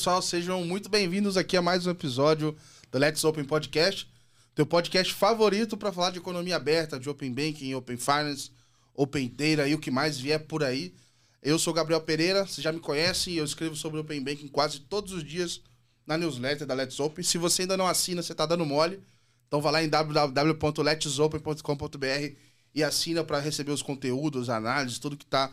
Pessoal, 0.00 0.22
sejam 0.22 0.64
muito 0.64 0.88
bem-vindos 0.88 1.36
aqui 1.36 1.58
a 1.58 1.60
mais 1.60 1.86
um 1.86 1.90
episódio 1.90 2.56
do 2.90 2.96
Let's 2.96 3.22
Open 3.22 3.44
Podcast, 3.44 4.10
teu 4.54 4.64
podcast 4.64 5.12
favorito 5.12 5.76
para 5.76 5.92
falar 5.92 6.10
de 6.10 6.16
economia 6.16 6.56
aberta, 6.56 6.98
de 6.98 7.10
Open 7.10 7.30
Banking, 7.30 7.74
Open 7.74 7.98
Finance, 7.98 8.50
Open 8.94 9.28
Data 9.28 9.68
e 9.68 9.74
o 9.74 9.78
que 9.78 9.90
mais 9.90 10.18
vier 10.18 10.46
por 10.46 10.64
aí. 10.64 10.94
Eu 11.42 11.58
sou 11.58 11.74
Gabriel 11.74 12.00
Pereira, 12.00 12.46
você 12.46 12.62
já 12.62 12.72
me 12.72 12.80
conhece, 12.80 13.36
eu 13.36 13.44
escrevo 13.44 13.76
sobre 13.76 14.00
Open 14.00 14.24
Banking 14.24 14.48
quase 14.48 14.80
todos 14.80 15.12
os 15.12 15.22
dias 15.22 15.60
na 16.06 16.16
newsletter 16.16 16.66
da 16.66 16.72
Let's 16.72 16.98
Open. 16.98 17.22
Se 17.22 17.36
você 17.36 17.60
ainda 17.60 17.76
não 17.76 17.86
assina, 17.86 18.22
você 18.22 18.32
está 18.32 18.46
dando 18.46 18.64
mole. 18.64 19.02
Então 19.48 19.60
vá 19.60 19.70
lá 19.70 19.84
em 19.84 19.88
www.letsopen.com.br 19.90 22.36
e 22.74 22.82
assina 22.82 23.22
para 23.22 23.38
receber 23.38 23.72
os 23.72 23.82
conteúdos, 23.82 24.48
análises, 24.48 24.98
tudo 24.98 25.14
que 25.14 25.24
está 25.24 25.52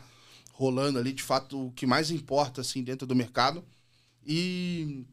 rolando 0.54 0.98
ali, 0.98 1.12
de 1.12 1.22
fato, 1.22 1.66
o 1.66 1.72
que 1.72 1.86
mais 1.86 2.10
importa 2.10 2.62
assim 2.62 2.82
dentro 2.82 3.06
do 3.06 3.14
mercado. 3.14 3.62
E 4.30 5.06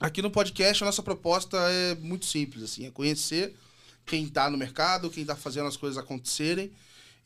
aqui 0.00 0.22
no 0.22 0.30
podcast 0.30 0.82
a 0.82 0.86
nossa 0.86 1.02
proposta 1.02 1.58
é 1.58 1.94
muito 1.96 2.24
simples, 2.24 2.64
assim, 2.64 2.86
é 2.86 2.90
conhecer 2.90 3.54
quem 4.06 4.24
está 4.24 4.48
no 4.48 4.56
mercado, 4.56 5.10
quem 5.10 5.20
está 5.20 5.36
fazendo 5.36 5.66
as 5.66 5.76
coisas 5.76 5.98
acontecerem. 5.98 6.72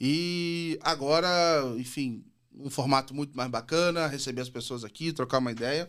E 0.01 0.77
agora, 0.83 1.63
enfim, 1.79 2.25
um 2.53 2.69
formato 2.69 3.15
muito 3.15 3.37
mais 3.37 3.49
bacana, 3.49 4.09
receber 4.09 4.41
as 4.41 4.49
pessoas 4.49 4.83
aqui, 4.83 5.13
trocar 5.13 5.39
uma 5.39 5.53
ideia. 5.53 5.89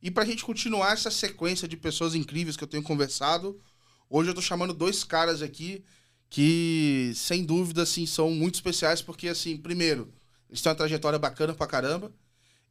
E 0.00 0.08
para 0.08 0.22
a 0.22 0.26
gente 0.26 0.44
continuar 0.44 0.92
essa 0.92 1.10
sequência 1.10 1.66
de 1.66 1.76
pessoas 1.76 2.14
incríveis 2.14 2.56
que 2.56 2.62
eu 2.62 2.68
tenho 2.68 2.82
conversado, 2.84 3.60
hoje 4.08 4.28
eu 4.28 4.34
estou 4.34 4.42
chamando 4.42 4.72
dois 4.72 5.02
caras 5.02 5.42
aqui 5.42 5.84
que, 6.30 7.10
sem 7.16 7.44
dúvida, 7.44 7.82
assim, 7.82 8.06
são 8.06 8.30
muito 8.30 8.54
especiais, 8.54 9.02
porque, 9.02 9.26
assim, 9.26 9.56
primeiro, 9.56 10.12
eles 10.48 10.62
têm 10.62 10.70
uma 10.70 10.76
trajetória 10.76 11.18
bacana 11.18 11.54
pra 11.54 11.66
caramba. 11.66 12.12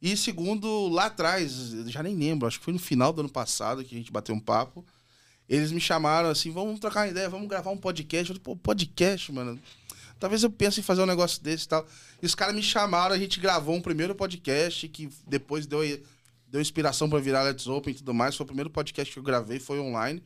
E 0.06 0.16
segundo, 0.16 0.86
lá 0.86 1.06
atrás, 1.06 1.72
já 1.88 2.00
nem 2.00 2.14
lembro, 2.14 2.46
acho 2.46 2.60
que 2.60 2.64
foi 2.64 2.72
no 2.72 2.78
final 2.78 3.12
do 3.12 3.22
ano 3.22 3.28
passado 3.28 3.84
que 3.84 3.92
a 3.92 3.98
gente 3.98 4.12
bateu 4.12 4.36
um 4.36 4.38
papo. 4.38 4.86
Eles 5.48 5.72
me 5.72 5.80
chamaram 5.80 6.28
assim, 6.28 6.48
vamos 6.48 6.78
trocar 6.78 7.00
uma 7.00 7.08
ideia, 7.08 7.28
vamos 7.28 7.48
gravar 7.48 7.72
um 7.72 7.76
podcast. 7.76 8.30
Eu 8.30 8.36
falei, 8.36 8.40
pô, 8.40 8.54
podcast, 8.54 9.32
mano. 9.32 9.58
Talvez 10.20 10.44
eu 10.44 10.50
pense 10.50 10.78
em 10.78 10.82
fazer 10.84 11.02
um 11.02 11.06
negócio 11.06 11.42
desse 11.42 11.64
e 11.64 11.68
tal. 11.68 11.84
E 12.22 12.24
os 12.24 12.36
caras 12.36 12.54
me 12.54 12.62
chamaram, 12.62 13.16
a 13.16 13.18
gente 13.18 13.40
gravou 13.40 13.74
um 13.74 13.80
primeiro 13.80 14.14
podcast 14.14 14.86
que 14.86 15.08
depois 15.26 15.66
deu, 15.66 15.80
deu 16.46 16.60
inspiração 16.60 17.10
para 17.10 17.18
virar 17.18 17.42
Let's 17.42 17.66
Open 17.66 17.92
e 17.92 17.96
tudo 17.96 18.14
mais. 18.14 18.36
Foi 18.36 18.44
o 18.44 18.46
primeiro 18.46 18.70
podcast 18.70 19.12
que 19.12 19.18
eu 19.18 19.24
gravei, 19.24 19.58
foi 19.58 19.80
online. 19.80 20.22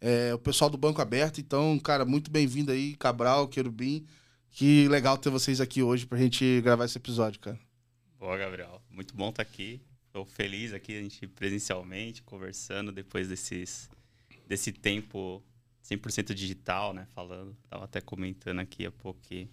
É, 0.00 0.32
o 0.32 0.38
pessoal 0.38 0.70
do 0.70 0.78
Banco 0.78 1.02
Aberto. 1.02 1.38
Então, 1.38 1.78
cara, 1.80 2.06
muito 2.06 2.30
bem-vindo 2.30 2.72
aí, 2.72 2.96
Cabral, 2.96 3.46
Querubim. 3.46 4.06
Que 4.50 4.88
legal 4.88 5.18
ter 5.18 5.28
vocês 5.28 5.60
aqui 5.60 5.82
hoje 5.82 6.06
pra 6.06 6.16
gente 6.16 6.62
gravar 6.62 6.86
esse 6.86 6.96
episódio, 6.96 7.38
cara. 7.40 7.60
Boa, 8.18 8.38
Gabriel. 8.38 8.82
Muito 8.98 9.14
bom 9.14 9.28
estar 9.28 9.44
tá 9.44 9.48
aqui. 9.48 9.80
Estou 10.08 10.24
feliz 10.24 10.72
aqui, 10.72 10.98
a 10.98 11.00
gente 11.00 11.24
presencialmente, 11.28 12.20
conversando 12.20 12.90
depois 12.90 13.28
desses, 13.28 13.88
desse 14.44 14.72
tempo 14.72 15.40
100% 15.84 16.34
digital, 16.34 16.92
né? 16.92 17.06
Falando. 17.14 17.56
Tava 17.70 17.84
até 17.84 18.00
comentando 18.00 18.58
aqui 18.58 18.84
há 18.84 18.90
pouco 18.90 19.20
que 19.20 19.48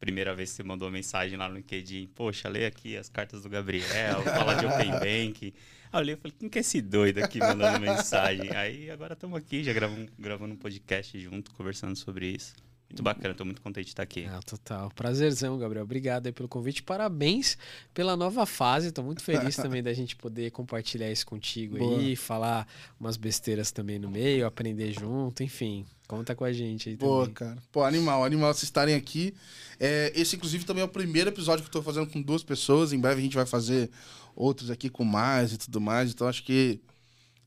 primeira 0.00 0.34
vez 0.34 0.48
que 0.48 0.56
você 0.56 0.62
mandou 0.62 0.90
mensagem 0.90 1.36
lá 1.36 1.46
no 1.46 1.56
LinkedIn, 1.56 2.06
poxa, 2.14 2.48
lê 2.48 2.64
aqui 2.64 2.96
as 2.96 3.10
cartas 3.10 3.42
do 3.42 3.50
Gabriel, 3.50 4.22
fala 4.22 4.54
de 4.54 4.64
Open 4.64 4.92
Bank. 4.98 5.52
Aí 5.92 6.00
eu 6.00 6.02
li 6.02 6.12
e 6.12 6.16
falei, 6.16 6.34
quem 6.38 6.48
que 6.48 6.56
é 6.56 6.62
esse 6.62 6.80
doido 6.80 7.18
aqui 7.18 7.38
mandando 7.38 7.78
mensagem? 7.78 8.50
Aí 8.56 8.90
agora 8.90 9.12
estamos 9.12 9.36
aqui, 9.36 9.62
já 9.62 9.74
gravamos, 9.74 10.08
gravando 10.18 10.54
um 10.54 10.58
podcast 10.58 11.20
junto, 11.20 11.52
conversando 11.52 11.94
sobre 11.96 12.28
isso. 12.28 12.54
Muito 12.96 13.02
bacana, 13.02 13.32
estou 13.32 13.44
muito 13.44 13.60
contente 13.60 13.84
de 13.84 13.90
estar 13.90 14.02
aqui. 14.02 14.24
Ah, 14.24 14.40
total. 14.40 14.90
Prazerzão, 14.94 15.58
Gabriel. 15.58 15.84
Obrigado 15.84 16.28
aí 16.28 16.32
pelo 16.32 16.48
convite. 16.48 16.82
Parabéns 16.82 17.58
pela 17.92 18.16
nova 18.16 18.46
fase. 18.46 18.88
Estou 18.88 19.04
muito 19.04 19.22
feliz 19.22 19.54
também 19.56 19.82
da 19.82 19.92
gente 19.92 20.16
poder 20.16 20.50
compartilhar 20.50 21.12
isso 21.12 21.26
contigo 21.26 21.76
Boa. 21.76 22.00
aí, 22.00 22.16
falar 22.16 22.66
umas 22.98 23.18
besteiras 23.18 23.70
também 23.70 23.98
no 23.98 24.08
meio, 24.08 24.46
aprender 24.46 24.92
junto, 24.92 25.42
enfim. 25.42 25.84
Conta 26.08 26.34
com 26.34 26.44
a 26.44 26.52
gente 26.54 26.88
aí 26.88 26.96
Boa, 26.96 27.24
também. 27.24 27.34
cara. 27.34 27.62
Pô, 27.70 27.84
animal, 27.84 28.24
animal 28.24 28.54
vocês 28.54 28.62
estarem 28.62 28.94
aqui. 28.94 29.34
É, 29.78 30.10
esse, 30.14 30.36
inclusive, 30.36 30.64
também 30.64 30.80
é 30.80 30.86
o 30.86 30.88
primeiro 30.88 31.28
episódio 31.28 31.62
que 31.62 31.66
eu 31.66 31.78
estou 31.78 31.82
fazendo 31.82 32.10
com 32.10 32.22
duas 32.22 32.42
pessoas. 32.42 32.94
Em 32.94 32.98
breve 32.98 33.20
a 33.20 33.24
gente 33.24 33.36
vai 33.36 33.44
fazer 33.44 33.90
outros 34.34 34.70
aqui 34.70 34.88
com 34.88 35.04
mais 35.04 35.52
e 35.52 35.58
tudo 35.58 35.82
mais. 35.82 36.12
Então 36.12 36.26
acho 36.26 36.42
que 36.42 36.80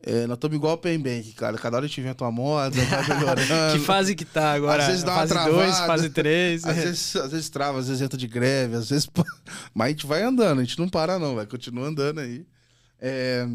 é, 0.02 0.26
nós 0.28 0.38
estamos 0.38 0.56
igual 0.56 0.72
o 0.72 0.76
Open 0.76 1.00
Bank, 1.00 1.34
cara. 1.34 1.58
Cada 1.58 1.78
hora 1.78 1.86
a 1.86 1.88
gente 1.88 2.00
inventa 2.00 2.24
uma 2.24 2.32
moda, 2.32 2.76
vai 2.76 3.08
melhorando. 3.20 3.80
que 3.80 3.86
fase 3.86 4.16
que 4.16 4.24
tá 4.24 4.54
agora? 4.54 4.82
Às 4.82 4.88
vezes 4.88 5.04
dá 5.04 5.16
fase 5.16 5.34
uma 5.34 5.42
travada. 5.42 5.64
Dois, 5.64 5.80
fase 5.80 6.10
3. 6.10 6.64
Às, 6.66 6.76
vezes, 6.76 7.16
às 7.16 7.32
vezes 7.32 7.50
trava, 7.50 7.80
às 7.80 7.88
vezes 7.88 8.02
entra 8.02 8.18
de 8.18 8.28
greve, 8.28 8.76
às 8.76 8.90
vezes... 8.90 9.10
Mas 9.74 9.88
a 9.88 9.90
gente 9.90 10.06
vai 10.06 10.24
andando, 10.24 10.60
a 10.60 10.64
gente 10.64 10.80
não 10.80 10.88
para 10.88 11.20
não, 11.20 11.36
vai 11.36 11.46
continua 11.46 11.88
andando 11.88 12.20
aí. 12.20 12.46
É... 13.00 13.48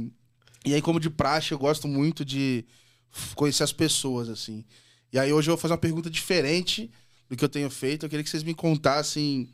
E 0.66 0.74
aí, 0.74 0.80
como 0.80 0.98
de 0.98 1.10
praxe, 1.10 1.52
eu 1.52 1.58
gosto 1.58 1.86
muito 1.86 2.24
de 2.24 2.64
conhecer 3.34 3.62
as 3.62 3.72
pessoas, 3.72 4.28
assim. 4.28 4.64
E 5.12 5.18
aí 5.18 5.32
hoje 5.32 5.50
eu 5.50 5.54
vou 5.54 5.60
fazer 5.60 5.72
uma 5.72 5.78
pergunta 5.78 6.10
diferente 6.10 6.90
do 7.28 7.36
que 7.36 7.44
eu 7.44 7.48
tenho 7.48 7.70
feito. 7.70 8.04
Eu 8.04 8.10
queria 8.10 8.24
que 8.24 8.30
vocês 8.30 8.42
me 8.42 8.54
contassem 8.54 9.48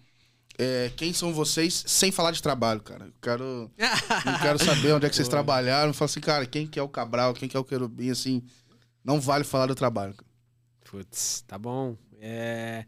é, 0.62 0.93
quem 0.94 1.10
são 1.15 1.32
vocês 1.32 1.84
sem 1.87 2.12
falar 2.12 2.32
de 2.32 2.43
trabalho, 2.43 2.82
cara. 2.82 3.06
Eu 3.06 3.12
quero, 3.22 3.71
eu 3.78 4.38
quero 4.43 4.62
saber 4.62 4.93
onde 4.93 5.06
é 5.06 5.09
que 5.09 5.16
vocês 5.16 5.26
trabalharam. 5.26 5.94
Falo 5.94 6.04
assim, 6.04 6.21
cara, 6.21 6.44
quem 6.44 6.66
que 6.66 6.78
é 6.78 6.82
o 6.82 6.88
Cabral, 6.88 7.32
quem 7.32 7.48
que 7.48 7.56
é 7.56 7.60
o 7.60 7.65
Querubim, 7.65 8.10
assim, 8.10 8.43
não 9.03 9.19
vale 9.19 9.43
falar 9.43 9.65
do 9.65 9.75
trabalho. 9.75 10.15
Putz, 10.84 11.43
tá 11.47 11.56
bom. 11.56 11.97
É... 12.21 12.84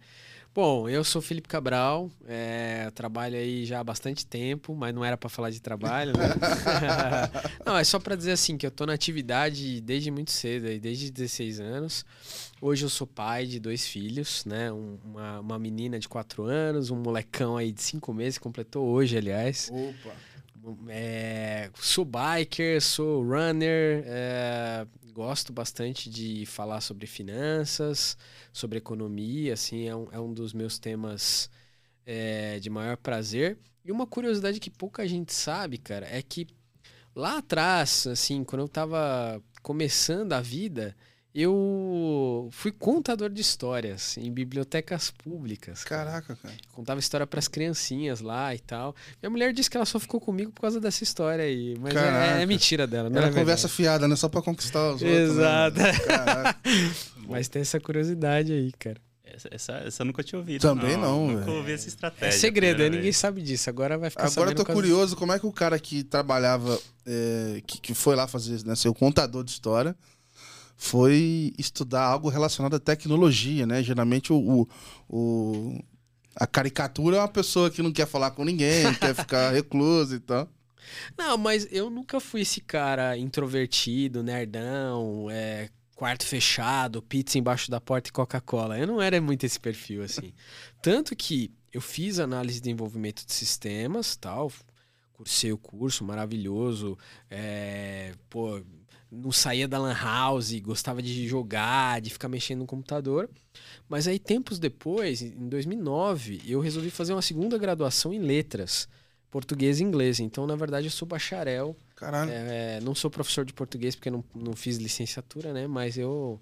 Bom, 0.54 0.86
eu 0.86 1.02
sou 1.02 1.22
Felipe 1.22 1.48
Cabral, 1.48 2.10
é, 2.26 2.90
trabalho 2.94 3.38
aí 3.38 3.64
já 3.64 3.80
há 3.80 3.84
bastante 3.84 4.26
tempo, 4.26 4.74
mas 4.74 4.94
não 4.94 5.02
era 5.02 5.16
para 5.16 5.30
falar 5.30 5.48
de 5.48 5.62
trabalho, 5.62 6.12
né? 6.12 6.28
não, 7.64 7.78
é 7.78 7.82
só 7.84 7.98
para 7.98 8.14
dizer 8.14 8.32
assim 8.32 8.58
que 8.58 8.66
eu 8.66 8.70
tô 8.70 8.84
na 8.84 8.92
atividade 8.92 9.80
desde 9.80 10.10
muito 10.10 10.30
cedo, 10.30 10.66
aí, 10.66 10.78
desde 10.78 11.10
16 11.10 11.58
anos. 11.58 12.04
Hoje 12.60 12.84
eu 12.84 12.90
sou 12.90 13.06
pai 13.06 13.46
de 13.46 13.58
dois 13.58 13.86
filhos, 13.86 14.44
né? 14.44 14.70
Um, 14.70 14.98
uma, 15.02 15.40
uma 15.40 15.58
menina 15.58 15.98
de 15.98 16.06
4 16.06 16.44
anos, 16.44 16.90
um 16.90 16.96
molecão 16.96 17.56
aí 17.56 17.72
de 17.72 17.80
5 17.80 18.12
meses, 18.12 18.38
completou 18.38 18.86
hoje, 18.86 19.16
aliás. 19.16 19.70
Opa! 19.72 20.14
É, 20.88 21.70
sou 21.74 22.04
biker, 22.04 22.80
sou 22.80 23.22
runner, 23.22 24.04
é, 24.06 24.86
gosto 25.12 25.52
bastante 25.52 26.08
de 26.08 26.46
falar 26.46 26.80
sobre 26.80 27.06
finanças, 27.06 28.16
sobre 28.52 28.78
economia, 28.78 29.54
assim, 29.54 29.86
é 29.86 29.94
um, 29.94 30.08
é 30.10 30.18
um 30.18 30.32
dos 30.32 30.52
meus 30.52 30.78
temas 30.78 31.50
é, 32.06 32.58
de 32.58 32.70
maior 32.70 32.96
prazer. 32.96 33.58
E 33.84 33.92
uma 33.92 34.06
curiosidade 34.06 34.58
que 34.58 34.70
pouca 34.70 35.06
gente 35.06 35.32
sabe, 35.32 35.76
cara, 35.78 36.06
é 36.06 36.22
que 36.22 36.46
lá 37.14 37.38
atrás, 37.38 38.06
assim, 38.06 38.42
quando 38.42 38.62
eu 38.62 38.68
tava 38.68 39.42
começando 39.62 40.32
a 40.32 40.40
vida, 40.40 40.96
eu 41.34 42.48
fui 42.52 42.70
contador 42.70 43.30
de 43.30 43.40
histórias 43.40 44.18
em 44.18 44.30
bibliotecas 44.30 45.10
públicas. 45.10 45.82
Caraca, 45.82 46.36
cara. 46.36 46.54
Contava 46.72 47.00
história 47.00 47.26
para 47.26 47.38
as 47.38 47.48
criancinhas 47.48 48.20
lá 48.20 48.54
e 48.54 48.58
tal. 48.58 48.94
Minha 49.22 49.30
mulher 49.30 49.52
disse 49.52 49.70
que 49.70 49.76
ela 49.76 49.86
só 49.86 49.98
ficou 49.98 50.20
comigo 50.20 50.52
por 50.52 50.60
causa 50.60 50.78
dessa 50.78 51.02
história 51.02 51.44
aí. 51.44 51.74
Mas 51.80 51.96
é, 51.96 52.42
é, 52.42 52.46
mentira 52.46 52.86
dela. 52.86 53.08
Não 53.08 53.16
Era 53.16 53.28
é 53.28 53.32
conversa 53.32 53.66
fiada, 53.66 54.06
né? 54.06 54.14
Só 54.14 54.28
para 54.28 54.42
conquistar 54.42 54.92
os 54.92 55.00
Exato. 55.00 55.80
outros. 55.80 56.06
Né? 56.06 56.92
mas 57.26 57.48
tem 57.48 57.62
essa 57.62 57.80
curiosidade 57.80 58.52
aí, 58.52 58.70
cara. 58.78 59.00
Essa, 59.24 59.48
essa, 59.50 59.72
essa 59.86 60.02
eu 60.02 60.06
nunca 60.06 60.22
tinha 60.22 60.38
ouvido. 60.38 60.60
Também 60.60 60.98
não. 60.98 61.28
não 61.28 61.38
nunca 61.38 61.50
ouvi 61.50 61.72
essa 61.72 61.88
estratégia. 61.88 62.36
É 62.36 62.38
segredo, 62.38 62.86
ninguém 62.90 63.12
sabe 63.12 63.40
disso. 63.40 63.70
Agora 63.70 63.96
vai 63.96 64.10
ficar 64.10 64.26
Agora 64.26 64.50
eu 64.50 64.54
tô 64.54 64.66
curioso, 64.66 65.16
como 65.16 65.32
é 65.32 65.38
que 65.38 65.46
o 65.46 65.52
cara 65.52 65.78
que 65.78 66.04
trabalhava, 66.04 66.78
é, 67.06 67.62
que, 67.66 67.80
que 67.80 67.94
foi 67.94 68.14
lá 68.14 68.28
fazer, 68.28 68.62
né, 68.66 68.74
ser 68.74 68.90
o 68.90 68.94
contador 68.94 69.42
de 69.42 69.52
história, 69.52 69.96
foi 70.76 71.52
estudar 71.58 72.04
algo 72.04 72.28
relacionado 72.28 72.74
à 72.74 72.80
tecnologia, 72.80 73.66
né? 73.66 73.82
Geralmente 73.82 74.32
o, 74.32 74.36
o, 74.36 74.68
o, 75.08 75.84
a 76.34 76.46
caricatura 76.46 77.16
é 77.16 77.20
uma 77.20 77.28
pessoa 77.28 77.70
que 77.70 77.82
não 77.82 77.92
quer 77.92 78.06
falar 78.06 78.32
com 78.32 78.44
ninguém, 78.44 78.92
quer 78.98 79.14
ficar 79.14 79.52
recluso 79.52 80.14
e 80.14 80.20
tal. 80.20 80.48
Não, 81.16 81.38
mas 81.38 81.68
eu 81.70 81.88
nunca 81.88 82.20
fui 82.20 82.40
esse 82.40 82.60
cara 82.60 83.16
introvertido, 83.16 84.22
nerdão, 84.22 85.28
é, 85.30 85.68
quarto 85.94 86.26
fechado, 86.26 87.00
pizza 87.00 87.38
embaixo 87.38 87.70
da 87.70 87.80
porta 87.80 88.08
e 88.08 88.12
Coca-Cola. 88.12 88.78
Eu 88.78 88.86
não 88.86 89.00
era 89.00 89.20
muito 89.20 89.44
esse 89.44 89.60
perfil, 89.60 90.02
assim. 90.02 90.32
Tanto 90.82 91.14
que 91.14 91.52
eu 91.72 91.80
fiz 91.80 92.18
análise 92.18 92.56
de 92.56 92.62
desenvolvimento 92.62 93.24
de 93.24 93.32
sistemas, 93.32 94.16
tal, 94.16 94.52
cursei 95.12 95.52
o 95.52 95.58
curso 95.58 96.04
maravilhoso, 96.04 96.98
é, 97.30 98.14
pô, 98.28 98.60
não 99.12 99.30
saía 99.30 99.68
da 99.68 99.78
lan 99.78 99.94
house, 99.94 100.58
gostava 100.60 101.02
de 101.02 101.28
jogar, 101.28 102.00
de 102.00 102.08
ficar 102.08 102.30
mexendo 102.30 102.60
no 102.60 102.66
computador. 102.66 103.28
Mas 103.86 104.08
aí, 104.08 104.18
tempos 104.18 104.58
depois, 104.58 105.20
em 105.20 105.48
2009, 105.50 106.40
eu 106.46 106.60
resolvi 106.60 106.88
fazer 106.88 107.12
uma 107.12 107.20
segunda 107.20 107.58
graduação 107.58 108.14
em 108.14 108.18
letras, 108.18 108.88
português 109.30 109.80
e 109.80 109.84
inglês. 109.84 110.18
Então, 110.18 110.46
na 110.46 110.56
verdade, 110.56 110.86
eu 110.86 110.90
sou 110.90 111.06
bacharel. 111.06 111.76
Caralho. 111.94 112.30
É, 112.32 112.80
não 112.80 112.94
sou 112.94 113.10
professor 113.10 113.44
de 113.44 113.52
português 113.52 113.94
porque 113.94 114.10
não, 114.10 114.24
não 114.34 114.54
fiz 114.54 114.78
licenciatura, 114.78 115.52
né? 115.52 115.66
Mas 115.66 115.98
eu 115.98 116.40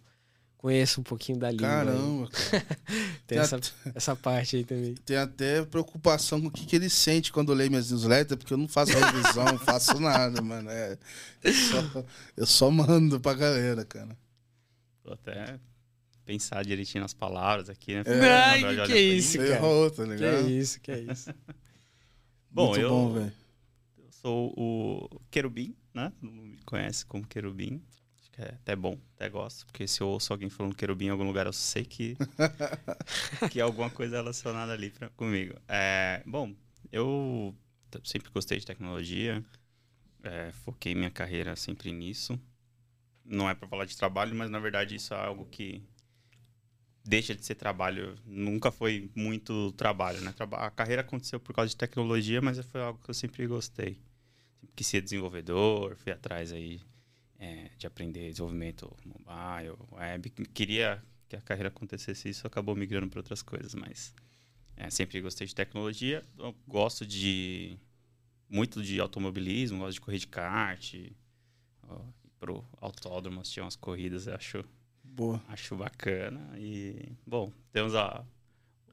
conheço 0.60 1.00
um 1.00 1.04
pouquinho 1.04 1.38
da 1.38 1.50
língua. 1.50 1.66
Caramba, 1.68 2.28
cara. 2.50 2.66
Tem 3.26 3.38
essa, 3.38 3.58
essa 3.94 4.14
parte 4.14 4.56
aí 4.56 4.64
também. 4.64 4.94
Tem 5.06 5.16
até 5.16 5.64
preocupação 5.64 6.38
com 6.38 6.48
o 6.48 6.50
que, 6.50 6.66
que 6.66 6.76
ele 6.76 6.90
sente 6.90 7.32
quando 7.32 7.54
lê 7.54 7.70
minhas 7.70 7.90
newsletters, 7.90 8.36
porque 8.38 8.52
eu 8.52 8.58
não 8.58 8.68
faço 8.68 8.92
revisão, 8.92 9.44
não 9.46 9.58
faço 9.58 9.98
nada, 9.98 10.42
mano. 10.42 10.68
É, 10.68 10.98
eu, 11.42 11.52
só, 11.54 12.04
eu 12.36 12.46
só 12.46 12.70
mando 12.70 13.18
pra 13.18 13.32
galera, 13.32 13.86
cara. 13.86 14.14
Vou 15.02 15.14
até 15.14 15.58
pensar 16.26 16.62
direitinho 16.62 17.02
nas 17.02 17.14
palavras 17.14 17.70
aqui, 17.70 17.94
né? 17.94 18.02
Ai, 18.06 18.60
Gabriel 18.60 18.74
já 18.76 18.86
que 18.86 18.92
olha 18.92 19.00
pra 19.00 19.00
isso, 19.00 19.38
cara. 19.38 19.48
Errou, 19.50 19.90
tá 19.90 20.04
Que 20.04 20.10
ligado? 20.10 20.50
isso, 20.50 20.80
que 20.80 20.92
isso. 20.92 21.30
Bom, 22.52 22.66
Muito 22.68 22.80
eu, 22.80 22.90
bom, 22.90 23.12
velho. 23.14 23.32
eu 23.96 24.12
sou 24.12 24.52
o 24.56 25.08
Querubim, 25.30 25.74
né? 25.94 26.12
Todo 26.20 26.30
mundo 26.30 26.48
me 26.48 26.58
conhece 26.66 27.06
como 27.06 27.26
Querubim. 27.26 27.80
Que 28.40 28.46
é 28.46 28.54
até 28.54 28.74
bom, 28.74 28.98
até 29.16 29.28
gosto, 29.28 29.66
porque 29.66 29.86
se 29.86 30.00
eu 30.00 30.08
ouço 30.08 30.32
alguém 30.32 30.48
falando 30.48 30.74
Querubim 30.74 31.06
em 31.06 31.10
algum 31.10 31.24
lugar, 31.24 31.44
eu 31.44 31.52
sei 31.52 31.84
que, 31.84 32.16
que 33.52 33.60
é 33.60 33.62
alguma 33.62 33.90
coisa 33.90 34.16
relacionada 34.16 34.72
ali 34.72 34.90
pra, 34.90 35.10
comigo. 35.10 35.54
É, 35.68 36.22
bom, 36.26 36.54
eu 36.90 37.54
sempre 38.02 38.30
gostei 38.30 38.58
de 38.58 38.64
tecnologia, 38.64 39.44
é, 40.22 40.52
foquei 40.52 40.94
minha 40.94 41.10
carreira 41.10 41.54
sempre 41.54 41.92
nisso. 41.92 42.40
Não 43.24 43.48
é 43.48 43.54
para 43.54 43.68
falar 43.68 43.84
de 43.84 43.96
trabalho, 43.96 44.34
mas 44.34 44.50
na 44.50 44.58
verdade 44.58 44.94
isso 44.94 45.12
é 45.12 45.18
algo 45.18 45.44
que 45.44 45.82
deixa 47.04 47.34
de 47.34 47.44
ser 47.44 47.56
trabalho. 47.56 48.16
Nunca 48.24 48.72
foi 48.72 49.10
muito 49.14 49.72
trabalho, 49.72 50.20
né? 50.22 50.34
A 50.52 50.70
carreira 50.70 51.02
aconteceu 51.02 51.38
por 51.38 51.54
causa 51.54 51.68
de 51.68 51.76
tecnologia, 51.76 52.40
mas 52.40 52.58
foi 52.66 52.80
algo 52.80 52.98
que 53.04 53.10
eu 53.10 53.14
sempre 53.14 53.46
gostei. 53.46 54.00
Sempre 54.60 54.74
quis 54.74 54.86
ser 54.86 55.02
desenvolvedor, 55.02 55.94
fui 55.96 56.10
atrás 56.10 56.52
aí 56.52 56.80
é, 57.40 57.70
de 57.76 57.86
aprender 57.86 58.30
desenvolvimento 58.30 58.94
mobile, 59.04 59.76
web. 59.90 60.30
Queria 60.54 61.02
que 61.28 61.34
a 61.34 61.40
carreira 61.40 61.68
acontecesse 61.68 62.28
isso, 62.28 62.46
acabou 62.46 62.76
migrando 62.76 63.08
para 63.08 63.18
outras 63.18 63.42
coisas, 63.42 63.74
mas 63.74 64.14
é, 64.76 64.88
sempre 64.90 65.20
gostei 65.20 65.46
de 65.46 65.54
tecnologia. 65.54 66.24
Eu 66.38 66.54
gosto 66.68 67.04
de 67.04 67.76
muito 68.48 68.82
de 68.82 69.00
automobilismo, 69.00 69.78
gosto 69.78 69.94
de 69.94 70.00
correr 70.00 70.18
de 70.18 70.26
kart. 70.28 70.94
Ó, 71.88 72.00
pro 72.38 72.64
autódromo, 72.80 73.40
assistir 73.40 73.60
umas 73.60 73.76
corridas, 73.76 74.26
eu 74.26 74.34
acho 74.34 74.64
Boa. 75.12 75.42
Acho 75.48 75.76
bacana. 75.76 76.40
E, 76.56 77.12
bom, 77.26 77.52
temos 77.72 77.94
a, 77.94 78.24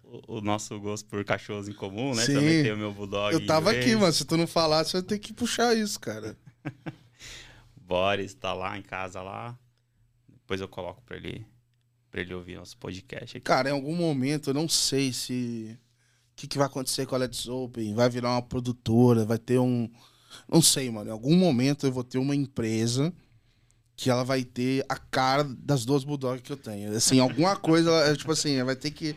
o, 0.03 0.37
o 0.37 0.41
nosso 0.41 0.79
gosto 0.79 1.07
por 1.07 1.23
cachorros 1.23 1.67
em 1.67 1.73
comum, 1.73 2.13
né? 2.15 2.23
Sim. 2.23 2.33
Também 2.33 2.63
tem 2.63 2.73
o 2.73 2.77
meu 2.77 2.91
Bulldog. 2.91 3.33
Eu 3.33 3.45
tava 3.45 3.71
aqui, 3.71 3.95
mano. 3.95 4.11
Se 4.11 4.25
tu 4.25 4.35
não 4.35 4.47
falasse, 4.47 4.95
eu 4.95 5.01
ia 5.01 5.07
ter 5.07 5.19
que 5.19 5.31
puxar 5.31 5.75
isso, 5.75 5.99
cara. 5.99 6.37
Boris 7.87 8.33
tá 8.33 8.53
lá 8.53 8.77
em 8.77 8.81
casa 8.81 9.21
lá. 9.21 9.57
Depois 10.27 10.59
eu 10.59 10.67
coloco 10.67 11.01
pra 11.03 11.15
ele, 11.15 11.45
pra 12.11 12.21
ele 12.21 12.33
ouvir 12.33 12.57
nosso 12.57 12.77
podcast 12.77 13.37
aqui. 13.37 13.45
Cara, 13.45 13.69
em 13.69 13.73
algum 13.73 13.95
momento, 13.95 14.49
eu 14.49 14.53
não 14.53 14.67
sei 14.67 15.13
se. 15.13 15.79
O 16.33 16.35
que, 16.35 16.47
que 16.47 16.57
vai 16.57 16.67
acontecer 16.67 17.05
com 17.05 17.15
a 17.15 17.17
Let's 17.17 17.47
Open? 17.47 17.95
Vai 17.95 18.09
virar 18.09 18.31
uma 18.31 18.41
produtora? 18.41 19.25
Vai 19.25 19.39
ter 19.39 19.57
um. 19.57 19.89
Não 20.47 20.61
sei, 20.61 20.91
mano. 20.91 21.09
Em 21.09 21.13
algum 21.13 21.35
momento 21.35 21.87
eu 21.87 21.91
vou 21.91 22.03
ter 22.03 22.17
uma 22.17 22.35
empresa 22.35 23.11
que 23.95 24.09
ela 24.11 24.23
vai 24.23 24.43
ter 24.43 24.85
a 24.87 24.95
cara 24.95 25.43
das 25.43 25.83
duas 25.83 26.03
Bulldogs 26.03 26.43
que 26.43 26.51
eu 26.51 26.57
tenho. 26.57 26.95
Assim, 26.95 27.19
alguma 27.19 27.55
coisa, 27.57 28.15
tipo 28.15 28.31
assim, 28.31 28.61
vai 28.63 28.75
ter 28.75 28.91
que. 28.91 29.15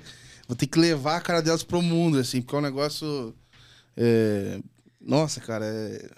Vou 0.48 0.56
ter 0.56 0.66
que 0.66 0.78
levar 0.78 1.16
a 1.16 1.20
cara 1.20 1.42
delas 1.42 1.62
pro 1.62 1.82
mundo, 1.82 2.18
assim, 2.18 2.40
porque 2.40 2.56
é 2.56 2.58
um 2.58 2.62
negócio. 2.62 3.34
é, 3.96 4.60
Nossa, 5.00 5.40
cara, 5.40 5.66
é. 5.66 6.10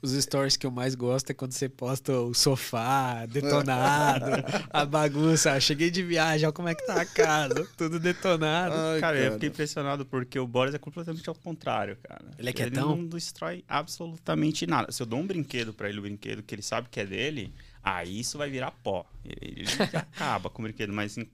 Os 0.00 0.12
stories 0.12 0.56
que 0.56 0.66
eu 0.66 0.70
mais 0.70 0.94
gosto 0.94 1.30
é 1.30 1.34
quando 1.34 1.52
você 1.52 1.68
posta 1.68 2.12
o 2.12 2.34
sofá 2.34 3.26
detonado, 3.26 4.26
a 4.72 4.84
bagunça. 4.84 5.52
Ah, 5.52 5.60
Cheguei 5.60 5.90
de 5.90 6.02
viagem, 6.02 6.46
olha 6.46 6.52
como 6.52 6.68
é 6.68 6.74
que 6.74 6.86
tá 6.86 7.00
a 7.00 7.04
casa, 7.06 7.66
tudo 7.76 7.98
detonado. 7.98 8.74
Ai, 8.74 9.00
cara, 9.00 9.18
eu 9.18 9.32
fiquei 9.34 9.48
impressionado 9.48 10.04
porque 10.06 10.38
o 10.38 10.46
Boris 10.46 10.74
é 10.74 10.78
completamente 10.78 11.28
ao 11.28 11.34
contrário, 11.34 11.96
cara. 12.02 12.24
Ele 12.38 12.50
é 12.50 12.52
quietão? 12.52 12.96
não 12.96 13.06
destrói 13.06 13.64
absolutamente 13.68 14.66
nada. 14.66 14.90
Se 14.92 15.02
eu 15.02 15.06
dou 15.06 15.18
um 15.18 15.26
brinquedo 15.26 15.72
pra 15.72 15.88
ele, 15.88 15.98
o 15.98 16.02
brinquedo 16.02 16.42
que 16.42 16.54
ele 16.54 16.62
sabe 16.62 16.88
que 16.90 17.00
é 17.00 17.06
dele, 17.06 17.54
aí 17.82 18.20
isso 18.20 18.38
vai 18.38 18.50
virar 18.50 18.70
pó. 18.70 19.04
Ele, 19.24 19.62
ele 19.62 19.66
acaba 19.96 20.48
com 20.50 20.62
o 20.62 20.64
brinquedo, 20.64 20.92
mas 20.92 21.16
em 21.18 21.28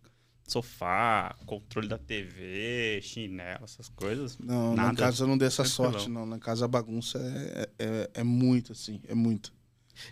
sofá, 0.53 1.35
controle 1.47 1.89
da 1.89 1.99
TV, 1.99 3.01
chinelo, 3.03 3.65
essas 3.65 3.89
coisas. 3.89 4.39
Não, 4.39 4.75
na 4.75 4.85
nada. 4.85 4.97
casa 4.97 5.25
eu 5.25 5.29
não 5.29 5.39
dei 5.39 5.49
essa 5.49 5.63
Tranquilão. 5.63 5.93
sorte, 5.93 6.09
não. 6.09 6.27
Na 6.27 6.39
casa 6.39 6.65
a 6.65 6.69
bagunça 6.69 7.19
é, 7.19 7.69
é, 7.79 8.11
é 8.15 8.23
muito, 8.23 8.73
assim, 8.73 9.01
é 9.07 9.15
muito. 9.15 9.53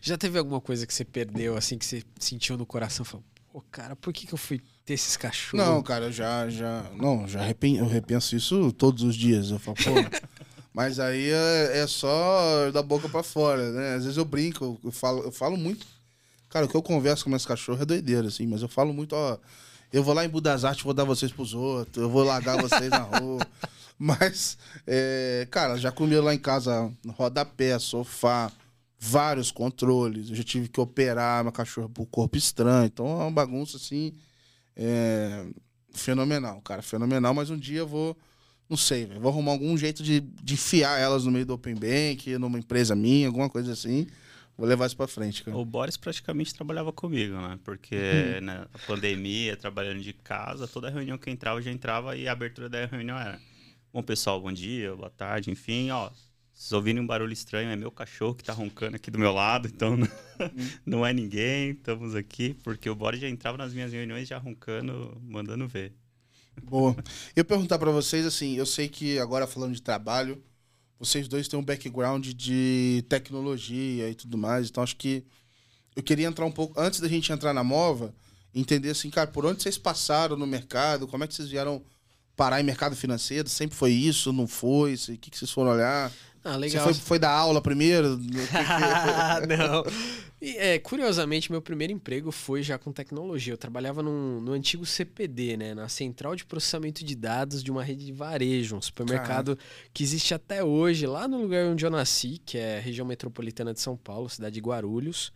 Já 0.00 0.19
teve 0.19 0.38
alguma 0.38 0.61
coisa 0.61 0.87
que 0.87 0.93
você 0.93 1.05
perdeu, 1.05 1.56
assim, 1.56 1.79
que 1.79 1.85
você 1.85 2.03
sentiu 2.19 2.56
no 2.56 2.67
coração? 2.67 3.05
Falou, 3.05 3.25
pô, 3.53 3.61
cara, 3.71 3.94
por 3.97 4.12
que, 4.12 4.27
que 4.27 4.35
eu 4.35 4.38
fui 4.38 4.61
ter 4.85 4.94
esses 4.94 5.17
cachorros? 5.17 5.67
Não, 5.67 5.83
cara, 5.83 6.06
eu 6.06 6.12
já, 6.12 6.49
já. 6.49 6.91
Não, 6.97 7.27
já 7.27 7.43
repen, 7.43 7.77
eu 7.77 7.87
repenso 7.87 8.37
isso 8.37 8.73
todos 8.73 9.03
os 9.03 9.15
dias. 9.15 9.50
Eu 9.50 9.59
falo, 9.59 9.77
pô. 9.77 10.27
mas 10.75 11.00
aí 11.00 11.31
é, 11.31 11.79
é 11.79 11.87
só 11.87 12.71
da 12.71 12.82
boca 12.82 13.09
pra 13.09 13.23
fora, 13.23 13.71
né? 13.73 13.94
Às 13.94 14.03
vezes 14.05 14.19
eu 14.19 14.25
brinco, 14.25 14.79
eu 14.85 14.93
falo, 14.93 15.23
eu 15.23 15.32
falo 15.32 15.56
muito. 15.56 15.87
Cara, 16.50 16.67
o 16.67 16.69
que 16.69 16.77
eu 16.77 16.82
converso 16.82 17.25
com 17.25 17.31
meus 17.31 17.47
cachorros 17.47 17.82
é 17.82 17.85
doideira, 17.85 18.29
assim, 18.29 18.47
mas 18.47 18.62
eu 18.62 18.69
falo 18.69 18.93
muito, 18.93 19.15
ó. 19.15 19.39
Eu 19.93 20.03
vou 20.03 20.15
lá 20.15 20.25
em 20.25 20.29
Budas 20.29 20.65
Artes, 20.65 20.85
vou 20.85 20.94
dar 20.94 21.05
vocês 21.05 21.33
pros 21.33 21.55
outros, 21.55 22.03
eu 22.03 22.11
vou 22.11 22.25
largar 22.25 22.61
vocês 22.61 22.91
na 22.91 22.99
rua. 22.99 23.47
Mas, 23.99 24.59
é, 24.87 25.49
cara, 25.50 25.77
já 25.79 25.91
comi 25.91 26.17
lá 26.17 26.35
em 26.35 26.38
casa 26.38 26.93
rodapé, 27.17 27.79
sofá, 27.79 28.53
vários 28.99 29.50
controles. 29.50 30.29
Eu 30.29 30.37
já 30.37 30.43
tive 30.43 30.69
que 30.69 30.81
operar 30.81 31.43
meu 31.43 31.53
cachorro 31.53 31.88
por 31.88 32.06
corpo 32.06 32.37
estranho. 32.37 32.87
Então 32.87 33.06
é 33.06 33.25
uma 33.25 33.31
bagunça 33.31 33.79
assim. 33.79 34.12
É, 34.77 35.47
fenomenal, 35.93 36.61
cara, 36.61 36.82
fenomenal. 36.82 37.32
Mas 37.32 37.49
um 37.49 37.56
dia 37.56 37.79
eu 37.79 37.89
vou, 37.89 38.17
não 38.69 38.77
sei, 38.77 39.06
vou 39.06 39.31
arrumar 39.31 39.53
algum 39.53 39.77
jeito 39.79 40.03
de, 40.03 40.21
de 40.21 40.55
enfiar 40.55 40.99
elas 40.99 41.25
no 41.25 41.31
meio 41.31 41.47
do 41.47 41.55
Open 41.55 41.75
Bank, 41.75 42.37
numa 42.39 42.59
empresa 42.59 42.94
minha, 42.94 43.29
alguma 43.29 43.49
coisa 43.49 43.73
assim. 43.73 44.06
Vou 44.56 44.67
levar 44.67 44.87
isso 44.87 44.97
pra 44.97 45.06
frente, 45.06 45.44
cara. 45.44 45.56
O 45.56 45.64
Boris 45.64 45.97
praticamente 45.99 46.55
trabalhava 46.55 46.93
comigo, 46.93 47.35
né? 47.35 47.58
Porque 47.62 47.97
Uhum. 47.97 48.41
na 48.44 48.67
pandemia, 48.87 49.56
trabalhando 49.56 50.00
de 50.00 50.12
casa, 50.14 50.67
toda 50.67 50.88
reunião 50.91 51.19
que 51.19 51.31
entrava, 51.31 51.61
já 51.61 51.70
entrava 51.70 52.17
e 52.17 52.26
a 52.26 52.32
abertura 52.32 52.69
da 52.69 52.87
reunião 52.87 53.19
era: 53.19 53.38
Bom, 53.93 54.03
pessoal, 54.03 54.41
bom 54.41 54.53
dia, 54.53 54.94
boa 54.96 55.10
tarde, 55.10 55.51
enfim, 55.51 55.91
ó. 55.91 56.10
Vocês 56.55 56.72
ouvirem 56.72 57.03
um 57.03 57.06
barulho 57.06 57.34
estranho, 57.34 57.69
é 57.69 57.77
meu 57.77 57.91
cachorro 57.91 58.34
que 58.34 58.43
tá 58.43 58.55
roncando 58.55 58.96
aqui 58.96 59.10
do 59.10 59.19
meu 59.19 59.31
lado, 59.31 59.69
então 59.69 59.94
não, 59.94 60.08
não 60.86 61.06
é 61.06 61.13
ninguém, 61.13 61.72
estamos 61.72 62.15
aqui, 62.15 62.55
porque 62.65 62.89
o 62.89 62.94
Boris 62.94 63.20
já 63.20 63.29
entrava 63.29 63.58
nas 63.58 63.75
minhas 63.75 63.93
reuniões 63.93 64.27
já 64.27 64.39
roncando, 64.39 65.20
mandando 65.22 65.69
ver. 65.69 65.93
Boa. 66.63 66.96
Eu 67.34 67.44
perguntar 67.44 67.79
pra 67.79 67.91
vocês, 67.91 68.25
assim, 68.25 68.56
eu 68.56 68.65
sei 68.65 68.89
que 68.89 69.19
agora 69.19 69.46
falando 69.46 69.75
de 69.75 69.82
trabalho, 69.82 70.43
vocês 70.98 71.29
dois 71.29 71.48
têm 71.48 71.58
um 71.58 71.65
background 71.65 72.29
de 72.29 73.05
tecnologia 73.08 74.08
e 74.08 74.15
tudo 74.15 74.38
mais, 74.38 74.69
então 74.69 74.82
acho 74.82 74.96
que 74.96 75.24
eu 75.94 76.03
queria 76.03 76.26
entrar 76.26 76.44
um 76.44 76.53
pouco, 76.53 76.79
antes 76.81 77.00
da 77.00 77.08
gente 77.08 77.32
entrar 77.32 77.53
na 77.53 77.65
MOVA, 77.65 78.15
entender 78.55 78.91
assim, 78.91 79.10
cara, 79.10 79.26
por 79.26 79.44
onde 79.44 79.62
vocês 79.62 79.79
passaram 79.79 80.36
no 80.36 80.46
mercado, 80.46 81.06
como 81.06 81.24
é 81.24 81.26
que 81.26 81.34
vocês 81.34 81.48
vieram 81.48 81.82
parar 82.36 82.60
em 82.60 82.65
mercado 82.65 82.94
financeiro? 82.94 83.48
Sempre 83.48 83.76
foi 83.76 83.93
isso? 83.93 84.32
Não 84.32 84.46
foi? 84.46 84.94
O 84.94 84.98
que, 85.19 85.31
que 85.31 85.38
vocês 85.38 85.50
foram 85.50 85.72
olhar? 85.72 86.12
Ah, 86.48 86.53
Você 86.53 86.58
legal. 86.58 86.84
foi, 86.84 86.94
foi 86.94 87.19
dar 87.19 87.31
aula 87.32 87.60
primeiro? 87.60 88.17
Não. 89.48 89.84
E, 90.41 90.56
é, 90.58 90.79
curiosamente, 90.79 91.50
meu 91.50 91.60
primeiro 91.62 91.93
emprego 91.93 92.31
foi 92.31 92.62
já 92.62 92.79
com 92.79 92.93
tecnologia. 92.93 93.53
Eu 93.53 93.58
trabalhava 93.58 94.03
num- 94.03 94.41
no 94.41 94.53
antigo 94.53 94.84
CPD, 94.86 95.56
né? 95.56 95.74
Na 95.74 95.88
Central 95.88 96.36
de 96.36 96.44
Processamento 96.44 97.05
de 97.05 97.15
Dados 97.17 97.62
de 97.65 97.70
uma 97.70 97.82
rede 97.82 98.05
de 98.05 98.12
varejo, 98.12 98.76
um 98.76 98.82
supermercado 98.82 99.58
que 99.93 100.03
existe 100.03 100.34
até 100.34 100.62
hoje, 100.62 101.06
lá 101.06 101.26
no 101.26 101.41
lugar 101.41 101.65
onde 101.67 101.84
eu 101.84 101.91
nasci, 101.91 102.41
que 102.44 102.58
é 102.58 102.79
a 102.79 102.81
região 102.81 103.06
metropolitana 103.06 103.72
de 103.74 103.81
São 103.81 103.96
Paulo, 103.96 104.29
cidade 104.29 104.55
de 104.55 104.60
Guarulhos. 104.60 105.32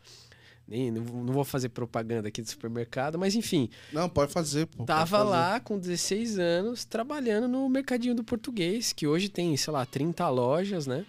Nem, 0.70 0.90
não, 0.90 1.02
vou- 1.02 1.24
não 1.24 1.32
vou 1.32 1.44
fazer 1.44 1.68
propaganda 1.70 2.28
aqui 2.28 2.40
do 2.40 2.48
supermercado, 2.48 3.18
mas 3.18 3.34
enfim, 3.34 3.68
Não, 3.92 4.08
pode 4.08 4.32
fazer, 4.32 4.66
pô. 4.66 4.84
Tava 4.84 5.06
fazer. 5.18 5.28
lá 5.30 5.58
com 5.60 5.76
16 5.78 6.38
anos 6.38 6.84
trabalhando 6.84 7.48
no 7.48 7.68
mercadinho 7.68 8.14
do 8.14 8.22
português, 8.22 8.92
que 8.92 9.06
hoje 9.06 9.28
tem, 9.28 9.56
sei 9.56 9.72
lá, 9.72 9.84
30 9.84 10.28
lojas, 10.28 10.86
né? 10.86 11.04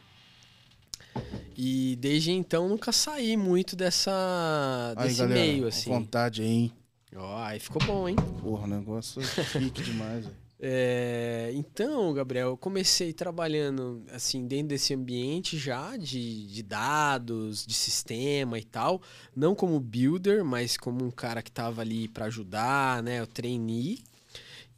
E 1.56 1.96
desde 2.00 2.32
então 2.32 2.68
nunca 2.68 2.92
saí 2.92 3.38
muito 3.38 3.76
dessa 3.76 4.94
Aí, 4.98 5.08
desse 5.10 5.20
galera, 5.20 5.40
meio 5.40 5.68
assim. 5.68 5.90
vontade 5.92 6.44
hein? 6.44 6.72
Ó, 7.16 7.38
aí 7.44 7.60
ficou 7.60 7.82
bom, 7.86 8.08
hein? 8.10 8.16
Porra, 8.42 8.66
negócio 8.68 9.22
chique 9.22 9.84
demais, 9.84 10.26
velho. 10.26 10.38
É, 10.64 11.52
então, 11.56 12.14
Gabriel, 12.14 12.50
eu 12.50 12.58
comecei 12.58 13.12
trabalhando 13.12 14.04
assim 14.14 14.46
dentro 14.46 14.68
desse 14.68 14.94
ambiente 14.94 15.58
já 15.58 15.98
de, 15.98 16.46
de 16.46 16.62
dados, 16.62 17.66
de 17.66 17.74
sistema 17.74 18.60
e 18.60 18.64
tal, 18.64 19.02
não 19.36 19.56
como 19.56 19.80
builder, 19.80 20.46
mas 20.46 20.78
como 20.78 21.04
um 21.04 21.10
cara 21.10 21.42
que 21.42 21.50
estava 21.50 21.82
ali 21.82 22.08
para 22.08 22.26
ajudar, 22.26 23.02
né? 23.02 23.20
Eu 23.20 23.26
treinei 23.26 24.04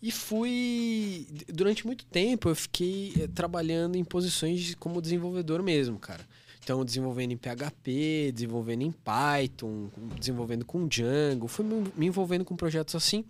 e 0.01 0.09
fui 0.09 1.27
durante 1.47 1.85
muito 1.85 2.05
tempo 2.05 2.47
eu 2.47 2.55
fiquei 2.55 3.13
eh, 3.19 3.27
trabalhando 3.27 3.97
em 3.97 4.05
posições 4.05 4.75
como 4.75 5.01
desenvolvedor 5.01 5.61
mesmo, 5.61 5.99
cara. 5.99 6.25
Então, 6.63 6.85
desenvolvendo 6.85 7.33
em 7.33 7.37
PHP, 7.37 8.31
desenvolvendo 8.33 8.83
em 8.83 8.91
Python, 8.91 9.89
desenvolvendo 10.17 10.63
com 10.63 10.87
Django, 10.87 11.49
fui 11.49 11.65
me 11.65 12.05
envolvendo 12.05 12.45
com 12.45 12.55
projetos 12.55 12.95
assim. 12.95 13.25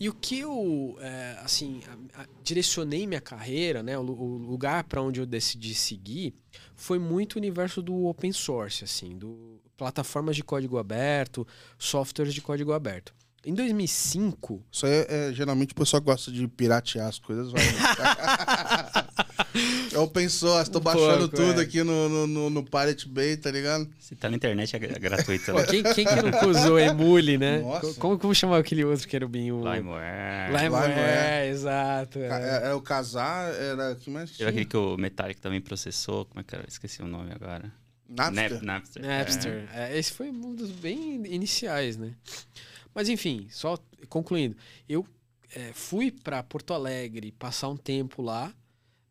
E 0.00 0.08
o 0.08 0.14
que 0.14 0.38
eu, 0.38 0.96
é, 0.98 1.38
assim, 1.44 1.82
a, 2.16 2.22
a, 2.22 2.26
direcionei 2.42 3.06
minha 3.06 3.20
carreira, 3.20 3.82
né, 3.82 3.98
o, 3.98 4.02
o 4.02 4.38
lugar 4.38 4.82
para 4.84 5.02
onde 5.02 5.20
eu 5.20 5.26
decidi 5.26 5.74
seguir, 5.74 6.34
foi 6.74 6.98
muito 6.98 7.34
o 7.34 7.38
universo 7.38 7.82
do 7.82 8.06
open 8.06 8.32
source, 8.32 8.82
assim, 8.82 9.18
do 9.18 9.60
plataformas 9.76 10.36
de 10.36 10.42
código 10.42 10.78
aberto, 10.78 11.46
softwares 11.78 12.32
de 12.32 12.40
código 12.40 12.72
aberto. 12.72 13.14
Em 13.44 13.54
2005. 13.54 14.62
Isso 14.70 14.86
aí 14.86 14.92
é, 14.92 15.28
é 15.28 15.32
geralmente 15.32 15.72
o 15.72 15.74
pessoal 15.74 16.02
gosta 16.02 16.30
de 16.30 16.46
piratear 16.48 17.08
as 17.08 17.18
coisas. 17.18 17.52
Vai, 17.52 17.62
é 19.92 19.98
open 19.98 20.28
source, 20.28 20.70
tô 20.70 20.78
um 20.78 20.82
baixando 20.82 21.28
tudo 21.28 21.60
é. 21.60 21.64
aqui 21.64 21.82
no, 21.82 22.08
no, 22.08 22.26
no, 22.26 22.50
no, 22.50 22.62
Pirate 22.64 23.08
Bay, 23.08 23.36
tá 23.36 23.50
ligado? 23.50 23.88
Se 23.98 24.14
tá 24.14 24.28
na 24.28 24.36
internet 24.36 24.74
é 24.74 24.78
gratuito. 24.78 25.52
Né? 25.52 25.64
quem, 25.64 25.82
quem 25.82 26.06
que 26.06 26.22
não 26.22 26.48
usou 26.48 26.78
Emule, 26.78 27.38
né? 27.38 27.58
Nossa. 27.58 28.00
Como, 28.00 28.18
como 28.18 28.34
chamava 28.34 28.60
aquele 28.60 28.84
outro 28.84 29.06
querubinho? 29.08 29.58
Limeware. 29.58 30.52
Limeware, 30.52 31.48
exato. 31.50 32.18
É. 32.18 32.26
Era 32.26 32.66
é, 32.66 32.70
é 32.70 32.74
o 32.74 32.80
Casar, 32.80 33.52
era. 33.54 33.94
que 33.94 34.10
mais 34.10 34.30
tinha? 34.30 34.48
aquele 34.48 34.64
que 34.64 34.76
o 34.76 34.96
Metallic 34.96 35.40
também 35.40 35.60
processou, 35.60 36.24
como 36.26 36.40
é 36.40 36.44
que 36.44 36.54
era? 36.54 36.64
Esqueci 36.68 37.02
o 37.02 37.06
nome 37.06 37.32
agora. 37.32 37.72
Napster. 38.08 38.62
Napster. 38.62 39.02
Napster. 39.02 39.68
É. 39.72 39.96
esse 39.96 40.12
foi 40.12 40.30
um 40.30 40.54
dos 40.54 40.70
bem 40.70 41.22
iniciais, 41.26 41.96
né? 41.96 42.12
Mas 42.94 43.08
enfim, 43.08 43.46
só 43.50 43.78
concluindo, 44.08 44.56
eu 44.88 45.06
é, 45.54 45.72
fui 45.72 46.10
para 46.10 46.42
Porto 46.42 46.74
Alegre 46.74 47.32
passar 47.32 47.68
um 47.68 47.76
tempo 47.76 48.22
lá 48.22 48.52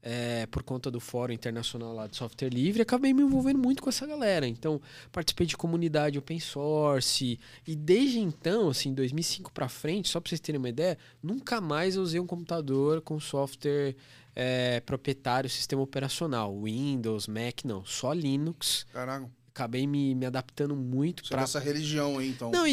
é, 0.01 0.45
por 0.47 0.63
conta 0.63 0.89
do 0.89 0.99
Fórum 0.99 1.33
Internacional 1.33 1.93
lá 1.93 2.07
de 2.07 2.15
Software 2.15 2.49
Livre, 2.49 2.81
acabei 2.81 3.13
me 3.13 3.21
envolvendo 3.21 3.59
muito 3.59 3.81
com 3.81 3.89
essa 3.89 4.05
galera. 4.07 4.47
Então, 4.47 4.81
participei 5.11 5.45
de 5.45 5.57
comunidade 5.57 6.17
open 6.17 6.39
source 6.39 7.39
e 7.67 7.75
desde 7.75 8.19
então, 8.19 8.69
assim, 8.69 8.93
2005 8.93 9.51
para 9.51 9.67
frente, 9.67 10.09
só 10.09 10.19
para 10.19 10.29
vocês 10.29 10.39
terem 10.39 10.59
uma 10.59 10.69
ideia, 10.69 10.97
nunca 11.21 11.59
mais 11.59 11.97
usei 11.97 12.19
um 12.19 12.27
computador 12.27 13.01
com 13.01 13.19
software 13.19 13.95
é, 14.35 14.79
proprietário, 14.81 15.49
sistema 15.49 15.81
operacional, 15.81 16.61
Windows, 16.63 17.27
Mac, 17.27 17.65
não, 17.65 17.83
só 17.85 18.13
Linux. 18.13 18.85
Caraca 18.93 19.38
acabei 19.53 19.85
me, 19.85 20.15
me 20.15 20.25
adaptando 20.25 20.75
muito 20.75 21.23
para 21.27 21.41
essa 21.41 21.59
religião 21.59 22.17
aí, 22.17 22.29
então. 22.29 22.51
Não, 22.51 22.63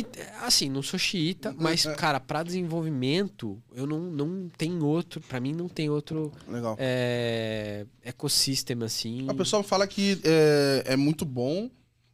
assim, 0.42 0.68
não 0.68 0.82
sou 0.82 0.98
xiita, 0.98 1.50
uhum. 1.50 1.56
mas 1.58 1.84
cara, 1.96 2.20
para 2.20 2.42
desenvolvimento, 2.42 3.60
eu 3.74 3.86
não 3.86 4.00
não 4.00 4.48
tem 4.56 4.82
outro, 4.82 5.20
para 5.20 5.40
mim 5.40 5.52
não 5.52 5.68
tem 5.68 5.90
outro 5.90 6.32
Legal. 6.48 6.76
É, 6.78 7.86
ecossistema 8.02 8.86
assim. 8.86 9.26
A 9.28 9.34
pessoa 9.34 9.62
fala 9.62 9.86
que 9.86 10.20
é, 10.24 10.84
é 10.86 10.96
muito 10.96 11.24
bom, 11.24 11.70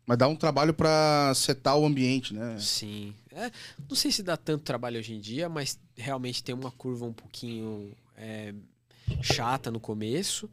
mas 0.07 0.19
dá 0.19 0.27
um 0.29 0.37
trabalho 0.37 0.73
para 0.73 1.33
setar 1.35 1.77
o 1.77 1.85
ambiente, 1.85 2.35
né? 2.35 2.57
Sim. 2.59 3.15
É, 3.31 3.51
não 3.89 3.97
sei 3.97 4.11
se 4.11 4.23
dá 4.23 4.37
tanto 4.37 4.63
trabalho 4.63 4.99
hoje 4.99 5.15
em 5.15 5.21
dia, 5.21 5.49
mas 5.49 5.79
realmente 5.97 6.43
tem 6.43 6.55
uma 6.55 6.71
curva 6.71 7.07
um 7.07 7.13
pouquinho 7.13 7.93
é, 8.17 8.55
chata 9.23 9.71
no 9.71 9.81
começo. 9.81 10.49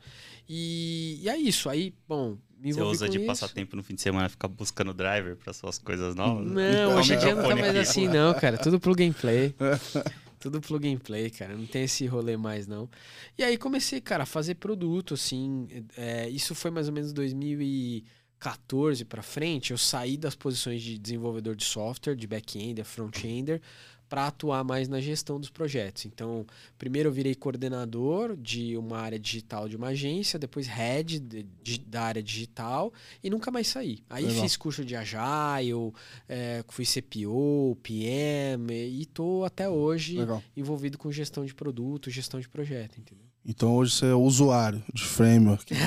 E, 0.48 1.20
e, 1.22 1.30
é 1.30 1.38
isso. 1.38 1.70
Aí, 1.70 1.94
bom, 2.08 2.38
Você 2.62 2.82
usa 2.82 3.08
de 3.08 3.18
isso. 3.18 3.28
passar 3.28 3.48
tempo 3.50 3.75
no 3.75 3.84
fim 3.84 3.96
de 3.96 4.01
semana 4.01 4.28
ficar 4.28 4.48
buscando 4.48 4.94
driver 4.94 5.36
para 5.38 5.54
suas 5.54 5.78
coisas 5.78 6.13
novas? 6.16 6.46
Não, 6.46 6.98
hoje 6.98 7.13
em 7.13 7.18
dia 7.18 7.34
não 7.36 7.48
tá 7.48 7.56
mais 7.56 7.75
assim, 7.75 8.08
não, 8.08 8.34
cara. 8.34 8.58
Tudo 8.58 8.80
plug 8.80 9.04
and 9.04 9.13
play. 9.13 9.56
Tudo 10.39 10.62
plug 10.62 10.88
and 10.88 10.98
play, 10.98 11.30
cara. 11.30 11.56
Não 11.56 11.66
tem 11.66 11.84
esse 11.84 12.06
rolê 12.06 12.38
mais, 12.38 12.66
não. 12.66 12.89
E 13.38 13.44
aí 13.44 13.58
comecei, 13.58 14.00
cara, 14.00 14.24
a 14.24 14.25
fazer 14.25 14.56
produto, 14.56 15.13
assim. 15.13 15.68
É, 15.98 16.30
isso 16.30 16.56
foi 16.56 16.72
mais 16.72 16.88
ou 16.88 16.94
menos 16.94 17.12
2014 17.12 19.04
para 19.06 19.22
frente. 19.22 19.72
Eu 19.72 19.78
saí 19.78 20.16
das 20.16 20.36
posições 20.36 20.82
de 20.82 20.98
desenvolvedor 20.98 21.56
de 21.56 21.66
software, 21.66 22.16
de 22.16 22.25
back-end, 22.25 22.82
front-ender, 22.86 23.62
para 24.10 24.28
atuar 24.28 24.63
mais 24.63 24.88
na 24.88 25.00
gestão 25.00 25.39
dos 25.39 25.50
projetos. 25.50 26.06
Então, 26.06 26.46
primeiro 26.78 27.10
eu 27.10 27.13
virei 27.13 27.36
coordenador 27.36 28.36
de 28.36 28.75
uma 28.75 28.98
área 28.98 29.20
digital 29.20 29.70
de 29.70 29.78
uma 29.78 29.89
agência, 29.89 30.39
depois 30.39 30.66
head 30.68 31.20
de, 31.20 31.44
de, 31.62 31.80
da 31.80 32.01
área 32.01 32.24
digital 32.24 32.92
e 33.24 33.30
nunca 33.30 33.51
mais 33.51 33.68
saí. 33.68 34.04
Aí 34.10 34.25
Legal. 34.25 34.42
fiz 34.42 34.58
curso 34.58 34.84
de 34.84 34.96
Agile, 34.96 35.94
é, 36.28 36.66
fui 36.68 36.86
CPO, 36.86 37.78
PM 37.84 38.74
e 38.74 39.06
tô 39.06 39.44
até 39.46 39.70
hoje 39.70 40.18
Legal. 40.18 40.44
envolvido 40.58 40.98
com 40.98 41.12
gestão 41.12 41.46
de 41.46 41.54
produto, 41.54 42.10
gestão 42.10 42.39
de 42.39 42.50
projeto, 42.50 43.00
entendeu? 43.00 43.25
Então 43.46 43.75
hoje 43.75 43.94
você 43.94 44.08
é 44.08 44.13
usuário 44.13 44.84
de 44.94 45.04
framework. 45.04 45.74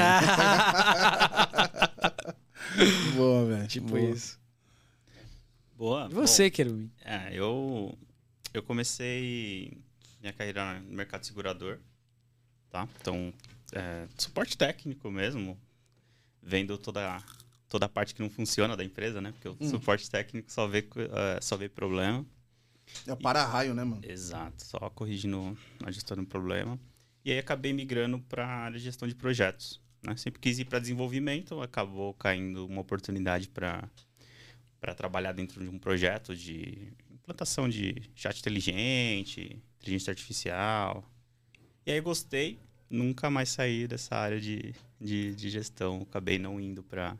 Boa, 3.16 3.44
velho. 3.44 3.68
Tipo 3.68 3.88
Boa. 3.88 4.10
isso. 4.10 4.40
Boa. 5.76 6.08
E 6.10 6.14
você, 6.14 6.48
Querubim? 6.50 6.90
É, 7.04 7.30
eu 7.32 7.92
eu 8.52 8.62
comecei 8.62 9.76
minha 10.20 10.32
carreira 10.32 10.80
no 10.80 10.94
mercado 10.94 11.24
segurador, 11.24 11.78
tá? 12.70 12.88
Então, 13.00 13.32
é, 13.72 14.06
suporte 14.16 14.56
técnico 14.56 15.10
mesmo, 15.10 15.58
vendo 16.42 16.76
toda, 16.78 17.22
toda 17.68 17.86
a 17.86 17.88
parte 17.88 18.14
que 18.14 18.22
não 18.22 18.30
funciona 18.30 18.76
da 18.76 18.84
empresa, 18.84 19.20
né? 19.20 19.32
Porque 19.32 19.48
o 19.48 19.56
hum. 19.60 19.68
suporte 19.68 20.10
técnico 20.10 20.50
só 20.50 20.66
vê, 20.66 20.80
uh, 20.80 21.42
só 21.42 21.56
vê 21.56 21.68
problema. 21.68 22.24
É 23.06 23.12
o 23.12 23.16
para-raio, 23.16 23.74
né, 23.74 23.84
mano? 23.84 24.02
Exato, 24.04 24.64
só 24.64 24.90
corrigindo, 24.90 25.56
ajustando 25.84 26.22
o 26.22 26.26
problema. 26.26 26.78
E 27.24 27.30
aí 27.30 27.38
acabei 27.38 27.72
migrando 27.72 28.18
para 28.18 28.44
a 28.44 28.64
área 28.64 28.78
de 28.78 28.84
gestão 28.84 29.08
de 29.08 29.14
projetos. 29.14 29.80
Né? 30.02 30.16
Sempre 30.16 30.40
quis 30.40 30.58
ir 30.58 30.64
para 30.64 30.80
desenvolvimento, 30.80 31.60
acabou 31.62 32.12
caindo 32.14 32.66
uma 32.66 32.80
oportunidade 32.80 33.48
para 33.48 33.88
trabalhar 34.96 35.32
dentro 35.32 35.62
de 35.62 35.68
um 35.68 35.78
projeto 35.78 36.34
de 36.34 36.92
implantação 37.22 37.68
de 37.68 38.02
chat 38.14 38.38
inteligente, 38.40 39.62
inteligência 39.78 40.10
artificial. 40.10 41.04
E 41.86 41.92
aí 41.92 42.00
gostei, 42.00 42.58
nunca 42.90 43.30
mais 43.30 43.48
saí 43.48 43.86
dessa 43.86 44.14
área 44.14 44.40
de, 44.40 44.74
de, 45.00 45.34
de 45.34 45.50
gestão. 45.50 46.02
Acabei 46.02 46.38
não 46.38 46.60
indo 46.60 46.82
para 46.82 47.16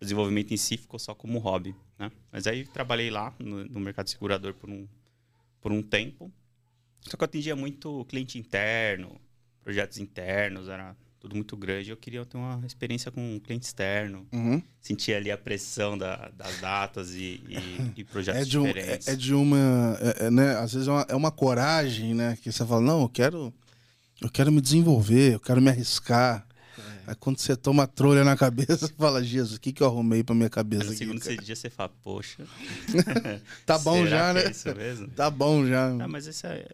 desenvolvimento 0.00 0.52
em 0.52 0.56
si, 0.56 0.76
ficou 0.76 0.98
só 0.98 1.14
como 1.14 1.38
hobby. 1.38 1.74
Né? 1.98 2.10
Mas 2.30 2.46
aí 2.46 2.66
trabalhei 2.66 3.10
lá 3.10 3.34
no, 3.38 3.64
no 3.64 3.80
mercado 3.80 4.08
segurador 4.08 4.54
por 4.54 4.68
um, 4.68 4.86
por 5.60 5.70
um 5.70 5.82
tempo. 5.82 6.32
Só 7.02 7.16
que 7.16 7.22
eu 7.22 7.26
atendia 7.26 7.56
muito 7.56 8.04
cliente 8.06 8.38
interno, 8.38 9.20
projetos 9.62 9.98
internos, 9.98 10.68
era 10.68 10.96
tudo 11.22 11.36
muito 11.36 11.56
grande. 11.56 11.90
Eu 11.90 11.96
queria 11.96 12.24
ter 12.26 12.36
uma 12.36 12.60
experiência 12.66 13.08
com 13.12 13.36
um 13.36 13.38
cliente 13.38 13.64
externo, 13.64 14.26
uhum. 14.32 14.60
sentir 14.80 15.14
ali 15.14 15.30
a 15.30 15.38
pressão 15.38 15.96
da, 15.96 16.28
das 16.36 16.60
datas 16.60 17.14
e, 17.14 17.40
e, 17.48 17.92
e 18.00 18.04
projetos 18.04 18.42
é 18.42 18.44
de 18.44 18.58
um, 18.58 18.66
diferentes. 18.66 19.06
É, 19.06 19.12
é 19.12 19.16
de 19.16 19.32
uma, 19.32 19.96
é, 20.00 20.26
é, 20.26 20.30
né? 20.30 20.56
Às 20.56 20.72
vezes 20.72 20.88
é 20.88 20.90
uma, 20.90 21.06
é 21.10 21.14
uma, 21.14 21.30
coragem, 21.30 22.12
né? 22.12 22.36
Que 22.42 22.50
você 22.50 22.66
fala, 22.66 22.80
não, 22.80 23.02
eu 23.02 23.08
quero, 23.08 23.54
eu 24.20 24.28
quero 24.28 24.50
me 24.50 24.60
desenvolver, 24.60 25.34
eu 25.34 25.40
quero 25.40 25.62
me 25.62 25.70
arriscar. 25.70 26.44
É. 26.76 27.10
Aí 27.10 27.14
quando 27.14 27.38
você 27.38 27.54
toma 27.54 27.84
a 27.84 27.86
trolha 27.86 28.24
na 28.24 28.36
cabeça, 28.36 28.78
você 28.88 28.94
fala, 28.94 29.22
Jesus, 29.22 29.58
o 29.58 29.60
que, 29.60 29.72
que 29.72 29.80
eu 29.80 29.86
arrumei 29.86 30.24
pra 30.24 30.34
minha 30.34 30.50
cabeça? 30.50 30.82
Aí 30.82 30.90
no 30.90 30.96
segundo 30.96 31.20
cara? 31.20 31.36
dia 31.36 31.54
você 31.54 31.70
fala, 31.70 31.92
poxa. 32.02 32.44
tá 33.64 33.78
bom 33.78 34.04
já, 34.08 34.32
né? 34.32 34.46
É 34.46 34.50
isso 34.50 34.74
mesmo? 34.74 35.06
Tá 35.06 35.30
bom 35.30 35.64
já. 35.68 35.86
Ah, 35.86 36.08
mas 36.08 36.26
esse 36.26 36.44
é. 36.48 36.68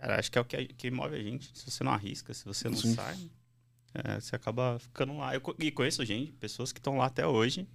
Cara, 0.00 0.18
acho 0.18 0.30
que 0.30 0.38
é 0.38 0.40
o 0.40 0.44
que, 0.44 0.66
que 0.66 0.90
move 0.90 1.14
a 1.14 1.22
gente. 1.22 1.52
Se 1.54 1.70
você 1.70 1.84
não 1.84 1.92
arrisca, 1.92 2.34
se 2.34 2.44
você 2.44 2.68
não 2.68 2.76
Sim. 2.76 2.94
sai, 2.94 3.16
é, 4.04 4.20
você 4.20 4.36
acaba 4.36 4.78
ficando 4.78 5.16
lá. 5.16 5.34
Eu 5.34 5.42
e 5.58 5.70
conheço 5.70 6.04
gente, 6.04 6.32
pessoas 6.32 6.72
que 6.72 6.78
estão 6.78 6.96
lá 6.96 7.06
até 7.06 7.26
hoje 7.26 7.66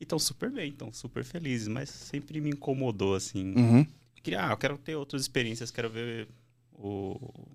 e 0.00 0.04
estão 0.04 0.18
super 0.18 0.50
bem, 0.50 0.70
estão 0.70 0.92
super 0.92 1.24
felizes, 1.24 1.68
mas 1.68 1.88
sempre 1.88 2.40
me 2.40 2.50
incomodou, 2.50 3.14
assim. 3.14 3.54
Uhum. 3.54 3.80
Eu 3.80 4.22
queria, 4.22 4.46
ah, 4.46 4.52
eu 4.52 4.56
quero 4.56 4.78
ter 4.78 4.94
outras 4.96 5.22
experiências, 5.22 5.70
quero 5.70 5.90
ver 5.90 6.28
o 6.72 7.48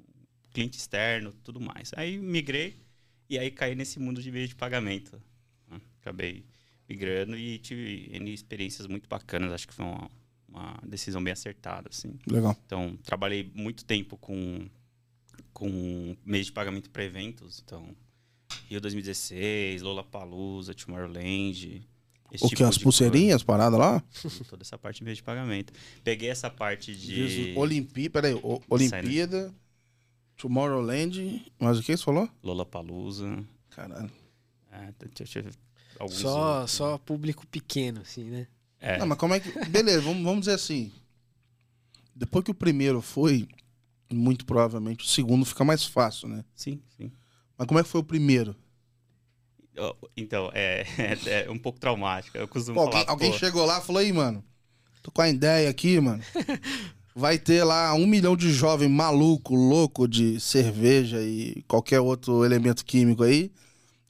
cliente 0.51 0.77
externo, 0.77 1.33
tudo 1.43 1.59
mais. 1.59 1.91
Aí 1.95 2.17
migrei 2.17 2.77
e 3.29 3.39
aí 3.39 3.49
caí 3.49 3.75
nesse 3.75 3.99
mundo 3.99 4.21
de 4.21 4.31
meio 4.31 4.47
de 4.47 4.55
pagamento. 4.55 5.21
Né? 5.69 5.79
Acabei 6.01 6.45
migrando 6.87 7.37
e 7.37 7.57
tive 7.59 8.09
N 8.13 8.33
experiências 8.33 8.87
muito 8.87 9.07
bacanas. 9.07 9.51
Acho 9.53 9.67
que 9.67 9.73
foi 9.73 9.85
uma, 9.85 10.11
uma 10.47 10.79
decisão 10.85 11.23
bem 11.23 11.31
acertada, 11.31 11.89
assim. 11.89 12.19
Legal. 12.27 12.57
Então, 12.65 12.97
trabalhei 13.03 13.49
muito 13.55 13.85
tempo 13.85 14.17
com, 14.17 14.67
com 15.53 16.15
meio 16.25 16.43
de 16.43 16.51
pagamento 16.51 16.89
para 16.89 17.03
eventos. 17.03 17.61
Então, 17.63 17.95
Rio 18.71 18.79
2016, 18.79 19.81
Lollapalooza, 19.81 20.73
Tomorrowland. 20.73 21.85
Esse 22.31 22.45
o 22.45 22.47
tipo 22.47 22.55
que? 22.55 22.63
As 22.63 22.77
pulseirinhas 22.77 23.43
paradas 23.43 23.77
lá? 23.77 24.01
Toda 24.49 24.63
essa 24.63 24.77
parte 24.77 25.03
de 25.03 25.21
pagamento. 25.23 25.73
Peguei 26.05 26.29
essa 26.29 26.49
parte 26.49 26.95
de. 26.95 27.53
Olimpí, 27.57 28.07
peraí, 28.07 28.33
o, 28.33 28.61
Olimpíada, 28.69 29.53
Tomorrowland, 30.37 31.51
mas 31.59 31.79
o 31.79 31.83
que 31.83 31.97
você 31.97 32.01
falou? 32.01 32.29
Lollapalooza. 32.41 33.43
Caralho. 33.71 34.09
É, 34.71 34.93
só, 36.07 36.53
outros, 36.53 36.71
só 36.71 36.97
público 36.97 37.45
pequeno, 37.47 37.99
assim, 37.99 38.23
né? 38.23 38.47
É. 38.79 38.97
Não, 38.97 39.05
mas 39.05 39.17
como 39.17 39.33
é 39.33 39.41
que. 39.41 39.51
Beleza, 39.65 39.99
vamos, 39.99 40.23
vamos 40.23 40.39
dizer 40.39 40.53
assim. 40.53 40.93
Depois 42.15 42.45
que 42.45 42.51
o 42.51 42.55
primeiro 42.55 43.01
foi, 43.01 43.49
muito 44.09 44.45
provavelmente 44.45 45.03
o 45.03 45.07
segundo 45.09 45.45
fica 45.45 45.65
mais 45.65 45.85
fácil, 45.85 46.29
né? 46.29 46.45
Sim, 46.55 46.81
sim. 46.95 47.11
Mas 47.61 47.67
como 47.67 47.79
é 47.79 47.83
que 47.83 47.89
foi 47.89 48.01
o 48.01 48.03
primeiro? 48.03 48.55
Então, 50.17 50.49
é, 50.51 50.83
é, 51.27 51.45
é 51.45 51.51
um 51.51 51.59
pouco 51.59 51.79
traumático. 51.79 52.35
Eu 52.35 52.47
costumo 52.47 52.73
Pô, 52.73 52.81
alguém, 52.81 53.01
falar, 53.01 53.11
alguém 53.11 53.33
chegou 53.33 53.63
lá 53.67 53.77
e 53.77 53.83
falou, 53.83 54.01
aí, 54.01 54.11
mano, 54.11 54.43
tô 55.03 55.11
com 55.11 55.21
a 55.21 55.29
ideia 55.29 55.69
aqui, 55.69 55.99
mano. 55.99 56.23
Vai 57.15 57.37
ter 57.37 57.63
lá 57.63 57.93
um 57.93 58.07
milhão 58.07 58.35
de 58.35 58.51
jovem 58.51 58.89
maluco, 58.89 59.53
louco 59.53 60.07
de 60.07 60.39
cerveja 60.39 61.21
e 61.21 61.63
qualquer 61.67 61.99
outro 61.99 62.43
elemento 62.43 62.83
químico 62.83 63.21
aí. 63.21 63.51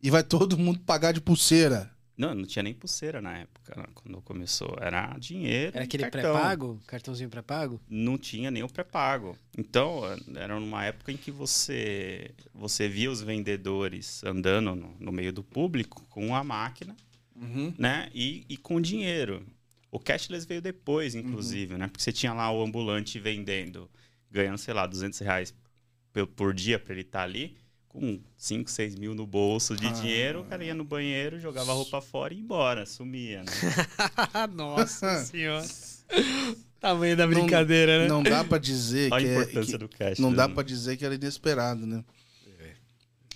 E 0.01 0.10
vai 0.10 0.24
todo 0.24 0.58
mundo 0.58 0.79
pagar 0.79 1.12
de 1.12 1.20
pulseira. 1.20 1.90
Não, 2.22 2.36
não 2.36 2.46
tinha 2.46 2.62
nem 2.62 2.72
pulseira 2.72 3.20
na 3.20 3.36
época, 3.40 3.74
né, 3.75 3.86
quando 3.96 4.22
começou. 4.22 4.78
Era 4.80 5.18
dinheiro. 5.18 5.72
Era 5.75 5.86
aquele 5.86 6.04
cartão. 6.04 6.34
pré-pago? 6.34 6.80
Cartãozinho 6.86 7.30
pré-pago? 7.32 7.82
Não 7.90 8.16
tinha 8.16 8.51
nem 8.51 8.62
o 8.62 8.70
pré-pago. 8.70 9.36
Então, 9.58 10.04
era 10.36 10.60
numa 10.60 10.86
época 10.86 11.12
em 11.12 11.18
que 11.18 11.32
você, 11.32 12.30
você 12.54 12.88
via 12.88 13.10
os 13.10 13.24
vendedores 13.24 14.24
andando 14.24 14.75
no, 14.75 14.96
no 15.00 15.12
meio 15.12 15.34
do 15.34 15.44
público 15.44 16.06
com 16.12 16.36
a 16.36 16.44
máquina 16.44 16.96
Uhum. 17.36 17.74
né? 17.75 18.08
E, 18.13 18.46
e 18.48 18.56
com 18.56 18.80
dinheiro. 18.80 19.44
O 19.90 20.00
cashless 20.00 20.46
veio 20.46 20.62
depois, 20.62 21.16
inclusive, 21.16 21.75
né? 21.75 21.88
Porque 21.88 22.04
você 22.04 22.12
tinha 22.12 22.34
lá 22.34 22.51
o 22.51 22.62
ambulante 22.63 23.20
vendendo, 23.20 23.90
ganhando, 24.30 24.60
sei 24.60 24.75
lá, 24.75 24.86
200 24.86 25.18
reais 25.22 25.56
por, 26.13 26.28
por 26.28 26.54
dia 26.54 26.78
para 26.78 26.94
ele 26.94 27.01
estar 27.01 27.24
ali, 27.24 27.58
com 27.91 28.21
5, 28.38 28.71
6 28.71 28.95
mil 28.95 29.13
no 29.13 29.27
bolso 29.27 29.75
de 29.75 29.86
Ah. 29.88 29.91
dinheiro, 29.91 30.39
o 30.41 30.43
cara 30.45 30.63
ia 30.63 30.74
no 30.74 30.86
banheiro, 30.86 31.38
jogava 31.39 31.71
a 31.71 31.75
roupa 31.75 32.00
fora 32.00 32.33
e 32.33 32.38
ia 32.38 32.41
embora, 32.43 32.86
sumia, 32.86 33.43
né? 33.43 33.51
Nossa 34.55 35.17
senhora. 35.25 35.67
Tamanho 36.79 37.15
da 37.17 37.27
brincadeira, 37.27 38.00
né? 38.00 38.07
Não 38.07 38.24
dá 38.24 38.43
pra 38.43 38.57
dizer 38.57 39.12
Olha 39.12 39.17
a 39.17 39.21
que, 39.21 39.27
é, 39.27 39.41
importância 39.41 39.71
que 39.74 39.77
do 39.77 39.89
cashless. 39.89 40.21
não 40.21 40.33
dá 40.33 40.48
né? 40.48 40.53
pra 40.53 40.63
dizer 40.63 40.95
que 40.98 41.05
era 41.05 41.15
inesperado, 41.15 41.86
né? 41.86 42.03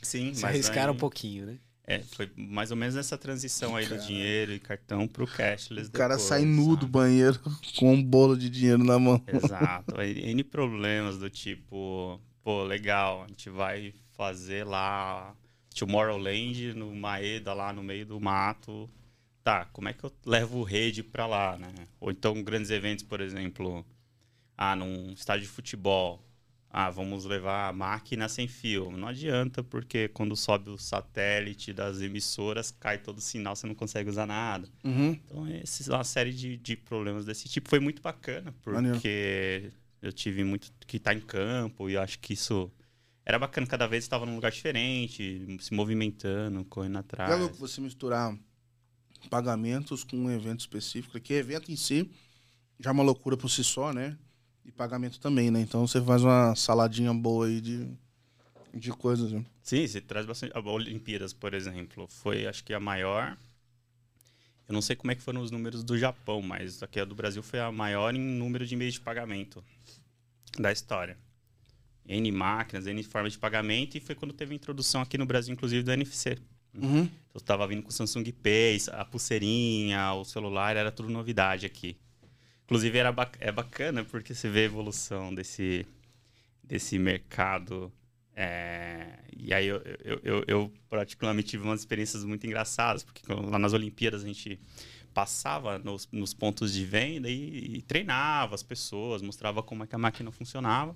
Sim, 0.02 0.34
Se 0.34 0.42
mas 0.42 0.54
arriscaram 0.54 0.92
aí- 0.92 0.96
um 0.96 1.00
pouquinho, 1.00 1.46
né? 1.48 1.58
É, 1.88 2.00
foi 2.00 2.30
mais 2.36 2.72
ou 2.72 2.78
menos 2.78 2.96
nessa 2.96 3.16
transição 3.18 3.76
aí 3.76 3.86
do 3.86 3.98
dinheiro 4.00 4.52
e 4.54 4.60
cartão 4.60 5.08
pro 5.08 5.28
cashless 5.28 5.88
O 5.90 5.92
cara 5.92 6.16
depois, 6.16 6.28
sai 6.28 6.44
nu 6.44 6.76
do 6.76 6.82
sabe? 6.82 6.92
banheiro 6.92 7.40
com 7.78 7.94
um 7.94 8.02
bolo 8.04 8.36
de 8.36 8.50
dinheiro 8.50 8.84
na 8.84 8.98
mão. 8.98 9.22
Exato. 9.28 10.00
N 10.02 10.44
problemas 10.44 11.18
do 11.20 11.30
tipo, 11.30 12.20
pô, 12.44 12.64
legal, 12.64 13.24
a 13.24 13.28
gente 13.28 13.50
vai 13.52 13.94
fazer 14.16 14.66
lá 14.66 15.36
Tomorrowland 15.76 16.74
no 16.74 16.94
Maeda, 16.96 17.54
lá 17.54 17.74
no 17.74 17.84
meio 17.84 18.06
do 18.06 18.20
mato. 18.20 18.90
Tá, 19.44 19.66
como 19.66 19.88
é 19.88 19.94
que 19.94 20.04
eu 20.04 20.12
levo 20.26 20.64
rede 20.64 21.04
pra 21.04 21.28
lá, 21.28 21.58
né? 21.58 21.72
Ou 22.00 22.10
então 22.10 22.42
grandes 22.42 22.72
eventos, 22.72 23.04
por 23.04 23.22
exemplo, 23.22 23.86
ah, 24.58 24.76
num 24.76 25.12
estádio 25.12 25.46
de 25.46 25.52
futebol. 25.52 26.24
Ah, 26.70 26.90
vamos 26.90 27.24
levar 27.24 27.72
máquina 27.74 28.28
sem 28.28 28.48
fio. 28.48 28.92
Não 28.92 29.08
adianta, 29.08 29.64
porque 29.64 30.10
quando 30.10 30.36
sobe 30.36 30.70
o 30.70 30.78
satélite 30.78 31.72
das 31.72 32.02
emissoras, 32.02 32.70
cai 32.72 32.98
todo 32.98 33.20
o 33.20 33.22
sinal, 33.22 33.56
você 33.56 33.66
não 33.66 33.76
consegue 33.76 34.10
usar 34.10 34.26
nada. 34.26 34.68
Uhum. 34.84 35.12
Então, 35.12 35.48
essa 35.48 35.90
é 35.90 35.96
uma 35.96 36.04
série 36.04 36.34
de, 36.34 36.58
de 36.58 36.76
problemas 36.76 37.26
desse 37.26 37.48
tipo 37.48 37.70
foi 37.70 37.80
muito 37.80 38.02
bacana, 38.02 38.54
porque 38.62 39.72
eu 40.02 40.12
tive 40.12 40.44
muito 40.44 40.72
que 40.86 40.98
estar 40.98 41.14
em 41.14 41.22
campo 41.22 41.90
e 41.90 41.96
acho 41.96 42.20
que 42.20 42.34
isso 42.34 42.70
era 43.26 43.40
bacana. 43.40 43.66
Cada 43.66 43.88
vez 43.88 44.04
estava 44.04 44.26
num 44.26 44.36
lugar 44.36 44.52
diferente, 44.52 45.58
se 45.60 45.74
movimentando, 45.74 46.64
correndo 46.66 47.00
atrás. 47.00 47.32
É 47.32 47.36
louco 47.36 47.56
você 47.56 47.82
misturar 47.82 48.38
pagamentos 49.30 50.04
com 50.04 50.16
um 50.16 50.30
evento 50.30 50.60
específico, 50.60 51.14
porque 51.14 51.34
evento 51.34 51.72
em 51.72 51.76
si 51.76 52.10
já 52.80 52.92
é 52.92 52.94
uma 52.94 53.04
loucura 53.04 53.36
por 53.36 53.50
si 53.50 53.64
só, 53.64 53.92
né? 53.92 54.18
E 54.64 54.72
pagamento 54.72 55.20
também, 55.20 55.50
né? 55.50 55.62
Então 55.62 55.88
você 55.88 56.02
faz 56.02 56.24
uma 56.24 56.56
saladinha 56.56 57.14
boa 57.14 57.48
aí 57.48 57.62
de, 57.62 57.88
de 58.74 58.92
coisas. 58.92 59.32
Né? 59.32 59.44
Sim, 59.64 59.88
você 59.88 60.02
traz 60.02 60.26
bastante. 60.26 60.56
A 60.56 60.60
Olimpíadas, 60.60 61.34
por 61.34 61.54
exemplo, 61.54 62.08
foi 62.08 62.46
acho 62.46 62.64
que 62.64 62.74
a 62.74 62.80
maior. 62.80 63.38
Eu 64.68 64.74
não 64.74 64.82
sei 64.82 64.96
como 64.96 65.12
é 65.12 65.16
que 65.16 65.22
foram 65.22 65.42
os 65.42 65.52
números 65.52 65.84
do 65.84 65.96
Japão, 65.98 66.42
mas 66.42 66.82
aqui 66.82 67.00
a 67.00 67.06
do 67.06 67.14
Brasil 67.14 67.44
foi 67.44 67.60
a 67.60 67.72
maior 67.72 68.16
em 68.16 68.20
número 68.20 68.66
de 68.66 68.76
meios 68.76 68.96
de 68.96 69.02
pagamento 69.02 69.64
da 70.58 70.72
história. 70.72 71.18
N 72.08 72.32
máquinas, 72.32 72.86
N 72.88 73.02
formas 73.04 73.34
de 73.34 73.40
pagamento, 73.40 73.96
e 73.98 74.00
foi 74.00 74.16
quando 74.16 74.34
teve 74.34 74.54
a 74.54 74.56
introdução 74.56 75.02
aqui 75.02 75.18
no 75.18 75.26
Brasil, 75.26 75.54
inclusive, 75.54 75.84
do 75.84 75.92
NFC. 75.92 76.38
Uhum. 76.74 77.10
Eu 77.34 77.42
tava 77.42 77.66
vindo 77.68 77.82
com 77.82 77.90
o 77.90 77.92
Samsung 77.92 78.24
Pay, 78.32 78.78
a 78.92 79.06
pulseirinha, 79.06 80.14
o 80.14 80.24
celular, 80.26 80.76
era 80.76 80.92
tudo 80.92 81.10
novidade 81.10 81.66
aqui. 81.66 81.98
Inclusive, 82.66 82.98
era 82.98 83.12
bac- 83.12 83.38
é 83.40 83.52
bacana 83.52 84.04
porque 84.04 84.34
você 84.34 84.50
vê 84.50 84.62
a 84.62 84.64
evolução 84.64 85.34
desse, 85.34 85.86
desse 86.64 86.98
mercado. 87.00 87.92
é, 88.36 89.20
E 89.38 89.54
aí, 89.54 89.68
eu, 89.68 89.82
eu, 90.04 90.20
eu, 90.24 90.44
eu 90.48 90.74
particularmente 90.90 91.50
tive 91.50 91.64
umas 91.64 91.80
experiências 91.82 92.24
muito 92.24 92.46
engraçadas, 92.46 93.04
porque 93.04 93.22
lá 93.32 93.58
nas 93.60 93.74
Olimpíadas 93.74 94.24
a 94.24 94.28
gente 94.28 94.60
passava 95.14 95.80
nos, 95.80 96.08
nos 96.12 96.34
pontos 96.34 96.74
de 96.74 96.84
venda 96.86 97.30
e, 97.30 97.78
e 97.78 97.82
treinava 97.84 98.54
as 98.56 98.64
pessoas, 98.64 99.22
mostrava 99.22 99.64
como 99.64 99.84
é 99.84 99.88
que 99.88 99.96
a 99.96 99.98
máquina 99.98 100.30
funcionava. 100.32 100.96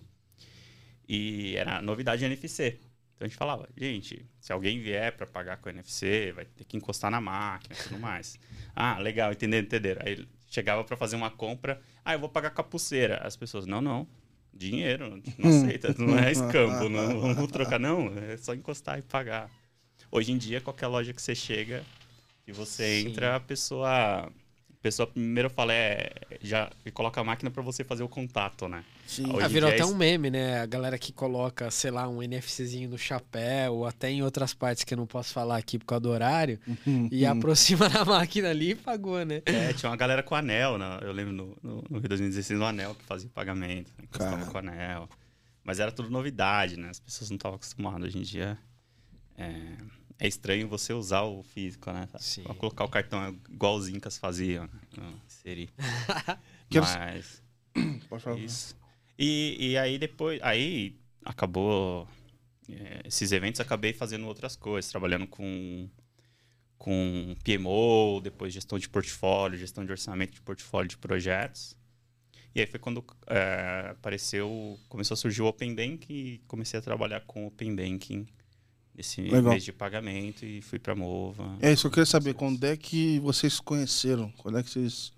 E 1.09 1.55
era 1.57 1.81
novidade 1.81 2.23
NFC. 2.23 2.79
Então 3.15 3.25
a 3.25 3.27
gente 3.27 3.35
falava, 3.35 3.67
gente, 3.75 4.23
se 4.39 4.53
alguém 4.53 4.79
vier 4.79 5.11
para 5.17 5.25
pagar 5.25 5.57
com 5.57 5.69
NFC, 5.69 6.31
vai 6.31 6.45
ter 6.45 6.63
que 6.63 6.77
encostar 6.77 7.09
na 7.09 7.19
máquina 7.19 7.75
e 7.77 7.83
tudo 7.83 7.99
mais. 7.99 8.39
ah, 8.75 8.99
legal, 8.99 9.31
entenderam, 9.31 9.65
entenderam. 9.65 10.01
Aí 10.05 10.25
chegava 10.47 10.83
para 10.83 10.95
fazer 10.95 11.15
uma 11.15 11.31
compra, 11.31 11.81
ah, 12.05 12.13
eu 12.13 12.19
vou 12.19 12.29
pagar 12.29 12.51
com 12.51 12.61
a 12.61 12.63
pulseira. 12.63 13.17
As 13.17 13.35
pessoas, 13.35 13.65
não, 13.65 13.81
não, 13.81 14.07
dinheiro, 14.53 15.21
não 15.37 15.49
aceita, 15.49 15.93
não 15.97 16.17
é 16.17 16.31
escambo, 16.31 16.87
não 16.87 17.19
vamos 17.35 17.51
trocar, 17.51 17.79
não, 17.79 18.13
é 18.17 18.37
só 18.37 18.53
encostar 18.53 18.99
e 18.99 19.01
pagar. 19.01 19.49
Hoje 20.11 20.31
em 20.31 20.37
dia, 20.37 20.61
qualquer 20.61 20.87
loja 20.87 21.11
que 21.11 21.21
você 21.21 21.35
chega 21.35 21.83
e 22.47 22.51
você 22.51 23.01
Sim. 23.01 23.09
entra, 23.09 23.35
a 23.35 23.39
pessoa, 23.39 24.31
a 24.79 24.81
pessoa 24.81 25.05
primeiro 25.05 25.49
fala, 25.49 25.73
é, 25.73 26.09
já 26.41 26.71
coloca 26.93 27.19
a 27.19 27.23
máquina 27.23 27.51
para 27.51 27.61
você 27.61 27.83
fazer 27.83 28.01
o 28.01 28.07
contato, 28.07 28.69
né? 28.69 28.85
Sim. 29.05 29.25
Ah, 29.41 29.47
virou 29.49 29.69
dia 29.69 29.75
até 29.75 29.79
é 29.81 29.85
um 29.85 29.95
meme, 29.95 30.29
né? 30.29 30.61
A 30.61 30.65
galera 30.65 30.97
que 30.97 31.11
coloca, 31.11 31.69
sei 31.69 31.91
lá, 31.91 32.07
um 32.07 32.21
NFCzinho 32.21 32.89
no 32.89 32.97
chapéu, 32.97 33.73
ou 33.73 33.85
até 33.85 34.09
em 34.09 34.23
outras 34.23 34.53
partes 34.53 34.85
que 34.85 34.93
eu 34.93 34.97
não 34.97 35.05
posso 35.05 35.33
falar 35.33 35.57
aqui 35.57 35.77
por 35.77 35.85
causa 35.85 35.99
do 35.99 36.09
horário, 36.09 36.57
e 37.11 37.25
aproxima 37.25 37.89
da 37.89 38.05
máquina 38.05 38.49
ali 38.49 38.71
e 38.71 38.75
pagou, 38.75 39.25
né? 39.25 39.41
É, 39.45 39.73
tinha 39.73 39.89
uma 39.89 39.97
galera 39.97 40.23
com 40.23 40.33
anel, 40.33 40.77
né? 40.77 40.99
eu 41.01 41.11
lembro 41.11 41.33
no, 41.33 41.57
no, 41.61 41.83
no 41.89 41.99
Rio 41.99 42.07
2016 42.07 42.57
no 42.57 42.65
anel 42.65 42.95
que 42.95 43.03
fazia 43.03 43.27
o 43.27 43.31
pagamento, 43.31 43.91
né? 43.97 44.07
com 44.49 44.57
anel. 44.57 45.09
Mas 45.61 45.81
era 45.81 45.91
tudo 45.91 46.09
novidade, 46.09 46.77
né? 46.77 46.89
As 46.89 47.01
pessoas 47.01 47.29
não 47.29 47.35
estavam 47.35 47.57
acostumadas. 47.57 48.07
Hoje 48.07 48.17
em 48.17 48.21
dia 48.21 48.57
é, 49.37 49.51
é 50.19 50.27
estranho 50.27 50.67
você 50.67 50.91
usar 50.93 51.21
o 51.23 51.41
físico, 51.43 51.91
né? 51.91 52.07
Sim. 52.19 52.43
Só 52.43 52.53
colocar 52.53 52.83
o 52.83 52.89
cartão 52.89 53.29
igual 53.49 53.75
os 53.75 53.87
incas 53.87 54.17
faziam, 54.17 54.65
né? 54.97 55.13
Seria. 55.27 55.69
Quero- 56.69 56.85
Mas 56.85 57.41
Pode 58.09 58.23
falar. 58.23 58.37
isso. 58.39 58.75
E, 59.17 59.71
e 59.71 59.77
aí 59.77 59.97
depois, 59.97 60.39
aí 60.41 60.95
acabou 61.25 62.07
é, 62.69 63.01
esses 63.05 63.31
eventos, 63.31 63.59
acabei 63.61 63.93
fazendo 63.93 64.25
outras 64.27 64.55
coisas, 64.55 64.89
trabalhando 64.91 65.27
com 65.27 65.89
com 66.77 67.35
PMO, 67.43 68.21
depois 68.21 68.53
gestão 68.53 68.79
de 68.79 68.87
portfólio, 68.87 69.57
gestão 69.59 69.85
de 69.85 69.91
orçamento 69.91 70.33
de 70.33 70.41
portfólio 70.41 70.87
de 70.87 70.97
projetos. 70.97 71.75
E 72.55 72.61
aí 72.61 72.65
foi 72.65 72.79
quando 72.79 73.03
é, 73.27 73.89
apareceu, 73.91 74.79
começou 74.87 75.13
a 75.13 75.17
surgir 75.17 75.41
o 75.41 75.45
Open 75.45 75.75
Banking 75.75 76.13
e 76.13 76.37
comecei 76.47 76.79
a 76.79 76.81
trabalhar 76.81 77.19
com 77.21 77.45
Open 77.45 77.75
Banking 77.75 78.25
nesse 78.99 79.21
Legal. 79.21 79.51
mês 79.53 79.63
de 79.63 79.71
pagamento 79.71 80.45
e 80.45 80.61
fui 80.61 80.77
para 80.77 80.93
Mova. 80.93 81.55
É 81.61 81.71
isso 81.71 81.87
eu 81.87 81.91
queria 81.91 82.05
saber. 82.05 82.33
Quando 82.33 82.63
é 82.65 82.75
que 82.75 83.17
vocês 83.19 83.53
se 83.53 83.61
conheceram? 83.61 84.31
Quando 84.37 84.57
é 84.57 84.63
que 84.63 84.69
vocês 84.69 85.13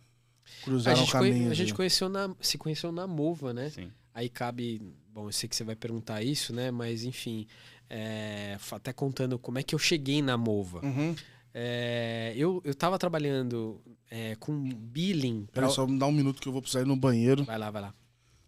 A 0.62 0.66
cruzaram 0.66 0.98
gente, 1.00 1.12
conhe- 1.12 1.32
caminhos? 1.32 1.52
a 1.52 1.56
gente 1.56 1.74
conheceu 1.74 2.08
na, 2.08 2.34
se 2.40 2.58
conheceu 2.58 2.92
na 2.92 3.08
Mova, 3.08 3.54
né? 3.54 3.70
Sim. 3.72 3.92
Aí 4.14 4.30
cabe. 4.30 4.82
Bom, 5.14 5.28
eu 5.28 5.32
sei 5.32 5.50
que 5.50 5.56
você 5.56 5.64
vai 5.64 5.76
perguntar 5.76 6.22
isso, 6.22 6.54
né? 6.54 6.70
Mas 6.72 7.04
enfim, 7.04 7.48
é, 7.90 8.58
até 8.72 8.94
contando 8.94 9.38
como 9.40 9.58
é 9.58 9.64
que 9.64 9.74
eu 9.76 9.80
cheguei 9.80 10.22
na 10.22 10.38
Mova. 10.38 10.80
Uhum. 10.86 11.16
É, 11.54 12.34
eu, 12.38 12.62
eu 12.64 12.74
tava 12.76 12.98
trabalhando 13.00 13.82
é, 14.10 14.36
com 14.36 14.54
billing. 14.70 15.46
pra- 15.52 15.64
Peraí, 15.64 15.72
só 15.76 15.86
me 15.88 15.98
dá 16.00 16.06
um 16.06 16.12
minuto 16.12 16.40
que 16.42 16.48
eu 16.48 16.52
vou 16.54 16.62
precisar 16.62 16.82
ir 16.84 16.88
no 16.88 16.96
banheiro. 16.96 17.44
Vai 17.44 17.58
lá, 17.58 17.70
vai 17.72 17.82
lá. 17.82 17.94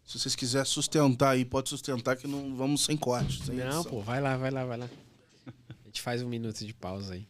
Se 0.05 0.19
vocês 0.19 0.35
quiserem 0.35 0.65
sustentar 0.65 1.31
aí, 1.31 1.43
pode 1.45 1.69
sustentar 1.69 2.15
que 2.17 2.27
não 2.27 2.55
vamos 2.55 2.83
sem 2.83 2.95
corte. 2.97 3.41
Sem 3.43 3.55
Não, 3.55 3.63
edição. 3.65 3.83
pô, 3.85 4.01
vai 4.01 4.19
lá, 4.21 4.35
vai 4.37 4.51
lá, 4.51 4.65
vai 4.65 4.77
lá. 4.77 4.89
A 5.93 5.95
gente 5.95 6.01
faz 6.01 6.23
um 6.23 6.27
minuto 6.27 6.65
de 6.65 6.73
pausa 6.73 7.13
aí. 7.13 7.27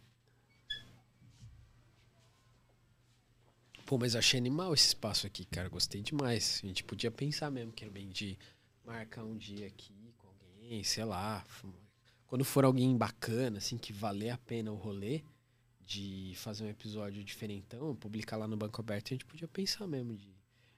Pô, 3.86 3.98
mas 3.98 4.14
eu 4.14 4.20
achei 4.20 4.40
animal 4.40 4.74
esse 4.74 4.88
espaço 4.88 5.28
aqui, 5.28 5.44
cara. 5.44 5.68
Gostei 5.68 6.02
demais. 6.02 6.62
A 6.64 6.68
gente 6.68 6.82
podia 6.82 7.12
pensar 7.12 7.52
mesmo 7.52 7.74
que 7.74 7.86
bem 7.90 8.08
de 8.08 8.40
marcar 8.86 9.26
um 9.26 9.36
dia 9.36 9.68
aqui 9.68 10.14
com 10.18 10.30
alguém, 10.30 10.82
sei 10.82 11.04
lá. 11.04 11.46
Quando 12.26 12.46
for 12.46 12.64
alguém 12.64 12.96
bacana, 12.96 13.58
assim, 13.58 13.78
que 13.78 13.92
valer 13.92 14.30
a 14.30 14.38
pena 14.38 14.72
o 14.72 14.76
rolê 14.76 15.26
de 15.82 16.32
fazer 16.38 16.64
um 16.64 16.70
episódio 16.70 17.22
diferentão, 17.22 17.94
publicar 17.94 18.38
lá 18.38 18.48
no 18.48 18.56
Banco 18.56 18.80
Aberto, 18.80 19.08
a 19.08 19.14
gente 19.16 19.26
podia 19.26 19.48
pensar 19.50 19.86
mesmo 19.88 20.16
de. 20.16 20.34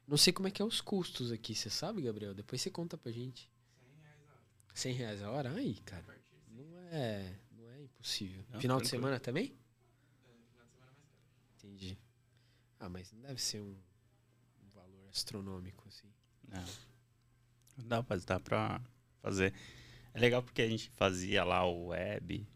Não 0.08 0.18
sei 0.18 0.34
como 0.34 0.48
é 0.48 0.52
que 0.52 0.60
é 0.60 0.66
os 0.66 0.82
custos 0.82 1.32
aqui, 1.32 1.54
você 1.54 1.70
sabe, 1.70 2.02
Gabriel? 2.02 2.34
Depois 2.34 2.60
você 2.64 2.72
conta 2.72 2.98
pra 2.98 3.12
gente. 3.12 3.48
100 4.74 4.94
reais 4.94 5.22
a 5.22 5.30
hora? 5.30 5.52
Aí, 5.52 5.76
cara. 5.86 6.04
Não 6.50 6.80
é, 6.92 7.38
não 8.06 8.12
é 8.12 8.14
impossível. 8.14 8.44
possível. 8.44 8.46
Não, 8.52 8.62
Final 8.62 8.82
de 8.82 8.88
semana 8.88 9.20
também? 9.20 9.54
Entendi. 11.58 11.98
Ah, 12.80 12.90
mas 12.90 13.12
não 13.12 13.22
deve 13.22 13.42
ser 13.42 13.62
um, 13.62 13.76
um 14.64 14.70
valor 14.74 15.10
astronômico, 15.10 15.88
assim. 15.88 16.08
Não. 16.48 16.64
Dá, 17.78 18.04
pra- 18.04 18.18
dá 18.18 18.40
pra 18.40 18.82
fazer. 19.22 19.54
É 20.14 20.20
legal 20.20 20.42
porque 20.44 20.62
a 20.62 20.68
gente 20.68 20.90
fazia 20.92 21.44
lá 21.44 21.66
o 21.66 21.88
web, 21.88 22.48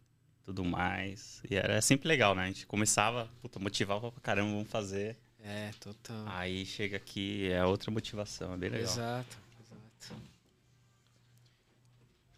tudo 0.44 0.64
mais. 0.64 1.42
E 1.50 1.56
era 1.56 1.82
sempre 1.82 2.08
legal, 2.08 2.34
né? 2.36 2.44
A 2.44 2.48
gente 2.48 2.66
começava, 2.68 3.30
puta, 3.42 3.60
motivava 3.60 4.12
pra 4.12 4.22
caramba, 4.22 4.52
vamos 4.52 4.70
fazer. 4.70 5.18
É, 5.40 5.72
total. 5.80 6.26
Aí 6.28 6.66
chega 6.66 6.98
aqui, 6.98 7.50
é 7.50 7.64
outra 7.66 7.90
motivação, 7.92 8.54
é 8.54 8.58
bem 8.58 8.70
legal. 8.70 8.90
exato, 8.92 9.38
exato. 9.60 10.22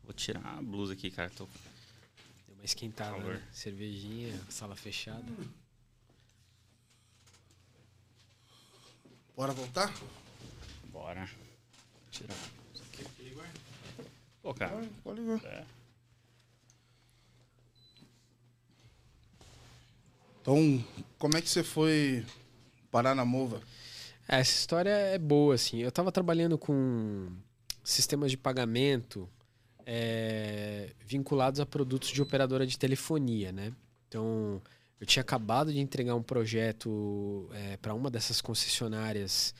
Vou 0.03 0.13
tirar 0.13 0.45
a 0.45 0.61
blusa 0.61 0.93
aqui, 0.93 1.11
cara. 1.11 1.29
Tô... 1.31 1.47
Uma 2.61 2.65
esquentada, 2.65 3.17
né? 3.17 3.41
Cervejinha, 3.51 4.39
sala 4.47 4.75
fechada. 4.75 5.25
Bora 9.35 9.51
voltar? 9.51 9.91
Bora. 10.91 11.27
Tirar 12.11 12.35
isso 12.71 12.83
aqui. 12.83 13.03
Pô, 14.43 14.53
cara. 14.53 14.87
Pode 15.03 15.21
ligar. 15.21 15.43
É. 15.43 15.65
Então, 20.39 20.85
como 21.17 21.35
é 21.37 21.41
que 21.41 21.49
você 21.49 21.63
foi 21.63 22.23
parar 22.91 23.15
na 23.15 23.25
Mova? 23.25 23.59
Essa 24.27 24.51
história 24.51 24.91
é 24.91 25.17
boa, 25.17 25.55
assim. 25.55 25.79
Eu 25.79 25.91
tava 25.91 26.11
trabalhando 26.11 26.59
com 26.59 27.35
sistemas 27.83 28.29
de 28.29 28.37
pagamento 28.37 29.27
é, 29.93 30.91
vinculados 31.05 31.59
a 31.59 31.65
produtos 31.65 32.09
de 32.11 32.21
operadora 32.21 32.65
de 32.65 32.77
telefonia, 32.77 33.51
né? 33.51 33.73
Então, 34.07 34.61
eu 35.01 35.05
tinha 35.05 35.21
acabado 35.21 35.73
de 35.73 35.79
entregar 35.79 36.15
um 36.15 36.23
projeto 36.23 37.49
para 37.81 37.93
uma 37.93 38.09
dessas 38.09 38.39
concessionárias. 38.39 39.53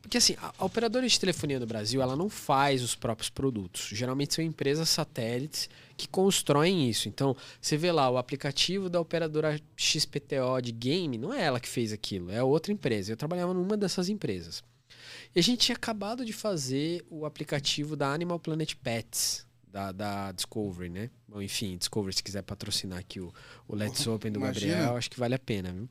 Porque, 0.00 0.18
assim, 0.18 0.36
a, 0.40 0.54
a 0.58 0.64
operadora 0.64 1.08
de 1.08 1.18
telefonia 1.18 1.58
no 1.58 1.66
Brasil, 1.66 2.00
ela 2.00 2.14
não 2.14 2.28
faz 2.28 2.84
os 2.84 2.94
próprios 2.94 3.30
produtos. 3.30 3.88
Geralmente 3.92 4.34
são 4.34 4.44
empresas 4.44 4.88
satélites 4.88 5.68
que 5.96 6.06
constroem 6.06 6.88
isso. 6.88 7.08
Então, 7.08 7.36
você 7.60 7.76
vê 7.76 7.90
lá 7.90 8.08
o 8.08 8.16
aplicativo 8.16 8.88
da 8.88 9.00
operadora 9.00 9.60
XPTO 9.76 10.62
de 10.62 10.70
game, 10.70 11.18
não 11.18 11.34
é 11.34 11.42
ela 11.42 11.58
que 11.58 11.68
fez 11.68 11.92
aquilo, 11.92 12.30
é 12.30 12.42
outra 12.42 12.72
empresa. 12.72 13.12
Eu 13.12 13.16
trabalhava 13.16 13.52
numa 13.52 13.76
dessas 13.76 14.08
empresas. 14.08 14.62
E 15.34 15.40
a 15.40 15.42
gente 15.42 15.66
tinha 15.66 15.76
acabado 15.76 16.24
de 16.24 16.32
fazer 16.32 17.04
o 17.10 17.26
aplicativo 17.26 17.96
da 17.96 18.12
Animal 18.12 18.38
Planet 18.38 18.74
Pets, 18.76 19.44
da, 19.74 19.90
da 19.90 20.30
Discovery, 20.30 20.88
né? 20.88 21.10
Bom, 21.26 21.42
enfim, 21.42 21.76
Discovery, 21.76 22.14
se 22.14 22.22
quiser 22.22 22.42
patrocinar 22.42 23.00
aqui 23.00 23.18
o, 23.18 23.32
o 23.66 23.74
Let's 23.74 24.06
Open 24.06 24.30
do 24.30 24.38
Imagina. 24.38 24.72
Gabriel, 24.72 24.96
acho 24.96 25.10
que 25.10 25.18
vale 25.18 25.34
a 25.34 25.38
pena, 25.38 25.72
viu? 25.72 25.88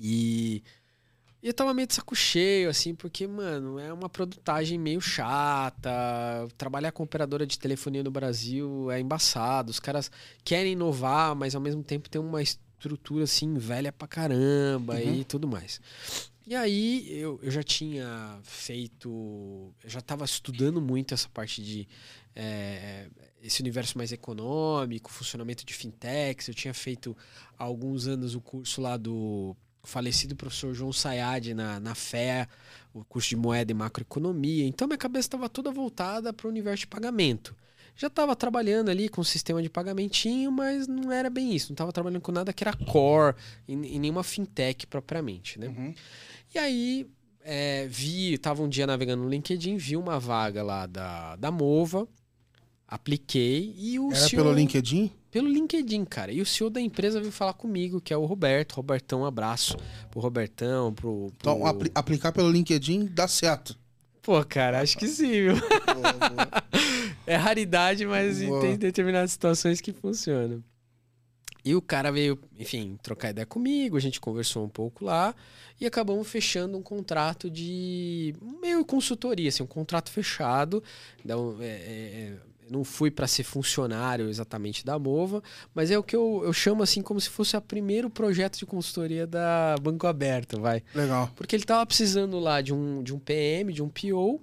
E, 0.00 0.60
e 1.40 1.46
eu 1.46 1.54
tava 1.54 1.72
meio 1.72 1.86
de 1.86 1.94
saco 1.94 2.16
cheio, 2.16 2.68
assim, 2.68 2.92
porque, 2.92 3.28
mano, 3.28 3.78
é 3.78 3.92
uma 3.92 4.08
produtagem 4.08 4.76
meio 4.76 5.00
chata. 5.00 5.90
Trabalhar 6.58 6.90
com 6.90 7.04
operadora 7.04 7.46
de 7.46 7.58
telefonia 7.60 8.02
no 8.02 8.10
Brasil 8.10 8.90
é 8.90 8.98
embaçado. 8.98 9.70
Os 9.70 9.78
caras 9.78 10.10
querem 10.42 10.72
inovar, 10.72 11.36
mas 11.36 11.54
ao 11.54 11.60
mesmo 11.60 11.84
tempo 11.84 12.10
tem 12.10 12.20
uma 12.20 12.42
estrutura, 12.42 13.22
assim, 13.22 13.54
velha 13.54 13.92
pra 13.92 14.08
caramba 14.08 14.94
Uhum. 14.94 15.14
e 15.20 15.24
tudo 15.24 15.46
mais. 15.46 15.80
E 16.46 16.56
aí 16.56 17.06
eu, 17.16 17.38
eu 17.40 17.50
já 17.52 17.62
tinha 17.62 18.40
feito. 18.42 19.72
Eu 19.84 19.88
já 19.88 20.00
estava 20.00 20.24
estudando 20.24 20.80
muito 20.80 21.14
essa 21.14 21.28
parte 21.28 21.62
de. 21.62 21.86
É, 22.34 23.08
esse 23.42 23.60
universo 23.60 23.96
mais 23.96 24.12
econômico, 24.12 25.10
funcionamento 25.10 25.64
de 25.64 25.74
fintechs. 25.74 26.48
Eu 26.48 26.54
tinha 26.54 26.74
feito 26.74 27.16
há 27.58 27.64
alguns 27.64 28.06
anos 28.06 28.34
o 28.34 28.40
curso 28.40 28.80
lá 28.80 28.96
do 28.96 29.56
falecido 29.82 30.36
professor 30.36 30.74
João 30.74 30.92
Sayad 30.92 31.54
na, 31.54 31.80
na 31.80 31.94
FEA, 31.94 32.48
o 32.92 33.04
curso 33.04 33.30
de 33.30 33.36
moeda 33.36 33.72
e 33.72 33.74
macroeconomia. 33.74 34.66
Então 34.66 34.86
minha 34.86 34.98
cabeça 34.98 35.28
estava 35.28 35.48
toda 35.48 35.70
voltada 35.70 36.32
para 36.32 36.46
o 36.46 36.50
universo 36.50 36.80
de 36.80 36.86
pagamento. 36.86 37.56
Já 37.96 38.06
estava 38.06 38.34
trabalhando 38.36 38.88
ali 38.88 39.08
com 39.08 39.20
o 39.20 39.24
sistema 39.24 39.62
de 39.62 39.68
pagamentinho, 39.68 40.50
mas 40.50 40.86
não 40.86 41.12
era 41.12 41.28
bem 41.28 41.54
isso. 41.54 41.70
Não 41.70 41.74
estava 41.74 41.92
trabalhando 41.92 42.22
com 42.22 42.32
nada 42.32 42.52
que 42.52 42.64
era 42.64 42.72
core, 42.72 43.36
em, 43.68 43.96
em 43.96 43.98
nenhuma 43.98 44.22
fintech 44.22 44.86
propriamente, 44.86 45.58
né? 45.58 45.68
Uhum. 45.68 45.94
E 46.54 46.58
aí, 46.58 47.06
é, 47.42 47.86
vi, 47.88 48.38
tava 48.38 48.62
um 48.62 48.68
dia 48.68 48.86
navegando 48.86 49.22
no 49.22 49.28
LinkedIn, 49.28 49.76
vi 49.76 49.96
uma 49.96 50.18
vaga 50.18 50.62
lá 50.62 50.86
da, 50.86 51.36
da 51.36 51.50
Mova, 51.50 52.08
apliquei 52.90 53.72
e 53.78 53.98
o 53.98 54.10
Era 54.10 54.16
CEO... 54.28 54.42
pelo 54.42 54.52
LinkedIn? 54.54 55.12
Pelo 55.30 55.48
LinkedIn, 55.48 56.04
cara. 56.04 56.32
E 56.32 56.40
o 56.40 56.46
CEO 56.46 56.68
da 56.68 56.80
empresa 56.80 57.20
veio 57.20 57.30
falar 57.30 57.52
comigo, 57.52 58.00
que 58.00 58.12
é 58.12 58.16
o 58.16 58.24
Roberto. 58.24 58.72
Robertão, 58.74 59.20
um 59.20 59.24
abraço 59.24 59.76
pro 60.10 60.20
Robertão, 60.20 60.92
pro... 60.92 61.32
pro... 61.38 61.52
Então, 61.52 61.66
apli- 61.66 61.92
aplicar 61.94 62.32
pelo 62.32 62.50
LinkedIn 62.50 63.06
dá 63.06 63.28
certo. 63.28 63.78
Pô, 64.22 64.44
cara, 64.44 64.80
acho 64.80 64.98
que 64.98 65.06
sim, 65.06 65.30
viu? 65.30 65.54
Boa, 65.54 66.12
boa. 66.28 66.48
É 67.26 67.36
raridade, 67.36 68.04
mas 68.06 68.42
Boa. 68.42 68.60
tem 68.60 68.76
determinadas 68.76 69.30
situações 69.32 69.80
que 69.80 69.92
funcionam. 69.92 70.62
E 71.64 71.74
o 71.74 71.82
cara 71.82 72.10
veio, 72.10 72.38
enfim, 72.58 72.98
trocar 73.02 73.30
ideia 73.30 73.46
comigo, 73.46 73.96
a 73.96 74.00
gente 74.00 74.20
conversou 74.20 74.64
um 74.64 74.68
pouco 74.68 75.04
lá 75.04 75.34
e 75.80 75.86
acabamos 75.86 76.26
fechando 76.26 76.76
um 76.76 76.82
contrato 76.82 77.50
de 77.50 78.34
meio 78.60 78.84
consultoria, 78.84 79.48
assim, 79.48 79.62
um 79.62 79.66
contrato 79.66 80.10
fechado. 80.10 80.82
Então, 81.24 81.56
é, 81.60 81.66
é, 81.66 81.68
é, 81.68 82.36
não 82.70 82.84
fui 82.84 83.10
para 83.10 83.26
ser 83.26 83.42
funcionário 83.42 84.28
exatamente 84.28 84.84
da 84.84 84.98
Mova, 84.98 85.42
mas 85.74 85.90
é 85.90 85.98
o 85.98 86.02
que 86.02 86.14
eu, 86.14 86.42
eu 86.44 86.52
chamo 86.52 86.82
assim 86.82 87.02
como 87.02 87.20
se 87.20 87.28
fosse 87.28 87.56
o 87.56 87.60
primeiro 87.60 88.08
projeto 88.08 88.58
de 88.58 88.66
consultoria 88.66 89.26
da 89.26 89.74
Banco 89.80 90.06
Aberto, 90.06 90.60
vai. 90.60 90.82
Legal. 90.94 91.30
Porque 91.34 91.56
ele 91.56 91.64
tava 91.64 91.84
precisando 91.84 92.38
lá 92.38 92.60
de 92.60 92.72
um, 92.72 93.02
de 93.02 93.14
um 93.14 93.18
PM, 93.18 93.72
de 93.72 93.82
um 93.82 93.88
PO, 93.88 94.40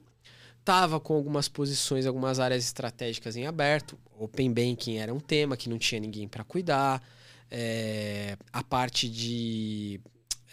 tava 0.63 0.99
com 0.99 1.13
algumas 1.13 1.47
posições, 1.47 2.05
algumas 2.05 2.39
áreas 2.39 2.63
estratégicas 2.65 3.37
em 3.37 3.47
aberto. 3.47 3.97
Open 4.19 4.51
Banking 4.51 4.97
era 4.97 5.13
um 5.13 5.19
tema 5.19 5.55
que 5.55 5.69
não 5.69 5.77
tinha 5.77 6.01
ninguém 6.01 6.27
para 6.27 6.43
cuidar. 6.43 7.01
É, 7.49 8.35
a 8.51 8.61
parte 8.61 9.07
de 9.07 10.01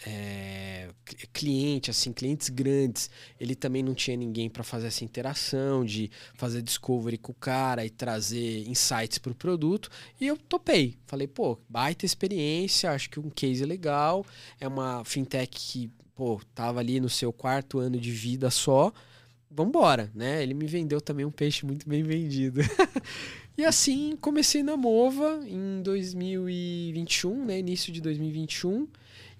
é, 0.05 0.89
cl- 1.07 1.27
cliente, 1.31 1.89
assim, 1.91 2.11
clientes 2.11 2.49
grandes, 2.49 3.09
ele 3.39 3.55
também 3.55 3.83
não 3.83 3.93
tinha 3.93 4.17
ninguém 4.17 4.49
para 4.49 4.63
fazer 4.63 4.87
essa 4.87 5.03
interação, 5.03 5.85
de 5.85 6.09
fazer 6.35 6.61
discovery 6.61 7.17
com 7.17 7.31
o 7.31 7.35
cara 7.35 7.85
e 7.85 7.89
trazer 7.89 8.67
insights 8.67 9.17
para 9.17 9.31
o 9.31 9.35
produto. 9.35 9.89
E 10.19 10.27
eu 10.27 10.37
topei. 10.37 10.97
Falei, 11.05 11.27
pô, 11.27 11.57
baita 11.69 12.05
experiência, 12.05 12.91
acho 12.91 13.09
que 13.09 13.19
um 13.19 13.29
case 13.29 13.63
legal. 13.65 14.25
É 14.59 14.67
uma 14.67 15.03
fintech 15.05 15.49
que, 15.49 15.89
pô, 16.15 16.41
tava 16.53 16.79
ali 16.79 16.99
no 16.99 17.09
seu 17.09 17.31
quarto 17.31 17.79
ano 17.79 17.99
de 17.99 18.11
vida 18.11 18.49
só. 18.49 18.91
Vambora, 19.49 20.11
né? 20.13 20.43
Ele 20.43 20.53
me 20.53 20.65
vendeu 20.67 20.99
também 20.99 21.25
um 21.25 21.31
peixe 21.31 21.65
muito 21.65 21.87
bem 21.87 22.03
vendido. 22.03 22.59
e 23.57 23.63
assim, 23.63 24.17
comecei 24.19 24.61
na 24.61 24.75
Mova 24.75 25.41
em 25.47 25.81
2021, 25.81 27.45
né? 27.45 27.59
Início 27.59 27.93
de 27.93 28.01
2021. 28.01 28.85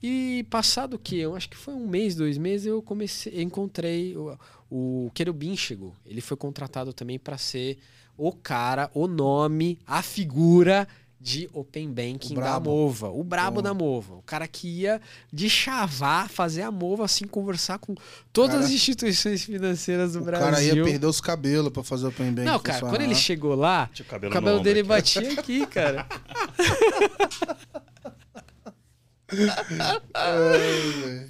E 0.01 0.45
passado 0.49 0.95
o 0.95 0.99
quê? 0.99 1.15
Eu 1.17 1.35
acho 1.35 1.49
que 1.49 1.57
foi 1.57 1.73
um 1.73 1.87
mês, 1.87 2.15
dois 2.15 2.37
meses, 2.37 2.67
eu 2.67 2.81
comecei, 2.81 3.41
encontrei 3.41 4.15
o, 4.15 4.37
o 4.69 5.11
Querubim 5.13 5.55
chegou. 5.55 5.93
Ele 6.05 6.21
foi 6.21 6.37
contratado 6.37 6.93
também 6.93 7.17
para 7.17 7.37
ser 7.37 7.77
o 8.17 8.31
cara, 8.31 8.89
o 8.93 9.07
nome, 9.07 9.79
a 9.85 10.01
figura 10.01 10.87
de 11.19 11.49
Open 11.53 11.89
Banking 11.91 12.33
O 12.37 12.39
da. 12.39 12.59
Mova. 12.59 13.09
O 13.09 13.23
brabo 13.23 13.55
Bom. 13.55 13.61
da 13.63 13.73
Mova. 13.73 14.13
O 14.15 14.21
cara 14.21 14.47
que 14.47 14.67
ia 14.67 15.01
de 15.33 15.49
chavar, 15.49 16.29
fazer 16.29 16.61
a 16.61 16.69
Mova, 16.69 17.03
assim, 17.03 17.25
conversar 17.25 17.79
com 17.79 17.95
todas 18.31 18.51
Cara, 18.57 18.65
as 18.65 18.71
instituições 18.71 19.43
financeiras 19.43 20.13
do 20.13 20.19
O 20.21 20.23
Brasil. 20.23 20.45
cara 20.45 20.61
ia 20.63 20.83
perder 20.83 21.07
os 21.07 21.19
cabelos 21.19 21.71
pra 21.73 21.83
fazer 21.83 22.05
Open 22.07 22.31
Bank. 22.31 22.45
Não, 22.45 22.59
cara, 22.59 22.79
quando 22.81 23.01
ele 23.01 23.15
chegou 23.15 23.55
lá, 23.55 23.89
o 23.97 24.01
o 24.01 24.05
cabelo, 24.05 24.33
cabelo 24.33 24.57
no 24.57 24.63
dele 24.63 24.81
aqui. 24.81 24.87
batia 24.87 25.31
aqui, 25.39 25.65
cara. 25.65 26.05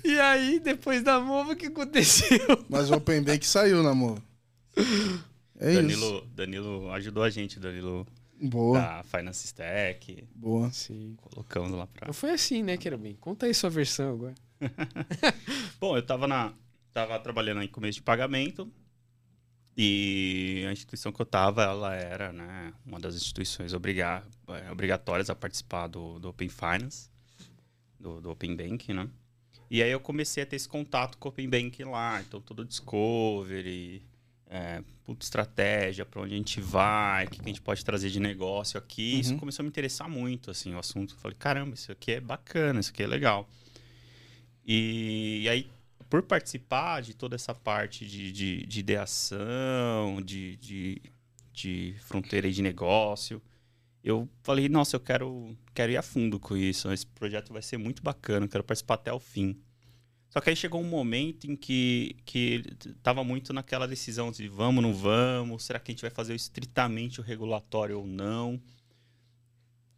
E 0.04 0.20
aí, 0.20 0.60
depois 0.60 1.04
da 1.04 1.20
Mova, 1.20 1.54
o 1.54 1.56
que 1.56 1.68
aconteceu? 1.68 2.66
Mas 2.70 2.90
o 2.90 2.96
Open 2.96 3.22
Bank 3.22 3.46
saiu, 3.46 3.84
né, 3.84 3.90
amor? 3.90 4.22
É 5.60 5.72
isso. 5.72 5.82
Danilo, 5.82 6.28
Danilo 6.36 6.92
ajudou 6.92 7.24
a 7.24 7.30
gente, 7.30 7.60
Danilo 7.60 8.06
Boa, 8.42 8.80
da 8.80 9.04
Finance 9.04 9.46
Stack. 9.46 10.28
boa. 10.36 10.72
Sim. 10.72 11.16
Colocamos 11.22 11.72
lá 11.72 11.88
pra. 11.88 12.08
Não 12.08 12.14
foi 12.14 12.32
assim, 12.32 12.62
né, 12.62 12.78
Querubim? 12.78 13.16
Conta 13.16 13.46
aí 13.46 13.54
sua 13.54 13.70
versão 13.70 14.14
agora. 14.14 14.36
Bom, 15.80 15.96
eu 15.96 16.04
tava 16.04 16.28
na. 16.28 16.54
Tava 16.94 17.20
trabalhando 17.20 17.62
em 17.62 17.68
começo 17.68 17.96
de 17.98 18.04
pagamento. 18.04 18.72
E 19.78 20.64
a 20.70 20.72
instituição 20.72 21.12
que 21.12 21.22
eu 21.22 21.26
tava, 21.26 21.64
ela 21.64 21.94
era, 21.94 22.32
né, 22.32 22.74
uma 22.86 22.98
das 22.98 23.14
instituições 23.16 23.74
obriga 23.74 24.24
é, 24.48 24.72
obrigatórias 24.72 25.30
a 25.30 25.36
participar 25.36 25.88
do, 25.88 26.18
do 26.18 26.30
Open 26.30 26.48
Finance, 26.48 27.10
do, 28.00 28.22
do 28.22 28.30
Open 28.32 28.56
Banking, 28.56 28.94
né? 28.94 29.10
E 29.70 29.82
aí 29.82 29.90
eu 29.92 30.00
comecei 30.00 30.44
a 30.44 30.46
ter 30.46 30.56
esse 30.56 30.68
contato 30.70 31.18
com 31.18 31.28
o 31.28 31.32
Open 31.32 31.50
Banking 31.50 31.86
lá, 31.86 32.22
então 32.22 32.40
todo 32.40 32.60
o 32.60 32.66
Discovery 32.66 34.04
é, 34.48 34.84
puta 35.04 35.26
estratégia, 35.26 36.06
para 36.06 36.22
onde 36.22 36.34
a 36.34 36.38
gente 36.38 36.62
vai, 36.62 37.26
o 37.26 37.30
que, 37.30 37.38
que 37.40 37.46
a 37.46 37.48
gente 37.48 37.62
pode 37.62 37.84
trazer 37.84 38.10
de 38.10 38.20
negócio 38.20 38.78
aqui. 38.78 39.20
Isso 39.20 39.34
Uhum. 39.34 39.40
começou 39.40 39.64
a 39.64 39.66
me 39.66 39.70
interessar 39.70 40.08
muito, 40.10 40.52
assim, 40.52 40.74
o 40.74 40.80
assunto. 40.80 41.16
Eu 41.16 41.20
falei, 41.20 41.36
caramba, 41.38 41.74
isso 41.74 41.92
aqui 41.92 42.12
é 42.14 42.22
bacana, 42.22 42.80
isso 42.80 42.92
aqui 42.92 43.04
é 43.04 43.08
legal. 43.08 43.50
E, 44.66 45.42
e 45.44 45.50
aí, 45.50 45.70
por 46.10 46.22
participar 46.24 47.02
de 47.02 47.14
toda 47.16 47.36
essa 47.36 47.54
parte 47.54 48.06
de, 48.06 48.32
de, 48.32 48.66
de 48.66 48.80
ideação, 48.80 50.22
de, 50.24 50.56
de, 50.58 51.02
de 51.54 51.96
fronteira 52.02 52.50
de 52.52 52.62
negócio, 52.62 53.42
eu 54.06 54.30
falei, 54.44 54.70
nossa, 54.70 54.96
eu 54.96 55.00
quero, 55.00 55.58
quero 55.74 55.92
ir 55.92 55.98
a 55.98 56.02
fundo 56.04 56.40
com 56.40 56.56
isso. 56.56 56.92
Esse 56.92 57.08
projeto 57.08 57.52
vai 57.52 57.64
ser 57.64 57.78
muito 57.78 58.04
bacana, 58.04 58.46
eu 58.46 58.50
quero 58.50 58.64
participar 58.64 58.94
até 58.94 59.12
o 59.12 59.20
fim. 59.20 59.60
Só 60.30 60.40
que 60.40 60.52
aí 60.52 60.56
chegou 60.56 60.80
um 60.80 60.88
momento 60.88 61.46
em 61.50 61.56
que, 61.56 62.16
que 62.24 62.62
tava 63.02 63.24
muito 63.24 63.52
naquela 63.52 63.88
decisão 63.88 64.32
de 64.32 64.48
vamos, 64.48 64.84
não 64.84 64.94
vamos, 64.94 65.64
será 65.64 65.80
que 65.80 65.92
a 65.92 65.94
gente 65.94 66.04
vai 66.04 66.12
fazer 66.12 66.36
estritamente 66.36 67.20
o 67.20 67.24
regulatório 67.24 67.98
ou 67.98 68.06
não? 68.06 68.62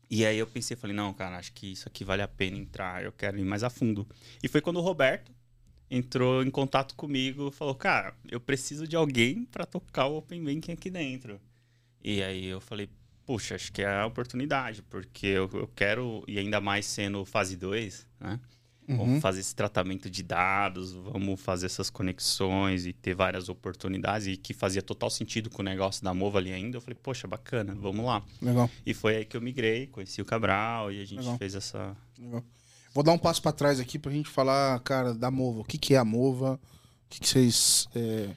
E 0.10 0.26
aí 0.26 0.38
eu 0.38 0.48
pensei, 0.48 0.78
falei, 0.78 0.96
não, 0.96 1.14
cara, 1.14 1.38
acho 1.38 1.52
que 1.52 1.74
isso 1.74 1.86
aqui 1.90 2.06
vale 2.06 2.22
a 2.22 2.30
pena 2.30 2.56
entrar, 2.56 3.04
eu 3.04 3.12
quero 3.12 3.38
ir 3.38 3.44
mais 3.44 3.62
a 3.62 3.70
fundo. 3.70 4.08
E 4.42 4.48
foi 4.48 4.62
quando 4.62 4.78
o 4.78 4.82
Roberto 4.82 5.34
entrou 5.92 6.44
em 6.44 6.50
contato 6.50 6.96
comigo, 6.96 7.52
falou, 7.52 7.76
cara, 7.76 8.16
eu 8.30 8.40
preciso 8.40 8.88
de 8.88 8.96
alguém 8.96 9.44
para 9.44 9.66
tocar 9.66 10.06
o 10.06 10.18
Open 10.18 10.42
Banking 10.42 10.72
aqui 10.72 10.90
dentro. 10.90 11.42
E 12.02 12.24
aí 12.24 12.46
eu 12.46 12.62
falei, 12.62 12.90
puxa, 13.28 13.56
acho 13.56 13.74
que 13.74 13.82
é 13.82 14.00
a 14.00 14.06
oportunidade, 14.06 14.82
porque 14.84 15.28
eu, 15.28 15.50
eu 15.54 15.68
quero, 15.76 16.24
e 16.28 16.40
ainda 16.40 16.62
mais 16.62 16.86
sendo 16.86 17.26
fase 17.26 17.58
2, 17.58 18.08
né? 18.22 18.40
Uhum. 18.88 18.98
Vamos 18.98 19.22
fazer 19.22 19.42
esse 19.42 19.54
tratamento 19.54 20.10
de 20.10 20.24
dados, 20.24 20.94
vamos 20.94 21.42
fazer 21.42 21.66
essas 21.66 21.90
conexões 21.90 22.86
e 22.86 22.94
ter 22.94 23.14
várias 23.14 23.50
oportunidades, 23.50 24.28
e 24.28 24.38
que 24.38 24.54
fazia 24.54 24.82
total 24.82 25.10
sentido 25.10 25.50
com 25.50 25.62
o 25.62 25.66
negócio 25.66 26.02
da 26.02 26.14
Mova 26.14 26.38
ali 26.38 26.54
ainda. 26.54 26.78
Eu 26.78 26.82
falei, 26.82 26.98
poxa, 27.04 27.28
bacana, 27.28 27.76
vamos 27.76 28.06
lá. 28.06 28.24
Legal, 28.42 28.70
E 28.86 28.94
foi 28.94 29.18
aí 29.18 29.26
que 29.26 29.36
eu 29.36 29.42
migrei, 29.42 29.88
conheci 29.88 30.22
o 30.22 30.26
Cabral 30.26 30.90
e 30.90 31.02
a 31.02 31.06
gente 31.06 31.20
Legal. 31.20 31.38
fez 31.38 31.54
essa. 31.54 31.98
legal. 32.18 32.42
Vou 32.94 33.04
dar 33.04 33.12
um 33.12 33.18
passo 33.18 33.42
pra 33.42 33.52
trás 33.52 33.78
aqui 33.78 34.00
pra 34.00 34.10
gente 34.10 34.30
falar, 34.30 34.80
cara, 34.80 35.14
da 35.14 35.30
Mova. 35.30 35.60
O 35.60 35.64
que, 35.66 35.78
que 35.78 35.94
é 35.94 35.98
a 35.98 36.06
Mova? 36.06 36.54
O 36.54 37.10
que, 37.10 37.20
que 37.20 37.28
vocês 37.28 37.90
é, 37.94 38.30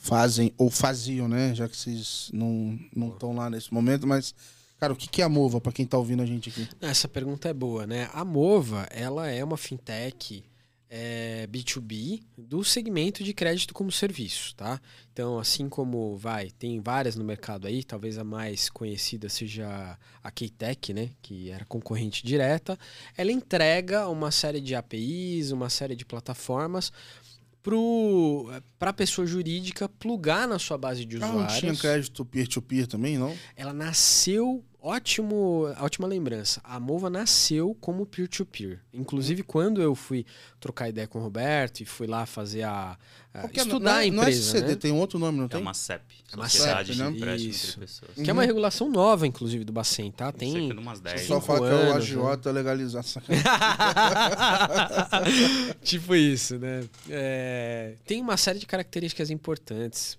fazem, 0.00 0.52
ou 0.56 0.70
faziam, 0.70 1.28
né? 1.28 1.54
Já 1.54 1.68
que 1.68 1.76
vocês 1.76 2.30
não 2.32 2.78
estão 3.12 3.34
lá 3.34 3.50
nesse 3.50 3.72
momento, 3.72 4.06
mas, 4.06 4.34
cara, 4.78 4.94
o 4.94 4.96
que, 4.96 5.20
é 5.20 5.24
a 5.24 5.28
Mova 5.28 5.60
pra 5.60 5.70
quem 5.70 5.86
tá 5.86 5.98
ouvindo 5.98 6.22
a 6.22 6.26
gente 6.26 6.48
aqui? 6.48 6.66
Essa 6.80 7.06
pergunta 7.06 7.50
é 7.50 7.52
boa, 7.52 7.86
né? 7.86 8.08
A 8.14 8.24
Mova, 8.24 8.88
ela 8.90 9.28
é 9.28 9.44
uma 9.44 9.58
fintech 9.58 10.42
é, 10.88 11.46
B2B 11.48 12.22
do 12.36 12.64
segmento 12.64 13.22
de 13.22 13.34
crédito 13.34 13.74
como 13.74 13.92
serviço, 13.92 14.54
tá? 14.56 14.80
Então, 15.12 15.38
assim 15.38 15.68
como 15.68 16.16
vai, 16.16 16.50
tem 16.50 16.80
várias 16.80 17.14
no 17.14 17.22
mercado 17.22 17.66
aí, 17.66 17.84
talvez 17.84 18.16
a 18.16 18.24
mais 18.24 18.70
conhecida 18.70 19.28
seja 19.28 19.98
a 20.24 20.30
Keitech, 20.30 20.94
né? 20.94 21.10
Que 21.20 21.50
era 21.50 21.66
concorrente 21.66 22.24
direta. 22.24 22.78
Ela 23.18 23.30
entrega 23.30 24.08
uma 24.08 24.30
série 24.30 24.62
de 24.62 24.74
APIs, 24.74 25.50
uma 25.50 25.68
série 25.68 25.94
de 25.94 26.06
plataformas 26.06 26.90
para 28.78 28.90
a 28.90 28.92
pessoa 28.92 29.26
jurídica 29.26 29.88
plugar 29.88 30.48
na 30.48 30.58
sua 30.58 30.78
base 30.78 31.04
de 31.04 31.16
Ah, 31.16 31.20
não 31.20 31.28
usuários. 31.30 31.58
tinha 31.58 31.74
crédito 31.76 32.24
peer-to-peer 32.24 32.86
também, 32.86 33.18
não? 33.18 33.36
Ela 33.56 33.72
nasceu, 33.72 34.64
ótimo, 34.82 35.64
ótima 35.80 36.06
lembrança. 36.08 36.60
A 36.64 36.80
Mova 36.80 37.10
nasceu 37.10 37.76
como 37.80 38.06
peer-to-peer. 38.06 38.80
Inclusive, 38.92 39.42
quando 39.42 39.80
eu 39.82 39.94
fui 39.94 40.24
trocar 40.58 40.88
ideia 40.88 41.06
com 41.06 41.18
o 41.18 41.22
Roberto 41.22 41.80
e 41.80 41.84
fui 41.84 42.06
lá 42.06 42.24
fazer 42.26 42.62
a. 42.62 42.96
a 43.34 43.38
Qual 43.40 43.48
que 43.48 43.60
é? 43.60 43.62
estudar 43.62 43.90
não, 43.92 43.98
a 43.98 44.06
é- 44.06 44.10
não 44.10 44.22
é 44.22 44.26
empresa. 44.26 44.40
SCD, 44.58 44.68
né? 44.68 44.76
tem 44.76 44.92
um 44.92 44.98
outro 44.98 45.18
nome, 45.18 45.38
não 45.38 45.46
É 45.46 45.48
tem? 45.48 45.60
uma 45.60 45.74
CEP, 45.74 46.02
É 46.32 46.36
uma 46.36 46.48
Sociedade 46.48 46.94
CEP, 46.94 46.98
de 46.98 47.02
né? 47.02 47.10
Empréstimo 47.16 47.50
Isso. 47.50 47.66
entre 47.68 47.80
pessoas. 47.80 48.10
Que 48.14 48.30
é 48.30 48.32
uma 48.32 48.44
regulação 48.44 48.90
nova, 48.90 49.26
inclusive, 49.26 49.64
do 49.64 49.72
Bacen, 49.72 50.10
tá? 50.12 50.32
Tem... 50.32 50.52
Tem. 50.52 50.72
umas 50.78 50.98
O 50.98 51.02
10. 51.02 51.20
pessoal 51.20 51.40
Cinco 51.40 51.52
fala 51.54 51.68
que 51.68 51.74
é 51.74 51.76
o 51.76 51.80
anos, 51.90 51.96
agiota 51.96 52.50
legalizar 52.50 53.00
essa 53.00 53.20
tipo 55.82 56.14
isso, 56.14 56.58
né? 56.58 56.84
É, 57.08 57.94
tem 58.04 58.20
uma 58.20 58.36
série 58.36 58.58
de 58.58 58.66
características 58.66 59.30
importantes, 59.30 60.18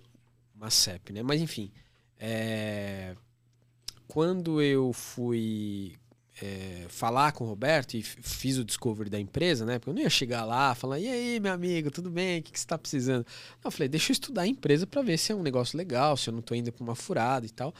uma 0.55 0.69
CEP, 0.69 1.13
né? 1.13 1.23
Mas 1.23 1.41
enfim, 1.41 1.71
é, 2.19 3.15
quando 4.11 4.61
eu 4.61 4.91
fui 4.91 5.95
é, 6.41 6.85
falar 6.89 7.31
com 7.31 7.45
o 7.45 7.47
Roberto 7.47 7.93
e 7.93 8.03
fiz 8.03 8.57
o 8.57 8.65
discovery 8.65 9.09
da 9.09 9.17
empresa, 9.17 9.65
né? 9.65 9.79
Porque 9.79 9.89
eu 9.89 9.93
não 9.93 10.01
ia 10.01 10.09
chegar 10.09 10.43
lá 10.43 10.75
falar, 10.75 10.99
e 10.99 11.07
aí, 11.07 11.39
meu 11.39 11.53
amigo, 11.53 11.89
tudo 11.89 12.11
bem? 12.11 12.41
O 12.41 12.43
que, 12.43 12.51
que 12.51 12.59
você 12.59 12.65
está 12.65 12.77
precisando? 12.77 13.25
Não, 13.63 13.69
eu 13.69 13.71
falei, 13.71 13.87
deixa 13.87 14.11
eu 14.11 14.13
estudar 14.13 14.41
a 14.41 14.47
empresa 14.47 14.85
para 14.85 15.01
ver 15.01 15.17
se 15.17 15.31
é 15.31 15.35
um 15.35 15.41
negócio 15.41 15.77
legal, 15.77 16.17
se 16.17 16.29
eu 16.29 16.33
não 16.33 16.41
tô 16.41 16.53
indo 16.53 16.73
para 16.73 16.83
uma 16.83 16.93
furada 16.93 17.45
e 17.45 17.49
tal. 17.51 17.73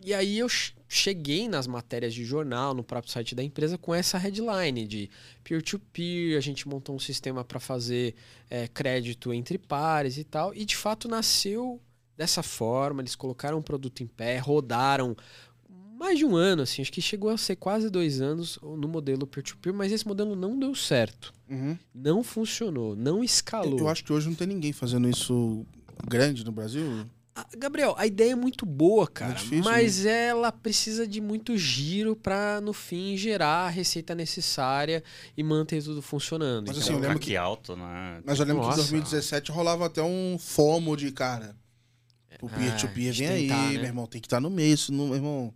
E 0.00 0.14
aí 0.14 0.38
eu 0.38 0.48
che- 0.48 0.74
cheguei 0.88 1.48
nas 1.48 1.66
matérias 1.66 2.14
de 2.14 2.24
jornal, 2.24 2.72
no 2.72 2.84
próprio 2.84 3.12
site 3.12 3.34
da 3.34 3.42
empresa, 3.42 3.76
com 3.76 3.92
essa 3.92 4.16
headline 4.16 4.86
de 4.86 5.10
peer-to-peer, 5.42 6.38
a 6.38 6.40
gente 6.40 6.68
montou 6.68 6.94
um 6.94 7.00
sistema 7.00 7.42
para 7.44 7.58
fazer 7.58 8.14
é, 8.48 8.68
crédito 8.68 9.34
entre 9.34 9.58
pares 9.58 10.18
e 10.18 10.22
tal. 10.22 10.54
E 10.54 10.64
de 10.64 10.76
fato 10.76 11.08
nasceu 11.08 11.80
dessa 12.16 12.44
forma, 12.44 13.02
eles 13.02 13.16
colocaram 13.16 13.58
o 13.58 13.62
produto 13.62 14.04
em 14.04 14.06
pé, 14.06 14.38
rodaram 14.38 15.16
mais 16.04 16.18
de 16.18 16.24
um 16.24 16.36
ano, 16.36 16.62
assim, 16.62 16.80
acho 16.82 16.92
que 16.92 17.00
chegou 17.02 17.30
a 17.30 17.36
ser 17.36 17.56
quase 17.56 17.90
dois 17.90 18.20
anos 18.20 18.58
no 18.62 18.86
modelo 18.88 19.26
peer-to-peer, 19.26 19.74
mas 19.74 19.90
esse 19.92 20.06
modelo 20.06 20.36
não 20.36 20.58
deu 20.58 20.74
certo. 20.74 21.32
Uhum. 21.48 21.76
Não 21.94 22.22
funcionou, 22.22 22.94
não 22.94 23.22
escalou. 23.24 23.78
Eu 23.78 23.88
acho 23.88 24.04
que 24.04 24.12
hoje 24.12 24.28
não 24.28 24.34
tem 24.34 24.46
ninguém 24.46 24.72
fazendo 24.72 25.08
isso 25.08 25.66
grande 26.06 26.44
no 26.44 26.52
Brasil. 26.52 27.04
Ah, 27.36 27.44
Gabriel, 27.58 27.96
a 27.98 28.06
ideia 28.06 28.30
é 28.30 28.34
muito 28.36 28.64
boa, 28.64 29.08
cara, 29.08 29.32
difícil, 29.34 29.56
né? 29.58 29.62
mas 29.64 30.06
ela 30.06 30.52
precisa 30.52 31.04
de 31.04 31.20
muito 31.20 31.56
giro 31.56 32.14
pra 32.14 32.60
no 32.60 32.72
fim 32.72 33.16
gerar 33.16 33.66
a 33.66 33.68
receita 33.68 34.14
necessária 34.14 35.02
e 35.36 35.42
manter 35.42 35.82
tudo 35.82 36.00
funcionando. 36.00 36.68
Mas 36.68 36.76
Então, 36.76 36.82
assim, 36.86 36.92
eu 36.94 37.00
lembro 37.00 37.16
Aqui 37.16 37.30
que- 37.30 37.36
alto, 37.36 37.74
né? 37.74 38.22
Mas 38.24 38.38
eu 38.38 38.46
lembro 38.46 38.62
que 38.62 38.68
Nossa. 38.68 38.78
em 38.80 38.82
2017 38.84 39.50
rolava 39.50 39.86
até 39.86 40.00
um 40.00 40.36
FOMO 40.38 40.96
de 40.96 41.10
cara. 41.10 41.56
O 42.40 42.46
Ah, 42.46 42.50
peer-to-peer 42.50 43.12
de 43.12 43.18
vem 43.24 43.28
aí, 43.28 43.42
tentar, 43.48 43.62
né? 43.66 43.72
meu 43.78 43.84
irmão, 43.84 44.06
tem 44.06 44.20
que 44.20 44.26
estar 44.26 44.40
no 44.40 44.50
meio, 44.50 44.78
senão, 44.78 45.06
meu 45.06 45.16
irmão, 45.16 45.52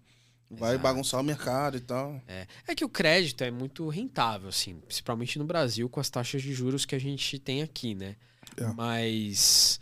vai 0.50 0.70
Exato. 0.70 0.82
bagunçar 0.82 1.20
o 1.20 1.24
mercado 1.24 1.76
e 1.76 1.80
tal. 1.80 2.20
É. 2.26 2.46
É 2.66 2.74
que 2.74 2.84
o 2.84 2.88
crédito 2.88 3.42
é 3.44 3.50
muito 3.50 3.88
rentável, 3.88 4.48
assim, 4.48 4.80
principalmente 4.80 5.38
no 5.38 5.44
Brasil, 5.44 5.88
com 5.88 6.00
as 6.00 6.08
taxas 6.10 6.42
de 6.42 6.52
juros 6.52 6.84
que 6.84 6.94
a 6.94 6.98
gente 6.98 7.38
tem 7.38 7.62
aqui, 7.62 7.94
né? 7.94 8.16
É. 8.56 8.64
Mas, 8.72 9.78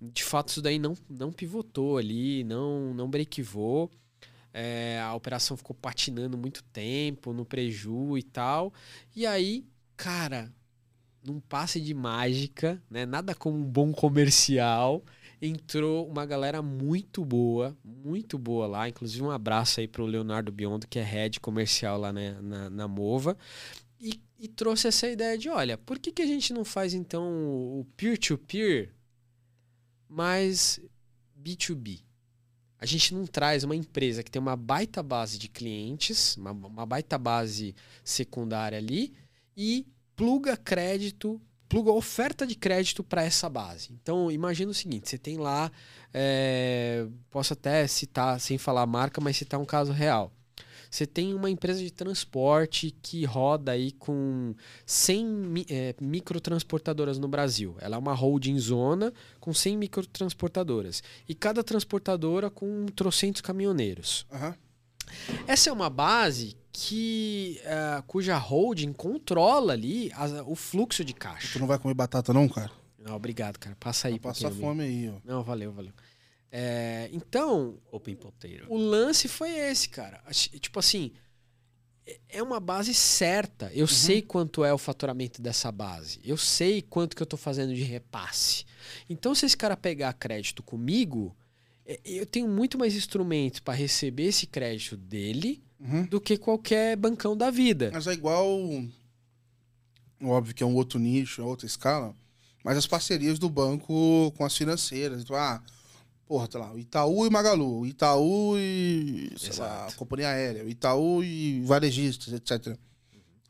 de 0.00 0.22
fato, 0.22 0.48
isso 0.48 0.62
daí 0.62 0.78
não, 0.78 0.94
não 1.08 1.32
pivotou 1.32 1.96
ali, 1.96 2.44
não, 2.44 2.92
não 2.94 3.08
brequivou. 3.08 3.90
É, 4.54 5.00
a 5.02 5.14
operação 5.14 5.56
ficou 5.56 5.74
patinando 5.74 6.36
muito 6.36 6.62
tempo, 6.64 7.32
no 7.32 7.44
preju 7.44 8.18
e 8.18 8.22
tal. 8.22 8.72
E 9.16 9.26
aí, 9.26 9.64
cara, 9.96 10.52
num 11.24 11.40
passe 11.40 11.80
de 11.80 11.94
mágica, 11.94 12.82
né? 12.90 13.06
Nada 13.06 13.34
como 13.34 13.56
um 13.56 13.64
bom 13.64 13.92
comercial. 13.92 15.02
Entrou 15.44 16.08
uma 16.08 16.24
galera 16.24 16.62
muito 16.62 17.24
boa, 17.24 17.76
muito 17.84 18.38
boa 18.38 18.68
lá. 18.68 18.88
Inclusive, 18.88 19.24
um 19.24 19.30
abraço 19.30 19.80
aí 19.80 19.88
pro 19.88 20.06
Leonardo 20.06 20.52
Biondo, 20.52 20.86
que 20.86 21.00
é 21.00 21.02
head 21.02 21.40
comercial 21.40 21.98
lá 21.98 22.12
na, 22.12 22.40
na, 22.40 22.70
na 22.70 22.86
Mova. 22.86 23.36
E, 24.00 24.20
e 24.38 24.46
trouxe 24.46 24.86
essa 24.86 25.08
ideia 25.08 25.36
de: 25.36 25.48
olha, 25.48 25.76
por 25.76 25.98
que, 25.98 26.12
que 26.12 26.22
a 26.22 26.26
gente 26.26 26.52
não 26.52 26.64
faz 26.64 26.94
então 26.94 27.24
o 27.24 27.84
peer-to-peer 27.96 28.94
mais 30.08 30.78
B2B? 31.36 32.04
A 32.78 32.86
gente 32.86 33.12
não 33.12 33.26
traz 33.26 33.64
uma 33.64 33.74
empresa 33.74 34.22
que 34.22 34.30
tem 34.30 34.40
uma 34.40 34.56
baita 34.56 35.02
base 35.02 35.38
de 35.38 35.48
clientes, 35.48 36.36
uma, 36.36 36.52
uma 36.52 36.86
baita 36.86 37.18
base 37.18 37.74
secundária 38.04 38.78
ali, 38.78 39.12
e 39.56 39.86
pluga 40.14 40.56
crédito, 40.56 41.40
pluga 41.72 41.90
oferta 41.90 42.46
de 42.46 42.54
crédito 42.54 43.02
para 43.02 43.22
essa 43.24 43.48
base. 43.48 43.88
Então, 44.02 44.30
imagina 44.30 44.70
o 44.70 44.74
seguinte: 44.74 45.08
você 45.08 45.16
tem 45.16 45.38
lá, 45.38 45.72
é, 46.12 47.06
posso 47.30 47.54
até 47.54 47.86
citar, 47.86 48.38
sem 48.38 48.58
falar 48.58 48.82
a 48.82 48.86
marca, 48.86 49.20
mas 49.22 49.38
citar 49.38 49.58
um 49.58 49.64
caso 49.64 49.90
real. 49.90 50.30
Você 50.90 51.06
tem 51.06 51.32
uma 51.32 51.48
empresa 51.48 51.80
de 51.80 51.90
transporte 51.90 52.94
que 53.02 53.24
roda 53.24 53.72
aí 53.72 53.92
com 53.92 54.54
100 54.84 55.24
mi- 55.26 55.66
é, 55.70 55.94
microtransportadoras 55.98 57.18
no 57.18 57.26
Brasil. 57.26 57.74
Ela 57.80 57.96
é 57.96 57.98
uma 57.98 58.12
holding 58.12 58.58
zona 58.58 59.10
com 59.40 59.54
100 59.54 59.78
microtransportadoras. 59.78 61.02
E 61.26 61.34
cada 61.34 61.64
transportadora 61.64 62.50
com 62.50 62.84
trocentos 62.94 63.40
caminhoneiros. 63.40 64.26
Aham. 64.30 64.54
Essa 65.46 65.70
é 65.70 65.72
uma 65.72 65.88
base 65.88 66.54
que 66.72 67.60
eh, 67.64 68.02
cuja 68.06 68.36
holding 68.38 68.92
controla 68.92 69.72
ali 69.74 70.10
a- 70.14 70.42
o 70.46 70.54
fluxo 70.54 71.04
de 71.04 71.12
Tu 71.12 71.18
caixa. 71.18 71.58
não 71.58 71.66
vai 71.66 71.78
comer 71.78 71.94
batata 71.94 72.32
não, 72.32 72.48
cara? 72.48 72.70
Não, 72.98 73.14
obrigado, 73.14 73.58
cara. 73.58 73.76
Passa 73.78 74.08
aí. 74.08 74.18
Passa 74.18 74.50
fome 74.50 74.82
aí, 74.84 75.10
ó. 75.10 75.18
Não, 75.24 75.42
valeu, 75.42 75.72
valeu. 75.72 75.92
É, 76.50 77.08
então, 77.12 77.78
Open 77.90 78.14
Potato. 78.14 78.66
o 78.68 78.76
lance 78.76 79.26
foi 79.28 79.50
esse, 79.50 79.88
cara. 79.88 80.22
Tipo 80.32 80.78
assim, 80.78 81.10
é- 82.06 82.20
é 82.28 82.42
uma 82.42 82.60
base 82.60 82.94
certa. 82.94 83.70
Eu 83.74 83.86
sei 83.86 84.22
quanto 84.22 84.64
é 84.64 84.72
o 84.72 84.78
faturamento 84.78 85.42
dessa 85.42 85.70
base. 85.72 86.20
Eu 86.24 86.36
sei 86.36 86.80
quanto 86.82 87.16
que 87.16 87.22
eu 87.22 87.26
tô 87.26 87.36
fazendo 87.36 87.74
de 87.74 87.82
repasse. 87.82 88.64
Então, 89.10 89.34
se 89.34 89.44
esse 89.46 89.56
cara 89.56 89.76
pegar 89.76 90.12
crédito 90.14 90.62
comigo, 90.62 91.34
é, 91.84 91.98
eu 92.04 92.24
tenho 92.26 92.48
muito 92.48 92.78
mais 92.78 92.94
instrumentos 92.94 93.60
para 93.60 93.74
receber 93.74 94.24
esse 94.24 94.46
crédito 94.46 94.96
dele 94.96 95.62
Uhum. 95.82 96.04
do 96.04 96.20
que 96.20 96.36
qualquer 96.36 96.96
bancão 96.96 97.36
da 97.36 97.50
vida. 97.50 97.90
Mas 97.92 98.06
é 98.06 98.12
igual. 98.12 98.46
Óbvio 100.22 100.54
que 100.54 100.62
é 100.62 100.66
um 100.66 100.76
outro 100.76 101.00
nicho, 101.00 101.42
é 101.42 101.44
outra 101.44 101.66
escala. 101.66 102.14
Mas 102.62 102.78
as 102.78 102.86
parcerias 102.86 103.38
do 103.38 103.50
banco 103.50 104.32
com 104.36 104.44
as 104.44 104.56
financeiras. 104.56 105.22
Então, 105.22 105.34
ah, 105.34 105.60
porra, 106.26 106.46
tá 106.46 106.58
lá, 106.58 106.72
o 106.72 106.78
Itaú 106.78 107.26
e 107.26 107.30
Magalu, 107.30 107.80
o 107.80 107.86
Itaú 107.86 108.56
e. 108.56 109.32
sei 109.36 109.54
lá, 109.58 109.88
companhia 109.96 110.28
aérea, 110.28 110.64
o 110.64 110.68
Itaú 110.68 111.22
e 111.22 111.60
varejistas, 111.62 112.32
etc. 112.32 112.78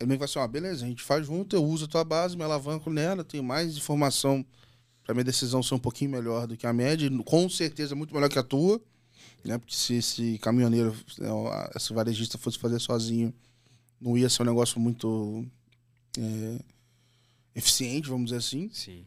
Ele 0.00 0.08
meio 0.08 0.18
que 0.18 0.18
vai 0.18 0.24
assim, 0.24 0.38
ó, 0.38 0.48
beleza, 0.48 0.84
a 0.84 0.88
gente 0.88 1.02
faz 1.02 1.26
junto, 1.26 1.54
eu 1.54 1.64
uso 1.64 1.84
a 1.84 1.88
tua 1.88 2.02
base, 2.02 2.36
me 2.36 2.42
alavanco 2.42 2.90
nela, 2.90 3.22
tenho 3.22 3.44
mais 3.44 3.76
informação 3.76 4.44
pra 5.04 5.14
minha 5.14 5.24
decisão 5.24 5.62
ser 5.62 5.74
um 5.74 5.78
pouquinho 5.78 6.10
melhor 6.10 6.46
do 6.46 6.56
que 6.56 6.66
a 6.66 6.72
média, 6.72 7.08
com 7.24 7.48
certeza 7.48 7.94
muito 7.94 8.12
melhor 8.12 8.28
que 8.28 8.38
a 8.38 8.42
tua, 8.42 8.80
né? 9.44 9.58
Porque 9.58 9.74
se 9.74 9.94
esse 9.94 10.38
caminhoneiro, 10.38 10.94
né, 11.18 11.28
esse 11.76 11.92
varejista 11.92 12.38
fosse 12.38 12.58
fazer 12.58 12.80
sozinho, 12.80 13.32
não 14.00 14.16
ia 14.16 14.28
ser 14.28 14.42
um 14.42 14.46
negócio 14.46 14.80
muito 14.80 15.44
é, 16.18 16.58
eficiente, 17.54 18.08
vamos 18.08 18.26
dizer 18.26 18.38
assim. 18.38 18.70
Sim. 18.72 19.04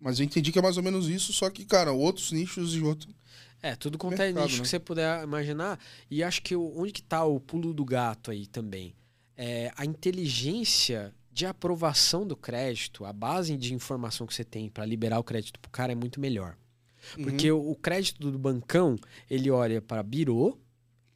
Mas 0.00 0.18
eu 0.18 0.24
entendi 0.26 0.52
que 0.52 0.58
é 0.58 0.62
mais 0.62 0.76
ou 0.76 0.82
menos 0.82 1.08
isso, 1.08 1.32
só 1.32 1.48
que, 1.48 1.64
cara, 1.64 1.92
outros 1.92 2.32
nichos 2.32 2.74
e 2.74 2.80
outro. 2.80 3.14
É, 3.62 3.74
tudo 3.74 3.96
quanto 3.96 4.18
Mercado, 4.18 4.38
é 4.40 4.42
nicho 4.44 4.56
né? 4.58 4.62
que 4.62 4.68
você 4.68 4.78
puder 4.78 5.24
imaginar. 5.24 5.78
E 6.10 6.22
acho 6.22 6.42
que 6.42 6.54
o- 6.54 6.78
onde 6.78 6.92
que 6.92 7.02
tá 7.02 7.24
o 7.24 7.40
pulo 7.40 7.72
do 7.72 7.84
gato 7.84 8.30
aí 8.30 8.46
também? 8.46 8.94
É 9.36 9.72
a 9.76 9.86
inteligência 9.86 11.14
de 11.32 11.46
aprovação 11.46 12.26
do 12.26 12.36
crédito, 12.36 13.04
a 13.04 13.12
base 13.12 13.56
de 13.56 13.72
informação 13.74 14.26
que 14.26 14.34
você 14.34 14.44
tem 14.44 14.68
para 14.68 14.84
liberar 14.84 15.18
o 15.18 15.24
crédito 15.24 15.58
pro 15.58 15.70
cara 15.70 15.92
é 15.92 15.94
muito 15.94 16.20
melhor. 16.20 16.56
Porque 17.22 17.50
o, 17.50 17.70
o 17.70 17.76
crédito 17.76 18.30
do 18.30 18.38
bancão, 18.38 18.96
ele 19.30 19.50
olha 19.50 19.80
para 19.80 20.02
Birô, 20.02 20.58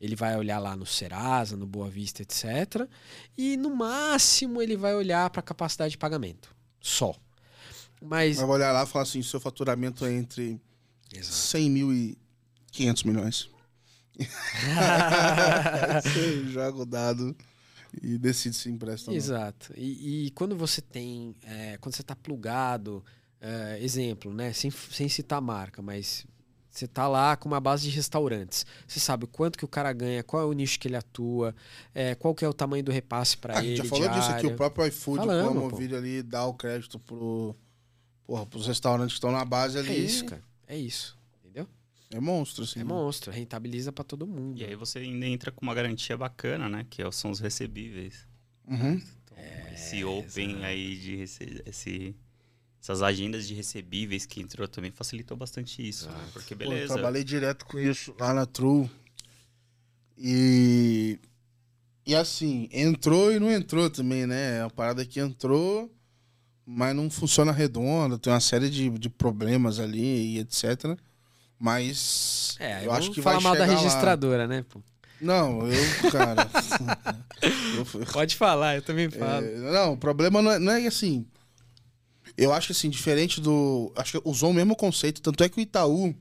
ele 0.01 0.15
vai 0.15 0.37
olhar 0.37 0.59
lá 0.59 0.77
no 0.77 0.87
Serasa, 0.87 1.57
no 1.57 1.67
Boa 1.67 1.89
Vista, 1.89 2.23
etc. 2.23 2.89
E 3.37 3.57
no 3.57 3.75
máximo 3.75 4.63
ele 4.63 4.77
vai 4.77 4.95
olhar 4.95 5.29
para 5.31 5.43
capacidade 5.43 5.93
de 5.93 5.99
pagamento. 5.99 6.55
Só. 6.81 7.15
Mas. 8.01 8.37
Vai 8.37 8.47
olhar 8.47 8.73
lá 8.73 8.85
e 8.85 8.87
falar 8.87 9.03
assim: 9.03 9.23
seu 9.23 9.41
faturamento 9.41 10.05
é 10.05 10.13
entre 10.13 10.61
100 11.21 11.71
mil 11.71 11.93
e 11.93 12.17
500 12.71 13.03
milhões. 13.05 13.51
Você 16.03 16.45
joga 16.49 16.79
o 16.79 16.87
dado 16.87 17.37
e 18.03 18.19
decide 18.19 18.57
se 18.57 18.69
empresta 18.69 19.11
ou 19.11 19.15
não. 19.15 19.17
Exato. 19.17 19.73
E, 19.77 20.27
e 20.27 20.31
quando 20.33 20.57
você 20.57 20.81
tem, 20.81 21.35
é, 21.45 21.79
quando 21.79 21.95
você 21.95 22.03
está 22.03 22.15
plugado, 22.17 23.05
é, 23.41 23.79
exemplo, 23.81 24.33
né, 24.33 24.53
sem, 24.53 24.71
sem 24.71 25.09
citar 25.09 25.41
marca, 25.41 25.81
mas 25.83 26.27
você 26.71 26.87
tá 26.87 27.09
lá 27.09 27.37
com 27.37 27.49
uma 27.49 27.61
base 27.61 27.89
de 27.89 27.97
restaurantes. 27.97 28.65
Você 28.87 29.01
sabe 29.01 29.25
o 29.25 29.27
quanto 29.27 29.59
que 29.59 29.65
o 29.65 29.69
cara 29.69 29.93
ganha, 29.93 30.23
qual 30.23 30.43
é 30.43 30.47
o 30.47 30.53
nicho 30.53 30.79
que 30.79 30.87
ele 30.87 30.97
atua, 30.97 31.55
é, 31.95 32.15
qual 32.15 32.35
que 32.35 32.45
é 32.45 32.49
o 32.49 32.53
tamanho 32.55 32.85
do 32.85 32.93
repasse 32.93 33.37
para 33.37 33.55
Ah, 33.55 33.59
a 33.59 33.65
ele. 33.65 33.77
gente 33.77 33.85
já 33.85 33.91
falou 33.91 34.09
disso 34.09 34.21
aqui, 34.31 34.41
diário. 34.41 34.51
o 34.53 34.57
próprio 34.57 34.87
iFood, 34.87 35.19
Falamos, 35.19 35.53
como 35.55 35.71
pô. 35.71 35.77
vir 35.77 35.95
ali 35.95 36.23
dá 36.23 36.45
o 36.47 36.55
crédito 36.55 36.99
pro, 37.01 37.57
porra, 38.27 38.47
pros 38.47 38.67
restaurantes 38.67 39.15
que 39.15 39.19
estão 39.19 39.33
na 39.33 39.45
base 39.45 39.77
ali. 39.79 39.91
É 39.91 39.97
isso, 39.97 40.25
cara. 40.25 40.43
É 40.69 40.77
isso. 40.77 41.19
Entendeu? 41.43 41.67
É 42.11 42.21
monstro, 42.21 42.63
assim. 42.65 42.81
É 42.81 42.85
monstro. 42.85 43.33
Rentabiliza 43.33 43.91
para 43.91 44.05
todo 44.05 44.27
mundo. 44.27 44.61
E 44.61 44.65
aí 44.65 44.77
você 44.77 45.01
ainda 45.01 45.27
entra 45.27 45.51
com 45.51 45.63
uma 45.63 45.75
garantia 45.75 46.17
bacana, 46.17 46.69
né? 46.69 46.87
Que 46.89 47.03
são 47.11 47.31
os 47.31 47.41
recebíveis. 47.41 48.27
Uhum. 48.69 49.01
Então, 49.25 49.39
esse 49.75 50.05
open 50.05 50.65
aí 50.65 50.97
de 50.97 51.21
esse... 51.23 52.15
essas 52.89 53.03
agendas 53.03 53.47
de 53.47 53.53
recebíveis 53.53 54.25
que 54.25 54.41
entrou 54.41 54.67
também 54.67 54.91
facilitou 54.91 55.37
bastante 55.37 55.87
isso, 55.87 56.09
né? 56.09 56.25
Porque 56.33 56.55
Pô, 56.55 56.65
eu 56.65 56.69
beleza. 56.71 56.95
trabalhei 56.95 57.23
direto 57.23 57.67
com 57.67 57.79
isso 57.79 58.15
lá 58.19 58.33
na 58.33 58.47
True. 58.47 58.89
E. 60.17 61.19
E 62.07 62.15
assim, 62.17 62.67
entrou 62.73 63.31
e 63.31 63.39
não 63.39 63.51
entrou 63.51 63.91
também, 63.91 64.27
né? 64.27 64.61
É 64.61 64.63
uma 64.65 64.71
parada 64.71 65.05
que 65.05 65.21
entrou, 65.21 65.95
mas 66.65 66.97
não 66.97 67.11
funciona 67.11 67.53
redonda, 67.53 68.19
tem 68.19 68.33
uma 68.33 68.41
série 68.41 68.71
de, 68.71 68.89
de 68.89 69.11
problemas 69.11 69.79
ali 69.79 70.37
e 70.37 70.39
etc. 70.39 70.99
Mas. 71.59 72.57
É, 72.59 72.87
eu 72.87 72.91
acho 72.93 73.01
vamos 73.03 73.15
que 73.17 73.21
falar 73.21 73.37
vai 73.37 73.43
mal 73.45 73.53
da 73.53 73.67
chegar 73.67 73.75
lá. 73.75 73.83
registradora, 73.83 74.47
né? 74.47 74.65
pô? 74.67 74.81
Não, 75.21 75.67
eu, 75.67 76.11
cara. 76.11 76.49
eu, 77.77 77.85
fui- 77.85 78.07
Pode 78.07 78.35
falar, 78.35 78.77
eu 78.77 78.83
também 78.83 79.11
falo. 79.11 79.45
é, 79.45 79.57
não, 79.59 79.93
o 79.93 79.97
problema 79.99 80.41
não 80.41 80.53
é, 80.53 80.59
não 80.59 80.73
é 80.73 80.81
que 80.81 80.87
assim. 80.87 81.27
Eu 82.39 82.53
acho 82.53 82.69
que 82.69 82.73
assim, 82.73 82.89
diferente 82.89 83.41
do. 83.41 83.93
Acho 83.97 84.13
que 84.13 84.29
usou 84.29 84.51
o 84.51 84.55
mesmo 84.55 84.77
conceito. 84.77 85.21
Tanto 85.21 85.43
é 85.43 85.49
que 85.49 85.59
o 85.59 85.61
Itaú 85.61 86.15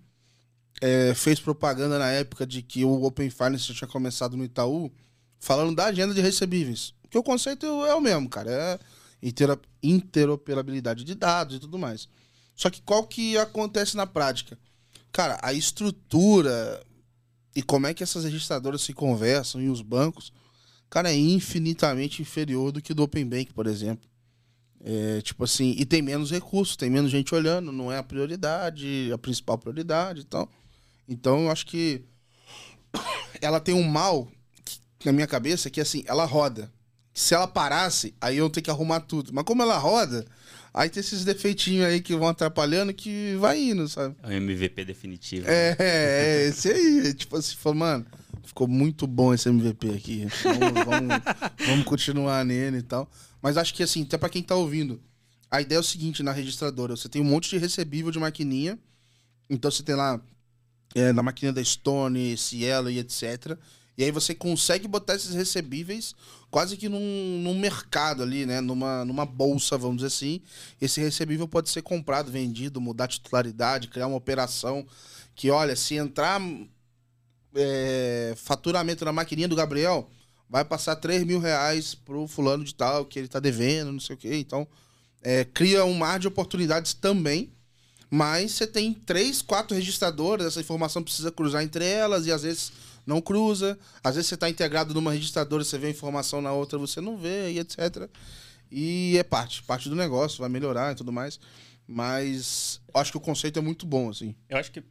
é, 0.82 1.13
fez 1.13 1.39
propaganda 1.39 1.99
na 1.99 2.10
época 2.10 2.43
de 2.47 2.63
que 2.63 2.84
o 2.84 3.03
Open 3.03 3.30
Finance 3.30 3.71
tinha 3.71 3.88
começado 3.88 4.36
no 4.36 4.43
Itaú, 4.43 4.91
falando 5.39 5.75
da 5.75 5.86
agenda 5.86 6.15
de 6.15 6.21
recebíveis. 6.21 6.91
Porque 7.03 7.19
o 7.19 7.23
conceito 7.23 7.67
é 7.86 7.93
o 7.93 8.01
mesmo, 8.01 8.27
cara. 8.27 8.49
É 8.49 8.80
interoperabilidade 9.84 11.03
de 11.03 11.13
dados 11.13 11.58
e 11.58 11.60
tudo 11.60 11.77
mais. 11.77 12.10
Só 12.56 12.71
que 12.71 12.82
qual 12.82 13.06
que 13.06 13.38
acontece 13.38 13.95
na 13.95 14.08
prática? 14.08 14.58
Cara, 15.12 15.38
a 15.43 15.53
estrutura 15.53 16.84
e 17.56 17.62
como 17.62 17.86
é 17.86 17.93
que 17.93 18.01
essas 18.01 18.23
registradoras 18.23 18.82
se 18.82 18.93
conversam 18.93 19.62
e 19.62 19.69
os 19.69 19.82
bancos, 19.82 20.34
cara, 20.89 21.12
é 21.12 21.15
infinitamente 21.15 22.23
inferior 22.23 22.71
do 22.71 22.82
que 22.82 22.93
do 22.93 23.03
Open 23.03 23.27
Bank, 23.27 23.53
por 23.53 23.67
exemplo. 23.67 24.08
É, 24.84 25.22
tipo 25.22 25.44
assim, 25.44 25.76
e 25.78 25.86
tem 25.86 26.02
menos 26.02 26.32
recursos, 26.32 26.76
tem 26.76 26.90
menos 26.90 27.10
gente 27.12 27.34
olhando, 27.34 27.72
não 27.72 27.92
é 27.92 27.98
a 27.98 28.04
prioridade, 28.04 29.10
a 29.13 29.18
principal 29.18 29.58
prioridade 29.58 30.22
e 30.22 30.24
tal. 30.26 30.50
Então, 31.10 31.46
eu 31.46 31.52
acho 31.52 31.66
que 31.66 32.04
ela 33.42 33.60
tem 33.60 33.74
um 33.76 33.84
mal 33.84 34.28
que- 34.63 34.80
na 35.06 35.12
minha 35.12 35.28
cabeça 35.28 35.70
que 35.70 35.82
assim, 35.82 36.04
ela 36.08 36.26
roda. 36.26 36.72
Se 37.13 37.34
ela 37.34 37.48
parasse, 37.48 38.13
aí 38.22 38.38
eu 38.38 38.50
tenho 38.50 38.63
que 38.63 38.70
arrumar 38.70 39.00
tudo. 39.02 39.32
Mas 39.34 39.44
como 39.44 39.63
ela 39.63 39.78
roda, 39.78 40.26
aí 40.74 40.88
tem 40.90 41.00
esses 41.02 41.26
defeitinhos 41.26 41.86
aí 41.86 42.00
que 42.00 42.16
vão 42.16 42.28
atrapalhando 42.28 42.94
que 42.94 43.36
vai 43.40 43.60
indo, 43.60 43.88
sabe? 43.88 44.16
É 44.22 44.28
o 44.28 44.32
MVP 44.34 44.86
definitivo. 44.86 45.48
É, 45.50 45.76
é, 45.80 45.86
é, 46.44 46.48
esse 46.50 46.70
aí. 46.70 47.13
Tipo 47.16 47.38
assim, 47.38 47.56
falou, 47.56 47.80
mano, 47.80 48.06
ficou 48.44 48.68
muito 48.68 49.08
bom 49.08 49.34
esse 49.34 49.50
MVP 49.50 49.90
aqui. 49.90 50.28
Vamos, 50.44 50.86
vamos, 50.86 51.24
vamos 51.68 51.86
continuar 51.86 52.46
nele 52.46 52.78
e 52.78 52.84
tal. 52.84 53.10
Mas 53.41 53.58
acho 53.58 53.73
que 53.73 53.84
assim, 53.84 54.04
até 54.04 54.17
pra 54.17 54.30
quem 54.30 54.43
tá 54.43 54.56
ouvindo, 54.56 55.02
a 55.50 55.62
ideia 55.62 55.78
é 55.78 55.82
o 55.82 55.84
seguinte 55.84 56.23
na 56.23 56.32
registradora: 56.32 56.95
você 56.95 57.10
tem 57.10 57.21
um 57.21 57.26
monte 57.26 57.50
de 57.50 57.58
recebível 57.58 58.12
de 58.12 58.19
maquininha. 58.19 58.78
Então 59.50 59.71
você 59.71 59.84
tem 59.84 59.95
lá 59.95 60.19
é, 60.95 61.13
na 61.13 61.23
maquininha 61.23 61.54
da 61.54 61.63
Stone, 61.63 62.38
Cielo 62.38 62.89
e 62.89 63.00
etc. 63.00 63.58
E 63.97 64.04
aí 64.04 64.12
você 64.12 64.36
consegue 64.36 64.88
botar 64.88 65.15
esses 65.15 65.34
recebíveis 65.34 66.13
quase 66.52 66.78
que 66.78 66.88
num, 66.88 67.41
num 67.41 67.58
mercado 67.58 68.21
ali, 68.21 68.45
né? 68.45 68.62
Numa, 68.62 69.04
numa 69.04 69.26
bolsa, 69.26 69.78
vamos 69.78 69.97
dizer 69.97 70.08
assim. 70.08 70.41
Esse 70.80 71.02
recebível 71.02 71.47
pode 71.47 71.69
ser 71.69 71.82
comprado, 71.82 72.32
vendido, 72.32 72.80
mudar 72.80 73.08
titularidade, 73.08 73.88
criar 73.88 74.08
uma 74.08 74.17
operação 74.17 74.86
que, 75.34 75.50
olha, 75.50 75.76
se 75.76 75.95
entrar 75.95 76.39
é, 77.56 78.34
faturamento 78.36 79.04
na 79.04 79.12
maquininha 79.12 79.47
do 79.47 79.56
Gabriel, 79.56 80.10
vai 80.49 80.63
passar 80.63 80.95
3 80.95 81.23
mil 81.23 81.39
reais 81.39 81.93
pro 81.93 82.27
fulano 82.27 82.63
de 82.63 82.73
tal, 82.73 83.05
que 83.05 83.19
ele 83.19 83.27
tá 83.27 83.39
devendo, 83.39 83.91
não 83.91 83.99
sei 83.99 84.15
o 84.15 84.19
quê. 84.19 84.36
Então, 84.36 84.67
é, 85.21 85.43
cria 85.43 85.83
um 85.83 85.93
mar 85.93 86.19
de 86.19 86.27
oportunidades 86.27 86.93
também. 86.93 87.51
Mas 88.10 88.53
você 88.53 88.65
tem 88.65 88.93
três, 88.93 89.41
quatro 89.41 89.75
registradoras, 89.75 90.47
essa 90.47 90.62
informação 90.62 91.03
precisa 91.03 91.29
cruzar 91.29 91.62
entre 91.62 91.83
elas 91.83 92.25
e 92.25 92.31
às 92.31 92.43
vezes 92.43 92.71
não 93.05 93.19
cruza. 93.19 93.77
Às 94.01 94.15
vezes 94.15 94.29
você 94.29 94.36
está 94.36 94.49
integrado 94.49 94.93
numa 94.93 95.12
registradora, 95.12 95.63
você 95.63 95.77
vê 95.77 95.88
a 95.88 95.91
informação 95.91 96.41
na 96.41 96.53
outra, 96.53 96.79
você 96.79 97.01
não 97.01 97.17
vê 97.17 97.51
e 97.51 97.60
etc. 97.60 98.10
E 98.71 99.17
é 99.17 99.23
parte, 99.23 99.62
parte 99.63 99.89
do 99.89 99.95
negócio, 99.95 100.39
vai 100.39 100.49
melhorar 100.49 100.93
e 100.93 100.95
tudo 100.95 101.12
mais. 101.12 101.38
Mas 101.86 102.81
acho 102.93 103.12
que 103.12 103.17
o 103.17 103.21
conceito 103.21 103.60
é 103.60 103.62
muito 103.62 103.85
bom, 103.85 104.10
assim. 104.10 104.35
Eu 104.50 104.58
acho 104.58 104.71
que 104.71 104.81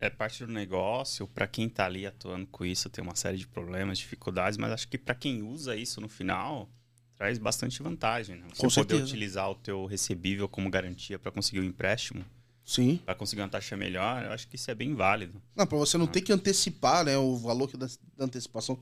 é, 0.00 0.10
parte 0.10 0.44
do 0.44 0.52
negócio. 0.52 1.26
Pra 1.28 1.46
quem 1.46 1.68
tá 1.68 1.84
ali 1.86 2.06
atuando 2.06 2.46
com 2.46 2.64
isso, 2.64 2.88
tem 2.90 3.02
uma 3.02 3.14
série 3.16 3.38
de 3.38 3.46
problemas, 3.46 3.98
dificuldades, 3.98 4.58
mas 4.58 4.72
acho 4.72 4.88
que 4.88 4.98
pra 4.98 5.14
quem 5.14 5.42
usa 5.42 5.76
isso 5.76 6.00
no 6.00 6.08
final, 6.08 6.68
traz 7.16 7.38
bastante 7.38 7.82
vantagem. 7.82 8.36
Né? 8.36 8.46
Você 8.48 8.62
Com 8.62 8.68
poder 8.68 8.74
certeza. 8.74 9.04
utilizar 9.04 9.50
o 9.50 9.54
teu 9.54 9.86
recebível 9.86 10.48
como 10.48 10.70
garantia 10.70 11.18
pra 11.18 11.32
conseguir 11.32 11.60
o 11.60 11.64
empréstimo, 11.64 12.24
Sim. 12.64 13.00
pra 13.04 13.14
conseguir 13.14 13.42
uma 13.42 13.48
taxa 13.48 13.76
melhor, 13.76 14.24
eu 14.24 14.32
acho 14.32 14.46
que 14.48 14.56
isso 14.56 14.70
é 14.70 14.74
bem 14.74 14.94
válido. 14.94 15.40
Não, 15.54 15.66
para 15.66 15.78
você 15.78 15.96
não 15.96 16.06
ter 16.06 16.20
que 16.20 16.32
antecipar, 16.32 17.04
né, 17.04 17.16
o 17.16 17.36
valor 17.36 17.74
da, 17.76 17.86
da 18.16 18.24
antecipação. 18.24 18.78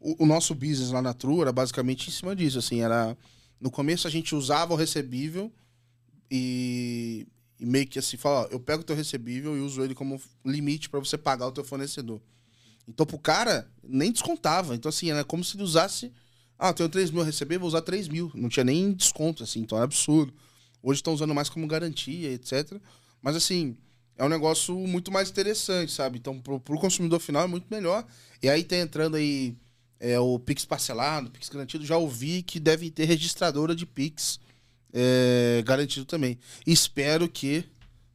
O, 0.00 0.24
o 0.24 0.26
nosso 0.26 0.54
business 0.54 0.90
lá 0.90 1.00
na 1.00 1.14
True 1.14 1.42
era 1.42 1.52
basicamente 1.52 2.08
em 2.08 2.12
cima 2.12 2.34
disso, 2.34 2.58
assim, 2.58 2.80
era 2.80 3.16
no 3.60 3.70
começo 3.70 4.06
a 4.06 4.10
gente 4.10 4.34
usava 4.34 4.74
o 4.74 4.76
recebível 4.76 5.50
e, 6.30 7.26
e 7.58 7.66
meio 7.66 7.86
que 7.86 7.98
assim, 7.98 8.16
fala, 8.16 8.42
ó, 8.42 8.48
eu 8.50 8.60
pego 8.60 8.82
o 8.82 8.84
teu 8.84 8.94
recebível 8.94 9.56
e 9.56 9.60
uso 9.60 9.82
ele 9.82 9.94
como 9.94 10.20
limite 10.44 10.88
para 10.88 11.00
você 11.00 11.16
pagar 11.16 11.46
o 11.46 11.52
teu 11.52 11.64
fornecedor. 11.64 12.20
Então 12.88 13.06
pro 13.06 13.18
cara 13.18 13.68
nem 13.82 14.12
descontava, 14.12 14.74
então 14.74 14.88
assim, 14.88 15.10
era 15.10 15.24
como 15.24 15.42
se 15.42 15.56
ele 15.56 15.64
usasse 15.64 16.12
Ah, 16.58 16.68
eu 16.68 16.74
tenho 16.74 16.88
3 16.88 17.10
mil 17.10 17.22
a 17.22 17.24
receber, 17.24 17.58
vou 17.58 17.68
usar 17.68 17.82
3 17.82 18.08
mil. 18.08 18.30
Não 18.34 18.48
tinha 18.48 18.64
nem 18.64 18.92
desconto, 18.92 19.42
assim, 19.42 19.60
então 19.60 19.78
é 19.78 19.82
absurdo. 19.82 20.32
Hoje 20.82 21.00
estão 21.00 21.12
usando 21.14 21.34
mais 21.34 21.48
como 21.48 21.66
garantia, 21.66 22.30
etc. 22.32 22.80
Mas 23.20 23.36
assim, 23.36 23.76
é 24.16 24.24
um 24.24 24.28
negócio 24.28 24.74
muito 24.74 25.12
mais 25.12 25.28
interessante, 25.28 25.92
sabe? 25.92 26.18
Então, 26.18 26.40
pro, 26.40 26.58
pro 26.60 26.78
consumidor 26.78 27.20
final 27.20 27.44
é 27.44 27.46
muito 27.46 27.66
melhor. 27.70 28.06
E 28.42 28.48
aí 28.48 28.64
tá 28.64 28.76
entrando 28.76 29.16
aí 29.16 29.54
é, 30.00 30.18
o 30.18 30.38
Pix 30.38 30.64
parcelado, 30.64 31.30
Pix 31.30 31.48
garantido. 31.48 31.84
Já 31.84 31.96
ouvi 31.96 32.42
que 32.42 32.58
deve 32.58 32.90
ter 32.90 33.04
registradora 33.04 33.74
de 33.74 33.84
Pix 33.84 34.40
é, 34.92 35.62
garantido 35.64 36.06
também. 36.06 36.38
Espero 36.66 37.28
que 37.28 37.64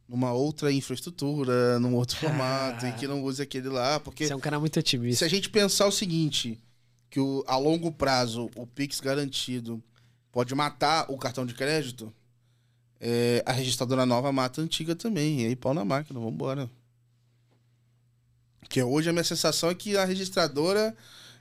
numa 0.08 0.32
outra 0.32 0.70
infraestrutura, 0.70 1.78
num 1.78 1.94
outro 1.94 2.16
formato, 2.16 2.86
e 2.86 2.92
que 2.92 3.06
não 3.06 3.22
use 3.22 3.40
aquele 3.40 3.68
lá, 3.68 3.98
porque... 3.98 4.26
Você 4.26 4.32
é 4.32 4.36
um 4.36 4.40
cara 4.40 4.60
muito 4.60 4.78
otimista. 4.78 5.20
Se 5.20 5.24
a 5.24 5.28
gente 5.28 5.48
pensar 5.48 5.86
o 5.86 5.92
seguinte, 5.92 6.60
que 7.08 7.18
o, 7.18 7.42
a 7.46 7.56
longo 7.56 7.90
prazo 7.90 8.50
o 8.54 8.66
Pix 8.66 9.00
garantido 9.00 9.82
pode 10.30 10.54
matar 10.54 11.06
o 11.10 11.16
cartão 11.16 11.46
de 11.46 11.54
crédito, 11.54 12.12
é, 13.00 13.42
a 13.44 13.52
registradora 13.52 14.06
nova 14.06 14.30
mata 14.32 14.60
a 14.60 14.64
antiga 14.64 14.94
também. 14.94 15.42
E 15.42 15.46
aí 15.46 15.56
pau 15.56 15.74
na 15.74 15.84
máquina, 15.84 16.20
vambora. 16.20 16.70
Porque 18.60 18.82
hoje 18.82 19.10
a 19.10 19.12
minha 19.12 19.24
sensação 19.24 19.70
é 19.70 19.74
que 19.74 19.96
a 19.96 20.04
registradora 20.04 20.96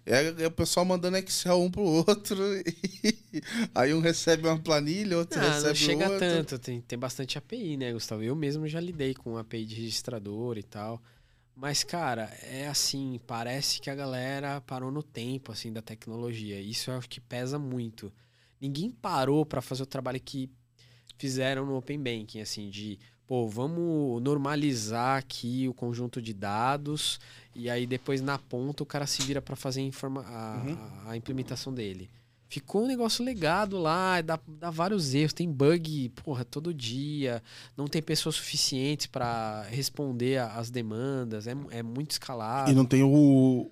é, 0.05 0.43
é 0.43 0.47
o 0.47 0.51
pessoal 0.51 0.85
mandando 0.85 1.17
Excel 1.17 1.61
um 1.61 1.69
pro 1.69 1.83
outro. 1.83 2.35
aí 3.75 3.93
um 3.93 3.99
recebe 3.99 4.47
uma 4.47 4.57
planilha, 4.57 5.17
outro 5.17 5.39
não, 5.39 5.47
recebe 5.47 5.67
não 5.67 5.75
chega 5.75 6.03
outro. 6.05 6.19
tanto, 6.19 6.59
tem, 6.59 6.81
tem 6.81 6.97
bastante 6.97 7.37
API, 7.37 7.77
né, 7.77 7.93
Gustavo? 7.93 8.23
Eu 8.23 8.35
mesmo 8.35 8.67
já 8.67 8.79
lidei 8.79 9.13
com 9.13 9.37
API 9.37 9.65
de 9.65 9.75
registrador 9.75 10.57
e 10.57 10.63
tal. 10.63 11.01
Mas, 11.55 11.83
cara, 11.83 12.23
é 12.41 12.67
assim, 12.67 13.19
parece 13.27 13.79
que 13.79 13.89
a 13.89 13.95
galera 13.95 14.61
parou 14.61 14.91
no 14.91 15.03
tempo, 15.03 15.51
assim, 15.51 15.71
da 15.71 15.81
tecnologia. 15.81 16.59
Isso 16.59 16.89
eu 16.89 16.97
acho 16.97 17.09
que 17.09 17.21
pesa 17.21 17.59
muito. 17.59 18.11
Ninguém 18.59 18.89
parou 18.89 19.45
para 19.45 19.61
fazer 19.61 19.83
o 19.83 19.87
trabalho 19.87 20.19
que 20.19 20.49
fizeram 21.17 21.65
no 21.65 21.77
Open 21.77 22.01
Banking, 22.01 22.41
assim, 22.41 22.69
de, 22.69 22.97
pô, 23.31 23.47
vamos 23.47 24.21
normalizar 24.21 25.17
aqui 25.17 25.65
o 25.65 25.73
conjunto 25.73 26.21
de 26.21 26.33
dados 26.33 27.17
e 27.55 27.69
aí 27.69 27.87
depois 27.87 28.19
na 28.19 28.37
ponta 28.37 28.83
o 28.83 28.85
cara 28.85 29.07
se 29.07 29.21
vira 29.21 29.41
para 29.41 29.55
fazer 29.55 29.89
a, 30.03 30.61
Uhum. 30.65 30.77
a 31.07 31.15
implementação 31.15 31.73
dele. 31.73 32.09
Ficou 32.49 32.83
um 32.83 32.87
negócio 32.87 33.23
legado 33.23 33.77
lá, 33.77 34.19
dá, 34.19 34.37
dá 34.45 34.69
vários 34.69 35.13
erros, 35.13 35.31
tem 35.31 35.49
bug, 35.49 36.09
porra, 36.09 36.43
todo 36.43 36.73
dia, 36.73 37.41
não 37.77 37.87
tem 37.87 38.01
pessoas 38.01 38.35
suficientes 38.35 39.07
para 39.07 39.61
responder 39.69 40.41
às 40.41 40.69
demandas, 40.69 41.47
é, 41.47 41.55
é 41.69 41.81
muito 41.81 42.11
escalado. 42.11 42.69
E 42.69 42.73
não 42.73 42.83
tem 42.83 43.01
o. 43.01 43.71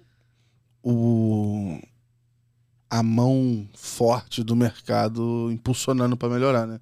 o 0.81 1.77
a 2.89 3.03
mão 3.03 3.67
forte 3.75 4.41
do 4.41 4.55
mercado 4.55 5.51
impulsionando 5.51 6.15
para 6.15 6.29
melhorar, 6.29 6.65
né? 6.65 6.79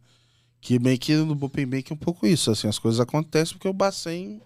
Que 0.68 0.78
meio 0.80 1.00
que 1.00 1.16
no 1.16 1.32
Open 1.46 1.66
Bank 1.66 1.94
é 1.94 1.96
um 1.96 1.98
pouco 1.98 2.28
isso, 2.28 2.52
assim, 2.52 2.68
as 2.68 2.78
coisas 2.78 3.00
acontecem 3.00 3.54
porque 3.54 3.70
o 3.70 3.74
Bacen 3.74 4.42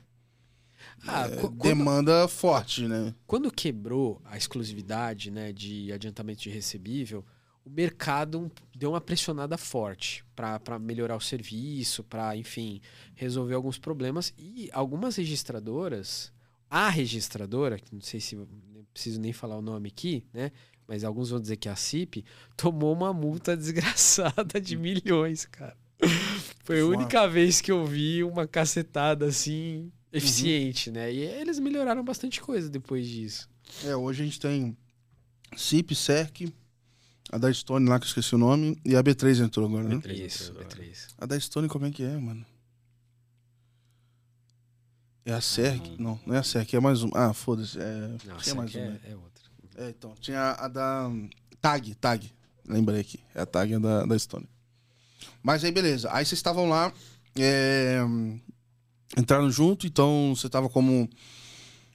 Ah, 1.08 1.26
é, 1.26 1.36
quando- 1.36 1.58
demanda 1.58 2.28
forte, 2.28 2.88
né? 2.88 3.16
Quando 3.26 3.50
quebrou 3.52 4.22
a 4.24 4.38
exclusividade 4.38 5.32
né, 5.32 5.52
de 5.52 5.92
adiantamento 5.92 6.44
de 6.44 6.52
recebível, 6.52 7.26
o 7.66 7.72
mercado 7.72 8.52
deu 8.78 8.92
uma 8.92 9.02
pressionada 9.02 9.58
forte 9.58 10.24
para 10.36 10.78
melhorar 10.78 11.16
o 11.16 11.20
serviço, 11.20 12.04
para, 12.04 12.38
enfim, 12.38 12.82
resolver 13.16 13.56
alguns 13.56 13.80
problemas. 13.80 14.32
E 14.38 14.70
algumas 14.74 15.16
registradoras, 15.16 16.32
a 16.70 16.88
registradora, 16.88 17.80
que 17.80 17.96
não 17.96 18.02
sei 18.02 18.20
se 18.20 18.36
não 18.36 18.48
preciso 18.94 19.20
nem 19.20 19.34
falar 19.34 19.58
o 19.58 19.62
nome 19.64 19.90
aqui, 19.90 20.24
né? 20.32 20.52
Mas 20.88 21.04
alguns 21.04 21.32
vão 21.32 21.40
dizer 21.42 21.58
que 21.58 21.68
é 21.68 21.72
a 21.72 21.76
CIP, 21.76 22.24
tomou 22.56 22.94
uma 22.94 23.12
multa 23.12 23.58
desgraçada 23.58 24.62
de 24.62 24.78
milhões, 24.78 25.46
cara. 25.46 25.76
Foi 26.64 26.82
a 26.82 26.86
única 26.86 27.28
vez 27.28 27.60
que 27.60 27.72
eu 27.72 27.86
vi 27.86 28.24
uma 28.24 28.48
cacetada 28.48 29.26
assim 29.26 29.92
eficiente, 30.12 30.92
né? 30.92 31.12
E 31.12 31.20
eles 31.20 31.60
melhoraram 31.60 32.04
bastante 32.04 32.42
coisa 32.42 32.70
depois 32.70 33.08
disso. 33.08 33.50
É, 33.84 33.96
hoje 33.96 34.22
a 34.22 34.26
gente 34.26 34.40
tem 34.40 34.78
CIP, 35.56 35.96
SERC, 35.96 36.54
a 37.32 37.38
da 37.38 37.52
Stone 37.52 37.88
lá, 37.88 38.00
que 38.00 38.06
eu 38.06 38.08
esqueci 38.08 38.36
o 38.36 38.38
nome, 38.38 38.80
e 38.86 38.96
a 38.96 39.04
B3 39.04 39.46
entrou 39.46 39.68
agora, 39.68 39.84
né? 39.88 39.96
B3 39.96 40.26
Isso, 40.26 40.52
entrou 40.52 40.62
agora. 40.66 40.82
B3. 40.82 41.08
A 41.18 41.26
da 41.26 41.40
Stone 41.40 41.68
como 41.68 41.86
é 41.86 41.92
que 41.92 42.04
é, 42.04 42.18
mano? 42.18 42.46
É 45.24 45.34
a 45.34 45.42
SERC? 45.42 45.96
Não, 46.00 46.20
não 46.26 46.36
é 46.36 46.40
a 46.40 46.44
SERC, 46.44 46.76
é 46.76 46.80
mais 46.80 47.04
uma. 47.04 47.12
Ah, 47.16 47.34
foda-se. 47.34 47.80
É... 47.80 48.08
Não, 48.08 48.18
tinha 48.18 48.36
essa 48.38 48.56
mais 48.56 48.70
aqui 48.70 48.80
uma. 48.80 49.00
é, 49.04 49.12
é 49.12 49.16
outra. 49.16 49.44
É, 49.78 49.90
então. 49.90 50.16
Tinha 50.20 50.52
a 50.52 50.68
da 50.68 51.12
Tag, 51.62 51.96
Tag. 51.96 52.32
Lembrei 52.68 53.00
aqui. 53.00 53.20
É 53.34 53.42
a 53.42 53.46
Tag 53.46 53.78
da, 53.80 54.06
da 54.06 54.20
Stone. 54.20 54.48
Mas 55.44 55.64
aí, 55.64 55.72
beleza. 55.72 56.10
Aí 56.12 56.26
vocês 56.26 56.38
estavam 56.40 56.70
lá, 56.70 56.92
é, 57.38 58.00
entraram 59.18 59.50
junto, 59.50 59.88
então 59.88 60.34
você 60.36 60.48
estava 60.48 60.70
como, 60.70 61.10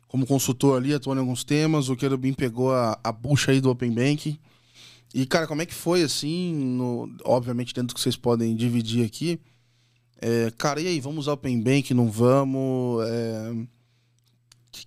como 0.08 0.26
consultor 0.26 0.76
ali, 0.76 0.92
atuando 0.94 1.20
em 1.20 1.22
alguns 1.22 1.44
temas. 1.44 1.88
O 1.88 1.96
Querubim 1.96 2.32
pegou 2.32 2.72
a, 2.72 2.98
a 3.02 3.12
bucha 3.12 3.52
aí 3.52 3.60
do 3.60 3.70
Open 3.70 3.90
Bank. 3.92 4.38
E, 5.14 5.24
cara, 5.26 5.46
como 5.46 5.62
é 5.62 5.66
que 5.66 5.74
foi, 5.74 6.02
assim, 6.02 6.52
no- 6.54 7.14
obviamente 7.24 7.72
dentro 7.72 7.88
do 7.88 7.94
que 7.94 8.00
vocês 8.00 8.16
podem 8.16 8.54
dividir 8.54 9.04
aqui. 9.06 9.40
É, 10.20 10.50
cara, 10.58 10.80
e 10.80 10.86
aí, 10.88 11.00
vamos 11.00 11.20
usar 11.20 11.32
Open 11.34 11.60
Bank, 11.60 11.94
não 11.94 12.10
vamos? 12.10 13.04
É, 13.08 13.54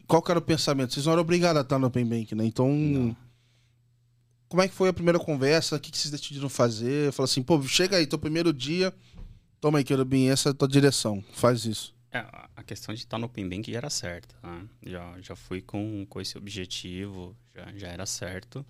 qual 0.07 0.22
que 0.22 0.30
era 0.32 0.39
o 0.39 0.41
pensamento? 0.43 0.93
Vocês 0.93 1.05
não 1.05 1.14
eram 1.14 1.22
obrigados 1.22 1.57
a 1.57 1.62
estar 1.62 1.80
no 1.80 1.88
Open 1.88 2.05
Bank, 2.05 2.36
né? 2.36 2.45
Então, 2.45 2.68
Não. 2.70 3.16
Como 4.49 4.61
é 4.61 4.67
que 4.67 4.73
foi 4.73 4.89
a 4.89 4.93
primeira 4.93 5.17
conversa? 5.19 5.75
O 5.75 5.79
que, 5.79 5.89
que 5.91 5.97
vocês 5.97 6.11
decidiram 6.11 6.49
fazer? 6.49 7.13
Fala 7.13 7.25
assim, 7.25 7.41
pô, 7.41 7.61
chega 7.63 7.95
aí, 7.97 8.05
teu 8.05 8.19
primeiro 8.19 8.51
dia. 8.51 8.93
Toma 9.61 9.77
aí, 9.77 9.83
Querubim, 9.83 10.27
essa 10.27 10.49
é 10.49 10.51
a 10.51 10.53
tua 10.55 10.67
direção. 10.67 11.23
Faz 11.33 11.65
isso. 11.65 11.95
É, 12.11 12.17
a- 12.19 12.49
questão 12.65 12.93
de 12.93 13.01
estar 13.01 13.17
no 13.17 13.25
Open 13.25 13.47
Bank 13.49 13.71
já 13.71 13.77
era 13.77 13.89
certa. 13.89 14.35
né? 14.43 14.61
Já, 14.85 15.15
já 15.21 15.35
fui 15.35 15.61
com, 15.61 16.05
com 16.07 16.19
esse 16.21 16.37
objetivo, 16.37 17.35
já, 17.55 17.71
já 17.75 17.87
era 17.87 18.05
certo. 18.05 18.65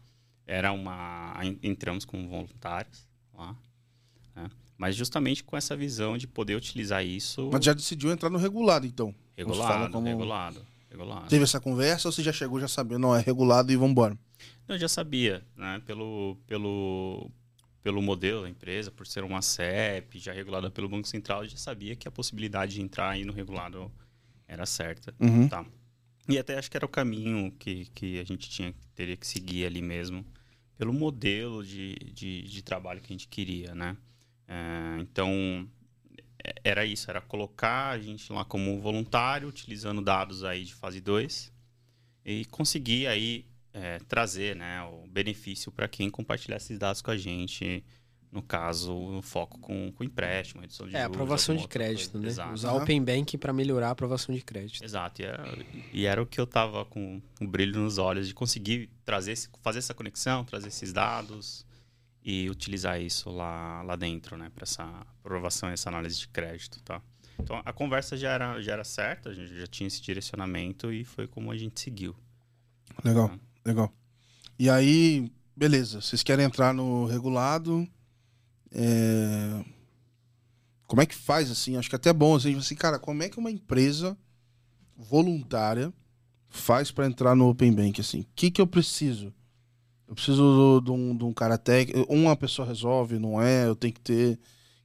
Era 0.47 0.71
uma. 0.71 1.37
en- 1.43 1.59
Entramos 1.63 2.05
como 2.05 2.27
voluntários 2.29 3.05
lá. 3.37 3.55
né? 4.35 4.49
Mas 4.77 4.95
justamente 4.95 5.43
com 5.43 5.55
essa 5.57 5.75
visão 5.75 6.17
de 6.17 6.25
poder 6.27 6.55
utilizar 6.55 7.05
isso 7.05 7.49
Mas 7.51 7.63
já 7.65 7.73
decidiu 7.73 8.09
entrar 8.11 8.29
no 8.29 8.37
regulado, 8.37 8.85
então. 8.87 9.13
Regulado, 9.37 9.91
como- 9.91 10.07
regulado, 10.07 10.65
regulado. 10.89 11.27
Teve 11.27 11.43
essa 11.43 11.59
conversa 11.59 12.07
ou 12.07 12.11
você 12.13 12.23
já 12.23 12.31
chegou 12.33 12.59
já 12.59 12.67
sabendo, 12.67 12.99
não, 12.99 13.15
é 13.15 13.19
regulado 13.21 13.71
e 13.71 13.75
vambora? 13.75 14.17
Eu 14.69 14.77
já 14.77 14.87
sabia, 14.87 15.43
né? 15.55 15.81
Pelo, 15.85 16.37
pelo, 16.45 17.31
pelo 17.81 18.01
modelo 18.03 18.43
da 18.43 18.49
empresa, 18.49 18.91
por 18.91 19.07
ser 19.07 19.23
uma 19.23 19.41
CEP, 19.41 20.19
já 20.19 20.31
regulada 20.31 20.69
pelo 20.69 20.87
Banco 20.87 21.07
Central, 21.07 21.43
eu 21.43 21.49
já 21.49 21.57
sabia 21.57 21.95
que 21.95 22.07
a 22.07 22.11
possibilidade 22.11 22.75
de 22.75 22.81
entrar 22.81 23.09
aí 23.09 23.25
no 23.25 23.33
regulado 23.33 23.91
era 24.47 24.67
certa. 24.67 25.13
Uhum. 25.19 25.49
Tá. 25.49 25.65
E 26.27 26.37
até 26.37 26.55
acho 26.57 26.69
que 26.69 26.77
era 26.77 26.85
o 26.85 26.89
caminho 26.89 27.51
que, 27.57 27.85
que 27.95 28.19
a 28.19 28.23
gente 28.23 28.47
tinha, 28.47 28.71
teria 28.93 29.17
que 29.17 29.25
seguir 29.25 29.65
ali 29.65 29.81
mesmo, 29.81 30.23
pelo 30.77 30.93
modelo 30.93 31.65
de, 31.65 31.95
de, 32.13 32.43
de 32.43 32.61
trabalho 32.61 33.01
que 33.01 33.07
a 33.11 33.15
gente 33.15 33.27
queria, 33.27 33.73
né? 33.73 33.97
É, 34.47 34.97
então, 35.01 35.67
é- 36.43 36.53
era 36.63 36.85
isso, 36.85 37.09
era 37.09 37.19
colocar 37.21 37.89
a 37.89 37.99
gente 37.99 38.31
lá 38.31 38.45
como 38.45 38.79
voluntário, 38.79 39.47
utilizando 39.47 39.99
dados 39.99 40.43
aí 40.43 40.63
de 40.63 40.75
fase 40.75 41.01
2, 41.01 41.51
e 42.23 42.45
conseguir 42.45 43.07
aí 43.07 43.48
é, 43.79 43.99
trazer 43.99 44.55
né, 44.55 44.81
o 44.83 45.07
benefício 45.07 45.71
para 45.71 45.87
quem 45.87 46.09
compartilhar 46.09 46.57
esses 46.57 46.77
dados 46.77 47.01
com 47.01 47.11
a 47.11 47.17
gente, 47.17 47.83
no 48.31 48.43
caso, 48.43 48.93
o 48.93 49.21
foco 49.21 49.57
com, 49.59 49.91
com 49.91 50.03
empréstimo, 50.03 50.61
redução 50.61 50.87
de 50.87 50.95
É, 50.95 50.99
juros, 51.03 51.15
aprovação 51.15 51.53
alguma 51.55 51.67
de 51.67 51.71
crédito, 51.71 52.11
coisa. 52.11 52.23
né? 52.23 52.27
Exato. 52.29 52.53
Usar 52.53 52.73
o 52.73 52.77
Open 52.77 53.03
Banking 53.03 53.37
para 53.37 53.51
melhorar 53.53 53.87
a 53.87 53.91
aprovação 53.91 54.35
de 54.35 54.41
crédito. 54.41 54.83
Exato, 54.83 55.21
e 55.21 55.25
era, 55.25 55.57
e 55.93 56.05
era 56.05 56.21
o 56.21 56.25
que 56.25 56.39
eu 56.39 56.45
tava 56.45 56.85
com 56.85 57.21
um 57.41 57.47
brilho 57.47 57.79
nos 57.79 57.97
olhos 57.97 58.27
de 58.27 58.33
conseguir 58.33 58.89
trazer, 59.05 59.31
esse- 59.31 59.49
fazer 59.61 59.79
essa 59.79 59.93
conexão, 59.93 60.43
trazer 60.45 60.67
esses 60.67 60.93
dados 60.93 61.65
e 62.23 62.49
utilizar 62.49 63.01
isso 63.01 63.29
lá, 63.31 63.81
lá 63.81 63.95
dentro, 63.95 64.37
né, 64.37 64.51
para 64.53 64.63
essa 64.63 64.83
aprovação 65.23 65.69
e 65.69 65.73
essa 65.73 65.89
análise 65.89 66.19
de 66.19 66.27
crédito, 66.27 66.81
tá? 66.83 67.01
Então 67.39 67.61
a 67.63 67.71
conversa 67.71 68.17
já 68.17 68.31
era, 68.31 68.61
já 68.61 68.73
era 68.73 68.83
certa, 68.83 69.29
a 69.29 69.33
gente 69.33 69.57
já 69.57 69.65
tinha 69.65 69.87
esse 69.87 70.01
direcionamento 70.01 70.91
e 70.91 71.05
foi 71.05 71.25
como 71.25 71.49
a 71.51 71.57
gente 71.57 71.79
seguiu. 71.79 72.13
Legal, 73.03 73.29
Tá. 73.29 73.39
Legal. 73.69 73.93
E 74.57 74.69
aí, 74.69 75.31
beleza, 75.55 76.01
vocês 76.01 76.21
querem 76.23 76.45
entrar 76.45 76.73
no 76.73 77.05
regulado. 77.05 77.87
é, 78.71 79.63
Como 80.87 81.01
é 81.01 81.05
que 81.05 81.15
faz, 81.15 81.49
assim? 81.51 81.77
Acho 81.77 81.89
que 81.89 81.95
até 81.95 82.09
é 82.09 82.13
bom, 82.13 82.35
assim, 82.35 82.55
assim, 82.57 82.75
cara, 82.75 82.99
como 82.99 83.23
é 83.23 83.29
que 83.29 83.39
uma 83.39 83.51
empresa 83.51 84.17
voluntária 84.97 85.93
faz 86.49 86.91
para 86.91 87.05
entrar 87.05 87.35
no 87.35 87.47
Open 87.49 87.71
Bank, 87.73 88.01
assim? 88.01 88.21
O 88.21 88.27
que 88.35 88.51
que 88.51 88.59
eu 88.61 88.67
preciso? 88.67 89.33
Eu 90.07 90.15
preciso 90.15 90.81
de 90.83 90.91
um, 90.91 91.15
de 91.15 91.23
um 91.23 91.31
cara 91.31 91.57
técnico, 91.57 92.11
uma 92.11 92.35
pessoa 92.35 92.67
resolve, 92.67 93.19
não 93.19 93.41
é? 93.41 93.67
Eu 93.67 93.75
tenho 93.75 93.93
que 93.93 94.01
ter 94.01 94.39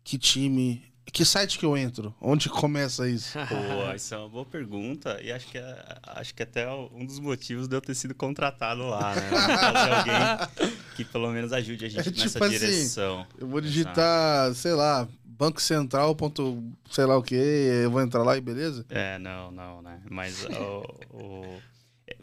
que 0.05 0.19
time... 0.19 0.83
Que 1.13 1.25
site 1.25 1.59
que 1.59 1.65
eu 1.67 1.77
entro? 1.77 2.13
Onde 2.21 2.49
começa 2.49 3.09
isso? 3.09 3.39
Pô, 3.49 3.95
isso 3.95 4.15
é 4.15 4.19
uma 4.19 4.29
boa 4.29 4.45
pergunta 4.45 5.21
e 5.23 5.31
acho 5.31 5.47
que 5.49 5.59
é, 5.59 5.99
acho 6.03 6.35
que 6.35 6.43
até 6.43 6.69
um 6.71 7.05
dos 7.07 7.19
motivos 7.21 7.69
de 7.69 7.77
eu 7.77 7.81
ter 7.81 7.95
sido 7.95 8.15
contratado 8.15 8.83
lá, 8.89 9.15
né? 9.15 9.31
Fazer 9.31 9.93
alguém 9.95 10.75
que 10.97 11.05
pelo 11.05 11.31
menos 11.31 11.53
ajude 11.53 11.85
a 11.85 11.89
gente 11.89 12.01
É 12.01 12.03
tipo 12.05 12.19
nessa 12.19 12.39
assim, 12.45 12.59
direção. 12.59 13.27
Eu 13.39 13.47
vou 13.47 13.61
digitar, 13.61 14.53
sei 14.55 14.73
lá, 14.73 15.07
Banco 15.25 15.61
Central, 15.61 16.15
ponto, 16.17 16.63
sei 16.91 17.05
lá 17.05 17.17
o 17.17 17.23
que, 17.23 17.35
eu 17.35 17.91
vou 17.91 18.01
entrar 18.01 18.23
lá 18.23 18.37
e 18.37 18.41
beleza? 18.41 18.85
É, 18.89 19.19
não, 19.19 19.51
não, 19.53 19.83
né? 19.83 20.01
Mas 20.11 20.45
o, 20.45 21.17
o- 21.17 21.63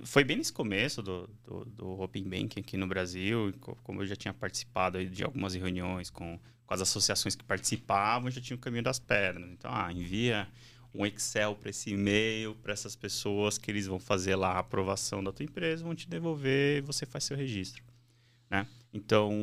foi 0.04 0.24
bem 0.24 0.38
nesse 0.38 0.52
começo 0.54 1.02
do, 1.02 1.30
do, 1.46 1.66
do 1.66 2.02
Open 2.02 2.24
Banking 2.24 2.60
aqui 2.60 2.78
no 2.78 2.88
Brasil, 2.88 3.54
co- 3.62 3.78
como 3.84 4.02
eu 4.02 4.06
já 4.08 4.16
tinha 4.16 4.34
participado 4.34 4.98
aí 4.98 5.08
de 5.08 5.24
algumas 5.24 5.54
reuniões 5.54 6.10
com, 6.10 6.40
com 6.72 6.76
as 6.76 6.82
associações 6.82 7.36
que 7.36 7.44
participavam, 7.44 8.30
eu 8.30 8.32
já 8.32 8.40
tinha 8.40 8.56
o 8.56 8.60
caminho 8.60 8.82
das 8.84 8.98
pedras. 8.98 9.46
Então, 9.52 9.70
ah, 9.74 9.92
envia 9.92 10.48
um 10.96 11.06
Excel 11.06 11.54
para 11.54 11.70
esse 11.70 11.90
e-mail, 11.90 12.56
para 12.64 12.72
essas 12.72 12.96
pessoas 12.96 13.58
que 13.58 13.70
eles 13.70 13.88
vão 13.88 14.00
fazer 14.00 14.38
lá 14.38 14.54
a 14.54 14.60
aprovação 14.60 15.22
da 15.22 15.34
tua 15.34 15.44
empresa, 15.44 15.84
vão 15.84 15.94
te 15.94 16.08
devolver 16.08 16.78
e 16.78 16.82
você 16.82 17.06
faz 17.06 17.26
seu 17.26 17.36
registro. 17.36 17.84
Né? 18.50 18.66
Então, 18.94 19.34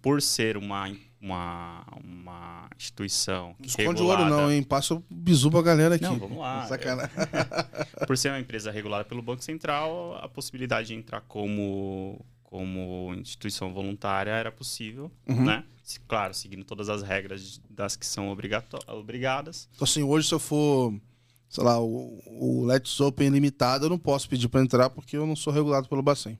por 0.00 0.22
ser 0.22 0.56
uma, 0.56 0.88
uma, 1.20 1.84
uma 2.00 2.70
instituição 2.76 3.56
Não 3.58 3.66
esconde 3.66 4.00
o 4.00 4.06
ouro 4.06 4.22
regulada- 4.22 4.42
não, 4.42 4.52
hein? 4.52 4.62
Passa 4.62 4.94
o 4.94 5.04
bizu 5.10 5.50
pra 5.50 5.62
galera 5.62 5.96
aqui. 5.96 6.04
Não, 6.04 6.16
vamos 6.16 6.38
lá. 6.38 6.64
Sacanagem. 6.68 7.10
Por 8.06 8.16
ser 8.16 8.28
uma 8.28 8.38
empresa 8.38 8.70
regulada 8.70 9.04
pelo 9.04 9.20
Banco 9.20 9.42
Central, 9.42 10.16
a 10.22 10.28
possibilidade 10.28 10.88
de 10.88 10.94
entrar 10.94 11.22
como, 11.22 12.24
como 12.50 13.14
instituição 13.14 13.74
voluntária 13.74 14.30
era 14.30 14.50
possível, 14.50 15.10
Uhum. 15.28 15.44
né? 15.44 15.64
Se- 15.82 16.00
Claro, 16.00 16.32
seguindo 16.32 16.64
todas 16.64 16.88
as 16.88 17.02
regras 17.02 17.60
das 17.68 17.94
que 17.94 18.06
são 18.06 18.30
obrigadas. 18.30 19.68
Então, 19.74 19.84
assim, 19.84 20.02
hoje 20.02 20.28
se 20.28 20.34
eu 20.34 20.38
for, 20.38 20.94
sei 21.48 21.62
lá, 21.62 21.78
o, 21.78 22.22
o 22.26 22.64
Let's 22.64 22.98
Open 23.00 23.28
limitado, 23.28 23.84
eu 23.84 23.90
não 23.90 23.98
posso 23.98 24.28
pedir 24.28 24.48
pra 24.48 24.62
entrar 24.62 24.88
porque 24.88 25.16
eu 25.16 25.26
não 25.26 25.36
sou 25.36 25.52
regulado 25.52 25.88
pelo 25.88 26.02
Bacen. 26.02 26.38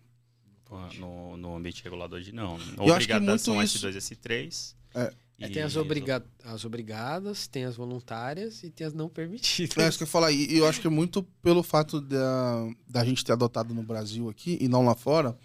No, 0.98 1.36
no 1.36 1.56
ambiente 1.56 1.82
regulado 1.84 2.16
hoje, 2.16 2.30
não. 2.32 2.52
Eu 2.52 2.94
acho 2.94 3.06
que 3.06 3.12
Obrigadas 3.14 3.26
muito 3.28 3.40
são 3.42 3.62
isso- 3.62 3.78
S2 3.78 3.94
e 3.94 3.98
S3. 3.98 4.74
É. 4.94 5.12
É, 5.40 5.48
tem 5.48 5.62
as, 5.62 5.76
obriga 5.76 6.24
as 6.44 6.64
obrigadas, 6.64 7.46
tem 7.46 7.64
as 7.64 7.76
voluntárias 7.76 8.64
e 8.64 8.70
tem 8.70 8.84
as 8.86 8.92
não 8.92 9.08
permitidas. 9.08 9.76
É 9.84 9.88
isso 9.88 9.98
que 9.98 10.02
eu 10.02 10.06
ia 10.06 10.10
falar. 10.10 10.32
E 10.32 10.52
e 10.52 10.58
eu 10.58 10.66
acho 10.66 10.80
que 10.80 10.86
é 10.88 10.90
muito 10.90 11.22
pelo 11.42 11.62
fato 11.62 12.00
da, 12.00 12.68
da 12.88 13.04
gente 13.04 13.24
ter 13.24 13.32
adotado 13.32 13.72
no 13.72 13.82
Brasil 13.84 14.28
aqui 14.28 14.58
e 14.60 14.66
não 14.68 14.84
lá 14.84 14.96
fora 14.96 15.38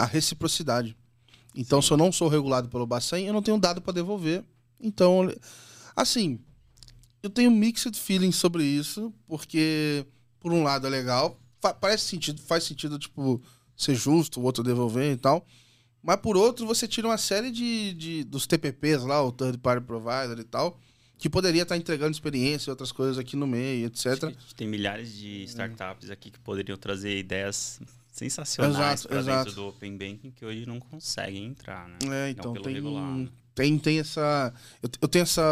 a 0.00 0.04
reciprocidade. 0.06 0.96
Então, 1.54 1.82
se 1.82 1.90
eu 1.90 1.96
não 1.96 2.10
sou 2.10 2.28
regulado 2.28 2.68
pelo 2.68 2.86
Bacen, 2.86 3.26
eu 3.26 3.32
não 3.32 3.42
tenho 3.42 3.58
dado 3.58 3.82
para 3.82 3.92
devolver. 3.92 4.42
Então, 4.80 5.30
assim, 5.94 6.38
eu 7.22 7.28
tenho 7.28 7.50
mixed 7.50 7.98
feelings 7.98 8.36
sobre 8.36 8.64
isso, 8.64 9.12
porque, 9.26 10.06
por 10.38 10.52
um 10.52 10.62
lado, 10.62 10.86
é 10.86 10.90
legal, 10.90 11.38
parece 11.80 12.04
sentido, 12.04 12.40
faz 12.40 12.64
sentido, 12.64 12.98
tipo, 12.98 13.42
ser 13.76 13.94
justo, 13.94 14.40
o 14.40 14.44
outro 14.44 14.62
devolver 14.62 15.12
e 15.12 15.16
tal. 15.16 15.46
Mas, 16.02 16.16
por 16.16 16.36
outro, 16.36 16.66
você 16.66 16.88
tira 16.88 17.08
uma 17.08 17.18
série 17.18 17.50
de, 17.50 17.92
de 17.92 18.24
dos 18.24 18.46
TPPs 18.46 19.02
lá, 19.02 19.22
o 19.22 19.30
Third 19.30 19.58
Party 19.58 19.84
Provider 19.84 20.38
e 20.38 20.44
tal, 20.44 20.78
que 21.18 21.28
poderia 21.28 21.62
estar 21.62 21.76
entregando 21.76 22.12
experiência 22.12 22.70
e 22.70 22.72
outras 22.72 22.90
coisas 22.90 23.18
aqui 23.18 23.36
no 23.36 23.46
meio, 23.46 23.86
etc. 23.86 24.34
Tem 24.56 24.66
milhares 24.66 25.14
de 25.14 25.42
startups 25.42 26.10
aqui 26.10 26.30
que 26.30 26.38
poderiam 26.38 26.78
trazer 26.78 27.18
ideias 27.18 27.78
sensacionais 28.20 28.74
Exato, 28.76 29.08
para 29.08 29.18
exato. 29.18 29.44
dentro 29.44 29.54
do 29.62 29.68
Open 29.68 29.96
Banking 29.96 30.30
que 30.30 30.44
hoje 30.44 30.66
não 30.66 30.78
conseguem 30.78 31.46
entrar, 31.46 31.88
né? 31.88 31.96
É, 32.26 32.30
então 32.30 32.52
pelo 32.52 32.64
tem, 32.64 32.74
regulado. 32.74 33.32
tem, 33.54 33.78
tem 33.78 33.98
essa. 33.98 34.52
Eu, 34.82 34.90
eu 35.00 35.08
tenho 35.08 35.22
essa. 35.22 35.42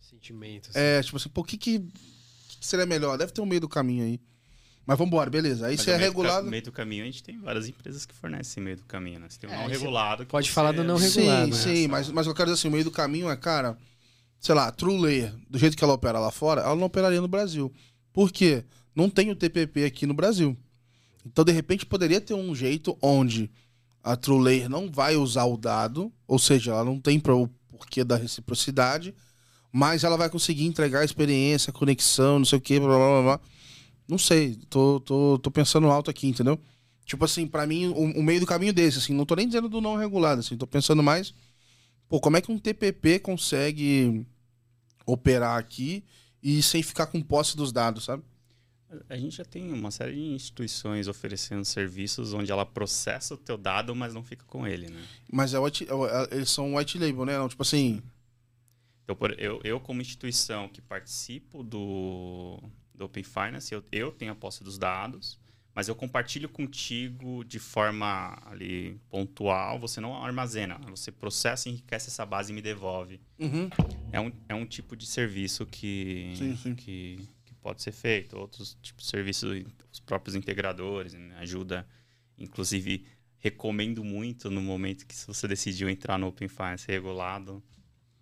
Sentimento. 0.00 0.68
assim. 0.70 0.78
É, 0.78 1.02
tipo 1.02 1.16
assim, 1.16 1.28
pô, 1.30 1.40
o 1.40 1.44
que, 1.44 1.56
que, 1.56 1.82
seria 2.60 2.84
melhor? 2.86 3.16
Deve 3.16 3.32
ter 3.32 3.40
um 3.40 3.46
meio 3.46 3.60
do 3.60 3.68
caminho 3.68 4.04
aí. 4.04 4.20
Mas 4.84 4.98
vambora, 4.98 5.30
beleza. 5.30 5.66
Aí 5.66 5.76
Mas 5.76 5.82
se 5.82 5.90
é 5.90 5.96
meio 5.96 6.08
regulado. 6.10 6.44
No 6.44 6.50
meio 6.50 6.62
do 6.64 6.72
caminho, 6.72 7.02
a 7.04 7.06
gente 7.06 7.22
tem 7.22 7.38
várias 7.40 7.68
empresas 7.68 8.04
que 8.04 8.12
fornecem 8.14 8.62
meio 8.62 8.76
do 8.76 8.84
caminho, 8.84 9.20
né? 9.20 9.26
Você 9.30 9.38
tem 9.38 9.48
o 9.48 9.52
É, 9.52 9.56
não 9.56 9.64
você 9.64 9.72
regulado. 9.72 10.24
que 10.26 10.30
pode 10.30 10.48
você- 10.48 10.52
falar 10.52 10.72
do 10.72 10.82
não 10.84 10.98
Sim, 10.98 11.04
regulado, 11.20 11.46
né? 11.52 11.56
sim, 11.56 11.88
mas, 11.88 12.08
mas 12.10 12.26
eu 12.26 12.34
quero 12.34 12.50
dizer 12.50 12.60
assim, 12.60 12.68
o 12.68 12.70
meio 12.72 12.84
do 12.84 12.90
caminho 12.90 13.30
é, 13.30 13.36
cara, 13.36 13.78
sei 14.40 14.54
lá, 14.54 14.70
True 14.72 15.00
Layer, 15.00 15.32
do 15.48 15.56
jeito 15.58 15.76
que 15.76 15.84
ela 15.84 15.92
opera 15.94 16.18
lá 16.18 16.30
fora, 16.32 16.62
ela 16.62 16.74
não 16.74 16.86
operaria 16.86 17.20
no 17.20 17.28
Brasil. 17.28 17.72
Por 18.12 18.30
quê? 18.32 18.64
Não 18.94 19.08
tem 19.08 19.30
o 19.30 19.36
TPP 19.36 19.84
aqui 19.84 20.04
no 20.04 20.14
Brasil. 20.14 20.56
Então, 21.24 21.44
de 21.44 21.52
repente, 21.52 21.86
poderia 21.86 22.20
ter 22.20 22.34
um 22.34 22.54
jeito 22.54 22.96
onde 23.00 23.50
a 24.02 24.16
True 24.16 24.42
Layer 24.42 24.68
não 24.68 24.90
vai 24.90 25.16
usar 25.16 25.44
o 25.44 25.56
dado, 25.56 26.12
ou 26.26 26.38
seja, 26.38 26.72
ela 26.72 26.84
não 26.84 27.00
tem 27.00 27.22
o 27.24 27.48
porquê 27.68 28.02
da 28.02 28.16
reciprocidade, 28.16 29.14
mas 29.72 30.04
ela 30.04 30.16
vai 30.16 30.28
conseguir 30.28 30.66
entregar 30.66 31.00
a 31.00 31.04
experiência, 31.04 31.70
a 31.70 31.74
conexão, 31.74 32.38
não 32.38 32.44
sei 32.44 32.58
o 32.58 32.60
quê, 32.60 32.78
blá 32.78 32.88
blá 32.88 33.22
blá. 33.22 33.40
Não 34.08 34.18
sei, 34.18 34.56
tô, 34.68 35.00
tô, 35.00 35.38
tô 35.38 35.50
pensando 35.50 35.86
alto 35.88 36.10
aqui, 36.10 36.26
entendeu? 36.26 36.58
Tipo 37.04 37.24
assim, 37.24 37.46
pra 37.46 37.66
mim, 37.66 37.86
o, 37.86 38.18
o 38.18 38.22
meio 38.22 38.40
do 38.40 38.46
caminho 38.46 38.72
desse, 38.72 38.98
assim, 38.98 39.14
não 39.14 39.24
tô 39.24 39.34
nem 39.34 39.46
dizendo 39.46 39.68
do 39.68 39.80
não 39.80 39.96
regulado, 39.96 40.40
assim, 40.40 40.56
tô 40.56 40.66
pensando 40.66 41.02
mais, 41.02 41.32
pô, 42.08 42.20
como 42.20 42.36
é 42.36 42.40
que 42.40 42.50
um 42.50 42.58
TPP 42.58 43.20
consegue 43.20 44.26
operar 45.06 45.58
aqui 45.58 46.04
e 46.42 46.62
sem 46.62 46.82
ficar 46.82 47.06
com 47.06 47.22
posse 47.22 47.56
dos 47.56 47.72
dados, 47.72 48.04
sabe? 48.04 48.22
A 49.08 49.16
gente 49.16 49.36
já 49.36 49.44
tem 49.44 49.72
uma 49.72 49.90
série 49.90 50.12
de 50.14 50.20
instituições 50.20 51.08
oferecendo 51.08 51.64
serviços 51.64 52.32
onde 52.34 52.50
ela 52.52 52.66
processa 52.66 53.34
o 53.34 53.36
teu 53.38 53.56
dado, 53.56 53.94
mas 53.94 54.12
não 54.14 54.22
fica 54.22 54.44
com 54.46 54.66
ele, 54.66 54.88
né? 54.88 55.02
Mas 55.32 55.54
é 55.54 55.58
white, 55.58 55.84
é- 55.88 56.34
eles 56.36 56.50
são 56.50 56.74
white 56.76 56.98
label, 56.98 57.24
né? 57.24 57.38
Não, 57.38 57.48
tipo 57.48 57.62
assim, 57.62 58.02
Então, 59.04 59.16
eu, 59.38 59.60
eu 59.64 59.80
como 59.80 60.00
instituição 60.00 60.68
que 60.68 60.80
participo 60.80 61.62
do, 61.62 62.58
do 62.94 63.04
Open 63.06 63.22
Finance, 63.24 63.72
eu, 63.74 63.82
eu 63.90 64.12
tenho 64.12 64.32
a 64.32 64.34
posse 64.34 64.62
dos 64.62 64.78
dados, 64.78 65.38
mas 65.74 65.88
eu 65.88 65.94
compartilho 65.94 66.48
contigo 66.48 67.44
de 67.44 67.58
forma 67.58 68.38
ali 68.46 69.00
pontual. 69.10 69.78
Você 69.80 70.00
não 70.00 70.14
armazena, 70.22 70.78
você 70.88 71.10
processa, 71.10 71.68
enriquece 71.68 72.08
essa 72.08 72.24
base 72.26 72.52
e 72.52 72.54
me 72.54 72.62
devolve. 72.62 73.20
uhum, 73.38 73.68
É 74.12 74.20
um, 74.20 74.32
é 74.50 74.54
um 74.54 74.66
tipo 74.66 74.94
de 74.96 75.06
serviço 75.06 75.64
que, 75.66 76.32
Sim, 76.36 76.56
sim. 76.56 76.74
que 76.74 77.18
pode 77.62 77.80
ser 77.82 77.92
feito. 77.92 78.36
Outros 78.36 78.76
tipos 78.82 79.04
de 79.04 79.10
serviços, 79.10 79.64
os 79.92 80.00
próprios 80.00 80.34
integradores, 80.34 81.14
né? 81.14 81.34
ajuda. 81.38 81.86
Inclusive, 82.38 83.04
recomendo 83.38 84.02
muito 84.04 84.50
no 84.50 84.60
momento 84.60 85.06
que 85.06 85.14
se 85.14 85.26
você 85.26 85.46
decidiu 85.46 85.88
entrar 85.88 86.18
no 86.18 86.26
Open 86.28 86.48
Finance 86.48 86.86
regulado, 86.90 87.62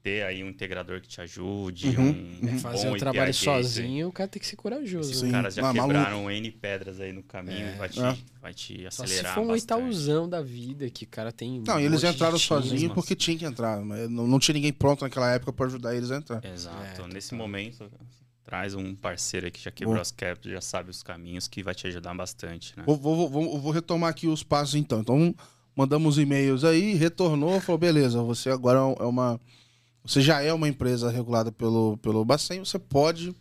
ter 0.02 0.24
aí 0.24 0.42
um 0.42 0.48
integrador 0.48 0.98
que 1.02 1.08
te 1.08 1.20
ajude, 1.20 1.88
Uhum, 1.88 2.08
um 2.42 2.48
uhum. 2.52 2.58
Fazer 2.58 2.86
bom 2.88 2.94
o 2.94 2.98
trabalho 2.98 3.34
sozinho, 3.34 4.08
o 4.08 4.12
cara 4.12 4.28
tem 4.28 4.40
que 4.40 4.46
ser 4.46 4.56
corajoso. 4.56 5.10
Esses 5.10 5.22
né? 5.22 5.28
Sim. 5.28 5.32
caras 5.32 5.54
já 5.54 5.60
Ah, 5.60 5.72
maluco. 5.74 5.88
quebraram 5.88 6.30
N 6.30 6.50
pedras 6.52 6.98
aí 7.00 7.12
no 7.12 7.22
caminho 7.22 7.66
É. 7.66 7.74
e 7.74 7.76
vai 7.76 7.88
te, 7.90 8.00
É. 8.00 8.16
vai 8.40 8.54
te 8.54 8.84
Só 8.84 8.90
se 8.90 9.02
acelerar 9.12 9.34
for 9.34 9.40
um 9.42 9.48
bastante. 9.48 9.62
Itaúzão 9.64 10.26
da 10.26 10.40
vida, 10.40 10.88
que 10.88 11.04
o 11.04 11.08
cara 11.08 11.30
tem. 11.30 11.60
Não, 11.66 11.76
um 11.76 11.80
e 11.80 11.84
eles 11.84 12.02
entraram 12.02 12.38
sozinhos 12.38 12.94
porque 12.94 13.14
tinha 13.14 13.36
que 13.36 13.44
entrar. 13.44 13.78
Mas 13.82 14.08
não, 14.08 14.26
não 14.26 14.38
tinha 14.38 14.54
ninguém 14.54 14.72
pronto 14.72 15.02
naquela 15.02 15.30
época 15.34 15.52
pra 15.52 15.66
ajudar 15.66 15.94
eles 15.94 16.10
a 16.10 16.16
entrar. 16.16 16.42
Exato. 16.46 17.02
É, 17.02 17.06
Nesse 17.08 17.30
total. 17.30 17.46
momento, 17.46 17.90
traz 18.50 18.74
um 18.74 18.96
parceiro 18.96 19.46
aí 19.46 19.52
que 19.52 19.60
já 19.62 19.70
quebrou 19.70 19.94
Boa. 19.94 20.02
as 20.02 20.10
caps, 20.10 20.50
já 20.50 20.60
sabe 20.60 20.90
os 20.90 21.04
caminhos, 21.04 21.46
que 21.46 21.62
vai 21.62 21.72
te 21.72 21.86
ajudar 21.86 22.12
bastante, 22.14 22.76
né? 22.76 22.82
Vou, 22.84 22.96
vou, 22.96 23.30
vou, 23.30 23.60
vou 23.60 23.70
retomar 23.70 24.10
aqui 24.10 24.26
os 24.26 24.42
passos 24.42 24.74
então. 24.74 24.98
Então, 25.00 25.32
mandamos 25.76 26.18
e-mails 26.18 26.64
aí, 26.64 26.94
retornou, 26.94 27.60
falou: 27.60 27.78
beleza, 27.78 28.20
você 28.22 28.50
agora 28.50 28.80
é 28.80 29.04
uma. 29.04 29.40
Você 30.02 30.20
já 30.20 30.42
é 30.42 30.52
uma 30.52 30.68
empresa 30.68 31.10
regulada 31.10 31.52
pelo, 31.52 31.96
pelo 31.98 32.24
Bacen, 32.24 32.58
você 32.58 32.76
pode 32.78 33.32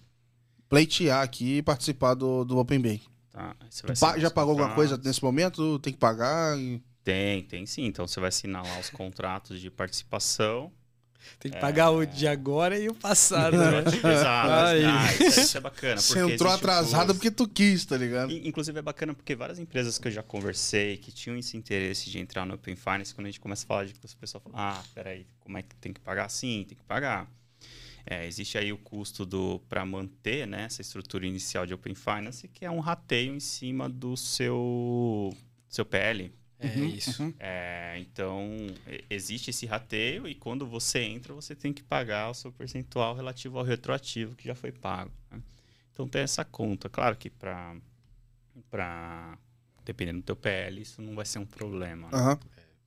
pleitear 0.70 1.24
aqui 1.24 1.58
e 1.58 1.62
participar 1.64 2.14
do, 2.14 2.46
do 2.46 2.60
Open 2.60 2.80
Bank. 2.80 3.02
Tá, 3.32 3.56
pa- 4.00 4.20
já 4.20 4.30
pagou 4.30 4.52
alguma 4.52 4.76
coisa 4.76 4.96
nesse 4.96 5.24
momento? 5.24 5.80
Tem 5.80 5.92
que 5.92 5.98
pagar? 5.98 6.56
Tem, 7.04 7.42
tem 7.44 7.66
sim. 7.66 7.86
Então 7.86 8.06
você 8.06 8.20
vai 8.20 8.30
assinar 8.30 8.64
lá 8.64 8.80
os 8.80 8.92
contratos 8.92 9.60
de 9.60 9.72
participação. 9.72 10.72
Tem 11.40 11.52
que 11.52 11.58
É. 11.58 11.62
pagar 11.62 11.92
o 11.92 12.06
de 12.06 12.28
agora 12.28 12.78
e 12.78 12.88
o 12.90 12.94
passado, 12.94 13.58
né? 13.58 13.80
Exato. 14.14 14.52
Aí. 14.68 14.86
Ah, 14.86 15.14
isso, 15.14 15.40
é- 15.40 15.44
isso 15.44 15.58
é 15.58 15.62
bacana. 15.62 16.02
Você 16.02 16.20
entrou 16.20 16.52
atrasado 16.52 17.08
custo. 17.08 17.14
porque 17.16 17.32
tu 17.32 17.48
quis, 17.48 17.86
tá 17.86 17.98
ligado? 17.98 18.32
In- 18.32 18.48
Inclusive 18.48 18.78
é 18.80 18.82
bacana 18.82 19.14
porque 19.14 19.36
várias 19.36 19.60
empresas 19.60 19.98
que 19.98 20.08
eu 20.08 20.12
já 20.12 20.24
conversei 20.24 20.98
que 20.98 21.12
tinham 21.12 21.38
esse 21.38 21.56
interesse 21.56 22.10
de 22.10 22.20
entrar 22.20 22.46
no 22.46 22.56
Open 22.56 22.76
Finance, 22.76 23.14
quando 23.14 23.28
a 23.28 23.30
gente 23.30 23.40
começa 23.40 23.64
a 23.66 23.68
falar 23.68 23.86
de 23.86 23.94
que 23.94 24.00
o 24.06 24.18
pessoal 24.18 24.42
fala, 24.44 24.56
ah, 24.58 24.84
peraí, 24.94 25.26
como 25.40 25.58
é 25.58 25.62
que 25.62 25.76
tem 25.76 25.94
que 25.94 26.00
pagar? 26.00 26.30
Sim, 26.30 26.66
tem 26.68 26.78
que 26.78 26.84
pagar. 26.84 27.30
É, 28.06 28.26
existe 28.26 28.58
aí 28.58 28.72
o 28.74 28.78
custo 28.78 29.26
do 29.26 29.60
para 29.70 29.86
manter 29.86 30.48
né, 30.48 30.64
essa 30.64 30.82
estrutura 30.82 31.28
inicial 31.28 31.66
de 31.66 31.74
Open 31.74 31.94
Finance, 31.94 32.48
que 32.48 32.66
é 32.66 32.72
um 32.72 32.80
rateio 32.80 33.36
em 33.36 33.40
cima 33.40 33.88
do 33.88 34.16
seu, 34.18 35.36
seu 35.68 35.86
PL. 35.86 36.32
É 36.60 36.68
Uhum, 36.68 36.86
isso. 36.88 37.24
uhum. 37.24 37.34
É, 37.40 37.96
então, 38.00 38.50
existe 39.10 39.50
esse 39.50 39.66
rateio 39.66 40.28
e 40.28 40.36
quando 40.36 40.68
você 40.68 41.00
entra, 41.00 41.34
você 41.34 41.56
tem 41.56 41.72
que 41.72 41.82
pagar 41.82 42.30
o 42.30 42.34
seu 42.34 42.52
percentual 42.52 43.16
relativo 43.16 43.58
ao 43.58 43.64
retroativo 43.64 44.36
que 44.36 44.46
já 44.46 44.56
foi 44.56 44.72
pago. 44.72 45.12
né? 45.32 45.42
Então, 45.94 46.08
tem 46.08 46.22
essa 46.22 46.44
conta. 46.44 46.90
Claro 46.90 47.16
que 47.16 47.30
para, 47.30 47.78
dependendo 49.86 50.20
do 50.20 50.24
teu 50.26 50.36
PL, 50.36 50.82
isso 50.82 51.02
não 51.02 51.16
vai 51.16 51.26
ser 51.26 51.40
um 51.40 51.46
problema. 51.46 52.10
né? 52.10 52.18
Aham. 52.18 52.40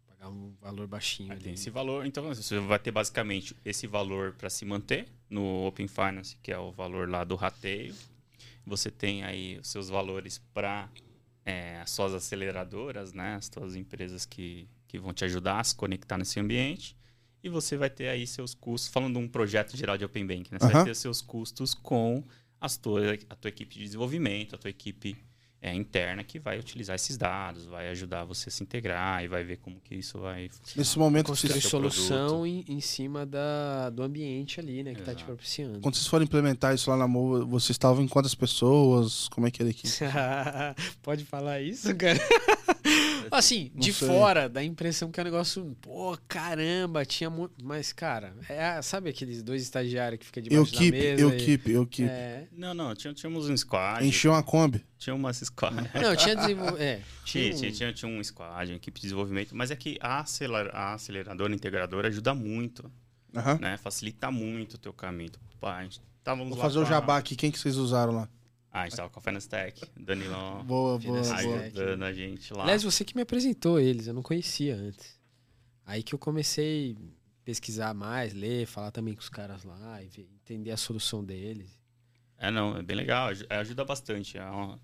Pagar 0.08 0.28
um 0.28 0.52
valor 0.60 0.86
baixinho 0.86 1.32
Aí 1.32 1.38
tem 1.38 1.48
ali. 1.52 1.54
esse 1.54 1.70
valor. 1.70 2.06
Então, 2.06 2.24
você 2.34 2.58
vai 2.60 2.78
ter 2.78 2.90
basicamente 2.90 3.56
esse 3.64 3.86
valor 3.86 4.32
para 4.34 4.50
se 4.50 4.64
manter 4.64 5.08
no 5.28 5.66
Open 5.66 5.88
Finance, 5.88 6.36
que 6.42 6.52
é 6.52 6.58
o 6.58 6.70
valor 6.70 7.08
lá 7.08 7.24
do 7.24 7.34
rateio. 7.36 7.94
Você 8.66 8.90
tem 8.90 9.24
aí 9.24 9.58
os 9.58 9.68
seus 9.68 9.88
valores 9.88 10.38
para 10.54 10.88
é, 11.44 11.80
as 11.80 11.90
suas 11.90 12.14
aceleradoras, 12.14 13.12
né? 13.12 13.34
As 13.34 13.46
suas 13.46 13.74
empresas 13.74 14.24
que, 14.24 14.68
que 14.86 14.98
vão 14.98 15.12
te 15.12 15.24
ajudar 15.24 15.60
a 15.60 15.64
se 15.64 15.74
conectar 15.74 16.18
nesse 16.18 16.38
ambiente. 16.38 16.96
E 17.42 17.48
você 17.48 17.76
vai 17.76 17.90
ter 17.90 18.08
aí 18.08 18.26
seus 18.26 18.54
custos, 18.54 18.88
falando 18.92 19.18
de 19.18 19.24
um 19.24 19.28
projeto 19.28 19.76
geral 19.76 19.98
de 19.98 20.04
Open 20.04 20.26
Bank, 20.26 20.52
né? 20.52 20.58
Você 20.58 20.66
Aham. 20.66 20.74
vai 20.74 20.84
ter 20.84 20.94
seus 20.94 21.20
custos 21.20 21.74
com 21.74 22.22
as 22.60 22.76
tua, 22.76 23.00
a 23.28 23.34
tua 23.34 23.48
equipe 23.48 23.74
de 23.74 23.84
desenvolvimento, 23.84 24.54
a 24.54 24.58
tua 24.58 24.70
equipe 24.70 25.16
é, 25.62 25.72
interna 25.72 26.24
que 26.24 26.40
vai 26.40 26.58
utilizar 26.58 26.96
esses 26.96 27.16
dados, 27.16 27.66
vai 27.66 27.88
ajudar 27.90 28.24
você 28.24 28.48
a 28.48 28.52
se 28.52 28.64
integrar 28.64 29.22
e 29.22 29.28
vai 29.28 29.44
ver 29.44 29.58
como 29.58 29.76
que 29.80 29.94
isso 29.94 30.18
vai 30.18 30.48
funcionar. 30.48 30.76
Nesse 30.76 30.98
momento, 30.98 31.26
Construir 31.28 31.60
solução 31.60 32.44
em, 32.44 32.64
em 32.68 32.80
cima 32.80 33.24
da, 33.24 33.88
do 33.90 34.02
ambiente 34.02 34.58
ali, 34.58 34.82
né? 34.82 34.92
Que 34.92 35.02
tá 35.02 35.14
te 35.14 35.22
propiciando. 35.22 35.78
quando 35.78 35.94
vocês 35.94 36.08
foram 36.08 36.24
implementar 36.24 36.74
isso 36.74 36.90
lá 36.90 36.96
na 36.96 37.06
MOA, 37.06 37.44
vocês 37.44 37.70
estavam 37.70 38.02
em 38.02 38.08
quantas 38.08 38.34
pessoas? 38.34 39.28
Como 39.28 39.46
é 39.46 39.52
que 39.52 39.62
era 39.62 39.70
aqui? 39.70 39.86
Pode 41.00 41.24
falar 41.24 41.60
isso, 41.60 41.94
cara? 41.94 42.18
assim, 43.36 43.70
Não 43.74 43.80
de 43.80 43.92
sei. 43.92 44.08
fora, 44.08 44.48
dá 44.48 44.60
a 44.60 44.64
impressão 44.64 45.10
que 45.10 45.18
é 45.18 45.22
um 45.22 45.24
negócio, 45.24 45.76
pô, 45.80 46.16
caramba, 46.28 47.04
tinha 47.04 47.28
muito. 47.30 47.54
Mas, 47.64 47.92
cara, 47.92 48.34
é, 48.48 48.80
sabe 48.82 49.10
aqueles 49.10 49.42
dois 49.42 49.62
estagiários 49.62 50.18
que 50.20 50.26
fica 50.26 50.40
Eu 50.40 50.44
debaixo 50.44 50.72
da 50.72 50.78
keep, 50.78 50.92
mesa? 50.98 51.20
eu 51.22 51.30
e- 51.30 51.36
keep, 51.36 51.70
eu 51.70 51.86
keep. 51.86 52.08
É. 52.10 52.48
Não, 52.52 52.74
não, 52.74 52.94
tinha, 52.94 53.12
tínhamos 53.14 53.48
um 53.48 53.56
squad, 53.56 54.06
Encheu 54.06 54.32
uma 54.32 54.42
Kombi. 54.42 54.84
tinha 54.98 55.14
umas 55.14 55.36
squad. 55.38 55.74
Não, 56.00 56.14
tinha 56.16 56.36
desenvol... 56.36 56.76
é, 56.78 57.00
Tinha, 57.24 57.52
tinha, 57.54 57.68
um- 57.70 57.72
tinha, 57.72 57.92
tinha 57.92 58.10
um 58.10 58.22
squad, 58.24 58.70
uma 58.70 58.76
equipe 58.76 58.98
de 59.00 59.06
desenvolvimento, 59.06 59.54
mas 59.56 59.70
é 59.70 59.76
que 59.76 59.98
a, 60.00 60.20
aceler- 60.20 60.70
a 60.74 60.94
aceleradora, 60.94 61.52
a 61.52 61.56
integradora 61.56 62.08
ajuda 62.08 62.34
muito, 62.34 62.90
Aham. 63.34 63.58
né? 63.60 63.76
Facilita 63.78 64.30
muito 64.30 64.74
o 64.74 64.78
teu 64.78 64.92
caminho. 64.92 65.32
Pá, 65.60 65.76
a 65.78 65.82
gente 65.82 66.00
estávamos 66.18 66.50
Vou 66.50 66.58
lá 66.58 66.64
fazer 66.64 66.78
o 66.78 66.84
jabá 66.84 67.16
aqui. 67.18 67.34
Quem 67.34 67.50
que 67.50 67.58
vocês 67.58 67.76
usaram 67.76 68.12
lá? 68.12 68.28
Ah, 68.72 68.82
a 68.82 68.84
gente 68.88 68.96
tava 68.96 69.10
com 69.10 69.18
a 69.18 69.22
Fenestec, 69.22 69.82
Danilão 69.96 70.64
Boa, 70.64 70.98
boa, 70.98 71.00
Finesse 71.22 71.44
boa. 71.44 71.58
Tech. 71.58 71.66
ajudando 71.78 72.02
a 72.04 72.12
gente 72.12 72.54
lá. 72.54 72.62
Aliás, 72.62 72.82
você 72.82 73.04
que 73.04 73.14
me 73.14 73.20
apresentou 73.22 73.78
eles, 73.78 74.06
eu 74.06 74.14
não 74.14 74.22
conhecia 74.22 74.74
antes. 74.74 75.20
Aí 75.84 76.02
que 76.02 76.14
eu 76.14 76.18
comecei 76.18 76.96
a 76.98 77.44
pesquisar 77.44 77.92
mais, 77.92 78.32
ler, 78.32 78.66
falar 78.66 78.90
também 78.90 79.14
com 79.14 79.20
os 79.20 79.28
caras 79.28 79.62
lá 79.64 80.02
e 80.02 80.08
ver- 80.08 80.28
entender 80.42 80.70
a 80.70 80.76
solução 80.78 81.22
deles. 81.22 81.70
É, 82.38 82.50
não, 82.50 82.76
é 82.76 82.82
bem 82.82 82.96
legal, 82.96 83.28
aju- 83.28 83.46
ajuda 83.50 83.84
bastante. 83.84 84.38
é 84.38 84.44
uma- 84.44 84.80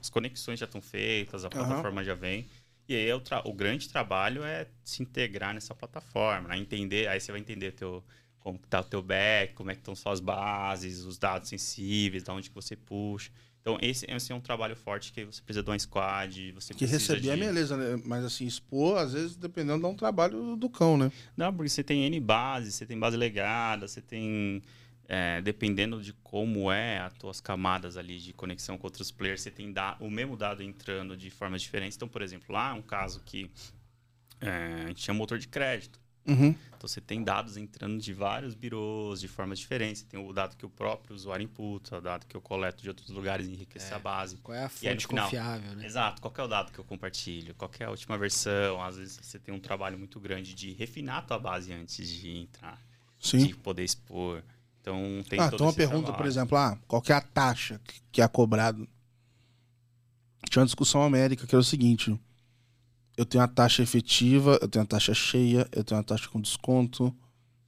as 0.00 0.08
conexões 0.08 0.58
já 0.60 0.66
estão 0.66 0.80
feitas, 0.80 1.44
a 1.44 1.50
plataforma 1.50 2.04
já 2.04 2.14
vem. 2.14 2.46
E 2.88 2.94
aí 2.94 3.06
é 3.08 3.14
o, 3.14 3.20
tra- 3.20 3.42
o 3.44 3.52
grande 3.52 3.88
trabalho 3.88 4.42
é 4.44 4.68
se 4.84 5.02
integrar 5.02 5.52
nessa 5.54 5.74
plataforma, 5.74 6.48
né? 6.48 6.58
entender, 6.58 7.08
aí 7.08 7.20
você 7.20 7.30
vai 7.32 7.40
entender 7.40 7.72
teu, 7.72 8.04
como 8.42 8.58
que 8.58 8.66
tá 8.66 8.80
o 8.80 8.84
teu 8.84 9.00
back, 9.00 9.54
como 9.54 9.70
é 9.70 9.74
que 9.74 9.80
estão 9.80 9.94
suas 9.94 10.20
bases, 10.20 11.04
os 11.04 11.16
dados 11.16 11.48
sensíveis, 11.48 12.22
da 12.22 12.34
onde 12.34 12.48
que 12.50 12.54
você 12.54 12.74
puxa. 12.76 13.30
Então, 13.60 13.78
esse, 13.80 14.04
esse 14.10 14.32
é 14.32 14.34
um 14.34 14.40
trabalho 14.40 14.74
forte 14.74 15.12
que 15.12 15.24
você 15.24 15.40
precisa 15.40 15.62
de 15.62 15.70
uma 15.70 15.78
squad, 15.78 16.50
você 16.50 16.74
Que 16.74 16.84
receber 16.84 17.28
é 17.28 17.34
de... 17.36 17.40
beleza, 17.40 17.76
né? 17.76 18.02
Mas 18.04 18.24
assim, 18.24 18.44
expor, 18.44 18.98
às 18.98 19.12
vezes, 19.12 19.36
dependendo, 19.36 19.80
dá 19.82 19.88
um 19.88 19.94
trabalho 19.94 20.56
do 20.56 20.68
cão, 20.68 20.96
né? 20.98 21.12
Não, 21.36 21.54
porque 21.54 21.68
você 21.68 21.84
tem 21.84 22.04
N 22.04 22.18
bases, 22.18 22.74
você 22.74 22.84
tem 22.84 22.98
base 22.98 23.16
legada, 23.16 23.86
você 23.86 24.00
tem. 24.02 24.60
é, 25.08 25.40
dependendo 25.42 26.02
de 26.02 26.12
como 26.24 26.72
é 26.72 26.98
as 26.98 27.12
tuas 27.14 27.40
camadas 27.40 27.96
ali 27.96 28.18
de 28.18 28.32
conexão 28.32 28.76
com 28.76 28.86
outros 28.88 29.12
players, 29.12 29.42
você 29.42 29.50
tem 29.50 29.72
da, 29.72 29.96
o 30.00 30.10
mesmo 30.10 30.36
dado 30.36 30.60
entrando 30.60 31.16
de 31.16 31.30
formas 31.30 31.62
diferentes. 31.62 31.96
Então, 31.96 32.08
por 32.08 32.20
exemplo, 32.22 32.52
lá 32.52 32.70
é 32.70 32.72
um 32.72 32.82
caso 32.82 33.22
que 33.24 33.48
é, 34.40 34.82
a 34.84 34.88
gente 34.88 35.04
tinha 35.04 35.14
motor 35.14 35.38
de 35.38 35.46
crédito. 35.46 36.00
Uhum. 36.26 36.54
Então 36.76 36.88
você 36.88 37.00
tem 37.00 37.22
dados 37.22 37.56
entrando 37.56 38.00
de 38.00 38.12
vários 38.12 38.54
birôs, 38.54 39.20
de 39.20 39.28
formas 39.28 39.58
diferentes. 39.58 40.02
Tem 40.02 40.18
o 40.18 40.32
dado 40.32 40.56
que 40.56 40.64
o 40.64 40.68
próprio 40.68 41.14
usuário 41.14 41.44
imputa, 41.44 41.98
o 41.98 42.00
dado 42.00 42.26
que 42.26 42.36
eu 42.36 42.40
coleto 42.40 42.82
de 42.82 42.88
outros 42.88 43.08
lugares 43.10 43.46
e 43.48 43.52
enriquecer 43.52 43.92
É. 43.92 43.96
a 43.96 43.98
base. 43.98 44.36
Qual 44.36 44.54
é 44.56 44.60
a 44.60 44.64
aí, 44.64 44.68
fonte 44.68 45.06
final? 45.06 45.24
confiável, 45.24 45.74
né? 45.76 45.84
Exato, 45.86 46.20
qual 46.22 46.32
é 46.36 46.42
o 46.42 46.48
dado 46.48 46.72
que 46.72 46.78
eu 46.78 46.84
compartilho? 46.84 47.54
Qual 47.54 47.70
é 47.78 47.84
a 47.84 47.90
última 47.90 48.16
versão? 48.18 48.82
Às 48.82 48.96
vezes 48.96 49.18
você 49.22 49.38
tem 49.38 49.54
um 49.54 49.60
trabalho 49.60 49.98
muito 49.98 50.18
grande 50.20 50.54
de 50.54 50.72
refinar 50.72 51.18
a 51.18 51.22
tua 51.22 51.38
base 51.38 51.72
antes 51.72 52.08
de 52.08 52.28
entrar, 52.36 52.80
Sim. 53.20 53.46
de 53.46 53.54
poder 53.56 53.84
expor. 53.84 54.42
Então 54.80 55.22
tem 55.28 55.38
Ah, 55.40 55.44
todo 55.50 55.54
então 55.56 55.66
uma 55.68 55.72
pergunta, 55.72 56.02
trabalho. 56.04 56.16
por 56.22 56.26
exemplo, 56.26 56.58
ah, 56.58 56.76
qual 56.88 57.02
é 57.08 57.12
a 57.12 57.20
taxa 57.20 57.80
que- 57.84 58.00
que 58.12 58.22
é 58.22 58.26
cobrado? 58.28 58.88
Tinha 60.50 60.60
uma 60.60 60.66
discussão 60.66 61.02
América 61.02 61.46
que 61.46 61.54
era 61.54 61.60
o 61.60 61.64
seguinte: 61.64 62.18
eu 63.16 63.24
tenho 63.26 63.42
a 63.44 63.48
taxa 63.48 63.82
efetiva, 63.82 64.58
eu 64.60 64.68
tenho 64.68 64.82
a 64.84 64.86
taxa 64.86 65.12
cheia, 65.14 65.68
eu 65.72 65.84
tenho 65.84 66.00
a 66.00 66.04
taxa 66.04 66.28
com 66.28 66.40
desconto. 66.40 67.14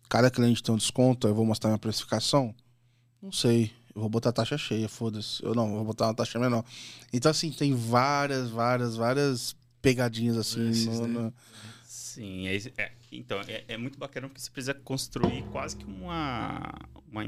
Cada 0.09 0.31
cliente 0.31 0.63
tem 0.63 0.75
um 0.75 0.79
desconto, 0.79 1.27
eu 1.27 1.35
vou 1.35 1.45
mostrar 1.45 1.71
minha 1.71 1.79
precificação? 1.79 2.55
Não 3.21 3.33
sei. 3.33 3.73
Eu 3.95 4.01
vou 4.01 4.11
botar 4.11 4.31
a 4.31 4.33
taxa 4.33 4.59
cheia, 4.59 4.89
foda-se. 4.89 5.43
Eu 5.43 5.55
não, 5.55 5.71
vou 5.75 5.85
botar 5.85 6.07
uma 6.09 6.15
taxa 6.15 6.39
menor. 6.39 6.65
Então, 7.13 7.31
assim, 7.31 7.51
tem 7.51 7.75
várias, 7.75 8.51
várias, 8.51 8.97
várias 8.97 9.57
pegadinhas 9.81 10.37
assim. 10.37 10.87
No- 10.87 11.07
né? 11.07 11.21
no- 11.21 11.35
Sim, 11.85 12.47
é, 12.47 12.57
é- 12.77 12.93
então 13.13 13.41
é, 13.47 13.65
é 13.69 13.77
muito 13.77 13.99
bacana 13.99 14.29
porque 14.29 14.41
você 14.41 14.51
precisa 14.51 14.75
construir 14.75 15.43
quase 15.51 15.77
que 15.77 15.85
uma, 15.85 16.61
uma, 17.11 17.25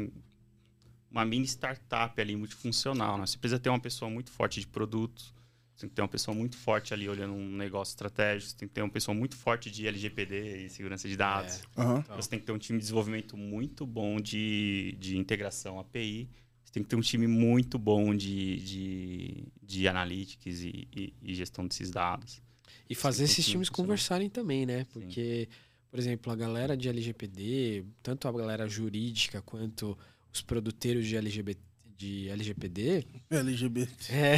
uma 1.11 1.25
mini 1.25 1.45
startup 1.47 2.21
ali 2.21 2.37
multifuncional. 2.37 3.17
Né? 3.19 3.27
Você 3.27 3.39
precisa 3.39 3.59
ter 3.61 3.69
uma 3.69 3.81
pessoa 3.81 4.11
muito 4.11 4.31
forte 4.31 4.61
de 4.61 4.67
produtos, 4.67 5.33
você 5.77 5.83
tem 5.83 5.89
que 5.91 5.95
ter 5.95 6.01
uma 6.03 6.09
pessoa 6.09 6.35
muito 6.35 6.57
forte 6.57 6.95
ali 6.95 7.07
olhando 7.07 7.35
um 7.35 7.55
negócio 7.57 7.93
estratégico, 7.93 8.51
você 8.51 8.57
tem 8.57 8.66
que 8.66 8.74
ter 8.74 8.81
uma 8.81 8.91
pessoa 8.91 9.14
muito 9.14 9.37
forte 9.37 9.70
de 9.70 9.87
LGPD 9.87 10.64
e 10.64 10.70
segurança 10.70 11.07
de 11.07 11.16
dados. 11.16 11.61
Aham. 11.77 12.03
Você 12.16 12.31
tem 12.31 12.39
que 12.39 12.47
ter 12.47 12.53
um 12.53 12.59
time 12.59 12.79
de 12.79 12.83
desenvolvimento 12.85 13.37
muito 13.37 13.87
bom 13.87 14.18
de, 14.18 14.97
de 14.99 15.18
integração 15.18 15.79
API. 15.79 16.29
Você 16.64 16.72
tem 16.72 16.83
que 16.83 16.89
ter 16.89 16.97
um 16.97 17.01
time 17.03 17.27
muito 17.27 17.79
bom 17.79 18.14
de, 18.14 18.57
de, 18.57 19.45
de 19.62 19.87
analytics 19.87 20.61
e, 20.62 20.89
e- 20.97 21.12
e 21.22 21.35
gestão 21.35 21.66
desses 21.66 21.91
dados. 21.91 22.41
E 22.89 22.95
fazer 22.95 23.24
esses 23.24 23.45
times 23.45 23.68
conversarem 23.68 24.31
também, 24.31 24.64
né? 24.64 24.87
Porque, 24.93 25.49
por 25.91 25.99
exemplo, 25.99 26.33
a 26.33 26.37
galera 26.37 26.77
de 26.77 26.89
LGPD, 26.89 27.85
tanto 28.03 28.27
a 28.29 28.33
galera 28.33 28.66
jurídica 28.68 29.43
quanto 29.43 29.97
os 30.33 30.41
produteiros 30.41 31.07
de, 31.07 31.16
LGBT, 31.16 31.61
de 31.97 32.28
LGPD, 32.28 33.07
LGBT. 33.30 34.12
é... 34.12 34.36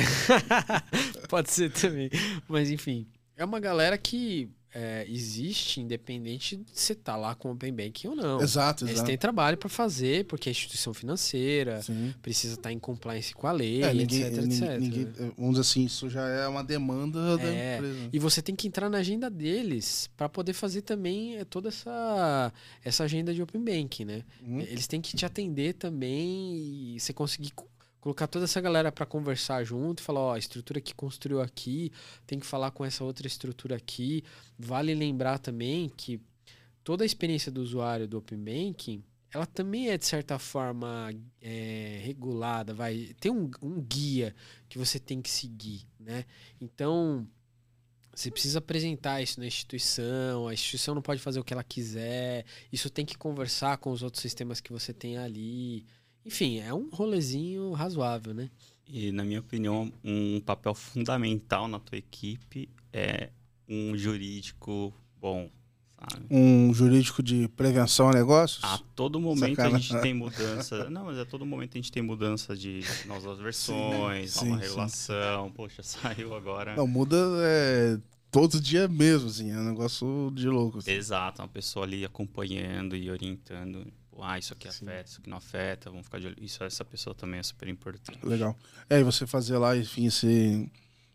pode 1.28 1.50
ser 1.50 1.70
também. 1.72 2.10
Mas, 2.48 2.70
enfim, 2.70 3.06
é 3.36 3.44
uma 3.44 3.60
galera 3.60 3.96
que 3.98 4.50
é, 4.74 5.06
existe 5.08 5.80
independente 5.80 6.56
de 6.56 6.64
você 6.72 6.92
estar 6.92 7.16
lá 7.16 7.34
com 7.34 7.48
o 7.48 7.52
Open 7.52 7.72
Banking 7.72 8.08
ou 8.08 8.16
não. 8.16 8.40
Exato, 8.42 8.84
Eles 8.84 8.94
exato. 8.94 9.06
têm 9.08 9.16
trabalho 9.18 9.56
para 9.56 9.68
fazer, 9.68 10.24
porque 10.26 10.48
é 10.48 10.52
instituição 10.52 10.92
financeira, 10.94 11.80
Sim. 11.82 12.14
precisa 12.20 12.54
estar 12.54 12.70
em 12.72 12.78
compliance 12.78 13.34
com 13.34 13.46
a 13.46 13.52
lei, 13.52 13.82
É, 13.82 13.92
ninguém, 13.94 14.22
etc, 14.22 14.36
ninguém- 14.42 14.58
etc. 14.68 14.80
ninguém- 14.80 15.04
né? 15.06 15.32
vamos 15.36 15.52
dizer 15.52 15.60
assim, 15.62 15.84
isso 15.84 16.10
já 16.10 16.26
é 16.28 16.46
uma 16.46 16.62
demanda 16.62 17.36
da 17.38 17.44
É, 17.48 17.76
empresa. 17.76 18.08
E 18.12 18.18
você 18.18 18.42
tem 18.42 18.54
que 18.54 18.68
entrar 18.68 18.88
na 18.90 18.98
agenda 18.98 19.30
deles 19.30 20.10
para 20.16 20.28
poder 20.28 20.52
fazer 20.52 20.82
também 20.82 21.36
eh, 21.38 21.44
toda 21.44 21.68
essa, 21.68 22.52
essa 22.84 23.04
agenda 23.04 23.32
de 23.32 23.42
Open 23.42 23.62
Banking, 23.64 24.04
né? 24.04 24.22
Uhum. 24.42 24.60
Eles 24.60 24.86
têm 24.86 25.00
que 25.00 25.16
te 25.16 25.24
atender 25.24 25.74
também 25.74 26.94
e 26.94 27.00
você 27.00 27.12
conseguir 27.12 27.50
co- 27.52 27.66
colocar 28.08 28.26
toda 28.26 28.46
essa 28.46 28.58
galera 28.58 28.90
para 28.90 29.04
conversar 29.04 29.62
junto 29.64 30.02
falar, 30.02 30.20
ó, 30.20 30.34
a 30.34 30.38
estrutura 30.38 30.80
que 30.80 30.94
construiu 30.94 31.42
aqui 31.42 31.92
tem 32.26 32.38
que 32.40 32.46
falar 32.46 32.70
com 32.70 32.82
essa 32.82 33.04
outra 33.04 33.26
estrutura 33.26 33.76
aqui. 33.76 34.24
Vale 34.58 34.94
lembrar 34.94 35.38
também 35.38 35.90
que 35.90 36.18
toda 36.82 37.04
a 37.04 37.06
experiência 37.06 37.52
do 37.52 37.60
usuário 37.60 38.08
do 38.08 38.16
Open 38.16 38.38
Banking 38.38 39.04
ela 39.30 39.44
também 39.44 39.90
é 39.90 39.98
de 39.98 40.06
certa 40.06 40.38
forma 40.38 41.12
é, 41.42 42.00
regulada, 42.02 42.72
vai 42.72 43.14
tem 43.20 43.30
um, 43.30 43.50
um 43.60 43.78
guia 43.78 44.34
que 44.70 44.78
você 44.78 44.98
tem 44.98 45.20
que 45.20 45.28
seguir, 45.28 45.86
né? 46.00 46.24
Então 46.58 47.28
você 48.14 48.30
precisa 48.30 48.58
apresentar 48.58 49.20
isso 49.20 49.38
na 49.38 49.46
instituição, 49.46 50.48
a 50.48 50.54
instituição 50.54 50.94
não 50.94 51.02
pode 51.02 51.20
fazer 51.20 51.38
o 51.38 51.44
que 51.44 51.52
ela 51.52 51.62
quiser, 51.62 52.46
isso 52.72 52.88
tem 52.88 53.04
que 53.04 53.18
conversar 53.18 53.76
com 53.76 53.90
os 53.90 54.02
outros 54.02 54.22
sistemas 54.22 54.62
que 54.62 54.72
você 54.72 54.94
tem 54.94 55.18
ali. 55.18 55.84
Enfim, 56.24 56.58
é 56.60 56.72
um 56.74 56.88
rolezinho 56.90 57.72
razoável, 57.72 58.34
né? 58.34 58.50
E, 58.86 59.12
na 59.12 59.24
minha 59.24 59.40
opinião, 59.40 59.92
um 60.02 60.40
papel 60.40 60.74
fundamental 60.74 61.68
na 61.68 61.78
tua 61.78 61.98
equipe 61.98 62.68
é 62.92 63.28
um 63.68 63.96
jurídico 63.96 64.94
bom, 65.20 65.50
sabe? 65.98 66.26
Um 66.30 66.72
jurídico 66.72 67.22
de 67.22 67.48
prevenção 67.48 68.08
a 68.08 68.12
negócios? 68.14 68.64
A 68.64 68.78
todo 68.94 69.20
momento 69.20 69.56
Sacana. 69.56 69.76
a 69.76 69.78
gente 69.78 70.00
tem 70.00 70.14
mudança. 70.14 70.88
Não, 70.88 71.04
mas 71.04 71.18
a 71.18 71.26
todo 71.26 71.44
momento 71.44 71.72
a 71.74 71.76
gente 71.78 71.92
tem 71.92 72.02
mudança 72.02 72.56
de 72.56 72.80
novas 73.06 73.38
versões, 73.38 74.32
Sim, 74.32 74.48
nova 74.48 74.60
sim. 74.60 74.66
regulação. 74.68 75.50
Poxa, 75.52 75.82
saiu 75.82 76.34
agora. 76.34 76.74
Não, 76.74 76.86
muda 76.86 77.16
é, 77.42 77.98
todo 78.30 78.58
dia 78.58 78.88
mesmo, 78.88 79.28
assim, 79.28 79.50
é 79.50 79.58
um 79.58 79.64
negócio 79.64 80.32
de 80.34 80.48
louco. 80.48 80.78
assim. 80.78 80.92
Exato, 80.92 81.42
uma 81.42 81.48
pessoa 81.48 81.84
ali 81.84 82.06
acompanhando 82.06 82.96
e 82.96 83.10
orientando. 83.10 83.86
Pô, 84.18 84.24
Ah, 84.24 84.36
isso 84.36 84.52
aqui 84.52 84.68
Sim. 84.72 84.84
afeta, 84.84 85.08
isso 85.08 85.20
aqui 85.20 85.30
não 85.30 85.36
afeta, 85.36 85.90
vamos 85.90 86.06
ficar 86.06 86.18
de 86.18 86.26
olho. 86.26 86.36
Isso, 86.42 86.64
essa 86.64 86.84
pessoa 86.84 87.14
também 87.14 87.38
é 87.38 87.42
super 87.44 87.68
importante. 87.68 88.18
Legal. 88.26 88.56
É, 88.90 88.98
e 88.98 89.04
você 89.04 89.28
fazer 89.28 89.56
lá, 89.58 89.76
enfim, 89.76 90.06
esse, 90.06 90.68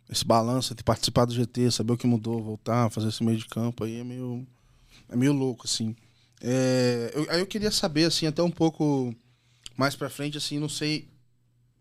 esse 0.09 0.23
balanço 0.23 0.71
entre 0.71 0.85
participar 0.85 1.25
do 1.25 1.33
GT, 1.33 1.69
saber 1.69 1.91
o 1.91 1.97
que 1.97 2.07
mudou, 2.07 2.41
voltar, 2.41 2.89
fazer 2.89 3.09
esse 3.09 3.21
meio 3.21 3.37
de 3.37 3.45
campo 3.45 3.83
aí 3.83 3.99
é 3.99 4.05
meio, 4.05 4.47
é 5.09 5.17
meio 5.17 5.33
louco, 5.33 5.65
assim. 5.65 5.93
É, 6.39 7.11
eu- 7.13 7.29
aí 7.29 7.41
eu 7.41 7.45
queria 7.45 7.71
saber, 7.71 8.05
assim, 8.05 8.25
até 8.25 8.41
um 8.41 8.49
pouco 8.51 9.13
mais 9.75 9.97
pra 9.97 10.09
frente, 10.09 10.37
assim, 10.37 10.57
não 10.57 10.69
sei 10.69 11.09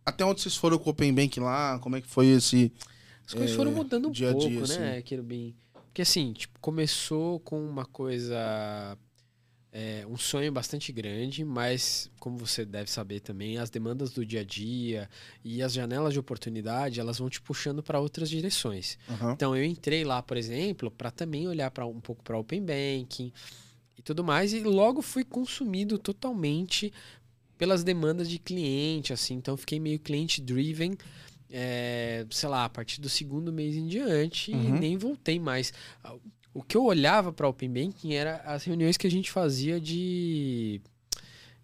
até 0.04 0.24
onde 0.24 0.40
vocês 0.40 0.56
foram 0.56 0.76
com 0.76 0.90
o 0.90 0.92
Open 0.92 1.14
Bank 1.14 1.38
lá, 1.38 1.78
como 1.78 1.94
é 1.94 2.00
que 2.00 2.08
foi 2.08 2.26
esse... 2.26 2.72
As 3.24 3.32
coisas 3.32 3.52
É, 3.52 3.56
foram 3.56 3.70
mudando 3.70 4.08
um 4.08 4.12
pouco, 4.12 4.40
dia, 4.40 4.66
né, 4.66 5.02
Querubim? 5.02 5.54
Porque 5.86 6.02
assim, 6.02 6.32
tipo, 6.32 6.58
começou 6.58 7.38
com 7.38 7.64
uma 7.64 7.84
coisa. 7.86 8.98
É, 9.72 10.04
um 10.06 10.18
sonho 10.18 10.52
bastante 10.52 10.92
grande, 10.92 11.44
mas, 11.44 12.10
como 12.20 12.36
você 12.36 12.62
deve 12.64 12.90
saber 12.90 13.20
também, 13.20 13.56
as 13.56 13.70
demandas 13.70 14.10
do 14.10 14.24
dia 14.24 14.40
a 14.40 14.44
dia 14.44 15.08
e 15.42 15.62
as 15.62 15.72
janelas 15.72 16.12
de 16.12 16.18
oportunidade, 16.20 17.00
elas 17.00 17.18
vão 17.18 17.30
te 17.30 17.40
puxando 17.40 17.82
para 17.82 17.98
outras 17.98 18.28
direções. 18.28 18.98
Aham. 19.08 19.32
Então 19.32 19.56
eu 19.56 19.64
entrei 19.64 20.04
lá, 20.04 20.22
por 20.22 20.36
exemplo, 20.36 20.90
para 20.90 21.10
também 21.10 21.48
olhar 21.48 21.70
para 21.70 21.86
um 21.86 22.00
pouco 22.00 22.22
para 22.22 22.36
Open 22.38 22.60
Banking 22.62 23.32
e 23.96 24.02
tudo 24.02 24.22
mais, 24.22 24.52
e 24.52 24.60
logo 24.60 25.00
fui 25.00 25.24
consumido 25.24 25.98
totalmente 25.98 26.92
pelas 27.56 27.82
demandas 27.82 28.28
de 28.28 28.38
cliente, 28.38 29.12
assim. 29.12 29.34
Então 29.34 29.56
fiquei 29.56 29.80
meio 29.80 29.98
cliente 29.98 30.40
driven, 30.42 30.98
é, 31.48 32.26
sei 32.30 32.48
lá, 32.48 32.64
a 32.66 32.68
partir 32.68 33.00
do 33.00 33.08
segundo 33.08 33.50
mês 33.52 33.74
em 33.76 33.86
diante 33.86 34.50
e 34.50 34.54
Uhum. 34.54 34.78
nem 34.78 34.98
voltei 34.98 35.38
mais. 35.38 35.72
O 36.55 36.62
que 36.62 36.76
eu 36.76 36.84
olhava 36.84 37.32
para 37.32 37.48
Open 37.48 37.70
Banking 37.70 38.12
era 38.12 38.36
as 38.44 38.64
reuniões 38.64 38.96
que 38.96 39.07
a 39.07 39.11
gente 39.11 39.30
fazia 39.30 39.80
de 39.80 40.80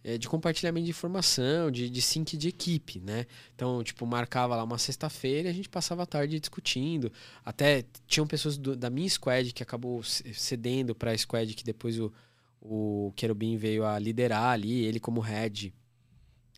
é, 0.03 0.17
de 0.17 0.29
compartilhamento 0.29 0.85
de 0.85 0.91
informação, 0.91 1.71
de, 1.71 1.91
de 1.91 2.01
sync 2.01 2.37
de 2.37 2.49
equipe, 2.49 3.01
né? 3.01 3.27
Então, 3.55 3.83
tipo, 3.83 4.07
marcava 4.07 4.55
lá 4.57 4.63
uma 4.65 4.79
sexta-feira 4.79 5.49
e 5.49 5.51
a 5.51 5.55
gente 5.55 5.69
passava 5.69 6.05
a 6.05 6.07
tarde 6.07 6.39
discutindo. 6.41 7.13
Até 7.45 7.85
tinham 8.07 8.27
pessoas 8.27 8.57
do- 8.57 8.77
da 8.77 8.89
minha 8.89 9.09
squad 9.11 9.53
que 9.53 9.63
acabou 9.63 10.03
cedendo 10.03 10.95
para 10.95 11.11
a 11.11 11.19
squad 11.19 11.53
que 11.55 11.65
depois 11.65 11.99
o, 11.99 12.13
o 12.63 13.13
Querubim 13.17 13.57
veio 13.57 13.85
a 13.85 13.99
liderar 13.99 14.53
ali, 14.53 14.85
ele 14.85 15.01
como 15.01 15.21
head 15.21 15.75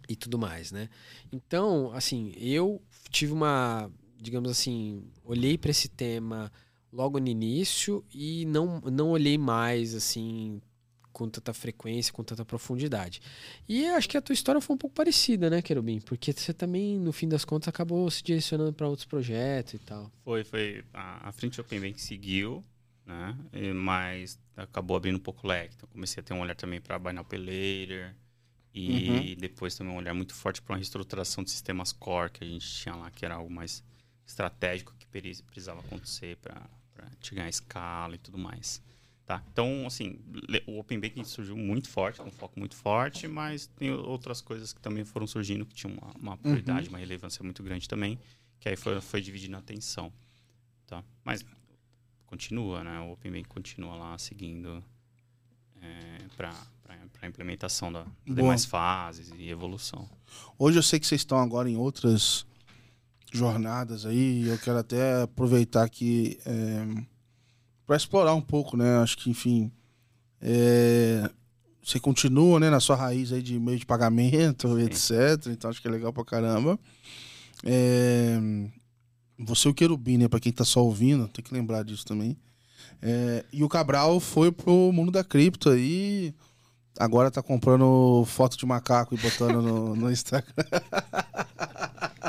e 0.08 0.14
tudo 0.14 0.38
mais, 0.38 0.70
né? 0.70 0.88
Então, 1.32 1.90
assim, 1.92 2.32
eu 2.36 2.80
tive 3.10 3.32
uma, 3.32 3.90
digamos 4.20 4.50
assim, 4.50 5.02
olhei 5.24 5.56
para 5.56 5.70
esse 5.70 5.88
tema 5.88 6.52
logo 6.92 7.18
no 7.18 7.28
início 7.28 8.04
e 8.12 8.44
não, 8.46 8.80
não 8.80 9.10
olhei 9.10 9.38
mais, 9.38 9.94
assim, 9.94 10.60
com 11.12 11.28
tanta 11.28 11.52
frequência, 11.52 12.12
com 12.12 12.24
tanta 12.24 12.44
profundidade. 12.44 13.20
E 13.68 13.86
acho 13.86 14.08
que 14.08 14.16
a 14.16 14.22
tua 14.22 14.32
história 14.32 14.60
foi 14.60 14.74
um 14.74 14.78
pouco 14.78 14.94
parecida, 14.94 15.50
né, 15.50 15.62
Querubim? 15.62 16.00
Porque 16.00 16.32
você 16.32 16.52
também, 16.52 16.98
no 16.98 17.12
fim 17.12 17.28
das 17.28 17.44
contas, 17.44 17.68
acabou 17.68 18.10
se 18.10 18.22
direcionando 18.22 18.72
para 18.72 18.88
outros 18.88 19.06
projetos 19.06 19.74
e 19.74 19.78
tal. 19.78 20.10
Foi, 20.24 20.44
foi. 20.44 20.84
A, 20.92 21.28
a 21.28 21.32
frente 21.32 21.60
Open 21.60 21.80
Bank 21.80 22.00
seguiu, 22.00 22.64
né? 23.06 23.36
Mas 23.74 24.38
acabou 24.56 24.96
abrindo 24.96 25.16
um 25.16 25.20
pouco 25.20 25.46
o 25.46 25.48
leque. 25.48 25.74
Então 25.76 25.88
comecei 25.88 26.20
a 26.20 26.24
ter 26.24 26.34
um 26.34 26.40
olhar 26.40 26.54
também 26.54 26.80
para 26.80 26.98
Buy 26.98 27.12
Now 27.12 27.24
Pay 27.24 27.38
Later. 27.38 28.14
E 28.72 29.34
depois 29.34 29.74
também 29.74 29.92
um 29.92 29.96
olhar 29.96 30.14
muito 30.14 30.32
forte 30.32 30.62
para 30.62 30.74
uma 30.74 30.78
reestruturação 30.78 31.42
de 31.42 31.50
sistemas 31.50 31.92
core 31.92 32.30
que 32.30 32.44
a 32.44 32.46
gente 32.46 32.66
tinha 32.66 32.94
lá, 32.94 33.10
que 33.10 33.24
era 33.24 33.34
algo 33.34 33.50
mais 33.50 33.82
estratégico 34.24 34.94
que 34.96 35.06
precisava 35.08 35.80
acontecer 35.80 36.36
para 36.36 36.70
te 37.20 37.34
ganhar 37.34 37.48
escala 37.48 38.14
e 38.14 38.18
tudo 38.18 38.38
mais. 38.38 38.82
Tá? 39.30 39.42
Então, 39.52 39.86
assim, 39.86 40.18
o 40.66 40.80
Open 40.80 40.98
Banking 40.98 41.22
surgiu 41.22 41.56
muito 41.56 41.88
forte, 41.88 42.20
com 42.20 42.26
um 42.26 42.32
foco 42.32 42.58
muito 42.58 42.74
forte, 42.74 43.28
mas 43.28 43.68
tem 43.68 43.92
outras 43.92 44.40
coisas 44.40 44.72
que 44.72 44.80
também 44.80 45.04
foram 45.04 45.24
surgindo 45.26 45.64
que 45.64 45.72
tinham 45.72 45.96
uma, 45.96 46.12
uma 46.18 46.36
prioridade, 46.36 46.88
uma 46.88 46.98
relevância 46.98 47.40
muito 47.44 47.62
grande 47.62 47.88
também, 47.88 48.18
que 48.58 48.68
aí 48.68 48.74
foi, 48.74 49.00
foi 49.00 49.20
dividindo 49.20 49.54
a 49.54 49.60
atenção. 49.60 50.12
Tá? 50.84 51.04
Mas 51.24 51.44
continua, 52.26 52.82
né? 52.82 53.00
O 53.00 53.12
Open 53.12 53.30
Bank 53.30 53.48
continua 53.48 53.94
lá 53.94 54.18
seguindo 54.18 54.82
é, 55.80 56.18
para 56.36 56.52
a 57.22 57.26
implementação 57.28 57.92
da, 57.92 58.02
das 58.02 58.36
demais 58.36 58.64
fases 58.64 59.30
e 59.38 59.48
evolução. 59.48 60.08
Hoje 60.58 60.78
eu 60.78 60.82
sei 60.82 60.98
que 60.98 61.06
vocês 61.06 61.20
estão 61.20 61.38
agora 61.38 61.70
em 61.70 61.76
outras 61.76 62.44
jornadas 63.32 64.06
aí. 64.06 64.48
Eu 64.48 64.58
quero 64.58 64.78
até 64.78 65.22
aproveitar 65.22 65.84
aqui 65.84 66.38
para 67.86 67.96
explorar 67.96 68.34
um 68.34 68.40
pouco, 68.40 68.76
né? 68.76 68.98
Acho 68.98 69.18
que, 69.18 69.30
enfim, 69.30 69.72
é, 70.40 71.28
você 71.82 71.98
continua 71.98 72.60
né, 72.60 72.70
na 72.70 72.80
sua 72.80 72.96
raiz 72.96 73.32
aí 73.32 73.42
de 73.42 73.58
meio 73.58 73.78
de 73.78 73.86
pagamento, 73.86 74.68
Sim. 74.76 74.82
etc. 74.82 75.46
Então 75.48 75.70
acho 75.70 75.82
que 75.82 75.88
é 75.88 75.90
legal 75.90 76.12
pra 76.12 76.24
caramba. 76.24 76.78
É, 77.64 78.38
você 79.38 79.68
é 79.68 79.70
o 79.70 79.74
querubim, 79.74 80.18
né? 80.18 80.28
Pra 80.28 80.40
quem 80.40 80.52
tá 80.52 80.64
só 80.64 80.84
ouvindo, 80.84 81.28
tem 81.28 81.44
que 81.44 81.52
lembrar 81.52 81.82
disso 81.82 82.04
também. 82.04 82.36
É, 83.02 83.44
e 83.52 83.64
o 83.64 83.68
Cabral 83.68 84.20
foi 84.20 84.52
pro 84.52 84.92
mundo 84.92 85.10
da 85.10 85.24
cripto 85.24 85.70
aí. 85.70 86.34
Agora 86.98 87.30
tá 87.30 87.42
comprando 87.42 88.24
foto 88.26 88.56
de 88.56 88.66
macaco 88.66 89.14
e 89.14 89.18
botando 89.18 89.62
no, 89.62 89.96
no 89.96 90.12
Instagram. 90.12 90.52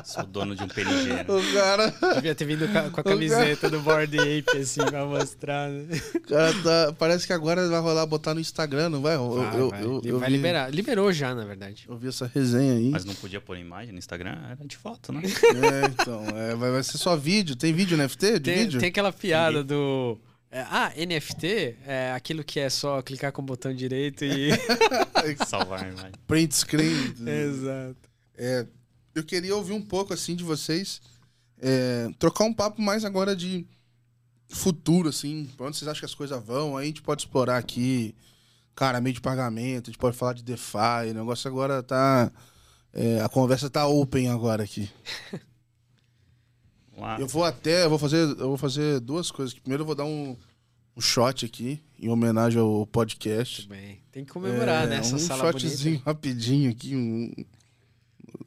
Sou 0.05 0.23
dono 0.25 0.55
de 0.55 0.63
um 0.63 0.67
PNG, 0.67 1.09
né? 1.13 1.25
O 1.27 1.53
cara, 1.53 1.93
Devia 2.15 2.33
ter 2.35 2.45
vindo 2.45 2.67
com 2.67 2.99
a 2.99 3.03
camiseta 3.03 3.69
do 3.69 3.81
Board 3.81 4.17
Ape, 4.17 4.57
assim, 4.57 4.81
pra 4.85 5.05
mostrar. 5.05 5.69
Né? 5.69 5.85
o 6.15 6.19
cara 6.21 6.53
tá- 6.63 6.93
parece 6.97 7.27
que 7.27 7.33
agora 7.33 7.67
vai 7.67 7.79
rolar 7.79 8.05
botar 8.05 8.33
no 8.33 8.39
Instagram, 8.39 8.89
não 8.89 9.01
vai? 9.01 9.15
Eu, 9.15 9.29
Vai, 9.35 9.59
eu, 9.59 9.69
vai. 9.69 9.83
eu- 9.83 9.97
Ele 9.99 10.11
eu 10.11 10.19
vai 10.19 10.29
vi, 10.29 10.35
liberar. 10.37 10.73
Liberou 10.73 11.11
já, 11.11 11.35
na 11.35 11.43
verdade. 11.45 11.85
eu 11.89 11.97
vi 11.97 12.07
essa 12.07 12.29
resenha 12.33 12.73
aí. 12.73 12.89
Mas 12.89 13.05
não 13.05 13.15
podia 13.15 13.41
pôr 13.41 13.57
imagem 13.57 13.91
no 13.91 13.99
Instagram, 13.99 14.37
era 14.49 14.65
de 14.65 14.77
foto, 14.77 15.11
né? 15.11 15.21
É, 15.25 15.85
então, 15.87 16.23
é, 16.37 16.55
vai, 16.55 16.81
ser 16.83 16.97
só 16.97 17.15
vídeo. 17.15 17.55
Tem 17.55 17.73
vídeo 17.73 17.97
no 17.97 18.07
FT? 18.07 18.33
De 18.33 18.39
Tem, 18.51 18.57
vídeo? 18.63 18.79
tem 18.79 18.89
aquela 18.89 19.11
piada 19.11 19.63
do. 19.63 20.17
é, 20.51 20.61
ah, 20.69 20.91
NFT 20.95 21.75
é 21.85 22.11
aquilo 22.13 22.43
que 22.43 22.59
é 22.59 22.69
só 22.69 23.01
clicar 23.01 23.31
com 23.31 23.41
o 23.41 23.45
botão 23.45 23.73
direito 23.73 24.23
e. 24.25 24.49
Salvar 25.47 25.83
a 25.83 25.87
imagem. 25.87 26.11
Print 26.27 26.55
screen. 26.55 27.13
Exato. 27.25 27.95
É, 28.37 28.65
eu 29.15 29.23
queria 29.23 29.55
ouvir 29.55 29.73
um 29.73 29.81
pouco 29.81 30.13
assim 30.13 30.35
de 30.35 30.43
vocês, 30.43 31.01
é, 31.59 32.09
trocar 32.19 32.45
um 32.45 32.53
papo 32.53 32.81
mais 32.81 33.03
agora 33.05 33.35
de 33.35 33.65
futuro, 34.49 35.09
assim, 35.09 35.49
pra 35.55 35.67
onde 35.67 35.77
vocês 35.77 35.87
acham 35.87 35.99
que 35.99 36.05
as 36.05 36.15
coisas 36.15 36.43
vão. 36.43 36.75
Aí 36.77 36.83
a 36.85 36.87
gente 36.87 37.01
pode 37.01 37.21
explorar 37.23 37.57
aqui, 37.57 38.13
cara, 38.75 38.99
meio 39.01 39.13
de 39.13 39.21
pagamento, 39.21 39.89
a 39.89 39.91
gente 39.91 39.99
pode 39.99 40.17
falar 40.17 40.33
de 40.33 40.43
DeFi, 40.43 41.09
o 41.11 41.13
negócio 41.13 41.47
agora 41.47 41.81
tá. 41.81 42.31
é, 42.93 43.21
a 43.21 43.29
conversa 43.29 43.69
tá 43.69 43.87
open 43.87 44.29
agora 44.29 44.63
aqui. 44.63 44.89
Eu 47.19 47.27
vou 47.27 47.43
até, 47.43 47.85
eu 47.85 47.89
vou 47.89 47.97
fazer, 47.97 48.17
eu 48.37 48.47
vou 48.49 48.57
fazer 48.57 48.99
duas 48.99 49.31
coisas. 49.31 49.57
Primeiro 49.57 49.81
eu 49.81 49.85
vou 49.87 49.95
dar 49.95 50.03
um, 50.05 50.35
um 50.95 51.01
shot 51.01 51.45
aqui, 51.45 51.81
em 51.99 52.09
homenagem 52.09 52.59
ao 52.59 52.85
podcast. 52.85 53.63
Tudo 53.63 53.69
bem. 53.69 54.03
Tem 54.11 54.23
que 54.23 54.31
comemorar, 54.31 54.85
É, 54.85 54.87
né? 54.87 54.97
Essa 54.97 55.15
um 55.15 55.19
shotzinho 55.19 55.95
bonita. 55.95 56.03
rapidinho 56.05 56.69
aqui. 56.69 56.95
um- 56.95 57.33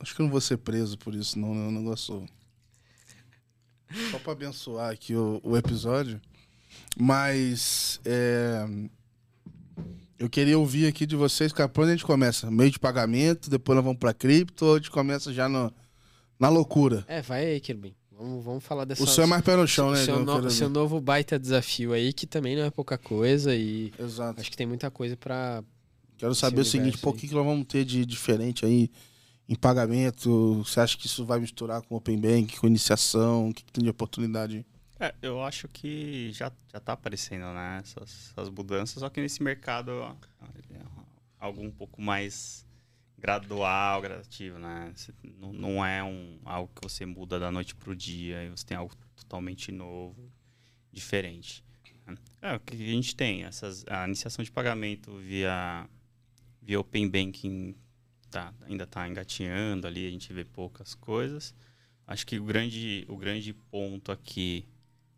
Acho 0.00 0.14
que 0.14 0.20
eu 0.20 0.24
não 0.24 0.30
vou 0.30 0.40
ser 0.40 0.56
preso 0.58 0.96
por 0.98 1.14
isso, 1.14 1.38
não. 1.38 1.54
né? 1.54 1.66
O 1.68 1.70
negócio. 1.70 2.26
Só 4.10 4.18
pra 4.18 4.32
abençoar 4.32 4.90
aqui 4.92 5.14
o, 5.14 5.40
o 5.42 5.56
episódio. 5.56 6.20
Mas. 6.96 8.00
é, 8.04 8.66
Eu 10.18 10.28
queria 10.28 10.58
ouvir 10.58 10.86
aqui 10.86 11.06
de 11.06 11.16
vocês, 11.16 11.52
cara, 11.52 11.68
por 11.68 11.82
onde 11.82 11.92
a 11.92 11.94
gente 11.96 12.04
começa? 12.06 12.50
Meio 12.50 12.70
de 12.70 12.78
pagamento, 12.78 13.50
depois 13.50 13.76
nós 13.76 13.84
vamos 13.84 13.98
pra 13.98 14.14
cripto, 14.14 14.64
ou 14.66 14.74
a 14.74 14.76
gente 14.78 14.90
começa 14.90 15.32
já 15.32 15.48
no, 15.48 15.72
na 16.38 16.48
loucura? 16.48 17.04
É, 17.08 17.20
vai 17.22 17.44
aí, 17.46 17.60
Kirbin. 17.60 17.94
Vamos, 18.16 18.44
vamos 18.44 18.64
falar 18.64 18.84
dessa. 18.84 19.02
O 19.02 19.06
seu 19.08 19.24
é 19.24 19.26
mais 19.26 19.42
pé 19.42 19.56
no 19.56 19.66
chão, 19.66 19.90
né? 19.90 20.04
seu, 20.04 20.14
eu 20.16 20.24
no- 20.24 20.50
seu 20.50 20.68
novo 20.68 21.00
baita 21.00 21.36
desafio 21.38 21.92
aí, 21.92 22.12
que 22.12 22.26
também 22.28 22.54
não 22.56 22.62
é 22.64 22.70
pouca 22.70 22.96
coisa 22.96 23.54
e 23.54 23.92
Exato. 23.98 24.40
acho 24.40 24.50
que 24.50 24.56
tem 24.56 24.66
muita 24.66 24.88
coisa 24.90 25.16
pra. 25.16 25.62
Quero 26.16 26.32
saber 26.34 26.60
o 26.60 26.64
seguinte, 26.64 26.96
aí. 27.04 27.12
que, 27.14 27.26
que 27.28 27.34
nós 27.34 27.44
vamos 27.44 27.66
ter 27.66 27.84
de 27.84 28.06
diferente 28.06 28.64
aí 28.64 28.88
em 29.48 29.54
pagamento? 29.54 30.62
Você 30.64 30.80
acha 30.80 30.96
que 30.96 31.06
isso 31.06 31.24
vai 31.24 31.38
misturar 31.38 31.82
com 31.82 31.96
Open 31.96 32.18
Bank, 32.18 32.58
com 32.58 32.66
iniciação? 32.66 33.48
O 33.48 33.54
que, 33.54 33.64
que 33.64 33.72
tem 33.72 33.84
de 33.84 33.90
oportunidade? 33.90 34.64
É, 34.98 35.14
eu 35.20 35.42
acho 35.42 35.68
que 35.68 36.30
já, 36.32 36.50
já 36.72 36.80
tá 36.80 36.92
aparecendo, 36.92 37.52
né? 37.52 37.80
Essas, 37.82 38.30
essas 38.30 38.48
mudanças, 38.48 39.00
só 39.00 39.10
que 39.10 39.20
nesse 39.20 39.42
mercado 39.42 39.90
ó, 39.90 40.14
é 40.70 40.80
algo 41.38 41.62
um 41.62 41.70
pouco 41.70 42.00
mais 42.00 42.64
gradual, 43.18 44.00
gradativo, 44.00 44.58
né? 44.58 44.92
Não, 45.38 45.52
não 45.52 45.84
é 45.84 46.02
um, 46.02 46.38
algo 46.44 46.70
que 46.74 46.88
você 46.88 47.04
muda 47.04 47.38
da 47.38 47.50
noite 47.50 47.74
pro 47.74 47.94
dia 47.94 48.44
e 48.44 48.50
você 48.50 48.64
tem 48.64 48.76
algo 48.76 48.94
totalmente 49.16 49.72
novo, 49.72 50.30
diferente. 50.92 51.64
É, 52.42 52.54
o 52.54 52.60
que 52.60 52.74
a 52.74 52.76
gente 52.76 53.16
tem? 53.16 53.44
Essas, 53.44 53.84
a 53.88 54.06
iniciação 54.06 54.44
de 54.44 54.52
pagamento 54.52 55.16
via, 55.16 55.88
via 56.60 56.78
Open 56.78 57.08
Banking 57.08 57.74
tá, 58.34 58.52
ainda 58.66 58.82
está 58.82 59.06
engatinhando 59.08 59.86
ali, 59.86 60.06
a 60.08 60.10
gente 60.10 60.32
vê 60.32 60.44
poucas 60.44 60.92
coisas. 60.94 61.54
Acho 62.04 62.26
que 62.26 62.38
o 62.38 62.44
grande, 62.44 63.04
o 63.08 63.16
grande 63.16 63.52
ponto 63.52 64.10
aqui 64.10 64.66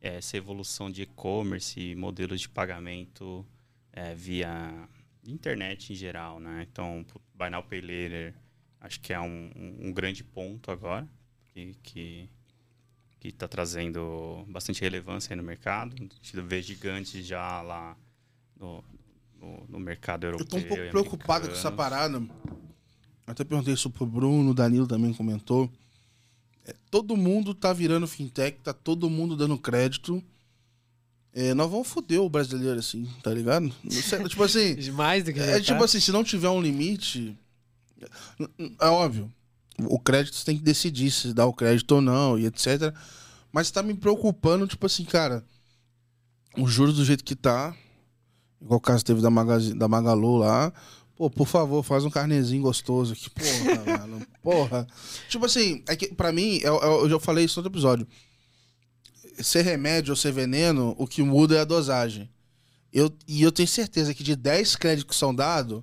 é 0.03 0.17
essa 0.17 0.37
evolução 0.37 0.91
de 0.91 1.03
e-commerce 1.03 1.81
e 1.81 1.97
modelos 1.97 2.43
de 2.43 2.49
pagamento 2.49 3.45
é, 3.91 4.14
via 4.14 4.87
internet 5.27 5.93
em 5.93 5.97
geral, 5.97 6.39
né? 6.39 6.67
Então, 6.71 7.05
Buy 7.35 7.49
Now 7.51 7.62
Pay 7.62 7.81
Later, 7.81 8.35
acho 8.81 9.01
que 9.01 9.12
é 9.14 9.19
um, 9.21 9.51
um- 9.81 9.93
grande 9.93 10.23
ponto 10.23 10.71
agora 10.71 11.09
que 11.55 11.75
que 11.83 12.29
que 13.19 13.29
está 13.29 13.49
trazendo 13.49 14.45
bastante 14.47 14.83
relevância 14.83 15.35
no 15.35 15.43
mercado. 15.43 15.97
A 15.97 15.99
gente 15.99 16.41
vê 16.43 16.61
gigantes 16.61 17.27
já 17.27 17.62
lá 17.62 17.97
no, 18.55 18.85
no, 19.41 19.67
no 19.69 19.81
mercado 19.81 20.25
Eu 20.27 20.33
europeu. 20.33 20.47
tô 20.47 20.57
um 20.59 20.69
pouco 20.69 20.91
preocupado 20.91 21.49
com 21.49 21.55
essa 21.55 21.73
parada. 21.73 22.19
Eu 22.19 22.45
até 23.27 23.45
perguntei 23.45 23.74
isso 23.74 23.91
pro 23.91 24.07
Bruno, 24.07 24.51
o 24.51 24.55
Danilo 24.55 24.87
também 24.87 25.12
comentou. 25.12 25.70
É, 26.64 26.74
todo 26.91 27.16
mundo 27.16 27.55
tá 27.55 27.72
virando 27.72 28.07
fintech, 28.07 28.59
tá 28.62 28.72
todo 28.72 29.11
mundo 29.11 29.37
dando 29.37 29.59
crédito. 29.59 30.22
É, 31.33 31.53
nós 31.53 31.70
vamos 31.70 31.87
foder 31.87 32.20
o 32.20 32.31
brasileiro, 32.31 32.79
assim, 32.79 33.07
tá 33.22 33.33
ligado? 33.33 33.70
Sei, 33.91 34.22
tipo 34.27 34.43
assim. 34.43 34.74
Mais 34.93 35.22
do 35.22 35.33
que 35.33 35.39
É 35.39 35.55
tá. 35.55 35.61
tipo 35.61 35.85
assim, 35.85 36.01
se 36.01 36.11
não 36.11 36.24
tiver 36.24 36.49
um 36.49 36.62
limite. 36.62 37.39
É 38.81 38.87
óbvio. 38.87 39.31
O 39.79 39.99
crédito 39.99 40.35
você 40.35 40.45
tem 40.45 40.57
que 40.57 40.62
decidir 40.62 41.11
se 41.11 41.35
dá 41.35 41.45
o 41.45 41.53
crédito 41.53 41.97
ou 41.97 42.01
não, 42.01 42.39
e 42.39 42.47
etc. 42.47 42.95
Mas 43.53 43.70
tá 43.70 43.83
me 43.83 43.95
preocupando, 43.95 44.66
tipo 44.66 44.87
assim, 44.87 45.05
cara. 45.05 45.45
Os 46.57 46.72
juros 46.72 46.97
do 46.97 47.05
jeito 47.05 47.22
que 47.22 47.37
tá. 47.37 47.77
Igual 48.61 48.79
o 48.79 48.81
caso 48.81 49.05
teve 49.05 49.20
da, 49.20 49.31
Magazine, 49.31 49.79
da 49.79 49.87
Magalu 49.87 50.39
lá. 50.39 50.72
Pô, 51.17 51.31
por 51.31 51.47
favor, 51.47 51.83
faz 51.83 52.05
um 52.05 52.11
carnezinho 52.11 52.62
gostoso 52.62 53.14
aqui. 53.14 53.31
Porra, 53.31 53.99
mano. 54.07 54.27
Porra. 54.43 54.87
Tipo 55.29 55.47
assim, 55.47 55.83
é 55.89 55.97
que 55.97 56.14
pra 56.14 56.31
mim, 56.31 56.59
eu, 56.62 56.77
eu, 56.77 57.01
eu 57.01 57.11
já 57.11 57.19
falei 57.19 57.45
isso 57.45 57.59
no 57.59 57.64
outro 57.64 57.77
episódio. 57.77 58.07
Ser 59.43 59.62
remédio 59.62 60.12
ou 60.12 60.17
ser 60.17 60.33
veneno, 60.33 60.95
o 60.99 61.07
que 61.07 61.23
muda 61.23 61.57
é 61.57 61.61
a 61.61 61.64
dosagem. 61.64 62.31
Eu, 62.93 63.11
e 63.27 63.43
eu 63.43 63.51
tenho 63.51 63.69
certeza 63.69 64.14
que 64.14 64.23
de 64.23 64.37
10 64.37 64.77
créditos 64.77 65.11
que 65.11 65.19
são 65.19 65.35
dados, 65.35 65.83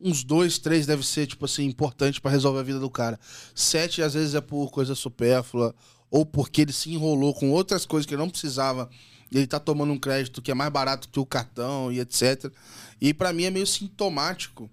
uns 0.00 0.22
dois, 0.22 0.58
três 0.58 0.86
deve 0.86 1.04
ser, 1.04 1.26
tipo 1.26 1.44
assim, 1.44 1.64
importante 1.64 2.20
pra 2.20 2.30
resolver 2.30 2.60
a 2.60 2.64
vida 2.64 2.78
do 2.78 2.90
cara. 2.90 3.18
Sete, 3.54 4.02
às 4.02 4.14
vezes, 4.14 4.34
é 4.34 4.40
por 4.40 4.70
coisa 4.70 4.94
supérflua, 4.94 5.74
ou 6.10 6.26
porque 6.26 6.62
ele 6.62 6.72
se 6.72 6.92
enrolou 6.92 7.32
com 7.34 7.50
outras 7.50 7.86
coisas 7.86 8.06
que 8.06 8.14
ele 8.14 8.22
não 8.22 8.30
precisava, 8.30 8.88
ele 9.36 9.46
tá 9.46 9.58
tomando 9.58 9.92
um 9.92 9.98
crédito 9.98 10.40
que 10.40 10.50
é 10.50 10.54
mais 10.54 10.70
barato 10.70 11.08
que 11.08 11.18
o 11.18 11.26
cartão 11.26 11.90
e 11.92 12.00
etc. 12.00 12.52
E 13.00 13.12
pra 13.12 13.32
mim 13.32 13.44
é 13.44 13.50
meio 13.50 13.66
sintomático 13.66 14.70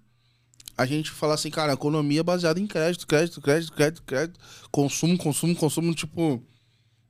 a 0.77 0.85
gente 0.85 1.11
falar 1.11 1.35
assim, 1.35 1.49
cara, 1.49 1.73
economia 1.73 2.21
é 2.21 2.23
baseada 2.23 2.59
em 2.59 2.65
crédito, 2.65 3.05
crédito, 3.05 3.41
crédito, 3.41 3.73
crédito, 3.73 4.03
crédito, 4.03 4.39
consumo, 4.71 5.17
consumo, 5.17 5.55
consumo, 5.55 5.93
tipo, 5.93 6.43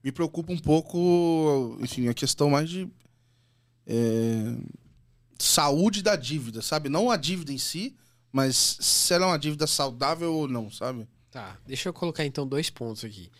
me 0.03 0.11
preocupa 0.11 0.51
um 0.51 0.57
pouco, 0.57 1.77
enfim, 1.79 2.07
a 2.07 2.13
questão 2.13 2.49
mais 2.49 2.69
de 2.69 2.89
é, 3.87 4.55
saúde 5.37 6.01
da 6.01 6.15
dívida, 6.15 6.61
sabe? 6.61 6.89
Não 6.89 7.09
a 7.09 7.17
dívida 7.17 7.53
em 7.53 7.57
si, 7.57 7.95
mas 8.31 8.77
se 8.79 9.13
ela 9.13 9.25
é 9.25 9.27
uma 9.29 9.39
dívida 9.39 9.67
saudável 9.67 10.33
ou 10.33 10.47
não, 10.47 10.69
sabe? 10.69 11.07
Tá, 11.29 11.57
deixa 11.65 11.89
eu 11.89 11.93
colocar 11.93 12.25
então 12.25 12.45
dois 12.45 12.69
pontos 12.69 13.05
aqui. 13.05 13.31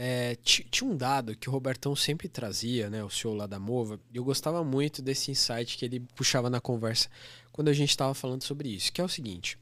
É, 0.00 0.36
ti- 0.36 0.64
tinha 0.70 0.88
um 0.88 0.96
dado 0.96 1.36
que 1.36 1.48
o 1.48 1.52
Robertão 1.52 1.96
sempre 1.96 2.28
trazia, 2.28 2.88
né, 2.88 3.02
o 3.02 3.10
senhor 3.10 3.34
lá 3.34 3.48
da 3.48 3.58
Mova, 3.58 3.98
e 4.14 4.16
eu 4.16 4.22
gostava 4.22 4.62
muito 4.62 5.02
desse 5.02 5.32
insight 5.32 5.76
que 5.76 5.84
ele 5.84 5.98
puxava 6.14 6.48
na 6.48 6.60
conversa 6.60 7.08
quando 7.50 7.66
a 7.66 7.72
gente 7.72 7.90
estava 7.90 8.14
falando 8.14 8.44
sobre 8.44 8.68
isso, 8.68 8.92
que 8.92 9.00
é 9.00 9.04
o 9.04 9.08
seguinte: 9.08 9.58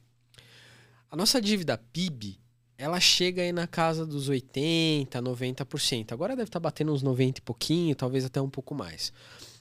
a 1.10 1.16
nossa 1.16 1.40
dívida 1.40 1.78
PIB, 1.78 2.38
ela 2.76 3.00
chega 3.00 3.40
aí 3.40 3.50
na 3.50 3.66
casa 3.66 4.04
dos 4.04 4.28
80, 4.28 5.22
90%. 5.22 6.12
Agora 6.12 6.36
deve 6.36 6.50
estar 6.50 6.60
batendo 6.60 6.92
uns 6.92 7.00
90 7.02 7.38
e 7.38 7.42
pouquinho, 7.42 7.96
talvez 7.96 8.22
até 8.26 8.38
um 8.38 8.50
pouco 8.50 8.74
mais. 8.74 9.14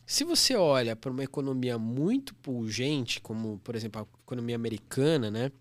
Se 0.06 0.26
você 0.26 0.56
olha 0.58 0.94
para 0.94 1.10
uma 1.10 1.24
economia 1.24 1.78
muito 1.80 2.36
pungente, 2.36 3.22
como 3.22 3.60
por 3.60 3.76
exemplo 3.78 4.02
a 4.02 4.20
economia 4.24 4.58
americana, 4.58 5.32
né? 5.32 5.54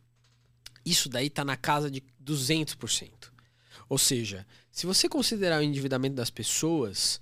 Isso 0.85 1.09
daí 1.09 1.29
está 1.29 1.45
na 1.45 1.57
casa 1.57 1.89
de 1.89 2.03
200%. 2.19 3.33
Ou 3.95 3.99
seja, 3.99 4.45
se 4.72 4.86
você 4.86 5.09
considerar 5.09 5.61
o 5.61 5.62
endividamento 5.62 6.16
das 6.16 6.28
pessoas, 6.28 7.20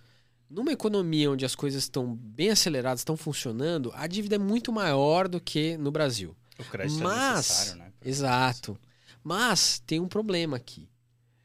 numa 0.49 0.73
economia 0.73 1.31
onde 1.31 1.45
as 1.45 1.55
coisas 1.55 1.83
estão 1.83 2.15
bem 2.17 2.49
aceleradas, 2.49 3.01
estão 3.01 3.15
funcionando, 3.15 3.93
a 3.95 4.07
dívida 4.07 4.37
é 4.37 4.39
muito 4.39 4.73
maior 4.73 5.29
do 5.29 5.39
que 5.39 5.77
no 5.77 5.91
Brasil. 5.91 6.35
O 6.59 6.65
crédito 6.65 6.99
é 7.01 7.03
Mas, 7.05 7.37
necessário, 7.37 7.83
né? 7.83 7.93
exato. 8.03 8.79
Mas 9.23 9.83
tem 9.87 10.01
um 10.01 10.09
problema 10.09 10.57
aqui. 10.57 10.89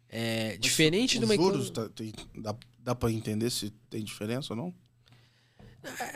É, 0.07 0.55
diferente 0.57 1.19
de 1.19 1.25
uma 1.25 1.33
Os 1.35 1.41
juros, 1.41 1.67
economia. 1.71 1.89
tá- 1.89 1.93
tem- 2.33 2.41
dá, 2.41 2.55
dá 2.79 2.95
pra 2.95 3.11
entender 3.11 3.49
se 3.49 3.69
tem 3.89 4.01
diferença 4.01 4.53
ou 4.53 4.57
não? 4.57 4.73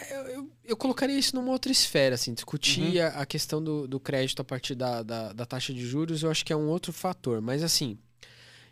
Eu, 0.09 0.21
eu- 0.29 0.51
eu 0.63 0.77
colocaria 0.77 1.17
isso 1.19 1.35
numa 1.35 1.51
outra 1.51 1.69
esfera, 1.69 2.15
assim, 2.15 2.33
discutir 2.33 2.97
Uhum. 2.97 3.03
a, 3.03 3.07
a 3.07 3.25
questão 3.25 3.61
do, 3.61 3.89
do 3.89 3.99
crédito 3.99 4.41
a 4.41 4.45
partir 4.45 4.73
da, 4.73 5.03
da, 5.03 5.33
da 5.33 5.45
taxa 5.45 5.73
de 5.73 5.85
juros, 5.85 6.23
eu 6.23 6.31
acho 6.31 6.45
que 6.45 6.53
é 6.53 6.55
um 6.55 6.69
outro 6.69 6.93
fator. 6.93 7.41
Mas 7.41 7.61
assim, 7.61 7.97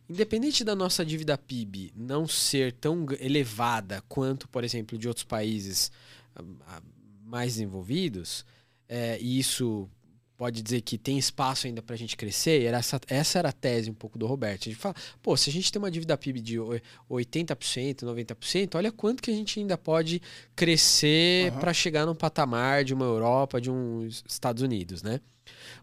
independente 0.10 0.64
da 0.64 0.76
nossa 0.76 1.06
dívida 1.06 1.38
PIB 1.38 1.94
não 1.96 2.28
ser 2.28 2.74
tão 2.74 3.06
elevada 3.20 4.04
quanto, 4.10 4.48
por 4.48 4.64
exemplo, 4.64 4.98
de 4.98 5.08
outros 5.08 5.24
países 5.24 5.92
ah, 6.36 6.44
ah, 6.68 6.82
mais 7.24 7.54
desenvolvidos, 7.54 8.46
é, 8.88 9.20
e 9.22 9.38
isso 9.38 9.88
pode 10.36 10.62
dizer 10.62 10.80
que 10.80 10.98
tem 10.98 11.18
espaço 11.18 11.68
ainda 11.68 11.82
para 11.82 11.94
a 11.94 11.98
gente 11.98 12.16
crescer, 12.16 12.64
era 12.64 12.78
essa, 12.78 13.00
essa 13.10 13.40
era 13.40 13.50
a 13.50 13.52
tese 13.52 13.92
um 13.92 13.94
pouco 13.94 14.18
do 14.18 14.26
Roberto. 14.26 14.62
A 14.62 14.72
gente 14.72 14.78
fala, 14.80 14.96
pô, 15.22 15.36
se 15.36 15.50
a 15.50 15.54
gente 15.54 15.70
tem 15.70 15.78
uma 15.82 15.92
dívida 15.92 16.18
PIB 16.18 16.40
de 16.40 16.58
oi- 16.58 16.82
80%, 17.12 18.04
90%, 18.04 18.76
olha 18.76 18.90
quanto 18.90 19.22
que 19.22 19.30
a 19.30 19.34
gente 19.34 19.60
ainda 19.60 19.78
pode 19.78 20.22
crescer 20.56 21.52
Aham. 21.52 21.60
para 21.60 21.74
chegar 21.74 22.06
num 22.06 22.16
patamar 22.16 22.86
de 22.86 22.94
uma 22.94 23.06
Europa, 23.06 23.60
de 23.60 23.70
uns 23.70 24.24
Estados 24.30 24.64
Unidos, 24.64 25.04
né? 25.04 25.20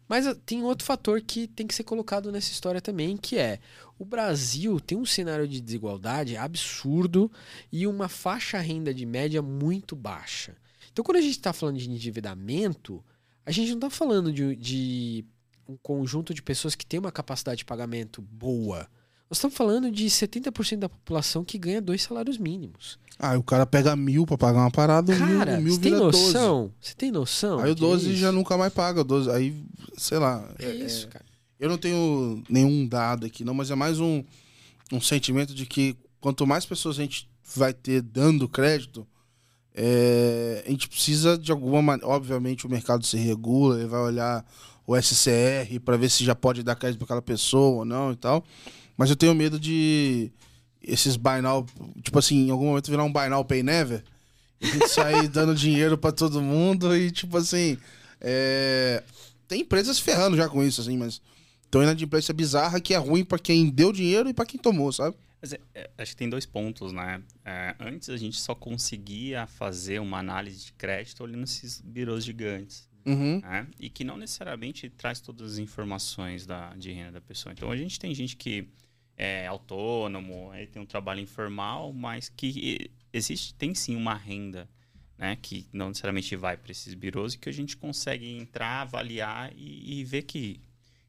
Mas 0.08 0.26
ah, 0.26 0.34
tem 0.34 0.62
outro 0.62 0.86
fator 0.86 1.20
que 1.20 1.46
tem 1.48 1.66
que 1.66 1.74
ser 1.74 1.84
colocado 1.84 2.32
nessa 2.32 2.50
história 2.50 2.80
também, 2.80 3.14
que 3.16 3.36
é 3.38 3.58
o 3.98 4.04
Brasil 4.04 4.78
tem 4.80 4.96
um 4.98 5.06
cenário 5.06 5.48
de 5.48 5.60
desigualdade 5.60 6.36
absurdo 6.36 7.30
e 7.72 7.86
uma 7.86 8.08
faixa 8.08 8.58
renda 8.58 8.92
de 8.92 9.06
média 9.06 9.40
muito 9.40 9.96
baixa. 9.96 10.54
Então, 10.92 11.04
quando 11.04 11.18
a 11.18 11.20
gente 11.22 11.32
está 11.32 11.52
falando 11.52 11.78
de 11.78 11.90
endividamento, 11.90 13.04
a 13.44 13.50
gente 13.50 13.68
não 13.70 13.76
está 13.76 13.90
falando 13.90 14.32
de, 14.32 14.56
de 14.56 15.24
um 15.68 15.76
conjunto 15.76 16.32
de 16.32 16.42
pessoas 16.42 16.74
que 16.74 16.86
tem 16.86 17.00
uma 17.00 17.12
capacidade 17.12 17.58
de 17.58 17.64
pagamento 17.64 18.20
boa. 18.22 18.88
Nós 19.28 19.38
estamos 19.38 19.56
falando 19.56 19.90
de 19.90 20.06
70% 20.06 20.78
da 20.78 20.88
população 20.88 21.44
que 21.44 21.58
ganha 21.58 21.82
dois 21.82 22.02
salários 22.02 22.38
mínimos. 22.38 22.98
Ah, 23.18 23.36
o 23.36 23.42
cara 23.42 23.66
pega 23.66 23.96
mil 23.96 24.26
pra 24.26 24.36
pagar 24.36 24.60
uma 24.60 24.70
parada, 24.70 25.14
mil, 25.14 25.38
Cara, 25.38 25.58
o 25.58 25.62
mil 25.62 25.74
você 25.74 25.80
tem 25.80 25.92
12. 25.92 26.02
noção? 26.18 26.72
Você 26.80 26.94
tem 26.94 27.10
noção? 27.10 27.58
Aí 27.58 27.72
o 27.72 27.74
que 27.74 27.82
é 27.82 27.86
12 27.88 28.16
já 28.16 28.30
nunca 28.30 28.56
mais 28.56 28.72
paga, 28.72 29.00
o 29.00 29.04
12, 29.04 29.30
aí, 29.30 29.64
sei 29.96 30.18
lá. 30.18 30.48
É 30.58 30.70
isso, 30.70 31.08
cara. 31.08 31.24
Eu 31.58 31.68
não 31.68 31.78
tenho 31.78 32.42
nenhum 32.48 32.86
dado 32.86 33.26
aqui, 33.26 33.44
não, 33.44 33.54
mas 33.54 33.70
é 33.70 33.74
mais 33.74 33.98
um, 33.98 34.22
um 34.92 35.00
sentimento 35.00 35.54
de 35.54 35.64
que 35.66 35.96
quanto 36.20 36.46
mais 36.46 36.66
pessoas 36.66 36.98
a 36.98 37.02
gente 37.02 37.28
vai 37.54 37.72
ter 37.72 38.02
dando 38.02 38.48
crédito, 38.48 39.06
é, 39.74 40.64
a 40.66 40.70
gente 40.70 40.88
precisa 40.88 41.36
de 41.38 41.52
alguma 41.52 41.82
maneira. 41.82 42.08
Obviamente, 42.08 42.66
o 42.66 42.70
mercado 42.70 43.04
se 43.04 43.16
regula, 43.16 43.78
ele 43.78 43.88
vai 43.88 44.00
olhar 44.00 44.44
o 44.86 44.96
SCR 45.00 45.80
para 45.84 45.96
ver 45.96 46.10
se 46.10 46.24
já 46.24 46.34
pode 46.34 46.62
dar 46.62 46.76
crédito 46.76 46.98
para 46.98 47.04
aquela 47.06 47.22
pessoa 47.22 47.78
ou 47.78 47.84
não 47.84 48.12
e 48.12 48.16
tal. 48.16 48.44
Mas 48.96 49.10
eu 49.10 49.16
tenho 49.16 49.34
medo 49.34 49.58
de 49.60 50.30
esses 50.82 51.16
buy 51.16 51.42
now, 51.42 51.66
tipo 52.02 52.18
assim, 52.18 52.46
em 52.46 52.50
algum 52.50 52.66
momento 52.66 52.90
virar 52.90 53.04
um 53.04 53.12
buy 53.12 53.28
now, 53.28 53.44
pay 53.44 53.62
never. 53.62 54.02
E 54.60 54.66
a 54.66 54.72
gente 54.72 54.88
sair 54.88 55.28
dando 55.28 55.54
dinheiro 55.54 55.98
para 55.98 56.12
todo 56.12 56.40
mundo 56.40 56.96
e, 56.96 57.10
tipo 57.10 57.36
assim. 57.36 57.76
é, 58.20 59.02
Tem 59.48 59.60
empresas 59.60 59.98
ferrando 59.98 60.36
já 60.36 60.48
com 60.48 60.62
isso, 60.62 60.80
assim, 60.80 60.96
mas. 60.96 61.20
Então, 61.68 61.82
inadimplência 61.82 62.32
bizarra 62.32 62.80
que 62.80 62.94
é 62.94 62.96
ruim 62.96 63.24
para 63.24 63.38
quem 63.38 63.68
deu 63.68 63.92
dinheiro 63.92 64.28
e 64.28 64.34
para 64.34 64.46
quem 64.46 64.58
tomou, 64.60 64.92
sabe? 64.92 65.16
Mas 65.40 65.52
é- 65.52 65.60
é, 65.74 65.90
acho 65.98 66.12
que 66.12 66.16
tem 66.16 66.30
dois 66.30 66.46
pontos, 66.46 66.92
né? 66.92 67.22
É, 67.44 67.74
antes 67.78 68.08
a 68.08 68.16
gente 68.16 68.40
só 68.40 68.54
conseguia 68.54 69.46
fazer 69.46 70.00
uma 70.00 70.18
análise 70.18 70.64
de 70.66 70.72
crédito 70.72 71.22
olhando 71.22 71.44
esses 71.44 71.80
birôs 71.80 72.24
gigantes, 72.24 72.88
Uhum. 73.04 73.40
né? 73.40 73.66
E 73.78 73.88
que 73.90 74.02
não 74.04 74.16
necessariamente 74.16 74.88
traz 74.88 75.20
todas 75.20 75.52
as 75.52 75.58
informações 75.58 76.46
da, 76.46 76.74
de 76.74 76.90
renda 76.92 77.12
da 77.12 77.20
pessoa. 77.20 77.52
Então 77.52 77.70
a 77.70 77.76
gente 77.76 77.98
tem 78.00 78.14
gente 78.14 78.36
que 78.36 78.68
é 79.16 79.46
autônomo, 79.46 80.50
aí 80.50 80.66
tem 80.66 80.80
um 80.80 80.86
trabalho 80.86 81.20
informal, 81.20 81.92
mas 81.92 82.28
que 82.34 82.90
existe, 83.12 83.54
tem 83.54 83.74
sim 83.74 83.94
uma 83.96 84.14
renda, 84.14 84.68
né? 85.18 85.36
Que 85.40 85.66
não 85.72 85.88
necessariamente 85.88 86.34
vai 86.36 86.56
para 86.56 86.72
esses 86.72 86.94
birôs 86.94 87.34
e 87.34 87.38
que 87.38 87.48
a 87.48 87.52
gente 87.52 87.76
consegue 87.76 88.26
entrar, 88.36 88.82
avaliar 88.82 89.52
e, 89.56 90.00
e 90.00 90.04
ver 90.04 90.22
que 90.22 90.60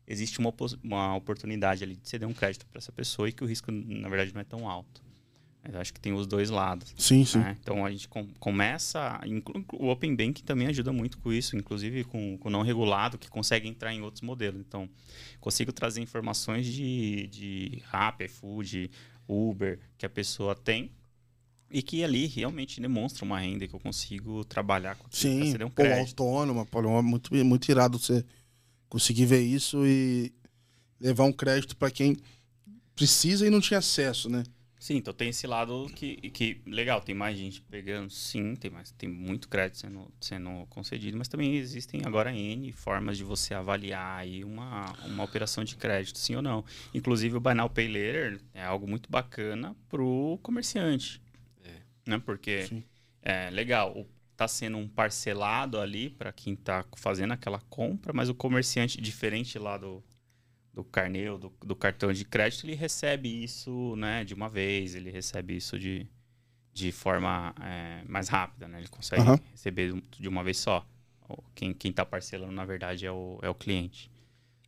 existe 0.08 0.40
uma, 0.40 0.54
uma 0.84 1.16
oportunidade 1.16 1.84
ali 1.84 1.96
de 1.96 2.08
você 2.08 2.18
dar 2.18 2.28
um 2.28 2.34
crédito 2.34 2.66
para 2.68 2.80
essa 2.80 2.92
pessoa 2.92 3.28
e 3.28 3.34
que 3.34 3.44
o 3.44 3.48
risco, 3.48 3.72
na 3.72 4.08
verdade, 4.08 4.34
não 4.34 4.42
é 4.42 4.46
tão 4.46 4.68
alto. 4.70 5.06
Eu 5.70 5.82
acho 5.82 5.94
que 5.94 6.00
tem 6.00 6.14
os 6.14 6.26
dois 6.26 6.50
lados. 6.50 6.94
Sim, 6.98 7.26
sim. 7.26 7.40
né? 7.40 7.58
Então 7.60 7.86
a 7.86 7.92
gente 7.92 8.08
com- 8.08 8.28
começa. 8.40 9.20
O 9.74 9.90
Open 9.90 10.16
Bank 10.16 10.42
também 10.44 10.68
ajuda 10.68 10.94
muito 10.94 11.18
com 11.18 11.34
isso, 11.34 11.58
inclusive 11.58 12.06
com 12.06 12.40
o 12.42 12.50
não 12.50 12.62
regulado, 12.62 13.18
que 13.18 13.30
consegue 13.30 13.68
entrar 13.68 13.94
em 13.94 14.02
outros 14.02 14.22
modelos. 14.22 14.62
Então, 14.62 14.90
consigo 15.42 15.74
trazer 15.74 16.00
informações 16.00 16.66
de, 16.66 17.28
de 17.28 17.82
Rappi, 17.88 18.26
iFood, 18.26 18.90
Uber, 19.28 19.78
que 19.98 20.06
a 20.06 20.10
pessoa 20.10 20.56
tem. 20.56 20.90
E 21.70 21.82
que 21.82 22.02
ali 22.02 22.28
realmente 22.28 22.80
demonstra 22.80 23.26
uma 23.26 23.42
renda 23.42 23.68
que 23.68 23.74
eu 23.74 23.80
consigo 23.80 24.46
trabalhar 24.46 24.96
com 24.96 25.06
Sim, 25.12 25.54
um 25.66 25.70
pô, 25.70 25.84
autônoma, 25.84 26.66
é 26.98 27.02
muito, 27.02 27.36
muito 27.44 27.70
irado 27.70 28.00
você 28.00 28.24
conseguir 28.90 29.26
ver 29.26 29.42
isso 29.42 29.86
e 29.86 30.32
levar 31.00 31.26
um 31.26 31.34
crédito 31.34 31.76
para 31.76 31.92
quem 31.92 32.18
precisa 32.96 33.46
e 33.46 33.50
não 33.50 33.62
tinha 33.62 33.78
acesso, 33.80 34.30
né? 34.30 34.44
Sim, 34.80 34.98
então 34.98 35.12
tem 35.14 35.30
esse 35.30 35.48
lado 35.48 35.88
que, 35.96 36.16
que 36.30 36.62
legal, 36.66 37.02
tem 37.02 37.16
mais 37.16 37.36
gente 37.38 37.62
pegando, 37.62 38.12
sim, 38.12 38.56
tem 38.56 38.70
mais, 38.70 38.92
tem 38.92 39.10
muito 39.10 39.50
crédito 39.50 39.80
sendo, 39.80 40.08
sendo 40.22 40.66
concedido, 40.70 41.18
mas 41.18 41.28
também 41.28 41.56
existem 41.56 42.02
agora 42.06 42.32
N 42.32 42.72
formas 42.74 43.18
de 43.18 43.24
você 43.24 43.56
avaliar 43.56 44.20
aí 44.20 44.44
uma, 44.44 44.86
uma 45.04 45.24
operação 45.24 45.64
de 45.64 45.76
crédito, 45.76 46.20
sim 46.20 46.36
ou 46.36 46.44
não. 46.44 46.64
Inclusive 46.94 47.38
o 47.38 47.40
Buy 47.40 47.56
Now 47.56 47.70
Pay 47.70 47.88
Later 47.88 48.40
é 48.54 48.64
algo 48.64 48.88
muito 48.88 49.10
bacana 49.12 49.76
pro 49.90 50.40
comerciante. 50.44 51.20
É. 51.66 52.12
Né? 52.12 52.22
Porque 52.24 52.68
Sim. 52.68 52.84
é 53.24 53.50
legal, 53.50 53.98
o- 53.98 54.06
tá 54.38 54.48
sendo 54.48 54.78
um 54.78 54.88
parcelado 54.88 55.80
ali 55.80 56.12
para 56.12 56.32
quem 56.32 56.56
tá 56.56 56.86
fazendo 56.96 57.34
aquela 57.34 57.60
compra, 57.70 58.14
mas 58.14 58.30
o 58.30 58.36
comerciante, 58.36 59.02
diferente 59.02 59.58
lá 59.58 59.78
do, 59.78 60.04
do 60.72 60.84
carnê 60.84 61.28
ou 61.28 61.40
do, 61.40 61.54
do 61.66 61.76
cartão 61.76 62.14
de 62.14 62.24
crédito, 62.24 62.66
ele 62.66 62.76
recebe 62.76 63.44
isso 63.44 63.96
né, 63.96 64.24
de 64.24 64.36
uma 64.36 64.48
vez, 64.48 64.94
ele 64.94 65.10
recebe 65.10 65.58
isso 65.58 65.80
de, 65.80 66.08
de 66.72 66.92
forma 66.92 67.54
é, 67.62 68.04
mais 68.08 68.30
rápida, 68.30 68.68
né? 68.68 68.78
Ele 68.80 68.88
consegue 68.88 69.24
Aham. 69.24 69.40
receber 69.52 69.94
de 70.20 70.28
uma 70.28 70.44
vez 70.44 70.58
só. 70.58 70.86
Quem, 71.56 71.74
quem 71.74 71.92
tá 71.92 72.06
parcelando, 72.06 72.54
na 72.54 72.64
verdade, 72.64 73.06
é 73.06 73.12
o, 73.12 73.40
é 73.42 73.50
o 73.50 73.56
cliente 73.56 74.10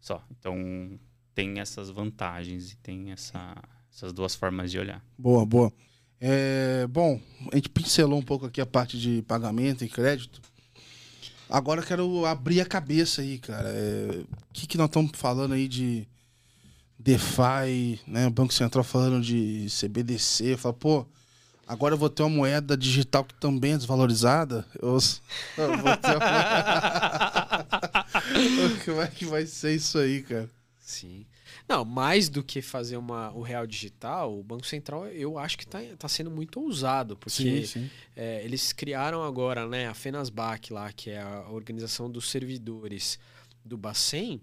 só. 0.01 0.23
Então, 0.31 0.99
tem 1.35 1.59
essas 1.59 1.89
vantagens 1.89 2.71
e 2.71 2.77
tem 2.77 3.11
essa, 3.11 3.55
essas 3.91 4.11
duas 4.11 4.35
formas 4.35 4.71
de 4.71 4.79
olhar. 4.79 5.01
Boa, 5.17 5.45
boa. 5.45 5.71
É, 6.21 6.85
bom, 6.87 7.19
a 7.51 7.55
gente 7.55 7.69
pincelou 7.69 8.19
um 8.19 8.23
pouco 8.23 8.45
aqui 8.45 8.59
a 8.59 8.65
parte 8.65 8.99
de 8.99 9.21
pagamento 9.23 9.83
e 9.85 9.89
crédito. 9.89 10.41
Agora 11.49 11.81
eu 11.81 11.85
quero 11.85 12.25
abrir 12.25 12.61
a 12.61 12.65
cabeça 12.65 13.21
aí, 13.21 13.39
cara. 13.39 13.69
É, 13.69 14.21
O 14.21 14.53
que, 14.53 14.67
que 14.67 14.77
nós 14.77 14.87
estamos 14.87 15.11
falando 15.15 15.53
aí 15.53 15.67
de 15.67 16.07
DeFi, 16.97 17.99
né? 18.05 18.27
O 18.27 18.31
Banco 18.31 18.53
Central 18.53 18.83
falando 18.83 19.23
de 19.23 19.67
CBDC. 19.69 20.57
Fala, 20.57 20.73
pô, 20.73 21.07
agora 21.65 21.95
eu 21.95 21.97
vou 21.97 22.09
ter 22.09 22.21
uma 22.21 22.29
moeda 22.29 22.77
digital 22.77 23.23
que 23.23 23.33
também 23.35 23.73
é 23.73 23.77
desvalorizada. 23.77 24.65
Eu, 24.79 24.97
eu 25.57 25.77
vou 25.77 25.97
ter 25.97 26.17
uma... 26.17 27.65
Como 28.85 29.01
é 29.01 29.07
que 29.07 29.25
vai 29.25 29.45
ser 29.45 29.73
isso 29.73 29.97
aí, 29.97 30.21
cara? 30.21 30.49
Sim. 30.79 31.25
Não, 31.69 31.85
mais 31.85 32.29
do 32.29 32.43
que 32.43 32.63
fazer 32.63 32.97
uma, 32.97 33.31
o 33.31 33.43
real 33.43 33.67
digital, 33.67 34.35
o 34.35 34.41
Banco 34.41 34.65
Central 34.65 35.07
eu 35.07 35.37
acho 35.37 35.55
que 35.55 35.65
está 35.65 35.79
tá 35.99 36.07
sendo 36.07 36.31
muito 36.31 36.59
ousado, 36.59 37.15
porque 37.15 37.63
sim. 37.67 37.87
é, 38.15 38.43
eles 38.43 38.73
criaram 38.73 39.23
agora 39.23 39.67
né, 39.67 39.87
a 39.87 39.93
FENASBAC 39.93 40.73
lá, 40.73 40.91
que 40.91 41.11
é 41.11 41.21
a 41.21 41.47
organização 41.51 42.09
dos 42.09 42.27
servidores 42.27 43.19
do 43.63 43.77
Bacen, 43.77 44.41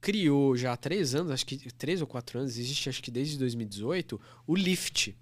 criou 0.00 0.56
já 0.56 0.74
há 0.74 0.76
três 0.76 1.12
anos, 1.12 1.32
acho 1.32 1.44
que 1.44 1.56
três 1.72 2.00
ou 2.00 2.06
quatro 2.06 2.38
anos, 2.38 2.56
existe 2.56 2.88
acho 2.88 3.02
que 3.02 3.10
desde 3.10 3.36
2018, 3.36 4.20
o 4.46 4.54
LIFT, 4.54 5.16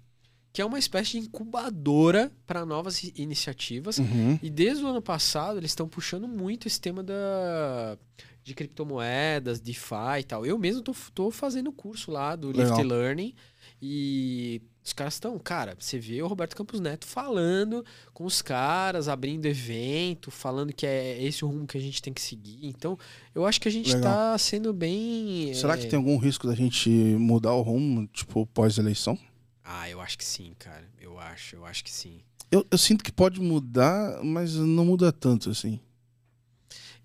que 0.51 0.61
é 0.61 0.65
uma 0.65 0.77
espécie 0.77 1.13
de 1.13 1.25
incubadora 1.25 2.31
para 2.45 2.63
novas 2.63 3.03
iniciativas. 3.15 3.97
Uhum. 3.97 4.37
E 4.39 4.51
desde 4.51 4.83
o 4.83 4.87
ano 4.87 5.01
passado 5.01 5.57
eles 5.57 5.71
estão 5.71 5.87
puxando 5.87 6.27
muito 6.27 6.67
esse 6.67 6.79
tema 6.79 7.01
da, 7.01 7.97
de 8.43 8.53
criptomoedas, 8.53 9.59
DeFi 9.59 10.19
e 10.19 10.23
tal. 10.23 10.45
Eu 10.45 10.57
mesmo 10.57 10.81
tô, 10.81 10.93
tô 11.13 11.31
fazendo 11.31 11.71
curso 11.71 12.11
lá 12.11 12.35
do 12.35 12.47
Legal. 12.47 12.77
Lift 12.77 12.83
Learning 12.83 13.33
e 13.81 14.61
os 14.83 14.91
caras 14.91 15.13
estão, 15.13 15.39
cara, 15.39 15.77
você 15.79 15.97
vê 15.97 16.21
o 16.21 16.27
Roberto 16.27 16.55
Campos 16.55 16.79
Neto 16.81 17.07
falando 17.07 17.85
com 18.13 18.25
os 18.25 18.41
caras, 18.41 19.07
abrindo 19.07 19.45
evento, 19.45 20.29
falando 20.29 20.73
que 20.73 20.85
é 20.85 21.23
esse 21.23 21.45
o 21.45 21.47
rumo 21.47 21.65
que 21.65 21.77
a 21.77 21.81
gente 21.81 22.01
tem 22.01 22.13
que 22.13 22.21
seguir. 22.21 22.59
Então, 22.65 22.97
eu 23.33 23.45
acho 23.45 23.61
que 23.61 23.67
a 23.69 23.71
gente 23.71 23.93
Legal. 23.93 24.03
tá 24.03 24.37
sendo 24.37 24.73
bem. 24.73 25.53
Será 25.53 25.75
é, 25.75 25.77
que 25.77 25.87
tem 25.87 25.97
algum 25.97 26.17
risco 26.17 26.47
da 26.47 26.53
gente 26.53 26.89
mudar 26.89 27.53
o 27.53 27.61
rumo, 27.61 28.05
tipo, 28.07 28.45
pós-eleição? 28.47 29.17
Ah, 29.63 29.89
eu 29.89 30.01
acho 30.01 30.17
que 30.17 30.25
sim, 30.25 30.53
cara. 30.59 30.83
Eu 30.99 31.17
acho, 31.17 31.55
eu 31.55 31.65
acho 31.65 31.81
que 31.81 31.91
sim. 31.91 32.19
Eu, 32.51 32.65
eu 32.69 32.77
sinto 32.77 33.03
que 33.03 33.11
pode 33.11 33.39
mudar, 33.39 34.21
mas 34.21 34.55
não 34.55 34.83
muda 34.83 35.13
tanto, 35.13 35.49
assim. 35.49 35.79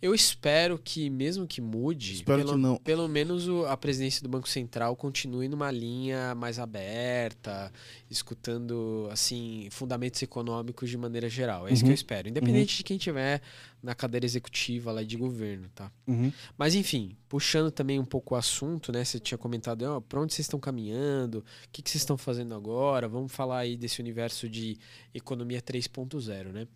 Eu 0.01 0.14
espero 0.14 0.78
que, 0.78 1.11
mesmo 1.11 1.44
que 1.46 1.61
mude, 1.61 2.14
Espero 2.14 2.38
pelo, 2.38 2.53
que 2.53 2.59
não. 2.59 2.76
pelo 2.76 3.09
menos 3.09 3.49
o- 3.49 3.66
a 3.66 3.76
presidência 3.76 4.22
do 4.22 4.28
Banco 4.28 4.49
Central 4.49 4.94
continue 4.94 5.49
numa 5.49 5.70
linha 5.72 6.36
mais 6.36 6.59
aberta, 6.61 7.72
escutando 8.09 9.09
assim 9.11 9.68
fundamentos 9.70 10.22
econômicos 10.22 10.88
de 10.88 10.96
maneira 10.96 11.28
geral. 11.28 11.66
É 11.66 11.72
isso 11.72 11.82
que 11.82 11.86
Uhum. 11.86 11.92
eu 11.92 11.94
espero, 11.96 12.28
independente 12.28 12.76
de 12.76 12.84
quem 12.84 12.96
tiver 12.99 13.40
na 13.82 13.94
cadeira 13.94 14.26
executiva 14.26 14.92
lá 14.92 15.03
de 15.03 15.16
governo, 15.16 15.68
tá? 15.74 15.90
Uhum. 16.07 16.32
Mas 16.57 16.74
enfim, 16.74 17.16
puxando 17.28 17.70
também 17.70 17.99
um 17.99 18.05
pouco 18.05 18.34
o 18.34 18.38
assunto, 18.38 18.90
né? 18.92 19.05
Você 19.05 19.18
tinha 19.20 19.38
comentado, 19.38 19.82
ó, 19.82 20.01
para 20.01 20.20
onde 20.20 20.32
vocês 20.34 20.44
estão 20.46 20.59
caminhando? 20.61 21.38
O 21.38 21.44
que, 21.72 21.82
que 21.82 21.90
vocês 21.90 22.03
estão 22.03 22.16
fazendo 22.16 22.55
agora? 22.55 23.09
Vamos 23.09 23.32
falar 23.32 23.59
aí 23.59 23.76
desse 23.76 24.01
universo 24.01 24.49
de 24.49 24.78
economia 25.14 25.61
3.0, 25.62 26.53
né? 26.53 26.66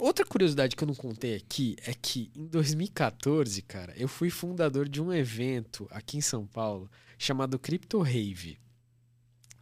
Outra 0.00 0.24
curiosidade 0.24 0.74
que 0.74 0.82
eu 0.82 0.88
não 0.88 0.94
contei 0.94 1.36
aqui 1.36 1.76
é 1.84 1.92
que 1.92 2.30
em 2.34 2.46
2014, 2.46 3.60
cara, 3.60 3.92
eu 3.98 4.08
fui 4.08 4.30
fundador 4.30 4.88
de 4.88 5.00
um 5.00 5.12
evento 5.12 5.86
aqui 5.90 6.16
em 6.16 6.22
São 6.22 6.46
Paulo 6.46 6.90
chamado 7.18 7.58
Crypto 7.58 8.00
Rave. 8.00 8.58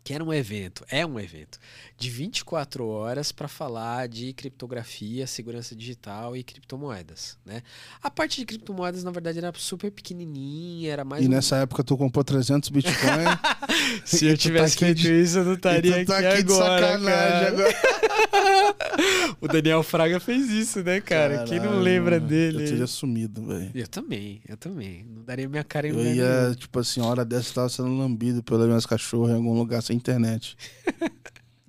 Que 0.04 0.14
era 0.14 0.24
um 0.24 0.32
evento, 0.32 0.86
é 0.88 1.04
um 1.04 1.20
evento, 1.20 1.58
de 1.98 2.08
24 2.08 2.86
horas 2.86 3.30
para 3.30 3.46
falar 3.46 4.08
de 4.08 4.32
criptografia, 4.32 5.26
segurança 5.26 5.76
digital 5.76 6.34
e 6.34 6.42
criptomoedas, 6.42 7.36
né? 7.44 7.62
A 8.02 8.10
parte 8.10 8.38
de 8.40 8.46
criptomoedas, 8.46 9.04
na 9.04 9.10
verdade, 9.10 9.36
era 9.38 9.52
super 9.54 9.90
pequenininha, 9.90 10.90
era 10.90 11.04
mais 11.04 11.22
E 11.22 11.26
um- 11.26 11.30
nessa 11.30 11.56
época 11.56 11.84
tu 11.84 11.94
comprou 11.96 12.24
300 12.24 12.70
Bitcoin. 12.70 12.94
Se 14.06 14.26
eu 14.26 14.36
tu 14.38 14.40
tivesse 14.40 14.78
tá 14.78 14.86
feito 14.86 14.98
de- 15.02 15.20
isso, 15.22 15.38
eu 15.38 15.44
não 15.44 15.54
estaria 15.54 16.06
tá 16.06 16.18
aqui, 16.18 16.38
agora. 16.40 16.98
O 19.40 19.46
Daniel 19.46 19.82
Fraga 19.82 20.18
fez 20.18 20.48
isso, 20.50 20.82
né, 20.82 21.00
cara? 21.00 21.44
Quem 21.44 21.58
não 21.58 21.66
Caralho, 21.66 21.82
lembra 21.82 22.20
dele? 22.20 22.64
Eu 22.64 22.68
teria 22.68 22.86
sumido, 22.86 23.44
velho. 23.46 23.70
Eu 23.74 23.86
também, 23.86 24.40
eu 24.48 24.56
também. 24.56 25.04
Não 25.08 25.22
daria 25.22 25.48
minha 25.48 25.62
cara 25.64 25.86
em 25.86 25.90
Eu 25.92 26.00
ia, 26.14 26.42
nenhum. 26.42 26.54
tipo 26.54 26.78
assim, 26.78 27.00
hora 27.00 27.24
dessa 27.24 27.50
eu 27.50 27.54
tava 27.54 27.68
sendo 27.68 27.96
lambido 27.96 28.42
pelas 28.42 28.66
minhas 28.66 28.86
cachorras 28.86 29.32
em 29.32 29.36
algum 29.36 29.56
lugar 29.56 29.82
sem 29.82 29.97
internet. 29.98 30.56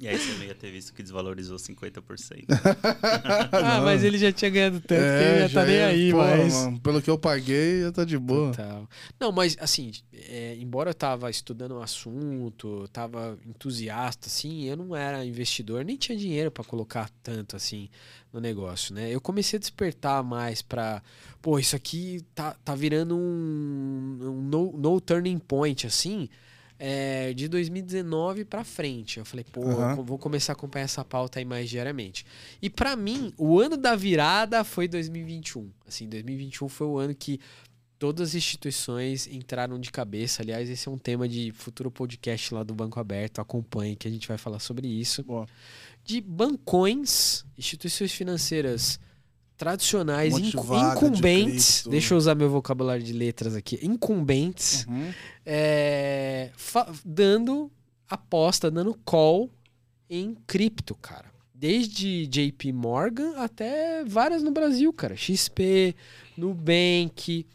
E 0.02 0.08
aí 0.08 0.18
você 0.18 0.32
não 0.38 0.46
ia 0.46 0.56
ter 0.56 0.72
visto 0.72 0.94
que 0.94 1.04
desvalorizou 1.04 1.58
50%. 1.58 2.46
Ah, 3.52 3.82
mas 3.82 4.02
ele 4.02 4.18
já 4.18 4.32
tinha 4.32 4.50
ganhado 4.50 4.80
tanto 4.80 5.02
que 5.02 5.24
ele 5.24 5.48
já 5.50 5.60
tá 5.60 5.66
nem 5.66 5.76
ia- 5.76 5.88
aí, 5.88 6.12
pô, 6.12 6.18
mas... 6.20 6.54
mano, 6.54 6.80
pelo 6.80 7.02
que 7.02 7.10
eu 7.10 7.18
paguei, 7.18 7.82
já 7.82 7.92
tá 7.92 8.06
de 8.06 8.18
boa. 8.18 8.52
Total. 8.52 8.88
Não, 9.20 9.30
mas 9.34 9.58
assim, 9.60 9.92
é, 10.14 10.56
embora 10.58 10.92
eu 10.92 10.94
tava 10.94 11.30
estudando 11.30 11.74
o 11.74 11.82
assunto, 11.82 12.88
tava 12.94 13.38
entusiasta, 13.46 14.28
assim, 14.28 14.64
eu 14.64 14.78
não 14.78 14.96
era 14.96 15.26
investidor, 15.26 15.84
nem 15.84 15.98
tinha 15.98 16.18
dinheiro 16.18 16.50
para 16.50 16.64
colocar 16.64 17.10
tanto 17.22 17.58
assim 17.58 17.90
no 18.32 18.40
negócio, 18.40 18.94
né? 18.96 19.14
Eu 19.14 19.20
comecei 19.20 19.58
a 19.58 19.60
despertar 19.60 20.24
mais 20.24 20.62
pra, 20.62 21.02
pô, 21.42 21.60
isso 21.60 21.76
aqui 21.76 22.22
tá, 22.34 22.56
tá 22.64 22.74
virando 22.74 23.18
um, 23.18 24.18
um 24.22 24.42
no, 24.44 24.72
no 24.78 25.02
turning 25.02 25.40
point, 25.40 25.86
assim, 25.86 26.30
é, 26.80 27.34
de 27.34 27.48
2019 27.50 28.46
pra 28.46 28.64
frente. 28.64 29.20
Eu 29.20 29.26
falei, 29.26 29.46
pô, 29.52 29.64
Aham. 29.70 29.98
eu 29.98 30.04
vou 30.04 30.18
começar 30.18 30.54
a 30.54 30.56
acompanhar 30.56 30.86
essa 30.86 31.04
pauta 31.04 31.38
aí 31.40 31.46
mais 31.46 31.70
diariamente. 31.70 32.26
E 32.62 32.70
pra 32.70 32.96
mim, 32.96 33.34
o 33.38 33.60
ano 33.60 33.76
da 33.76 33.96
virada 33.96 34.64
foi 34.64 34.88
2021. 34.88 35.70
Assim, 35.86 36.08
2021 36.08 36.70
foi 36.70 36.88
o 36.88 36.98
ano 36.98 37.14
que 37.14 37.40
todas 38.00 38.30
as 38.30 38.36
instituições 38.36 39.28
entraram 39.28 39.78
de 39.78 39.92
cabeça. 39.92 40.42
Aliás, 40.42 40.70
esse 40.70 40.88
é 40.88 40.92
um 40.92 40.98
tema 40.98 41.28
de 41.28 41.52
futuro 41.52 41.92
podcast 41.92 42.54
lá 42.54 42.64
do 42.64 42.74
Banco 42.74 42.98
Aberto. 42.98 43.42
Acompanhe 43.42 43.98
que 43.98 44.08
a 44.08 44.12
gente 44.12 44.26
vai 44.26 44.38
falar 44.38 44.60
sobre 44.60 44.88
isso. 44.88 45.22
Boa. 45.24 45.46
De 46.06 46.22
bancões, 46.22 47.44
instituições 47.58 48.14
financeiras 48.14 48.98
tradicionais, 49.58 50.34
Um 50.34 50.38
de 50.40 50.52
de 50.52 50.58
incumbentes. 50.58 51.72
cripto. 51.82 51.90
Deixa 51.90 52.14
eu 52.14 52.18
usar 52.18 52.34
meu 52.34 52.50
vocabulário 52.50 53.04
de 53.04 53.12
letras 53.12 53.54
aqui. 53.54 53.78
Incumbentes 53.84 54.86
Uhum. 54.88 55.12
é, 55.46 56.19
dando 57.06 57.72
aposta, 58.10 58.70
dando 58.72 58.94
call 59.06 59.50
em 60.10 60.36
cripto, 60.48 60.96
cara. 60.96 61.30
Desde 61.54 62.26
JP 62.28 62.72
Morgan 62.72 63.34
até 63.38 64.04
várias 64.06 64.42
no 64.42 64.52
Brasil, 64.52 64.92
cara. 64.94 65.16
XP, 65.16 65.94
Nubank, 66.38 67.46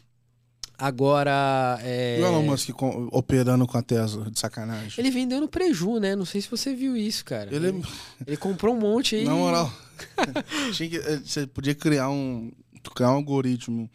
agora. 0.77 1.79
é, 1.81 2.19
E 2.19 2.23
o 2.23 2.25
Elon 2.27 2.43
Musk 2.43 2.69
operando 3.11 3.65
com 3.67 3.77
a 3.77 3.81
Tesla, 3.81 4.29
de 4.29 4.39
sacanagem. 4.39 4.93
ele 4.97 5.11
vendeu 5.11 5.41
no 5.41 5.47
preju, 5.47 5.99
né? 5.99 6.15
Não 6.15 6.25
sei 6.25 6.41
se 6.41 6.49
você 6.49 6.73
viu 6.75 6.95
isso, 6.95 7.23
cara. 7.25 7.53
Ele, 7.53 7.81
Ele 8.25 8.37
comprou 8.37 8.75
um 8.75 8.79
monte 8.79 9.15
aí. 9.15 9.25
na 9.25 9.33
moral, 9.35 9.71
que- 10.77 10.97
eh, 10.97 11.17
você 11.23 11.47
podia 11.47 11.73
criar 11.75 12.09
um, 12.09 12.51
criar 12.93 13.11
um 13.11 13.15
algoritmo 13.15 13.89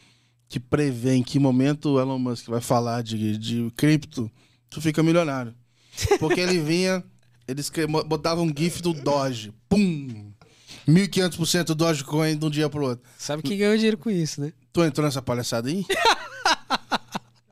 que 0.48 0.58
prevê 0.58 1.14
em 1.14 1.22
que 1.22 1.38
momento 1.38 1.90
o 1.90 2.00
Elon 2.00 2.18
Musk 2.18 2.46
vai 2.48 2.60
falar 2.60 3.02
de, 3.02 3.38
de 3.38 3.70
cripto, 3.76 4.28
tu 4.70 4.80
fica 4.80 5.02
milionário. 5.02 5.54
Porque 6.18 6.40
ele 6.40 6.58
vinha, 6.60 7.04
ele 7.46 7.60
escre- 7.60 7.86
botava 7.86 8.40
um 8.40 8.48
gif 8.56 8.80
do 8.80 8.92
Doge, 8.94 9.52
pum! 9.68 10.30
1.500% 10.88 11.64
do 11.64 11.74
Dogecoin 11.74 12.36
de 12.38 12.44
um 12.46 12.50
dia 12.50 12.68
pro 12.70 12.84
outro. 12.84 13.04
Sabe 13.18 13.42
quem 13.42 13.58
ganhou 13.58 13.74
dinheiro 13.76 13.98
com 13.98 14.08
isso, 14.10 14.40
né? 14.40 14.52
Tu 14.72 14.82
entrou 14.84 15.04
nessa 15.04 15.20
palhaçada 15.20 15.68
aí? 15.68 15.84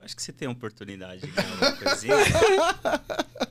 Acho 0.03 0.17
que 0.17 0.23
você 0.23 0.33
tem 0.33 0.49
a 0.49 0.51
oportunidade 0.51 1.21
de 1.21 1.27
ganhar 1.31 1.55
uma 1.57 1.73
coisinha. 1.73 2.15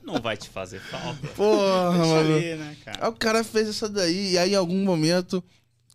Não 0.02 0.20
vai 0.20 0.36
te 0.36 0.48
fazer 0.48 0.80
falta. 0.80 1.26
Porra, 1.28 1.92
mano. 1.92 2.34
ali, 2.36 2.54
né, 2.56 2.76
cara? 2.84 2.98
Aí 3.02 3.08
o 3.08 3.12
cara 3.12 3.44
fez 3.44 3.68
essa 3.68 3.88
daí, 3.88 4.32
e 4.32 4.38
aí 4.38 4.52
em 4.52 4.56
algum 4.56 4.82
momento 4.84 5.42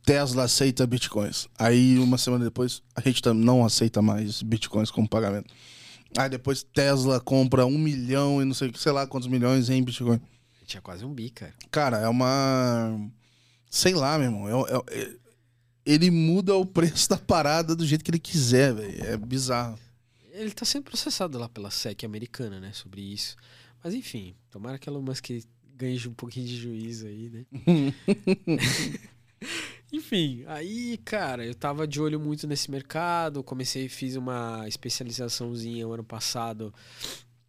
Tesla 0.05 0.43
aceita 0.43 0.88
bitcoins. 0.88 1.47
Aí 1.59 1.99
uma 1.99 2.17
semana 2.17 2.45
depois 2.45 2.82
a 2.95 3.01
gente 3.01 3.21
não 3.34 3.65
aceita 3.65 4.01
mais 4.01 4.41
bitcoins 4.41 4.89
como 4.89 5.09
pagamento. 5.09 5.53
Aí 6.18 6.30
depois 6.30 6.64
Tesla 6.64 7.20
compra 7.20 7.66
um 7.66 7.78
milhão 7.78 8.41
e 8.41 8.45
não 8.45 8.53
sei, 8.53 8.72
sei 8.76 8.91
lá 8.91 9.05
quantos 9.07 9.28
milhões 9.28 9.70
em 9.70 9.84
bitcoin. 9.84 10.20
Tinha 10.66 10.82
quase 10.82 11.03
um 11.03 11.14
bi, 11.14 11.30
cara. 11.30 11.53
Cara, 11.70 11.97
é 11.97 12.07
uma. 12.07 13.09
Sei 13.70 13.93
lá, 13.93 14.18
meu 14.18 14.28
irmão. 14.32 14.68
é- 14.68 14.72
é- 14.72 15.01
é- 15.01 15.16
Ele 15.86 16.09
muda 16.09 16.55
o 16.55 16.66
preço 16.66 17.09
da 17.09 17.18
parada 17.18 17.76
do 17.76 17.86
jeito 17.86 18.03
que 18.05 18.11
ele 18.11 18.20
quiser, 18.20 18.74
velho. 18.74 19.03
É 19.03 19.18
bizarro. 19.18 19.78
Ele 20.32 20.51
tá 20.51 20.64
sendo 20.66 20.84
processado 20.84 21.38
lá 21.38 21.49
pela 21.49 21.70
SEC 21.70 22.05
americana, 22.05 22.59
né, 22.59 22.72
sobre 22.74 23.01
isso. 23.01 23.36
Mas 23.84 23.93
enfim, 23.93 24.34
tomara 24.49 24.80
que 24.80 24.89
Elon 24.89 25.01
Musk 25.01 25.28
ganhe 25.76 26.07
um 26.07 26.14
pouquinho 26.14 26.47
de 26.47 26.55
juízo 26.55 27.05
aí, 27.07 27.30
né? 27.30 27.45
Enfim, 29.94 30.44
aí, 30.48 30.98
cara, 31.06 31.46
eu 31.46 31.54
tava 31.54 31.88
de 31.88 32.02
olho 32.02 32.20
muito 32.20 32.48
nesse 32.48 32.72
mercado, 32.72 33.44
comecei, 33.44 33.88
fiz 33.88 34.16
uma 34.16 34.68
especializaçãozinha 34.68 35.88
o 35.88 35.94
ano 35.94 36.04
passado 36.04 36.74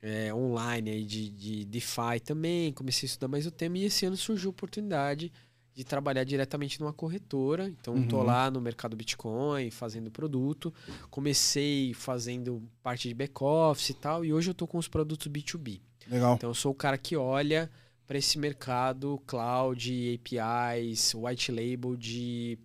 é, 0.02 0.32
online 0.34 0.90
aí 0.90 1.04
de, 1.04 1.30
de 1.30 1.64
DeFi 1.64 2.20
também, 2.22 2.70
comecei 2.74 3.06
a 3.06 3.08
estudar 3.08 3.28
mais 3.28 3.46
o 3.46 3.50
tema 3.50 3.78
e 3.78 3.84
esse 3.84 4.04
ano 4.04 4.16
surgiu 4.16 4.50
a 4.50 4.52
oportunidade 4.52 5.32
de 5.72 5.82
trabalhar 5.84 6.22
diretamente 6.22 6.78
numa 6.78 6.92
corretora. 6.92 7.66
Então, 7.68 8.06
tô 8.06 8.18
Uhum. 8.18 8.22
lá 8.24 8.48
no 8.50 8.60
mercado 8.60 8.94
Bitcoin 8.94 9.70
fazendo 9.72 10.08
produto. 10.10 10.72
Comecei 11.10 11.92
fazendo 11.94 12.62
parte 12.82 13.08
de 13.08 13.14
back-office 13.14 13.88
e 13.88 13.94
tal, 13.94 14.24
e 14.24 14.32
hoje 14.32 14.50
eu 14.50 14.54
tô 14.54 14.68
com 14.68 14.78
os 14.78 14.86
produtos 14.86 15.26
B2B. 15.26 15.80
Legal. 16.06 16.34
Então 16.34 16.50
eu 16.50 16.54
sou 16.54 16.70
o 16.70 16.74
cara 16.76 16.96
que 16.98 17.16
olha 17.16 17.68
para 18.06 18.18
esse 18.18 18.38
mercado 18.38 19.20
cloud, 19.26 20.20
APIs, 20.20 21.14
white 21.14 21.50
label 21.50 21.96
de 21.96 22.58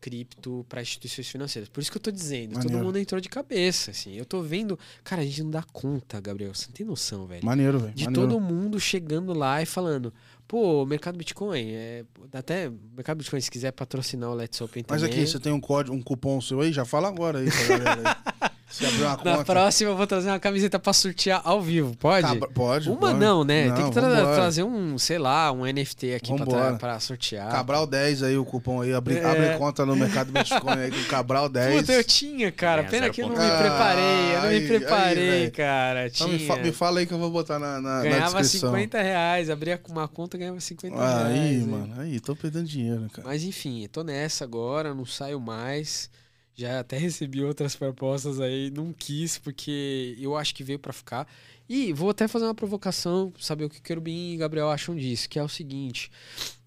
cripto 0.00 0.64
para 0.68 0.82
instituições 0.82 1.28
financeiras. 1.28 1.68
Por 1.68 1.80
isso 1.80 1.90
que 1.90 1.96
eu 1.96 2.02
tô 2.02 2.10
dizendo, 2.10 2.52
todo 2.52 2.64
Maneiro. 2.64 2.84
mundo 2.84 2.98
entrou 2.98 3.20
de 3.20 3.28
cabeça, 3.28 3.90
assim. 3.90 4.14
Eu 4.14 4.24
tô 4.24 4.40
vendo, 4.40 4.78
cara, 5.02 5.22
a 5.22 5.24
gente 5.24 5.42
não 5.42 5.50
dá 5.50 5.64
conta, 5.72 6.20
Gabriel, 6.20 6.54
você 6.54 6.66
não 6.68 6.74
tem 6.74 6.86
noção, 6.86 7.26
velho. 7.26 7.44
Maneiro, 7.44 7.80
velho. 7.80 7.94
De 7.94 8.04
maneiro. 8.04 8.28
todo 8.28 8.40
mundo 8.40 8.78
chegando 8.78 9.32
lá 9.32 9.60
e 9.60 9.66
falando, 9.66 10.12
pô, 10.46 10.82
o 10.82 10.86
mercado 10.86 11.18
Bitcoin, 11.18 11.70
é, 11.72 12.04
até 12.32 12.70
mercado 12.94 13.18
Bitcoin, 13.18 13.40
se 13.40 13.50
quiser 13.50 13.72
patrocinar 13.72 14.30
o 14.30 14.34
Let's 14.34 14.60
Open 14.60 14.84
Mas 14.88 15.02
também. 15.02 15.16
aqui, 15.16 15.26
você 15.26 15.40
tem 15.40 15.52
um 15.52 15.60
código, 15.60 15.96
um 15.96 16.02
cupom 16.02 16.40
seu 16.40 16.60
aí? 16.60 16.72
Já 16.72 16.84
fala 16.84 17.08
agora 17.08 17.40
aí 17.40 17.48
pra 17.50 17.78
galera 17.78 18.10
aí. 18.40 18.50
Se 18.76 18.84
abrir 18.84 19.02
uma 19.02 19.10
Na 19.10 19.16
conta. 19.16 19.44
próxima 19.44 19.90
eu 19.90 19.96
vou 19.96 20.06
trazer 20.06 20.28
uma 20.28 20.38
camiseta 20.38 20.78
pra 20.78 20.92
sortear 20.92 21.40
ao 21.44 21.62
vivo, 21.62 21.96
pode? 21.96 22.26
Cabra- 22.26 22.48
Pode. 22.50 22.88
Uma 22.90 22.98
pode. 22.98 23.18
não, 23.18 23.42
né? 23.44 23.70
Tem 23.72 23.86
que 23.86 23.90
tra- 23.92 24.02
vambora. 24.08 24.34
trazer 24.34 24.62
um, 24.64 24.98
sei 24.98 25.18
lá, 25.18 25.50
um 25.52 25.64
NFT 25.64 26.14
aqui 26.14 26.34
pra, 26.44 26.74
pra 26.74 27.00
sortear. 27.00 27.50
Cabral 27.50 27.86
10 27.86 28.22
aí, 28.22 28.36
o 28.36 28.44
cupom 28.44 28.82
aí. 28.82 28.92
Abre, 28.92 29.16
É. 29.18 29.24
abre 29.24 29.58
conta 29.58 29.86
no 29.86 29.96
mercado 29.96 30.30
Bitcoin 30.30 30.78
aí 30.78 30.90
com 30.90 31.04
Cabral 31.08 31.48
10. 31.48 31.80
Puta, 31.80 31.92
eu 31.92 32.04
tinha, 32.04 32.52
cara. 32.52 32.82
Ganha 32.82 32.90
Pena 32.90 33.10
que 33.10 33.22
eu 33.22 33.28
não 33.28 33.36
0.1. 33.36 33.40
me 33.52 33.58
preparei. 33.58 34.04
Eu 34.34 34.40
não 34.42 34.48
Aí, 34.48 34.60
me 34.60 34.66
preparei, 34.68 35.30
aí, 35.44 35.50
cara. 35.50 36.06
Então 36.08 36.26
Tinha. 36.26 36.38
me, 36.38 36.46
fa- 36.46 36.56
me 36.56 36.72
fala 36.72 37.00
aí 37.00 37.06
que 37.06 37.14
eu 37.14 37.18
vou 37.18 37.30
botar 37.30 37.58
na, 37.58 37.80
na, 37.80 37.96
na 37.98 38.02
ganhava 38.02 38.40
descrição. 38.42 38.70
50 38.70 39.00
reais. 39.02 39.48
Abria 39.50 39.78
com 39.78 39.92
uma 39.92 40.06
conta 40.06 40.36
ganhava 40.36 40.60
50 40.60 40.96
Ah, 40.96 41.28
reais. 41.28 41.34
aí, 41.34 41.58
mano. 41.64 41.94
Aí, 42.00 42.20
tô 42.20 42.36
perdendo 42.36 42.66
dinheiro, 42.66 43.06
cara. 43.12 43.26
Mas 43.26 43.42
enfim, 43.42 43.88
tô 43.90 44.02
nessa 44.02 44.44
agora, 44.44 44.94
não 44.94 45.06
saio 45.06 45.40
mais. 45.40 46.10
Já 46.56 46.80
até 46.80 46.96
recebi 46.96 47.44
outras 47.44 47.76
propostas 47.76 48.40
aí, 48.40 48.70
não 48.70 48.90
quis, 48.90 49.36
porque 49.36 50.16
eu 50.18 50.34
acho 50.34 50.54
que 50.54 50.64
veio 50.64 50.78
pra 50.78 50.90
ficar. 50.90 51.28
E 51.68 51.92
vou 51.92 52.08
até 52.08 52.26
fazer 52.26 52.46
uma 52.46 52.54
provocação, 52.54 53.30
saber 53.38 53.66
o 53.66 53.70
que 53.70 53.80
Querubim 53.80 54.32
e 54.32 54.36
Gabriel 54.38 54.70
acham 54.70 54.96
disso, 54.96 55.28
que 55.28 55.38
é 55.38 55.42
o 55.42 55.48
seguinte. 55.48 56.10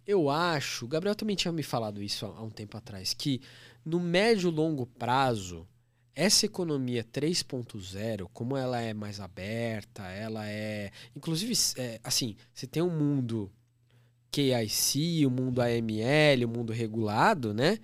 Eu 0.06 0.30
acho, 0.30 0.88
Gabriel 0.88 1.16
também 1.16 1.36
tinha 1.36 1.52
me 1.52 1.64
falado 1.64 2.04
isso 2.04 2.26
há 2.26 2.42
um 2.44 2.52
tempo 2.52 2.78
atrás, 2.78 3.16
que 3.16 3.42
no 3.84 4.00
médio 4.00 4.50
e 4.50 4.54
longo 4.54 4.86
prazo, 4.86 5.68
essa 6.14 6.46
economia 6.46 7.04
3.0, 7.04 8.30
como 8.32 8.56
ela 8.56 8.80
é 8.80 8.94
mais 8.94 9.20
aberta, 9.20 10.04
ela 10.04 10.48
é. 10.48 10.92
Inclusive, 11.16 11.54
é, 11.78 12.00
assim, 12.04 12.36
você 12.54 12.68
tem 12.68 12.84
um 12.84 12.96
mundo 12.96 13.52
KIC, 14.32 15.26
o 15.26 15.32
mundo 15.32 15.62
AML, 15.62 16.46
o 16.46 16.48
mundo 16.48 16.72
regulado, 16.74 17.54
né? 17.54 17.80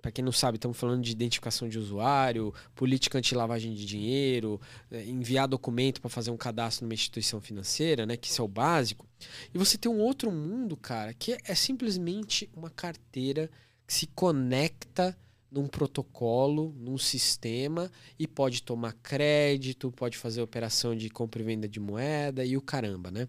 Para 0.00 0.10
quem 0.10 0.24
não 0.24 0.32
sabe, 0.32 0.56
estamos 0.56 0.78
falando 0.78 1.02
de 1.02 1.12
identificação 1.12 1.68
de 1.68 1.78
usuário, 1.78 2.54
política 2.74 3.18
anti-lavagem 3.18 3.74
de 3.74 3.84
dinheiro, 3.84 4.60
eh, 4.90 5.04
enviar 5.04 5.46
documento 5.46 6.00
para 6.00 6.08
fazer 6.08 6.30
um 6.30 6.36
cadastro 6.36 6.84
numa 6.84 6.94
instituição 6.94 7.40
financeira, 7.40 8.06
né? 8.06 8.16
Que 8.16 8.28
isso 8.28 8.40
é 8.40 8.44
o 8.44 8.48
básico. 8.48 9.06
E 9.52 9.58
você 9.58 9.76
tem 9.76 9.90
um 9.90 9.98
outro 9.98 10.30
mundo, 10.30 10.76
cara, 10.76 11.12
que 11.12 11.36
é 11.44 11.54
simplesmente 11.54 12.48
uma 12.56 12.70
carteira 12.70 13.50
que 13.86 13.92
se 13.92 14.06
conecta 14.06 15.16
num 15.50 15.66
protocolo, 15.66 16.72
num 16.78 16.96
sistema 16.96 17.90
e 18.18 18.26
pode 18.26 18.62
tomar 18.62 18.92
crédito, 19.02 19.90
pode 19.90 20.16
fazer 20.16 20.40
operação 20.40 20.94
de 20.94 21.10
compra 21.10 21.42
e 21.42 21.44
venda 21.44 21.68
de 21.68 21.80
moeda 21.80 22.44
e 22.44 22.56
o 22.56 22.62
caramba, 22.62 23.10
né? 23.10 23.28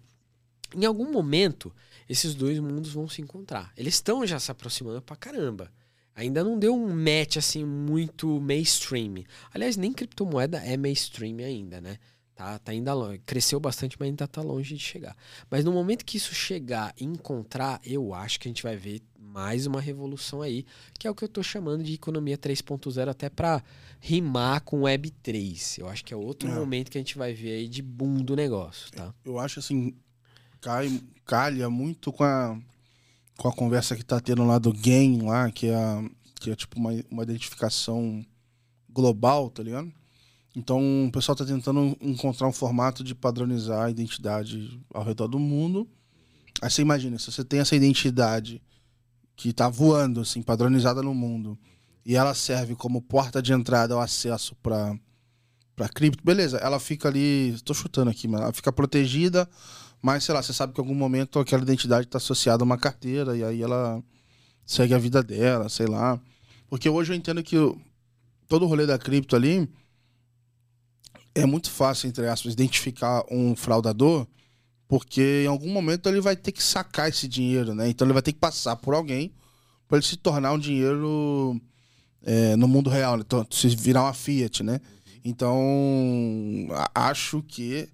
Em 0.74 0.84
algum 0.86 1.10
momento, 1.10 1.74
esses 2.08 2.34
dois 2.34 2.58
mundos 2.58 2.92
vão 2.92 3.08
se 3.08 3.20
encontrar. 3.20 3.72
Eles 3.76 3.94
estão 3.94 4.26
já 4.26 4.38
se 4.38 4.50
aproximando 4.50 5.02
pra 5.02 5.16
caramba. 5.16 5.70
Ainda 6.14 6.44
não 6.44 6.58
deu 6.58 6.74
um 6.74 6.88
match 6.94 7.36
assim 7.38 7.64
muito 7.64 8.40
mainstream. 8.40 9.24
Aliás, 9.52 9.76
nem 9.76 9.92
criptomoeda 9.92 10.58
é 10.58 10.76
mainstream 10.76 11.38
ainda, 11.38 11.80
né? 11.80 11.96
Tá, 12.34 12.58
tá 12.58 12.72
ainda 12.72 12.92
longe. 12.94 13.18
Cresceu 13.26 13.60
bastante, 13.60 13.96
mas 13.98 14.08
ainda 14.08 14.26
tá 14.26 14.40
longe 14.42 14.74
de 14.74 14.80
chegar. 14.82 15.16
Mas 15.50 15.64
no 15.64 15.72
momento 15.72 16.04
que 16.04 16.16
isso 16.16 16.34
chegar 16.34 16.94
e 16.98 17.04
encontrar, 17.04 17.80
eu 17.84 18.12
acho 18.14 18.40
que 18.40 18.48
a 18.48 18.50
gente 18.50 18.62
vai 18.62 18.76
ver 18.76 19.00
mais 19.18 19.66
uma 19.66 19.80
revolução 19.80 20.42
aí, 20.42 20.66
que 20.98 21.06
é 21.06 21.10
o 21.10 21.14
que 21.14 21.24
eu 21.24 21.28
tô 21.28 21.42
chamando 21.42 21.82
de 21.82 21.94
economia 21.94 22.36
3.0 22.36 23.08
até 23.08 23.30
para 23.30 23.62
rimar 24.00 24.60
com 24.62 24.82
Web 24.82 25.10
3. 25.22 25.78
Eu 25.78 25.88
acho 25.88 26.04
que 26.04 26.12
é 26.12 26.16
outro 26.16 26.48
É. 26.48 26.54
momento 26.54 26.90
que 26.90 26.98
a 26.98 27.00
gente 27.00 27.16
vai 27.16 27.32
ver 27.32 27.52
aí 27.52 27.68
de 27.68 27.80
boom 27.80 28.16
do 28.22 28.34
negócio, 28.36 28.90
tá? 28.92 29.14
Eu 29.24 29.38
acho 29.38 29.60
assim, 29.60 29.94
cai, 30.60 31.00
calha 31.24 31.70
muito 31.70 32.12
com 32.12 32.24
a, 32.24 32.58
com 33.42 33.48
a 33.48 33.52
conversa 33.52 33.96
que 33.96 34.04
tá 34.04 34.20
tendo 34.20 34.44
lá 34.44 34.56
do 34.56 34.72
GAIN 34.72 35.22
lá, 35.22 35.50
que 35.50 35.66
é, 35.66 36.04
que 36.38 36.52
é 36.52 36.54
tipo 36.54 36.78
uma, 36.78 36.92
uma 37.10 37.24
identificação 37.24 38.24
global, 38.88 39.50
tá 39.50 39.64
ligado? 39.64 39.92
Então 40.54 41.06
o 41.08 41.10
pessoal 41.10 41.34
tá 41.34 41.44
tentando 41.44 41.96
encontrar 42.00 42.46
um 42.46 42.52
formato 42.52 43.02
de 43.02 43.16
padronizar 43.16 43.86
a 43.86 43.90
identidade 43.90 44.80
ao 44.94 45.02
redor 45.02 45.26
do 45.26 45.40
mundo. 45.40 45.88
Aí 46.60 46.70
você 46.70 46.82
imagina, 46.82 47.18
se 47.18 47.32
você 47.32 47.42
tem 47.42 47.58
essa 47.58 47.74
identidade 47.74 48.62
que 49.34 49.52
tá 49.52 49.68
voando, 49.68 50.20
assim, 50.20 50.40
padronizada 50.40 51.02
no 51.02 51.12
mundo, 51.12 51.58
e 52.06 52.14
ela 52.14 52.34
serve 52.34 52.76
como 52.76 53.02
porta 53.02 53.42
de 53.42 53.52
entrada 53.52 53.94
ao 53.94 54.00
acesso 54.00 54.54
para 54.62 54.96
para 55.74 55.88
cripto, 55.88 56.22
beleza, 56.22 56.58
ela 56.58 56.78
fica 56.78 57.08
ali, 57.08 57.56
tô 57.64 57.72
chutando 57.74 58.10
aqui, 58.10 58.28
mas 58.28 58.42
ela 58.42 58.52
fica 58.52 58.70
protegida, 58.70 59.48
mas 60.02 60.24
sei 60.24 60.34
lá, 60.34 60.42
você 60.42 60.52
sabe 60.52 60.72
que 60.72 60.80
em 60.80 60.84
algum 60.84 60.94
momento 60.94 61.38
aquela 61.38 61.62
identidade 61.62 62.06
está 62.06 62.18
associada 62.18 62.64
a 62.64 62.66
uma 62.66 62.76
carteira 62.76 63.36
e 63.36 63.44
aí 63.44 63.62
ela 63.62 64.02
segue 64.66 64.92
a 64.92 64.98
vida 64.98 65.22
dela, 65.22 65.68
sei 65.68 65.86
lá. 65.86 66.20
Porque 66.68 66.88
hoje 66.88 67.12
eu 67.12 67.16
entendo 67.16 67.42
que 67.42 67.56
todo 68.48 68.64
o 68.64 68.68
rolê 68.68 68.84
da 68.84 68.98
cripto 68.98 69.36
ali 69.36 69.68
é 71.34 71.46
muito 71.46 71.70
fácil, 71.70 72.08
entre 72.08 72.26
aspas, 72.26 72.52
identificar 72.52 73.24
um 73.30 73.54
fraudador, 73.54 74.26
porque 74.88 75.42
em 75.44 75.46
algum 75.46 75.70
momento 75.70 76.08
ele 76.08 76.20
vai 76.20 76.34
ter 76.34 76.50
que 76.50 76.62
sacar 76.62 77.08
esse 77.08 77.28
dinheiro, 77.28 77.74
né? 77.74 77.88
Então 77.88 78.04
ele 78.06 78.12
vai 78.12 78.22
ter 78.22 78.32
que 78.32 78.40
passar 78.40 78.76
por 78.76 78.94
alguém 78.94 79.32
para 79.86 79.98
ele 79.98 80.06
se 80.06 80.16
tornar 80.16 80.52
um 80.52 80.58
dinheiro 80.58 81.60
é, 82.22 82.56
no 82.56 82.66
mundo 82.66 82.90
real, 82.90 83.16
né? 83.16 83.22
Então, 83.24 83.46
se 83.50 83.68
virar 83.68 84.02
uma 84.02 84.12
Fiat, 84.12 84.62
né? 84.62 84.80
Então, 85.24 86.68
acho 86.94 87.42
que 87.42 87.88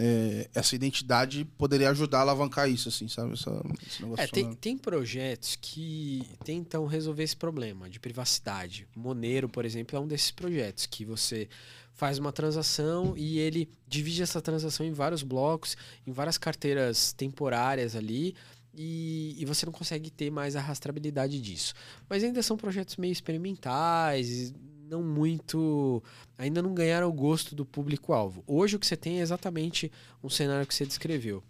é, 0.00 0.48
essa 0.54 0.76
identidade 0.76 1.44
poderia 1.58 1.90
ajudar 1.90 2.18
a 2.18 2.20
alavancar 2.20 2.70
isso, 2.70 2.88
assim, 2.88 3.08
sabe? 3.08 3.32
Essa, 3.32 3.50
esse 3.84 4.00
negócio 4.00 4.24
É, 4.24 4.28
tem, 4.28 4.54
tem 4.54 4.78
projetos 4.78 5.58
que 5.60 6.22
tentam 6.44 6.86
resolver 6.86 7.24
esse 7.24 7.36
problema 7.36 7.90
de 7.90 7.98
privacidade. 7.98 8.86
Monero, 8.94 9.48
por 9.48 9.64
exemplo, 9.64 9.96
é 9.96 10.00
um 10.00 10.06
desses 10.06 10.30
projetos 10.30 10.86
que 10.86 11.04
você 11.04 11.48
faz 11.94 12.16
uma 12.16 12.30
transação 12.30 13.14
e 13.16 13.40
ele 13.40 13.68
divide 13.88 14.22
essa 14.22 14.40
transação 14.40 14.86
em 14.86 14.92
vários 14.92 15.24
blocos, 15.24 15.76
em 16.06 16.12
várias 16.12 16.38
carteiras 16.38 17.12
temporárias 17.12 17.96
ali. 17.96 18.36
E, 18.72 19.34
e 19.36 19.44
você 19.44 19.66
não 19.66 19.72
consegue 19.72 20.08
ter 20.08 20.30
mais 20.30 20.54
a 20.54 20.60
rastreabilidade 20.60 21.40
disso. 21.40 21.74
Mas 22.08 22.22
ainda 22.22 22.40
são 22.40 22.56
projetos 22.56 22.96
meio 22.96 23.10
experimentais, 23.10 24.54
não 24.88 25.02
muito. 25.02 26.02
Ainda 26.36 26.62
não 26.62 26.74
ganharam 26.74 27.08
o 27.08 27.12
gosto 27.12 27.54
do 27.54 27.64
público-alvo. 27.64 28.42
Hoje 28.46 28.76
o 28.76 28.78
que 28.78 28.86
você 28.86 28.96
tem 28.96 29.18
é 29.18 29.22
exatamente 29.22 29.92
um 30.22 30.30
cenário 30.30 30.66
que 30.66 30.74
você 30.74 30.86
descreveu 30.86 31.42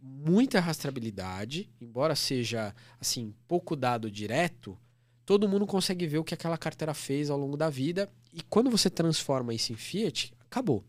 muita 0.00 0.60
rastreabilidade, 0.60 1.68
embora 1.80 2.14
seja 2.14 2.74
assim 3.00 3.34
pouco 3.46 3.74
dado 3.74 4.10
direto, 4.10 4.78
todo 5.24 5.48
mundo 5.48 5.66
consegue 5.66 6.06
ver 6.06 6.18
o 6.18 6.24
que 6.24 6.34
aquela 6.34 6.56
carteira 6.56 6.94
fez 6.94 7.30
ao 7.30 7.38
longo 7.38 7.56
da 7.56 7.68
vida 7.68 8.08
e 8.32 8.42
quando 8.42 8.70
você 8.70 8.88
transforma 8.88 9.52
isso 9.52 9.72
em 9.72 9.76
fiat, 9.76 10.32
acabou. 10.40 10.84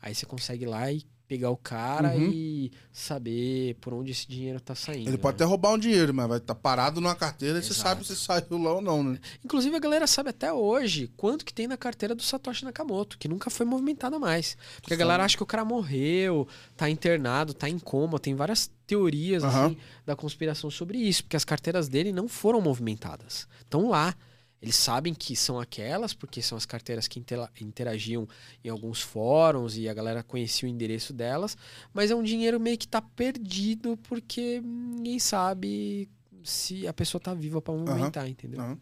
Aí 0.00 0.14
você 0.14 0.26
consegue 0.26 0.64
ir 0.64 0.68
lá 0.68 0.90
e 0.90 1.04
pegar 1.30 1.50
o 1.50 1.56
cara 1.56 2.08
Uhum. 2.16 2.28
e 2.32 2.72
saber 2.92 3.76
por 3.80 3.94
onde 3.94 4.10
esse 4.10 4.26
dinheiro 4.26 4.60
tá 4.60 4.74
saindo. 4.74 5.08
Ele 5.08 5.16
pode 5.16 5.34
né? 5.34 5.36
até 5.36 5.44
roubar 5.44 5.72
um 5.74 5.78
dinheiro, 5.78 6.12
mas 6.12 6.26
vai 6.26 6.38
estar 6.38 6.56
parado 6.56 7.00
numa 7.00 7.14
carteira 7.14 7.60
e 7.60 7.62
você 7.62 7.72
sabe 7.72 8.04
se 8.04 8.16
saiu 8.16 8.58
lá 8.60 8.72
ou 8.74 8.80
não, 8.82 9.00
né? 9.04 9.20
Inclusive, 9.44 9.76
a 9.76 9.78
galera 9.78 10.08
sabe 10.08 10.30
até 10.30 10.52
hoje 10.52 11.08
quanto 11.16 11.44
que 11.44 11.54
tem 11.54 11.68
na 11.68 11.76
carteira 11.76 12.16
do 12.16 12.22
Satoshi 12.24 12.64
Nakamoto, 12.64 13.16
que 13.16 13.28
nunca 13.28 13.48
foi 13.48 13.64
movimentada 13.64 14.18
mais. 14.18 14.56
Porque 14.80 14.92
a 14.94 14.96
Sabe. 14.96 15.04
galera 15.06 15.24
acha 15.24 15.36
que 15.36 15.42
o 15.44 15.46
cara 15.46 15.64
morreu, 15.64 16.48
tá 16.76 16.90
internado, 16.90 17.54
tá 17.54 17.68
em 17.68 17.78
coma. 17.78 18.18
Tem 18.18 18.34
várias 18.34 18.68
teorias 18.84 19.44
Aham. 19.44 19.66
assim, 19.66 19.76
da 20.04 20.16
conspiração 20.16 20.68
sobre 20.68 20.98
isso, 20.98 21.22
porque 21.22 21.36
as 21.36 21.44
carteiras 21.44 21.88
dele 21.88 22.10
não 22.10 22.26
foram 22.26 22.60
movimentadas. 22.60 23.46
Estão 23.60 23.88
lá. 23.88 24.16
Eles 24.62 24.76
sabem 24.76 25.14
que 25.14 25.34
são 25.34 25.58
aquelas, 25.58 26.12
porque 26.12 26.42
são 26.42 26.58
as 26.58 26.66
carteiras 26.66 27.08
que 27.08 27.18
intera- 27.18 27.50
interagiam 27.60 28.28
em 28.62 28.68
alguns 28.68 29.00
fóruns 29.00 29.76
e 29.76 29.88
a 29.88 29.94
galera 29.94 30.22
conhecia 30.22 30.68
o 30.68 30.70
endereço 30.70 31.12
delas, 31.14 31.56
mas 31.94 32.10
é 32.10 32.14
um 32.14 32.22
dinheiro 32.22 32.60
meio 32.60 32.76
que 32.76 32.86
tá 32.86 33.00
perdido 33.00 33.96
porque 34.08 34.60
ninguém 34.62 35.18
sabe 35.18 36.08
se 36.44 36.86
a 36.86 36.92
pessoa 36.92 37.20
tá 37.20 37.32
viva 37.32 37.60
pra 37.62 37.72
movimentar, 37.72 38.28
entendeu? 38.28 38.60
Aham. 38.60 38.78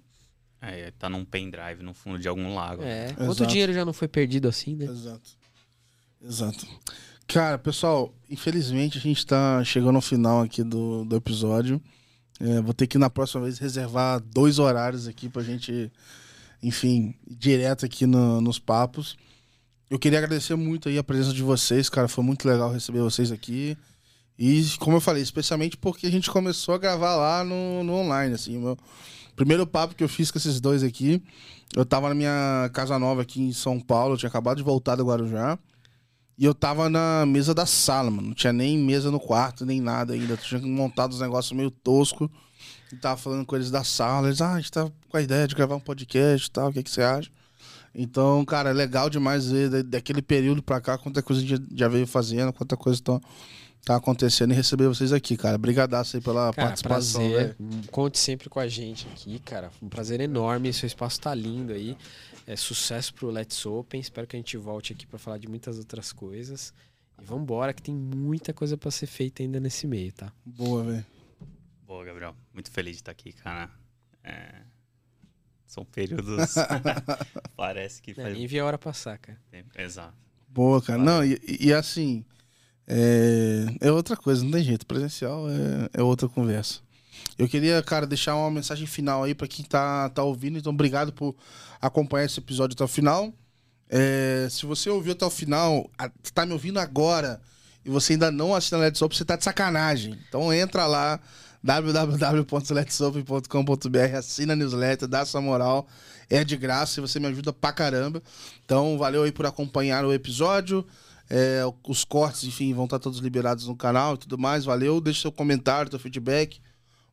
É, 0.61 0.91
tá 0.99 1.09
num 1.09 1.25
pendrive 1.25 1.85
no 1.85 1.95
fundo 1.95 2.19
de 2.19 2.27
algum 2.27 2.53
lago. 2.53 2.83
É, 2.83 3.07
né? 3.09 3.13
quanto 3.15 3.31
Exato. 3.31 3.47
dinheiro 3.47 3.73
já 3.73 3.85
não 3.85 3.93
foi 3.93 4.09
perdido 4.09 4.49
assim, 4.49 4.75
né? 4.75 4.87
Exato. 4.87 5.31
Exato. 6.21 6.67
Cara, 7.29 7.59
pessoal, 7.59 8.13
infelizmente 8.29 8.99
a 8.99 9.01
gente 9.01 9.25
tá 9.25 9.63
chegando 9.63 9.95
ao 9.95 10.03
final 10.03 10.43
aqui 10.43 10.65
do, 10.65 11.05
do 11.05 11.15
episódio. 11.15 11.81
É, 12.40 12.60
vou 12.60 12.73
ter 12.73 12.86
que 12.86 12.98
na 12.98 13.10
próxima 13.10 13.43
vez 13.44 13.59
reservar 13.59 14.20
dois 14.20 14.59
horários 14.59 15.09
aqui 15.09 15.28
pra 15.28 15.43
gente, 15.43 15.90
enfim, 16.62 17.15
ir 17.27 17.35
direto 17.35 17.85
aqui 17.85 18.06
no- 18.06 18.40
nos 18.40 18.59
papos. 18.59 19.16
Eu 19.90 19.98
queria 19.98 20.19
agradecer 20.19 20.55
muito 20.55 20.89
aí 20.89 20.98
a 20.98 21.02
presença 21.05 21.32
de 21.32 21.43
vocês, 21.43 21.89
cara. 21.89 22.06
Foi 22.09 22.23
muito 22.23 22.47
legal 22.47 22.70
receber 22.73 23.01
vocês 23.01 23.32
aqui. 23.32 23.77
E, 24.39 24.65
como 24.78 24.97
eu 24.97 25.01
falei, 25.01 25.23
especialmente 25.23 25.77
porque 25.77 26.06
a 26.06 26.10
gente 26.10 26.31
começou 26.31 26.74
a 26.74 26.78
gravar 26.78 27.16
lá 27.16 27.43
no, 27.43 27.82
no 27.82 27.94
online, 27.94 28.35
assim. 28.35 28.56
O 28.56 28.60
meu 28.60 28.78
primeiro 29.35 29.66
papo 29.66 29.94
que 29.94 30.05
eu 30.05 30.09
fiz 30.09 30.31
com 30.31 30.39
esses 30.39 30.60
dois 30.60 30.82
aqui, 30.85 31.20
eu 31.74 31.85
tava 31.85 32.09
na 32.09 32.15
minha 32.15 32.70
casa 32.73 32.98
nova 32.98 33.23
aqui 33.23 33.40
em 33.40 33.52
São 33.52 33.81
Paulo, 33.81 34.15
eu 34.15 34.19
tinha 34.19 34.28
acabado 34.28 34.59
de 34.59 34.62
voltar 34.62 34.94
do 34.94 35.05
Guarujá. 35.06 35.59
E 36.39 36.44
eu 36.44 36.55
tava 36.55 36.89
na 36.89 37.27
mesa 37.27 37.52
da 37.52 37.66
sala, 37.66 38.10
mano. 38.10 38.28
Não 38.28 38.35
tinha 38.35 38.52
nem 38.52 38.78
mesa 38.78 39.10
no 39.10 39.19
quarto, 39.19 39.66
nem 39.66 39.81
nada 39.81 40.12
ainda. 40.15 40.36
Tinha 40.36 40.60
montado 40.60 41.12
uns 41.12 41.20
negócios 41.20 41.52
meio 41.52 41.70
tosco. 41.70 42.31
E 42.93 42.97
tava 42.97 43.16
falando 43.16 43.44
com 43.44 43.56
eles 43.56 43.70
da 43.70 43.82
sala. 43.82 44.28
Eles, 44.28 44.40
ah, 44.40 44.55
a 44.55 44.59
gente 44.60 44.70
tá 44.70 44.89
com 45.09 45.16
a 45.16 45.20
ideia 45.23 45.48
de 45.48 45.55
gravar 45.55 45.74
um 45.74 45.81
podcast 45.81 46.47
e 46.47 46.51
tal. 46.51 46.69
O 46.69 46.73
que, 46.73 46.82
que 46.82 46.90
você 46.90 47.02
acha? 47.02 47.28
Então, 47.94 48.44
cara, 48.44 48.70
é 48.70 48.73
legal 48.73 49.10
demais 49.10 49.51
ver 49.51 49.69
da- 49.69 49.82
daquele 49.82 50.23
período 50.23 50.62
pra 50.62 50.81
cá 50.81 50.97
quanta 50.97 51.20
coisa 51.23 51.43
a 51.43 51.44
gente 51.44 51.62
já 51.74 51.89
veio 51.89 52.06
fazendo, 52.06 52.52
quanta 52.52 52.77
coisa 52.77 53.02
tá, 53.02 53.20
tá 53.85 53.97
acontecendo 53.97 54.52
e 54.52 54.55
receber 54.55 54.86
vocês 54.86 55.12
aqui, 55.12 55.36
cara. 55.36 55.59
Brigadaço 55.59 56.16
aí 56.16 56.23
pela 56.23 56.52
Cara, 56.52 56.69
participação, 56.69 57.28
prazer. 57.28 57.56
velho. 57.59 57.82
Conte 57.90 58.19
sempre 58.19 58.48
com 58.48 58.60
a 58.60 58.69
gente 58.69 59.09
aqui, 59.12 59.40
cara. 59.40 59.70
Um 59.82 59.89
prazer 59.89 60.20
enorme. 60.20 60.73
Seu 60.73 60.86
espaço 60.86 61.20
tá 61.20 61.35
lindo 61.35 61.73
aí. 61.73 61.97
É 62.51 62.57
sucesso 62.57 63.12
pro 63.12 63.31
Let's 63.31 63.66
Open. 63.66 64.01
Espero 64.01 64.27
que 64.27 64.35
a 64.35 64.39
gente 64.39 64.57
volte 64.57 64.95
aqui 64.95 65.07
pra 65.07 65.19
falar 65.19 65.37
de 65.37 65.47
muitas 65.47 65.77
outras 65.79 66.12
coisas. 66.15 66.73
E 67.20 67.25
vambora, 67.25 67.75
que 67.75 67.83
tem 67.83 67.95
muita 67.95 68.55
coisa 68.55 68.75
pra 68.75 68.91
ser 68.91 69.07
feita 69.07 69.43
ainda 69.43 69.61
nesse 69.61 69.87
meio, 69.87 70.11
tá? 70.12 70.33
Boa, 70.47 70.83
velho. 70.83 71.07
Boa, 71.87 72.05
Gabriel. 72.07 72.35
Muito 72.55 72.70
feliz 72.70 72.93
de 72.97 73.03
estar 73.03 73.12
aqui, 73.12 73.35
cara. 73.35 73.70
É, 74.25 74.62
São 75.66 75.85
períodos. 75.85 76.55
Parece 77.55 78.01
que 78.01 78.12
É, 78.12 78.15
faz 78.15 78.33
nem 78.35 78.47
vi 78.47 78.59
a 78.59 78.65
hora 78.65 78.79
passar, 78.79 79.19
cara. 79.19 79.39
tempo. 79.51 79.69
Exato. 79.79 80.15
Boa, 80.49 80.81
cara. 80.81 81.03
Não, 81.03 81.23
e, 81.23 81.39
e 81.61 81.70
assim, 81.73 82.25
é, 82.87 83.66
é 83.89 83.93
outra 83.93 84.16
coisa, 84.16 84.43
não 84.43 84.51
tem 84.53 84.62
jeito. 84.65 84.87
Presencial 84.87 85.51
é, 85.51 86.01
é 86.01 86.03
outra 86.03 86.29
conversa. 86.31 86.81
Eu 87.37 87.47
queria, 87.47 87.83
cara, 87.83 88.07
deixar 88.07 88.37
uma 88.37 88.51
mensagem 88.51 88.87
final 88.87 89.25
aí 89.25 89.35
pra 89.35 89.47
quem 89.47 89.65
tá, 89.65 90.09
tá 90.09 90.23
ouvindo. 90.23 90.57
Então, 90.59 90.73
obrigado 90.73 91.12
por 91.12 91.37
acompanhar 91.81 92.27
esse 92.27 92.39
episódio 92.41 92.75
até 92.75 92.85
o 92.85 92.89
final. 92.89 93.33
É, 93.89 94.47
se 94.51 94.67
você 94.67 94.91
ouviu 94.91 95.13
até 95.13 95.25
o 95.25 95.31
final, 95.31 95.89
a- 95.99 96.11
tá 96.35 96.45
me 96.45 96.53
ouvindo 96.53 96.79
agora 96.79 97.41
e 97.85 97.91
você 97.91 98.13
ainda 98.15 98.31
não 98.31 98.55
assina 98.55 98.79
Let's 98.79 99.01
Open, 99.01 99.17
você 99.17 99.25
tá 99.25 99.37
de 99.37 99.45
sacanagem. 99.45 100.19
Então 100.29 100.53
entra 100.53 100.87
lá, 100.87 101.19
www.letsopen.com.br, 101.63 104.17
assina 104.17 104.53
a 104.53 104.57
newsletter, 104.57 105.09
dá 105.09 105.21
essa 105.21 105.41
moral. 105.41 105.87
É 106.31 106.45
de 106.45 106.57
graça 106.57 107.01
e 107.01 107.03
você 107.03 107.19
me 107.19 107.27
ajuda 107.27 107.53
pra 107.53 107.73
caramba. 107.73 108.23
Então, 108.65 108.99
valeu 108.99 109.23
aí 109.23 109.33
por 109.33 109.47
acompanhar 109.47 110.05
o 110.05 110.13
episódio. 110.13 110.85
É, 111.31 111.63
os 111.87 112.05
cortes, 112.05 112.45
enfim, 112.45 112.75
vão 112.75 112.85
estar 112.85 112.99
todos 112.99 113.19
liberados 113.21 113.67
no 113.67 113.75
canal 113.75 114.15
e 114.15 114.19
tudo 114.19 114.37
mais. 114.37 114.67
Valeu. 114.67 115.01
Deixa 115.01 115.23
seu 115.23 115.33
comentário, 115.33 115.91
seu 115.91 115.99
feedback. 115.99 116.61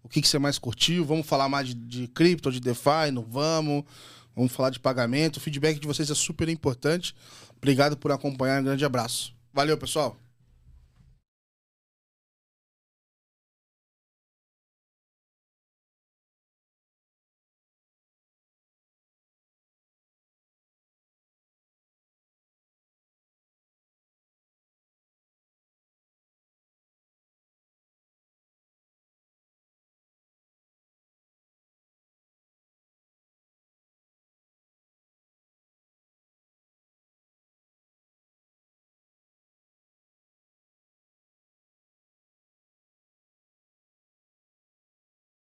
O 0.04 0.10
que, 0.10 0.22
que 0.22 0.28
você 0.28 0.38
mais 0.38 0.60
curtiu? 0.60 1.06
Vamos 1.06 1.26
falar 1.26 1.48
mais 1.48 1.70
de, 1.70 1.76
de 1.76 2.08
cripto, 2.10 2.52
de 2.52 2.60
DeFi? 2.60 3.10
Não 3.14 3.24
vamos? 3.24 3.86
Vamos 4.36 4.52
falar 4.52 4.70
de 4.70 4.80
pagamento. 4.80 5.38
O 5.38 5.40
feedback 5.40 5.80
de 5.80 5.88
vocês 5.88 6.10
é 6.10 6.16
super 6.16 6.50
importante. 6.50 7.16
Obrigado 7.58 7.96
por 7.96 8.12
acompanhar. 8.12 8.62
Um 8.62 8.66
grande 8.66 8.84
abraço. 8.84 9.34
Valeu, 9.54 9.78
pessoal. 9.78 10.18